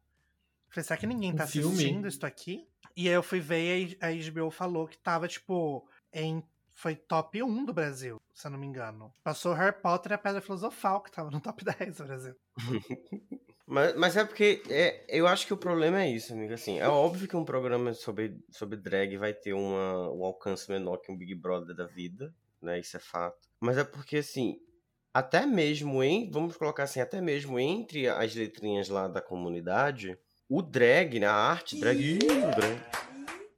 Falei, 0.69 0.84
será 0.84 0.97
que 0.97 1.07
ninguém 1.07 1.34
Um 1.34 1.36
tá 1.36 1.47
filme. 1.47 1.73
assistindo 1.73 2.07
isso 2.07 2.23
aqui? 2.25 2.67
E 2.95 3.07
aí 3.07 3.13
eu 3.15 3.23
fui 3.23 3.39
ver 3.39 3.80
e 3.80 3.97
a 3.99 4.09
HBO 4.32 4.51
falou 4.51 4.88
que 4.88 4.97
tava, 4.97 5.27
tipo, 5.27 5.88
em. 6.13 6.43
Foi 6.75 6.95
top 6.95 7.43
1 7.43 7.65
do 7.65 7.73
Brasil, 7.73 8.21
se 8.34 8.47
eu 8.47 8.51
não 8.51 8.57
me 8.59 8.65
engano. 8.65 9.13
Passou 9.21 9.53
Harry 9.53 9.75
Potter 9.82 10.13
e 10.13 10.15
a 10.15 10.17
Pedra 10.17 10.39
Filosofal, 10.39 11.01
que 11.01 11.11
tava 11.11 11.30
no 11.30 11.41
top 11.41 11.65
10 11.65 11.97
do 11.97 12.05
Brasil. 12.05 12.36
Mas, 13.70 13.95
mas 13.95 14.17
é 14.17 14.26
porque 14.26 14.63
é, 14.67 15.05
eu 15.07 15.28
acho 15.28 15.45
que 15.45 15.53
o 15.53 15.57
problema 15.57 16.01
é 16.01 16.09
isso, 16.09 16.34
amigo. 16.34 16.51
Assim, 16.51 16.80
é 16.80 16.88
óbvio 16.88 17.28
que 17.28 17.38
um 17.38 17.45
programa 17.45 17.93
sobre, 17.93 18.36
sobre 18.49 18.76
drag 18.76 19.15
vai 19.15 19.32
ter 19.32 19.53
uma, 19.53 20.09
um 20.11 20.26
alcance 20.26 20.70
menor 20.72 20.97
que 20.97 21.11
um 21.11 21.17
Big 21.17 21.36
Brother 21.36 21.76
da 21.76 21.86
vida, 21.86 22.34
né? 22.59 22.80
Isso 22.80 22.97
é 22.97 22.99
fato. 22.99 23.47
Mas 23.59 23.78
é 23.78 23.84
porque, 23.84 24.17
assim, 24.17 24.57
até 25.13 25.45
mesmo 25.45 26.03
em. 26.03 26.32
Vamos 26.32 26.57
colocar 26.57 26.84
assim, 26.84 26.99
até 26.99 27.22
mesmo 27.22 27.59
entre 27.59 28.07
as 28.07 28.34
letrinhas 28.34 28.89
lá 28.89 29.07
da 29.07 29.22
comunidade, 29.22 30.17
o 30.49 30.63
drag, 30.63 31.20
né? 31.20 31.28
A 31.28 31.36
arte 31.36 31.80
drag. 31.80 31.99
Ih, 32.01 32.17
o 32.17 32.55
drag. 32.55 32.99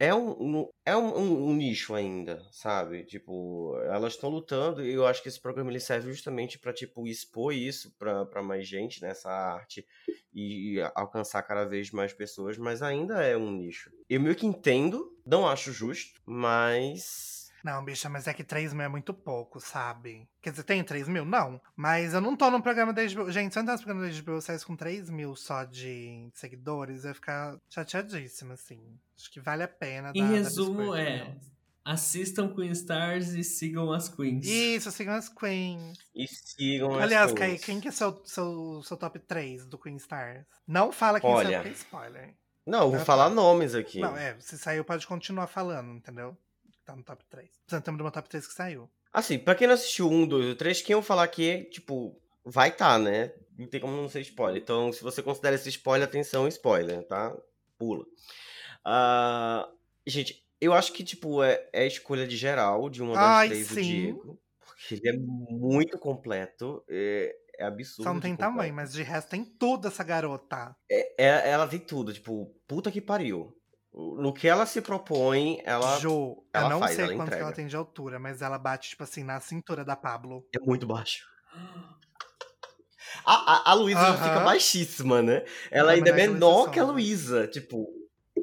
É 0.03 0.15
um, 0.15 0.67
é 0.83 0.97
um, 0.97 1.15
um- 1.15 1.49
um 1.49 1.53
nicho 1.55 1.93
ainda, 1.93 2.43
sabe? 2.51 3.05
Tipo, 3.05 3.77
elas 3.83 4.13
estão 4.13 4.31
lutando 4.31 4.83
e 4.83 4.91
eu 4.93 5.05
acho 5.05 5.21
que 5.21 5.29
esse 5.29 5.39
programa 5.39 5.69
ele 5.69 5.79
serve 5.79 6.11
justamente 6.11 6.57
pra, 6.57 6.73
tipo, 6.73 7.05
expor 7.07 7.53
isso 7.53 7.95
pra 7.99 8.41
mais 8.41 8.67
gente 8.67 8.99
nessa 8.99 9.29
arte 9.29 9.85
e 10.33 10.79
alcançar 10.95 11.43
cada 11.43 11.65
vez 11.65 11.91
mais 11.91 12.13
pessoas, 12.13 12.57
mas 12.57 12.81
ainda 12.81 13.21
é 13.21 13.37
um 13.37 13.51
nicho. 13.51 13.91
Eu 14.09 14.19
meio 14.19 14.35
que 14.35 14.47
entendo, 14.47 15.15
não 15.23 15.47
acho 15.47 15.71
justo, 15.71 16.19
mas. 16.25 17.30
Não, 17.63 17.83
bicha, 17.83 18.09
mas 18.09 18.27
é 18.27 18.33
que 18.33 18.43
3 18.43 18.73
mil 18.73 18.83
é 18.83 18.87
muito 18.87 19.13
pouco, 19.13 19.59
sabe? 19.59 20.27
Quer 20.41 20.51
dizer, 20.51 20.63
tem 20.63 20.83
3 20.83 21.07
mil? 21.07 21.23
Não. 21.23 21.61
Mas 21.75 22.13
eu 22.13 22.21
não 22.21 22.35
tô 22.35 22.49
num 22.49 22.61
programa 22.61 22.91
da 22.91 23.03
HBO. 23.05 23.31
Gente, 23.31 23.53
se 23.53 23.59
eu 23.59 23.63
entrasse 23.63 23.83
no 23.83 23.87
programa 23.87 24.11
da 24.11 24.21
HBO 24.21 24.41
saísse 24.41 24.65
com 24.65 24.75
3 24.75 25.09
mil 25.09 25.35
só 25.35 25.63
de 25.63 26.29
seguidores, 26.33 27.03
eu 27.03 27.09
ia 27.09 27.13
ficar 27.15 27.57
chateadíssima, 27.69 28.53
assim. 28.55 28.79
Acho 29.17 29.31
que 29.31 29.39
vale 29.39 29.63
a 29.63 29.67
pena. 29.67 30.11
Em 30.15 30.21
dar- 30.23 30.27
dar 30.29 30.33
resumo, 30.35 30.91
pra 30.91 31.01
é. 31.01 31.35
Assistam 31.83 32.53
Queen 32.53 32.71
Stars 32.71 33.29
e 33.29 33.43
sigam 33.43 33.91
as 33.91 34.07
Queens. 34.07 34.45
Isso, 34.45 34.91
sigam 34.91 35.15
as 35.15 35.27
Queens. 35.29 35.97
E 36.13 36.27
sigam 36.27 36.93
as 36.95 37.01
Aliás, 37.03 37.31
coisas. 37.31 37.39
Kaique, 37.49 37.65
quem 37.65 37.79
que 37.79 37.87
é 37.87 37.91
seu, 37.91 38.21
seu, 38.23 38.81
seu 38.83 38.95
top 38.97 39.17
3 39.19 39.65
do 39.65 39.79
Queen 39.79 39.95
Stars? 39.95 40.45
Não 40.67 40.91
fala 40.91 41.19
quem 41.19 41.29
Olha. 41.29 41.49
saiu, 41.49 41.57
porque 41.57 41.69
é 41.69 41.71
spoiler. 41.73 42.35
Não, 42.67 42.81
eu 42.83 42.91
vou 42.91 42.99
falar 42.99 43.29
nomes 43.29 43.73
aqui. 43.73 43.99
Não, 43.99 44.15
é, 44.15 44.39
se 44.39 44.57
saiu, 44.59 44.85
pode 44.85 45.07
continuar 45.07 45.47
falando, 45.47 45.91
entendeu? 45.95 46.37
Tá 46.91 46.95
no 46.97 47.03
top 47.03 47.23
3. 47.29 47.49
Precisamos 47.65 47.97
do 47.97 48.03
meu 48.03 48.11
top 48.11 48.27
3 48.27 48.45
que 48.45 48.53
saiu. 48.53 48.89
Assim, 49.13 49.39
pra 49.39 49.55
quem 49.55 49.65
não 49.65 49.75
assistiu 49.75 50.09
um, 50.09 50.27
dois 50.27 50.45
ou 50.45 50.55
três, 50.55 50.81
quem 50.81 50.93
eu 50.93 51.01
falar 51.01 51.23
aqui, 51.23 51.63
tipo, 51.65 52.21
vai 52.43 52.69
tá, 52.75 52.99
né? 52.99 53.31
Não 53.57 53.65
tem 53.67 53.79
como 53.79 53.95
não 53.95 54.09
ser 54.09 54.19
spoiler. 54.21 54.61
Então, 54.61 54.91
se 54.91 55.01
você 55.01 55.23
considera 55.23 55.55
esse 55.55 55.69
spoiler, 55.69 56.07
atenção, 56.07 56.47
spoiler, 56.49 57.03
tá? 57.07 57.33
Pula. 57.77 58.05
Ah, 58.83 59.69
gente, 60.05 60.45
eu 60.59 60.73
acho 60.73 60.91
que, 60.91 61.03
tipo, 61.03 61.41
é, 61.41 61.69
é 61.71 61.83
a 61.83 61.87
escolha 61.87 62.27
de 62.27 62.35
geral 62.35 62.89
de 62.89 63.01
uma 63.01 63.13
das 63.15 63.47
três, 63.47 63.71
o 63.71 63.75
sim. 63.75 63.81
Diego. 63.81 64.39
Porque 64.59 64.95
ele 64.95 65.09
é 65.09 65.17
muito 65.17 65.97
completo. 65.97 66.83
É, 66.89 67.33
é 67.57 67.65
absurdo. 67.65 68.03
Só 68.03 68.13
não 68.13 68.19
tem 68.19 68.31
completo. 68.31 68.51
tamanho, 68.51 68.73
mas 68.73 68.91
de 68.91 69.01
resto 69.01 69.29
tem 69.29 69.45
tudo 69.45 69.87
essa 69.87 70.03
garota. 70.03 70.75
É- 70.89 71.23
é- 71.23 71.49
ela 71.51 71.67
tem 71.67 71.79
tudo, 71.79 72.13
tipo, 72.13 72.53
puta 72.67 72.91
que 72.91 72.99
pariu. 72.99 73.55
No 73.93 74.33
que 74.33 74.47
ela 74.47 74.65
se 74.65 74.81
propõe, 74.81 75.61
ela 75.65 75.99
Jo, 75.99 76.43
ela 76.53 76.65
eu 76.65 76.69
não 76.69 76.79
faz, 76.79 76.95
sei 76.95 77.05
ela 77.05 77.13
quanto 77.15 77.27
que 77.27 77.33
ela 77.33 77.43
entrega. 77.43 77.55
tem 77.57 77.67
de 77.67 77.75
altura, 77.75 78.19
mas 78.19 78.41
ela 78.41 78.57
bate, 78.57 78.89
tipo 78.89 79.03
assim, 79.03 79.23
na 79.23 79.39
cintura 79.39 79.83
da 79.83 79.95
Pablo. 79.95 80.45
é 80.53 80.59
muito 80.59 80.85
baixa. 80.87 81.25
A, 83.25 83.33
a, 83.33 83.71
a 83.71 83.73
Luísa 83.73 83.99
Aham. 83.99 84.23
fica 84.29 84.39
baixíssima, 84.39 85.21
né? 85.21 85.43
Ela 85.69 85.91
é 85.91 85.95
ainda 85.95 86.09
é 86.09 86.13
menor 86.13 86.71
que 86.71 86.79
a 86.79 86.83
menor 86.83 86.93
Luísa. 86.95 87.47
Tipo, 87.47 87.87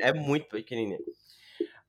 é 0.00 0.12
muito 0.12 0.48
pequenininha. 0.48 0.98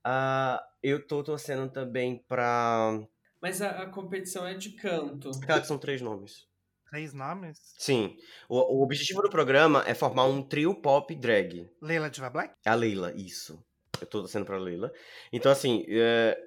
Ah, 0.03 0.63
eu 0.81 1.05
tô 1.05 1.23
torcendo 1.23 1.69
também 1.71 2.23
pra. 2.27 2.99
Mas 3.41 3.61
a, 3.61 3.83
a 3.83 3.85
competição 3.87 4.45
é 4.47 4.53
de 4.53 4.71
canto. 4.71 5.31
Cara, 5.41 5.61
que 5.61 5.67
são 5.67 5.77
três 5.77 6.01
nomes. 6.01 6.48
Três 6.89 7.13
nomes? 7.13 7.59
Sim. 7.77 8.17
O, 8.47 8.79
o 8.79 8.83
objetivo 8.83 9.21
do 9.21 9.29
programa 9.29 9.83
é 9.85 9.93
formar 9.93 10.25
um 10.25 10.41
trio 10.41 10.73
pop 10.73 11.13
drag. 11.15 11.69
Leila 11.81 12.09
Diva 12.09 12.29
Black? 12.29 12.55
A 12.65 12.73
Leila, 12.73 13.13
isso. 13.15 13.63
Eu 14.01 14.07
tô 14.07 14.19
torcendo 14.21 14.45
pra 14.45 14.57
Leila. 14.57 14.91
Então, 15.31 15.51
assim, 15.51 15.85
é, 15.87 16.37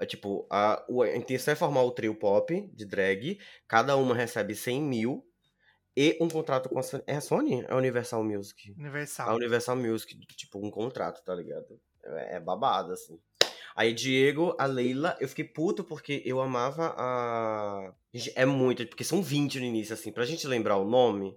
é 0.00 0.06
tipo, 0.06 0.46
a, 0.50 0.84
a 0.84 1.16
intenção 1.16 1.52
é 1.52 1.56
formar 1.56 1.82
o 1.82 1.90
trio 1.90 2.14
pop 2.14 2.60
de 2.72 2.84
drag. 2.84 3.38
Cada 3.66 3.96
uma 3.96 4.14
recebe 4.14 4.54
100 4.54 4.82
mil. 4.82 5.24
E 5.96 6.16
um 6.20 6.28
contrato 6.28 6.68
com 6.68 6.78
a 6.78 6.82
Sony. 6.82 7.02
É 7.08 7.16
a 7.16 7.20
Sony? 7.20 7.62
É 7.62 7.72
a 7.72 7.76
Universal 7.76 8.22
Music? 8.22 8.70
A 8.70 8.80
Universal. 8.80 9.34
Universal 9.34 9.76
Music, 9.76 10.16
tipo, 10.36 10.64
um 10.64 10.70
contrato, 10.70 11.24
tá 11.24 11.34
ligado? 11.34 11.80
É, 12.04 12.36
é 12.36 12.40
babado, 12.40 12.92
assim. 12.92 13.18
Aí, 13.78 13.94
Diego, 13.94 14.56
a 14.58 14.66
Leila, 14.66 15.16
eu 15.20 15.28
fiquei 15.28 15.44
puto 15.44 15.84
porque 15.84 16.20
eu 16.26 16.40
amava 16.40 16.94
a. 16.98 17.92
É 18.34 18.44
muito, 18.44 18.84
porque 18.88 19.04
são 19.04 19.22
20 19.22 19.60
no 19.60 19.66
início, 19.66 19.94
assim. 19.94 20.10
Pra 20.10 20.24
gente 20.24 20.48
lembrar 20.48 20.78
o 20.78 20.84
nome, 20.84 21.36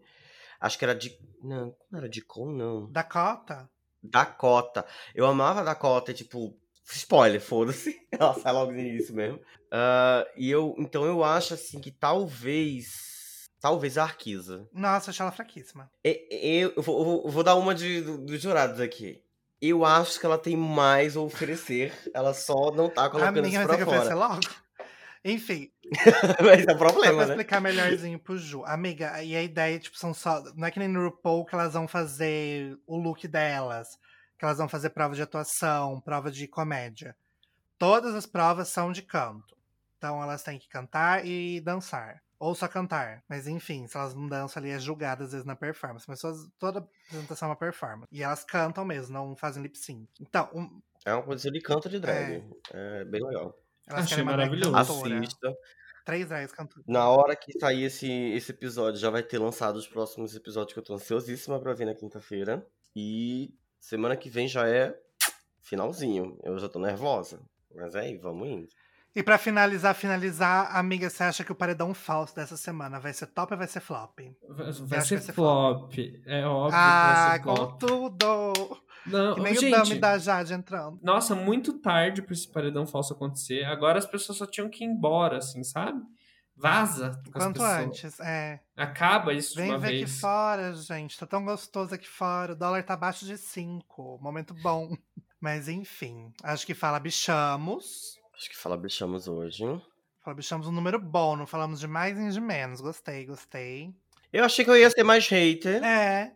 acho 0.59 0.75
que 0.79 0.83
era 0.83 0.95
de. 0.95 1.15
Não, 1.43 1.75
não 1.91 1.99
era 1.99 2.09
de 2.09 2.19
Com, 2.23 2.51
não. 2.51 2.91
Dakota? 2.91 3.69
Dakota. 4.01 4.83
Eu 5.13 5.27
amava 5.27 5.59
a 5.59 5.63
Dakota, 5.63 6.15
tipo, 6.15 6.57
spoiler, 6.91 7.39
foda-se. 7.39 7.95
Ela 8.11 8.33
sai 8.33 8.51
logo 8.53 8.71
no 8.71 8.79
início 8.79 9.13
mesmo. 9.13 9.39
Ah, 9.69 10.25
e 10.35 10.49
eu, 10.49 10.73
então 10.79 11.05
eu 11.05 11.23
acho 11.23 11.53
assim 11.53 11.79
que 11.79 11.91
talvez. 11.91 13.49
Talvez 13.59 13.99
a 13.99 14.03
Arquisa. 14.03 14.67
Nossa, 14.73 15.11
achei 15.11 15.21
ela 15.23 15.31
fraquíssima. 15.31 15.91
Eu, 16.03 16.71
eu 16.75 16.81
vou, 16.81 16.97
eu 16.97 17.05
vou- 17.05 17.23
eu 17.25 17.29
vou 17.29 17.43
dar 17.43 17.53
uma 17.55 17.75
de, 17.75 18.01
do- 18.01 18.17
dos 18.25 18.41
jurados 18.41 18.79
aqui. 18.79 19.21
Eu 19.61 19.85
acho 19.85 20.19
que 20.19 20.25
ela 20.25 20.37
tem 20.37 20.57
mais 20.57 21.15
a 21.15 21.21
oferecer. 21.21 21.93
Ela 22.13 22.33
só 22.33 22.71
não 22.71 22.89
tá 22.89 23.05
A 23.05 23.09
colocando 23.09 23.47
isso 23.47 23.57
vai 23.57 23.65
pra 23.65 23.77
ter 23.77 23.83
que 23.83 23.89
oferecer 23.89 24.13
fora. 24.13 24.27
logo. 24.27 24.39
Enfim, 25.23 25.69
Mas 26.43 26.61
é 26.61 26.71
só 26.71 26.77
problema, 26.77 27.17
pra 27.17 27.25
né? 27.27 27.33
explicar 27.33 27.61
melhorzinho 27.61 28.17
pro 28.17 28.37
Ju. 28.39 28.63
Amiga, 28.65 29.21
e 29.21 29.35
a 29.35 29.43
ideia, 29.43 29.77
tipo, 29.77 29.95
são 29.97 30.15
só. 30.15 30.41
Não 30.55 30.67
é 30.67 30.71
que 30.71 30.79
nem 30.79 30.87
no 30.87 31.03
RuPaul 31.03 31.45
que 31.45 31.53
elas 31.53 31.73
vão 31.73 31.87
fazer 31.87 32.75
o 32.87 32.97
look 32.97 33.27
delas. 33.27 33.99
Que 34.39 34.45
elas 34.45 34.57
vão 34.57 34.67
fazer 34.67 34.89
prova 34.89 35.13
de 35.13 35.21
atuação, 35.21 36.01
prova 36.01 36.31
de 36.31 36.47
comédia. 36.47 37.15
Todas 37.77 38.15
as 38.15 38.25
provas 38.25 38.69
são 38.69 38.91
de 38.91 39.03
canto. 39.03 39.55
Então 39.97 40.23
elas 40.23 40.41
têm 40.41 40.57
que 40.57 40.67
cantar 40.67 41.23
e 41.23 41.61
dançar. 41.61 42.19
Ou 42.41 42.55
só 42.55 42.67
cantar. 42.67 43.23
Mas 43.29 43.47
enfim, 43.47 43.85
se 43.85 43.95
elas 43.95 44.15
não 44.15 44.27
dançam 44.27 44.59
ali, 44.59 44.71
é 44.71 44.79
julgada 44.79 45.23
às 45.23 45.31
vezes 45.31 45.45
na 45.45 45.55
performance. 45.55 46.05
Mas 46.07 46.19
toda 46.57 46.79
apresentação 46.79 47.47
é 47.47 47.49
uma 47.51 47.55
performance. 47.55 48.07
E 48.11 48.23
elas 48.23 48.43
cantam 48.43 48.83
mesmo, 48.83 49.13
não 49.13 49.35
fazem 49.35 49.61
lip 49.61 49.77
sync. 49.77 50.09
Então, 50.19 50.49
um- 50.51 50.81
É 51.05 51.13
uma 51.13 51.21
coisa 51.21 51.51
de 51.51 51.61
canto 51.61 51.87
de 51.87 51.99
drag. 51.99 52.43
É, 52.73 53.05
bem 53.05 53.23
legal. 53.23 53.55
elas 53.85 54.05
Achei 54.05 54.23
maravilhoso. 54.23 54.75
Assista. 54.75 55.55
Três 56.03 56.27
drags 56.27 56.51
cantando. 56.51 56.83
Na 56.87 57.07
hora 57.09 57.35
que 57.35 57.51
sair 57.59 57.83
esse, 57.83 58.09
esse 58.11 58.51
episódio, 58.51 58.99
já 58.99 59.11
vai 59.11 59.21
ter 59.21 59.37
lançado 59.37 59.75
os 59.75 59.87
próximos 59.87 60.35
episódios 60.35 60.73
que 60.73 60.79
eu 60.79 60.83
tô 60.83 60.95
ansiosíssima 60.95 61.59
pra 61.59 61.73
ver 61.75 61.85
na 61.85 61.93
quinta-feira. 61.93 62.65
E 62.95 63.53
semana 63.79 64.17
que 64.17 64.31
vem 64.31 64.47
já 64.47 64.67
é 64.67 64.99
finalzinho. 65.61 66.39
Eu 66.43 66.57
já 66.57 66.67
tô 66.67 66.79
nervosa. 66.79 67.39
Mas 67.75 67.95
aí, 67.95 68.17
vamos 68.17 68.47
indo. 68.49 68.67
E 69.13 69.21
pra 69.21 69.37
finalizar, 69.37 69.93
finalizar, 69.93 70.73
amiga, 70.75 71.09
você 71.09 71.23
acha 71.23 71.43
que 71.43 71.51
o 71.51 71.55
paredão 71.55 71.93
falso 71.93 72.33
dessa 72.33 72.55
semana 72.55 72.97
vai 72.99 73.11
ser 73.11 73.27
top 73.27 73.53
ou 73.53 73.57
vai 73.57 73.67
ser 73.67 73.81
flop? 73.81 74.19
Vai, 74.47 74.71
vai 74.71 74.73
ser 74.73 74.85
vai 74.85 75.01
ser 75.01 75.33
flop. 75.33 75.93
É 76.25 76.45
óbvio 76.45 76.79
ah, 76.79 76.99
que 77.01 77.13
vai 77.13 77.31
ser 77.33 77.43
com 77.43 77.55
flop. 77.55 77.79
tudo! 77.79 78.81
Não, 79.05 79.35
Que 79.35 79.41
nem 79.41 79.53
o 79.53 79.59
gente, 79.59 79.71
Dami 79.71 79.99
da 79.99 80.17
Jade 80.17 80.53
entrando. 80.53 80.99
nossa, 81.01 81.35
muito 81.35 81.79
tarde 81.79 82.21
pra 82.21 82.33
esse 82.33 82.47
paredão 82.47 82.85
falso 82.87 83.13
acontecer. 83.13 83.65
Agora 83.65 83.97
as 83.99 84.05
pessoas 84.05 84.37
só 84.37 84.45
tinham 84.45 84.69
que 84.69 84.83
ir 84.83 84.87
embora, 84.87 85.39
assim, 85.39 85.63
sabe? 85.63 86.01
Vaza 86.55 87.19
com 87.25 87.31
Quanto 87.31 87.63
antes, 87.63 88.19
é. 88.19 88.59
Acaba 88.77 89.33
isso 89.33 89.55
de 89.55 89.61
Vem 89.61 89.71
uma 89.71 89.79
ver 89.79 89.89
vez. 89.89 90.03
aqui 90.03 90.21
fora, 90.21 90.73
gente. 90.75 91.17
Tá 91.19 91.25
tão 91.25 91.43
gostoso 91.43 91.95
aqui 91.95 92.07
fora. 92.07 92.53
O 92.53 92.55
dólar 92.55 92.83
tá 92.83 92.93
abaixo 92.93 93.25
de 93.25 93.35
5. 93.37 94.19
Momento 94.21 94.53
bom. 94.61 94.95
Mas 95.41 95.67
enfim, 95.67 96.31
acho 96.43 96.67
que 96.67 96.75
fala 96.75 96.99
bichamos. 96.99 98.20
Acho 98.41 98.49
que 98.49 98.57
fala 98.57 98.75
bichamos 98.75 99.27
hoje. 99.27 99.63
Fala 100.23 100.35
bichamos 100.35 100.67
um 100.67 100.71
número 100.71 100.97
bom, 100.99 101.35
não 101.35 101.45
falamos 101.45 101.79
de 101.79 101.85
mais 101.87 102.17
nem 102.17 102.27
de 102.27 102.41
menos. 102.41 102.81
Gostei, 102.81 103.23
gostei. 103.23 103.93
Eu 104.33 104.43
achei 104.43 104.65
que 104.65 104.71
eu 104.71 104.75
ia 104.75 104.89
ser 104.89 105.03
mais 105.03 105.27
hater, 105.27 105.83
É, 105.83 106.33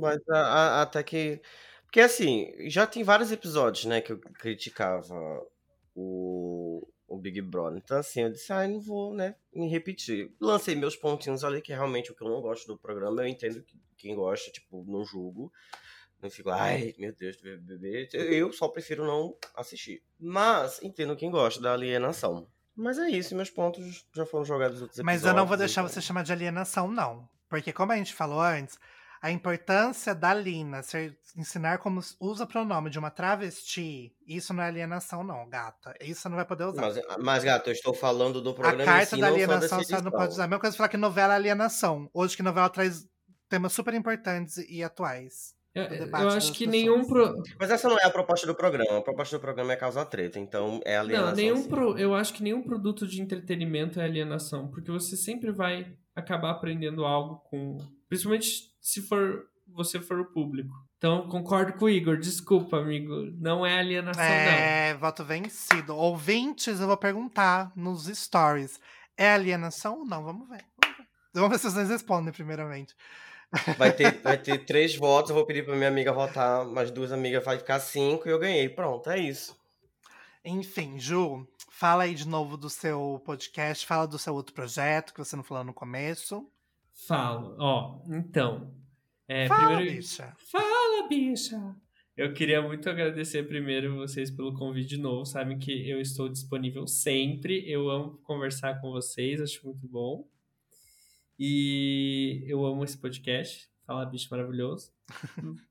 mas 0.00 0.20
a- 0.28 0.38
a- 0.38 0.82
até 0.82 1.02
que. 1.02 1.42
Porque 1.82 2.00
assim, 2.00 2.52
já 2.70 2.86
tem 2.86 3.02
vários 3.02 3.32
episódios, 3.32 3.86
né, 3.86 4.00
que 4.00 4.12
eu 4.12 4.20
criticava 4.20 5.16
o, 5.96 6.86
o 7.08 7.18
Big 7.18 7.42
Brother. 7.42 7.80
Então, 7.84 7.98
assim, 7.98 8.20
eu 8.22 8.30
disse, 8.30 8.52
ai, 8.52 8.68
não 8.68 8.80
vou, 8.80 9.12
né, 9.12 9.34
me 9.52 9.68
repetir. 9.68 10.32
Lancei 10.40 10.76
meus 10.76 10.94
pontinhos 10.94 11.42
ali, 11.42 11.60
que 11.60 11.72
é 11.72 11.74
realmente 11.76 12.12
o 12.12 12.14
que 12.14 12.22
eu 12.22 12.28
não 12.28 12.40
gosto 12.40 12.68
do 12.68 12.78
programa. 12.78 13.22
Eu 13.22 13.26
entendo 13.26 13.60
que 13.64 13.76
quem 13.96 14.14
gosta, 14.14 14.48
tipo, 14.52 14.84
não 14.86 15.04
julgo. 15.04 15.50
Não 16.20 16.30
fico, 16.30 16.50
ai, 16.50 16.94
meu 16.98 17.14
Deus, 17.14 17.36
BBB. 17.36 18.08
Eu 18.12 18.52
só 18.52 18.68
prefiro 18.68 19.06
não 19.06 19.36
assistir. 19.54 20.02
Mas 20.18 20.82
entendo 20.82 21.16
quem 21.16 21.30
gosta 21.30 21.60
da 21.60 21.72
alienação. 21.72 22.48
Mas 22.74 22.98
é 22.98 23.08
isso, 23.08 23.34
meus 23.34 23.50
pontos 23.50 24.06
já 24.12 24.24
foram 24.24 24.44
jogados 24.44 24.80
outros 24.80 25.00
mas 25.00 25.24
eu 25.24 25.34
não 25.34 25.46
vou 25.46 25.56
deixar 25.56 25.80
então. 25.80 25.92
você 25.92 26.00
chamar 26.00 26.22
de 26.22 26.32
alienação, 26.32 26.88
não. 26.88 27.28
Porque, 27.48 27.72
como 27.72 27.90
a 27.90 27.96
gente 27.96 28.14
falou 28.14 28.40
antes, 28.40 28.78
a 29.20 29.32
importância 29.32 30.14
da 30.14 30.32
Lina 30.32 30.82
ser, 30.82 31.18
ensinar 31.36 31.78
como 31.78 32.00
usa 32.20 32.46
pronome 32.46 32.88
de 32.88 32.98
uma 32.98 33.10
travesti, 33.10 34.14
isso 34.24 34.54
não 34.54 34.62
é 34.62 34.68
alienação, 34.68 35.24
não, 35.24 35.48
gata. 35.48 35.94
Isso 36.00 36.28
não 36.28 36.36
vai 36.36 36.44
poder 36.44 36.64
usar. 36.64 36.82
Mas, 36.82 37.00
mas, 37.18 37.44
gato, 37.44 37.68
eu 37.68 37.72
estou 37.72 37.92
falando 37.92 38.40
do 38.40 38.50
a 38.50 38.54
programa 38.54 38.82
em 38.82 38.86
carta 38.86 39.16
si, 39.16 39.20
da 39.20 39.26
alienação 39.26 39.82
você 39.82 40.00
não 40.00 40.12
pode 40.12 40.32
usar. 40.34 40.44
A 40.44 40.46
mesma 40.46 40.60
coisa 40.60 40.76
falar 40.76 40.88
que 40.88 40.96
novela 40.96 41.34
é 41.34 41.36
alienação. 41.36 42.08
Hoje 42.14 42.36
que 42.36 42.42
novela 42.44 42.68
traz 42.68 43.08
temas 43.48 43.72
super 43.72 43.94
importantes 43.94 44.56
e 44.68 44.84
atuais. 44.84 45.57
Eu, 45.78 46.06
o 46.06 46.16
eu 46.16 46.28
acho 46.28 46.52
que 46.52 46.66
pessoas. 46.66 46.70
nenhum 46.70 47.06
pro... 47.06 47.42
Mas 47.58 47.70
essa 47.70 47.88
não 47.88 47.98
é 47.98 48.04
a 48.04 48.10
proposta 48.10 48.46
do 48.46 48.54
programa. 48.54 48.98
A 48.98 49.02
proposta 49.02 49.36
do 49.36 49.40
programa 49.40 49.72
é 49.72 49.76
causar 49.76 50.04
treta, 50.06 50.38
então 50.38 50.80
é 50.84 50.96
alienação. 50.96 51.28
Não, 51.30 51.36
nenhum 51.36 51.56
sim. 51.62 51.68
pro... 51.68 51.98
eu 51.98 52.14
acho 52.14 52.32
que 52.34 52.42
nenhum 52.42 52.62
produto 52.62 53.06
de 53.06 53.20
entretenimento 53.20 54.00
é 54.00 54.04
alienação, 54.04 54.68
porque 54.68 54.90
você 54.90 55.16
sempre 55.16 55.50
vai 55.50 55.92
acabar 56.14 56.50
aprendendo 56.50 57.04
algo 57.04 57.36
com, 57.48 57.78
principalmente 58.08 58.72
se 58.80 59.02
for 59.02 59.46
você 59.74 60.00
for 60.00 60.18
o 60.20 60.32
público. 60.32 60.74
Então, 60.96 61.28
concordo 61.28 61.74
com 61.74 61.84
o 61.84 61.88
Igor, 61.88 62.18
desculpa, 62.18 62.78
amigo, 62.78 63.30
não 63.38 63.64
é 63.64 63.78
alienação 63.78 64.22
É, 64.22 64.94
voto 64.94 65.24
vencido. 65.24 65.94
Ouvintes, 65.94 66.80
eu 66.80 66.86
vou 66.86 66.96
perguntar 66.96 67.70
nos 67.76 68.06
stories. 68.06 68.80
É 69.16 69.32
alienação 69.32 70.00
ou 70.00 70.04
não? 70.04 70.24
Vamos 70.24 70.48
ver. 70.48 70.64
Vamos 70.82 70.96
ver, 70.98 71.06
Vamos 71.34 71.50
ver 71.50 71.58
se 71.58 71.70
vocês 71.70 71.88
respondem 71.88 72.32
primeiramente. 72.32 72.96
Vai 73.78 73.92
ter, 73.92 74.20
vai 74.20 74.36
ter 74.36 74.64
três 74.64 74.94
votos, 74.94 75.30
eu 75.30 75.36
vou 75.36 75.46
pedir 75.46 75.64
pra 75.64 75.74
minha 75.74 75.88
amiga 75.88 76.12
votar, 76.12 76.66
mais 76.66 76.90
duas 76.90 77.12
amigas 77.12 77.44
vai 77.44 77.58
ficar 77.58 77.80
cinco 77.80 78.28
e 78.28 78.30
eu 78.30 78.38
ganhei. 78.38 78.68
Pronto, 78.68 79.08
é 79.08 79.18
isso. 79.18 79.56
Enfim, 80.44 80.98
Ju, 80.98 81.46
fala 81.70 82.04
aí 82.04 82.14
de 82.14 82.26
novo 82.26 82.56
do 82.56 82.68
seu 82.68 83.20
podcast, 83.24 83.86
fala 83.86 84.06
do 84.06 84.18
seu 84.18 84.34
outro 84.34 84.54
projeto 84.54 85.12
que 85.12 85.24
você 85.24 85.34
não 85.34 85.42
falou 85.42 85.64
no 85.64 85.72
começo. 85.72 86.46
Falo, 87.06 87.56
ó, 87.58 88.00
então, 88.08 88.74
é, 89.26 89.46
fala, 89.46 89.66
primeiro 89.66 89.96
bicha. 89.96 90.34
Fala, 90.38 91.08
bicha! 91.08 91.76
Eu 92.16 92.32
queria 92.32 92.60
muito 92.60 92.90
agradecer 92.90 93.44
primeiro 93.44 93.94
vocês 93.94 94.28
pelo 94.28 94.52
convite 94.52 94.88
de 94.88 94.96
novo. 94.96 95.24
Sabem 95.24 95.56
que 95.56 95.88
eu 95.88 96.00
estou 96.00 96.28
disponível 96.28 96.84
sempre. 96.84 97.62
Eu 97.70 97.88
amo 97.88 98.18
conversar 98.24 98.80
com 98.80 98.90
vocês, 98.90 99.40
acho 99.40 99.64
muito 99.64 99.86
bom. 99.86 100.26
E 101.38 102.44
eu 102.46 102.66
amo 102.66 102.82
esse 102.84 102.98
podcast. 102.98 103.68
Fala, 103.86 104.04
bicho 104.04 104.28
maravilhoso. 104.30 104.92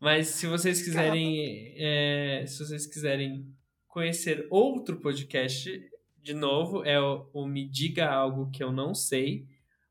Mas 0.00 0.28
se 0.28 0.46
vocês 0.46 0.82
quiserem, 0.82 1.74
é, 1.76 2.44
se 2.46 2.58
vocês 2.58 2.86
quiserem 2.86 3.46
conhecer 3.86 4.46
outro 4.50 4.96
podcast, 4.96 5.70
de 6.20 6.34
novo, 6.34 6.84
é 6.84 7.00
o, 7.00 7.28
o 7.32 7.46
Me 7.46 7.68
Diga 7.68 8.10
Algo 8.10 8.50
Que 8.50 8.64
Eu 8.64 8.72
Não 8.72 8.94
Sei. 8.94 9.46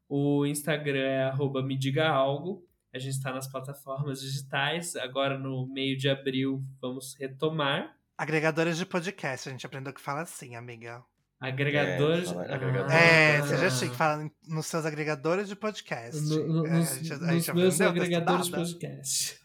O 0.09 0.45
Instagram 0.45 0.99
é 0.99 1.23
arroba 1.23 1.63
Me 1.63 1.77
Diga 1.77 2.09
Algo. 2.09 2.67
A 2.93 2.99
gente 2.99 3.13
está 3.13 3.31
nas 3.31 3.47
plataformas 3.47 4.21
digitais. 4.21 4.95
Agora, 4.95 5.37
no 5.39 5.65
meio 5.65 5.97
de 5.97 6.09
abril, 6.09 6.63
vamos 6.81 7.15
retomar. 7.15 7.97
Agregadores 8.17 8.77
de 8.77 8.85
podcast, 8.85 9.49
a 9.49 9.51
gente 9.51 9.65
aprendeu 9.65 9.93
que 9.93 10.01
fala 10.01 10.21
assim, 10.21 10.55
amiga. 10.55 11.03
Agregadores. 11.47 12.29
fala 12.29 12.43
agregador. 12.55 12.91
É, 12.91 13.37
Ah. 13.37 13.47
seja 13.47 13.69
chique, 13.69 13.95
fala 13.95 14.29
nos 14.47 14.65
seus 14.65 14.85
agregadores 14.85 15.47
de 15.47 15.55
podcast. 15.55 16.21
No- 16.21 16.47
no- 16.47 16.67
É, 16.67 16.71
nos 16.77 16.91
a 16.91 16.95
gente- 16.95 17.13
a 17.13 17.17
nos 17.17 17.29
gente 17.45 17.53
meus 17.55 17.81
agregadores 17.81 18.45
de 18.45 18.51
podcast. 18.51 19.39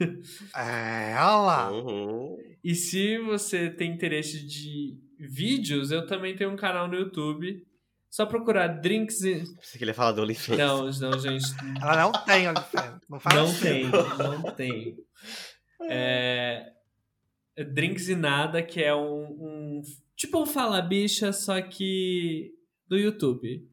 É, 0.54 1.14
olha 1.16 1.36
lá. 1.36 1.70
Uhum. 1.72 2.36
E 2.62 2.74
se 2.74 3.18
você 3.18 3.68
tem 3.70 3.92
interesse 3.92 4.46
de 4.46 4.96
vídeos, 5.18 5.90
eu 5.90 6.06
também 6.06 6.36
tenho 6.36 6.50
um 6.50 6.56
canal 6.56 6.86
no 6.88 6.94
YouTube. 6.94 7.64
Só 8.10 8.24
procurar 8.24 8.68
Drinks 8.68 9.20
e... 9.20 9.34
Pensei 9.34 9.76
que 9.76 9.84
ele 9.84 9.90
ia 9.90 9.94
falar 9.94 10.12
do 10.12 10.22
OnlyFans. 10.22 10.56
Não, 10.58 11.10
não, 11.10 11.18
gente. 11.18 11.44
Ela 11.82 11.96
não 12.04 12.12
tem 12.24 12.48
OnlyFans. 12.48 13.00
Não 13.08 13.20
fala 13.20 13.36
Não 13.36 13.44
assim. 13.44 13.60
tem, 13.60 13.84
não 13.90 14.42
tem. 14.54 14.96
É, 15.90 16.72
Drinks 17.72 18.08
e 18.08 18.14
Nada, 18.16 18.62
que 18.62 18.82
é 18.82 18.94
um, 18.94 19.22
um- 19.24 19.82
Tipo 20.18 20.42
um 20.42 20.46
Fala 20.46 20.82
Bicha, 20.82 21.32
só 21.32 21.60
que 21.62 22.52
do 22.88 22.96
YouTube. 22.98 23.64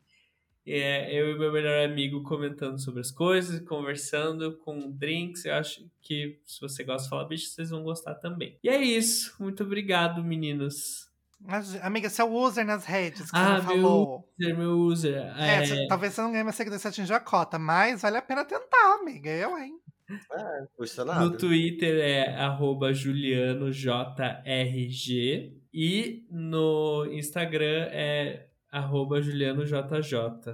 É, 0.68 1.14
eu 1.20 1.32
e 1.32 1.38
meu 1.40 1.52
melhor 1.52 1.86
amigo 1.90 2.22
comentando 2.24 2.80
sobre 2.80 3.02
as 3.02 3.12
coisas, 3.12 3.60
conversando 3.68 4.58
com 4.60 4.92
drinks. 4.92 5.44
Eu 5.46 5.56
acho 5.56 5.86
que 6.02 6.40
se 6.46 6.62
você 6.62 6.84
gosta 6.84 7.04
de 7.04 7.10
Fala 7.10 7.28
Bicha, 7.28 7.50
vocês 7.50 7.70
vão 7.72 7.84
gostar 7.84 8.14
também. 8.16 8.58
E 8.64 8.70
é 8.70 8.80
isso. 8.82 9.36
Muito 9.40 9.64
obrigado, 9.64 10.24
meninos. 10.24 11.10
Mas, 11.42 11.76
amiga, 11.84 12.10
seu 12.10 12.32
user 12.34 12.66
nas 12.66 12.86
redes 12.86 13.30
que 13.30 13.38
Ah, 13.38 13.60
você 13.60 13.68
não 13.68 13.74
meu 13.76 13.82
falou. 13.84 14.30
Ser 14.40 14.58
meu 14.58 14.72
user. 14.80 15.16
É, 15.38 15.58
É, 15.62 15.66
cê- 15.66 15.88
talvez 15.88 16.14
você 16.14 16.22
não 16.22 16.32
ganhe 16.32 16.44
mais 16.44 16.56
seguidores 16.56 16.82
se 16.82 16.88
atingir 16.88 17.14
a 17.14 17.20
cota, 17.20 17.60
mas 17.60 18.02
vale 18.04 18.18
a 18.18 18.22
pena 18.22 18.46
tentar, 18.46 18.98
amiga. 19.02 19.30
Eu, 19.30 19.56
hein? 19.58 19.74
Não 20.10 20.68
custa 20.78 21.04
nada. 21.06 21.20
No 21.26 21.36
Twitter 21.38 22.00
é 22.00 22.36
arroba 22.36 22.94
julianojrg 22.94 25.54
e 25.77 26.26
no 26.31 27.06
Instagram 27.11 27.89
é 27.91 28.47
arroba 28.72 29.22
julianojj. 29.22 29.73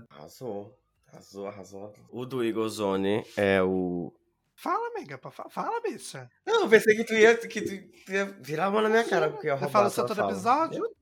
Arrasou. 0.10 0.76
Arrasou, 1.08 1.48
arrasou. 1.48 1.94
O 2.10 2.26
do 2.26 2.44
Igor 2.44 2.68
Zone 2.70 3.24
é 3.38 3.62
o. 3.62 4.12
Fala, 4.56 4.88
amiga. 4.96 5.20
Fala, 5.50 5.82
bicha. 5.82 6.28
Não, 6.46 6.62
eu 6.62 6.70
pensei 6.70 6.96
que 6.96 7.04
tu 7.04 7.14
ia, 7.14 7.36
que 7.38 7.62
tu 7.62 8.12
ia 8.12 8.26
virar 8.42 8.66
a 8.66 8.72
mão 8.72 8.82
na 8.82 8.90
minha 8.90 9.04
cara, 9.04 9.30
porque 9.30 9.48
eu 9.50 9.58
falo 9.70 9.88
isso 9.88 10.02
todo 10.06 10.16
fala. 10.16 10.32
episódio. 10.32 10.84
Eu- 10.86 10.96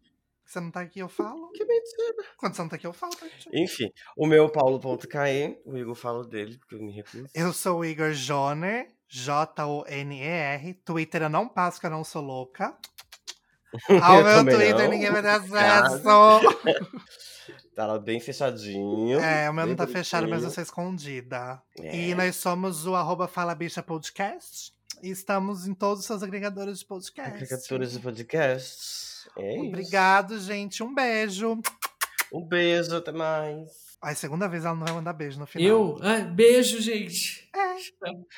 Você 0.45 0.59
não 0.59 0.71
tá 0.71 0.81
aqui, 0.81 0.99
eu 0.99 1.07
falo. 1.07 1.51
Que 1.51 1.63
mentira. 1.63 2.15
Quando 2.37 2.55
você 2.55 2.61
não 2.63 2.69
tá 2.69 2.75
aqui, 2.75 2.87
eu 2.87 2.93
falo. 2.93 3.15
tá? 3.15 3.25
Enfim, 3.53 3.89
o 4.17 4.25
meu 4.25 4.49
Paulo.cae, 4.49 5.61
o 5.63 5.77
Igor 5.77 5.93
fala 5.95 6.25
dele, 6.27 6.57
porque 6.57 6.75
eu 6.75 6.79
me 6.81 6.91
recuso. 6.91 7.27
Eu 7.35 7.53
sou 7.53 7.79
o 7.79 7.85
Igor 7.85 8.11
Joner, 8.13 8.87
J-O-N-E-R. 9.07 10.73
Twitter 10.85 11.21
eu 11.23 11.29
não 11.29 11.47
passo, 11.47 11.79
que 11.79 11.85
eu 11.85 11.91
não 11.91 12.03
sou 12.03 12.21
louca. 12.21 12.75
Ao 14.01 14.19
Eu 14.19 14.43
meu 14.43 14.55
Twitter 14.55 14.77
não. 14.77 14.89
ninguém 14.89 15.11
vai 15.11 15.21
ter 15.21 15.29
acesso. 15.29 16.03
Tá 17.75 17.85
lá 17.85 17.97
bem 17.97 18.19
fechadinho. 18.19 19.19
É, 19.21 19.49
o 19.49 19.53
meu 19.53 19.65
não 19.65 19.75
tá 19.75 19.87
fechado, 19.87 20.27
mas 20.27 20.43
eu 20.43 20.49
sou 20.49 20.61
escondida. 20.61 21.61
É. 21.79 21.95
E 21.95 22.13
nós 22.13 22.35
somos 22.35 22.85
o 22.85 22.93
arroba 22.93 23.25
Fala 23.25 23.55
Bicha 23.55 23.81
Podcast. 23.81 24.73
E 25.01 25.09
estamos 25.09 25.65
em 25.65 25.73
todos 25.73 26.01
os 26.01 26.05
seus 26.05 26.21
agregadores 26.21 26.79
de 26.79 26.85
podcast. 26.85 27.31
Agregadores 27.41 27.93
de 27.93 27.99
podcasts. 27.99 29.29
É. 29.37 29.59
Obrigado, 29.61 30.37
gente. 30.41 30.83
Um 30.83 30.93
beijo. 30.93 31.57
Um 32.33 32.45
beijo, 32.45 32.97
até 32.97 33.13
mais. 33.13 33.69
Ai, 34.01 34.15
segunda 34.15 34.47
vez 34.47 34.63
ela 34.63 34.73
não 34.75 34.85
vai 34.85 34.93
mandar 34.93 35.11
beijo 35.11 35.37
no 35.37 35.45
final. 35.45 35.67
Eu? 35.67 35.97
Ah, 36.01 36.19
beijo, 36.19 36.79
gente. 36.81 37.49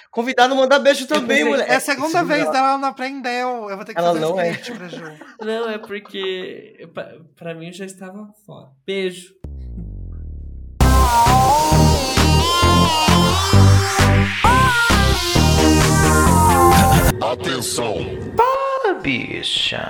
Convidado 0.10 0.56
manda 0.56 0.80
beijo 0.80 1.06
também, 1.08 1.44
mulher. 1.44 1.70
É 1.70 1.76
a 1.76 1.80
segunda 1.80 2.08
Segunda- 2.10 2.34
vez 2.34 2.46
dela, 2.52 2.70
ela 2.70 2.78
não 2.80 2.90
aprendeu. 2.90 3.70
Eu 3.70 3.76
vou 3.76 3.86
ter 3.86 3.94
que 3.94 4.00
Ela 4.00 4.08
fazer 4.14 4.20
não 4.22 4.40
é. 4.40 4.54
pra 4.58 4.88
Ju. 4.88 5.02
Não, 5.42 5.70
é 5.70 5.78
porque 5.78 6.88
pra, 6.94 7.16
pra 7.36 7.54
mim 7.54 7.72
já 7.72 7.86
estava 7.86 8.34
fora. 8.46 8.70
Beijo. 8.86 9.36
Fala, 18.36 18.94
bicha. 19.02 19.90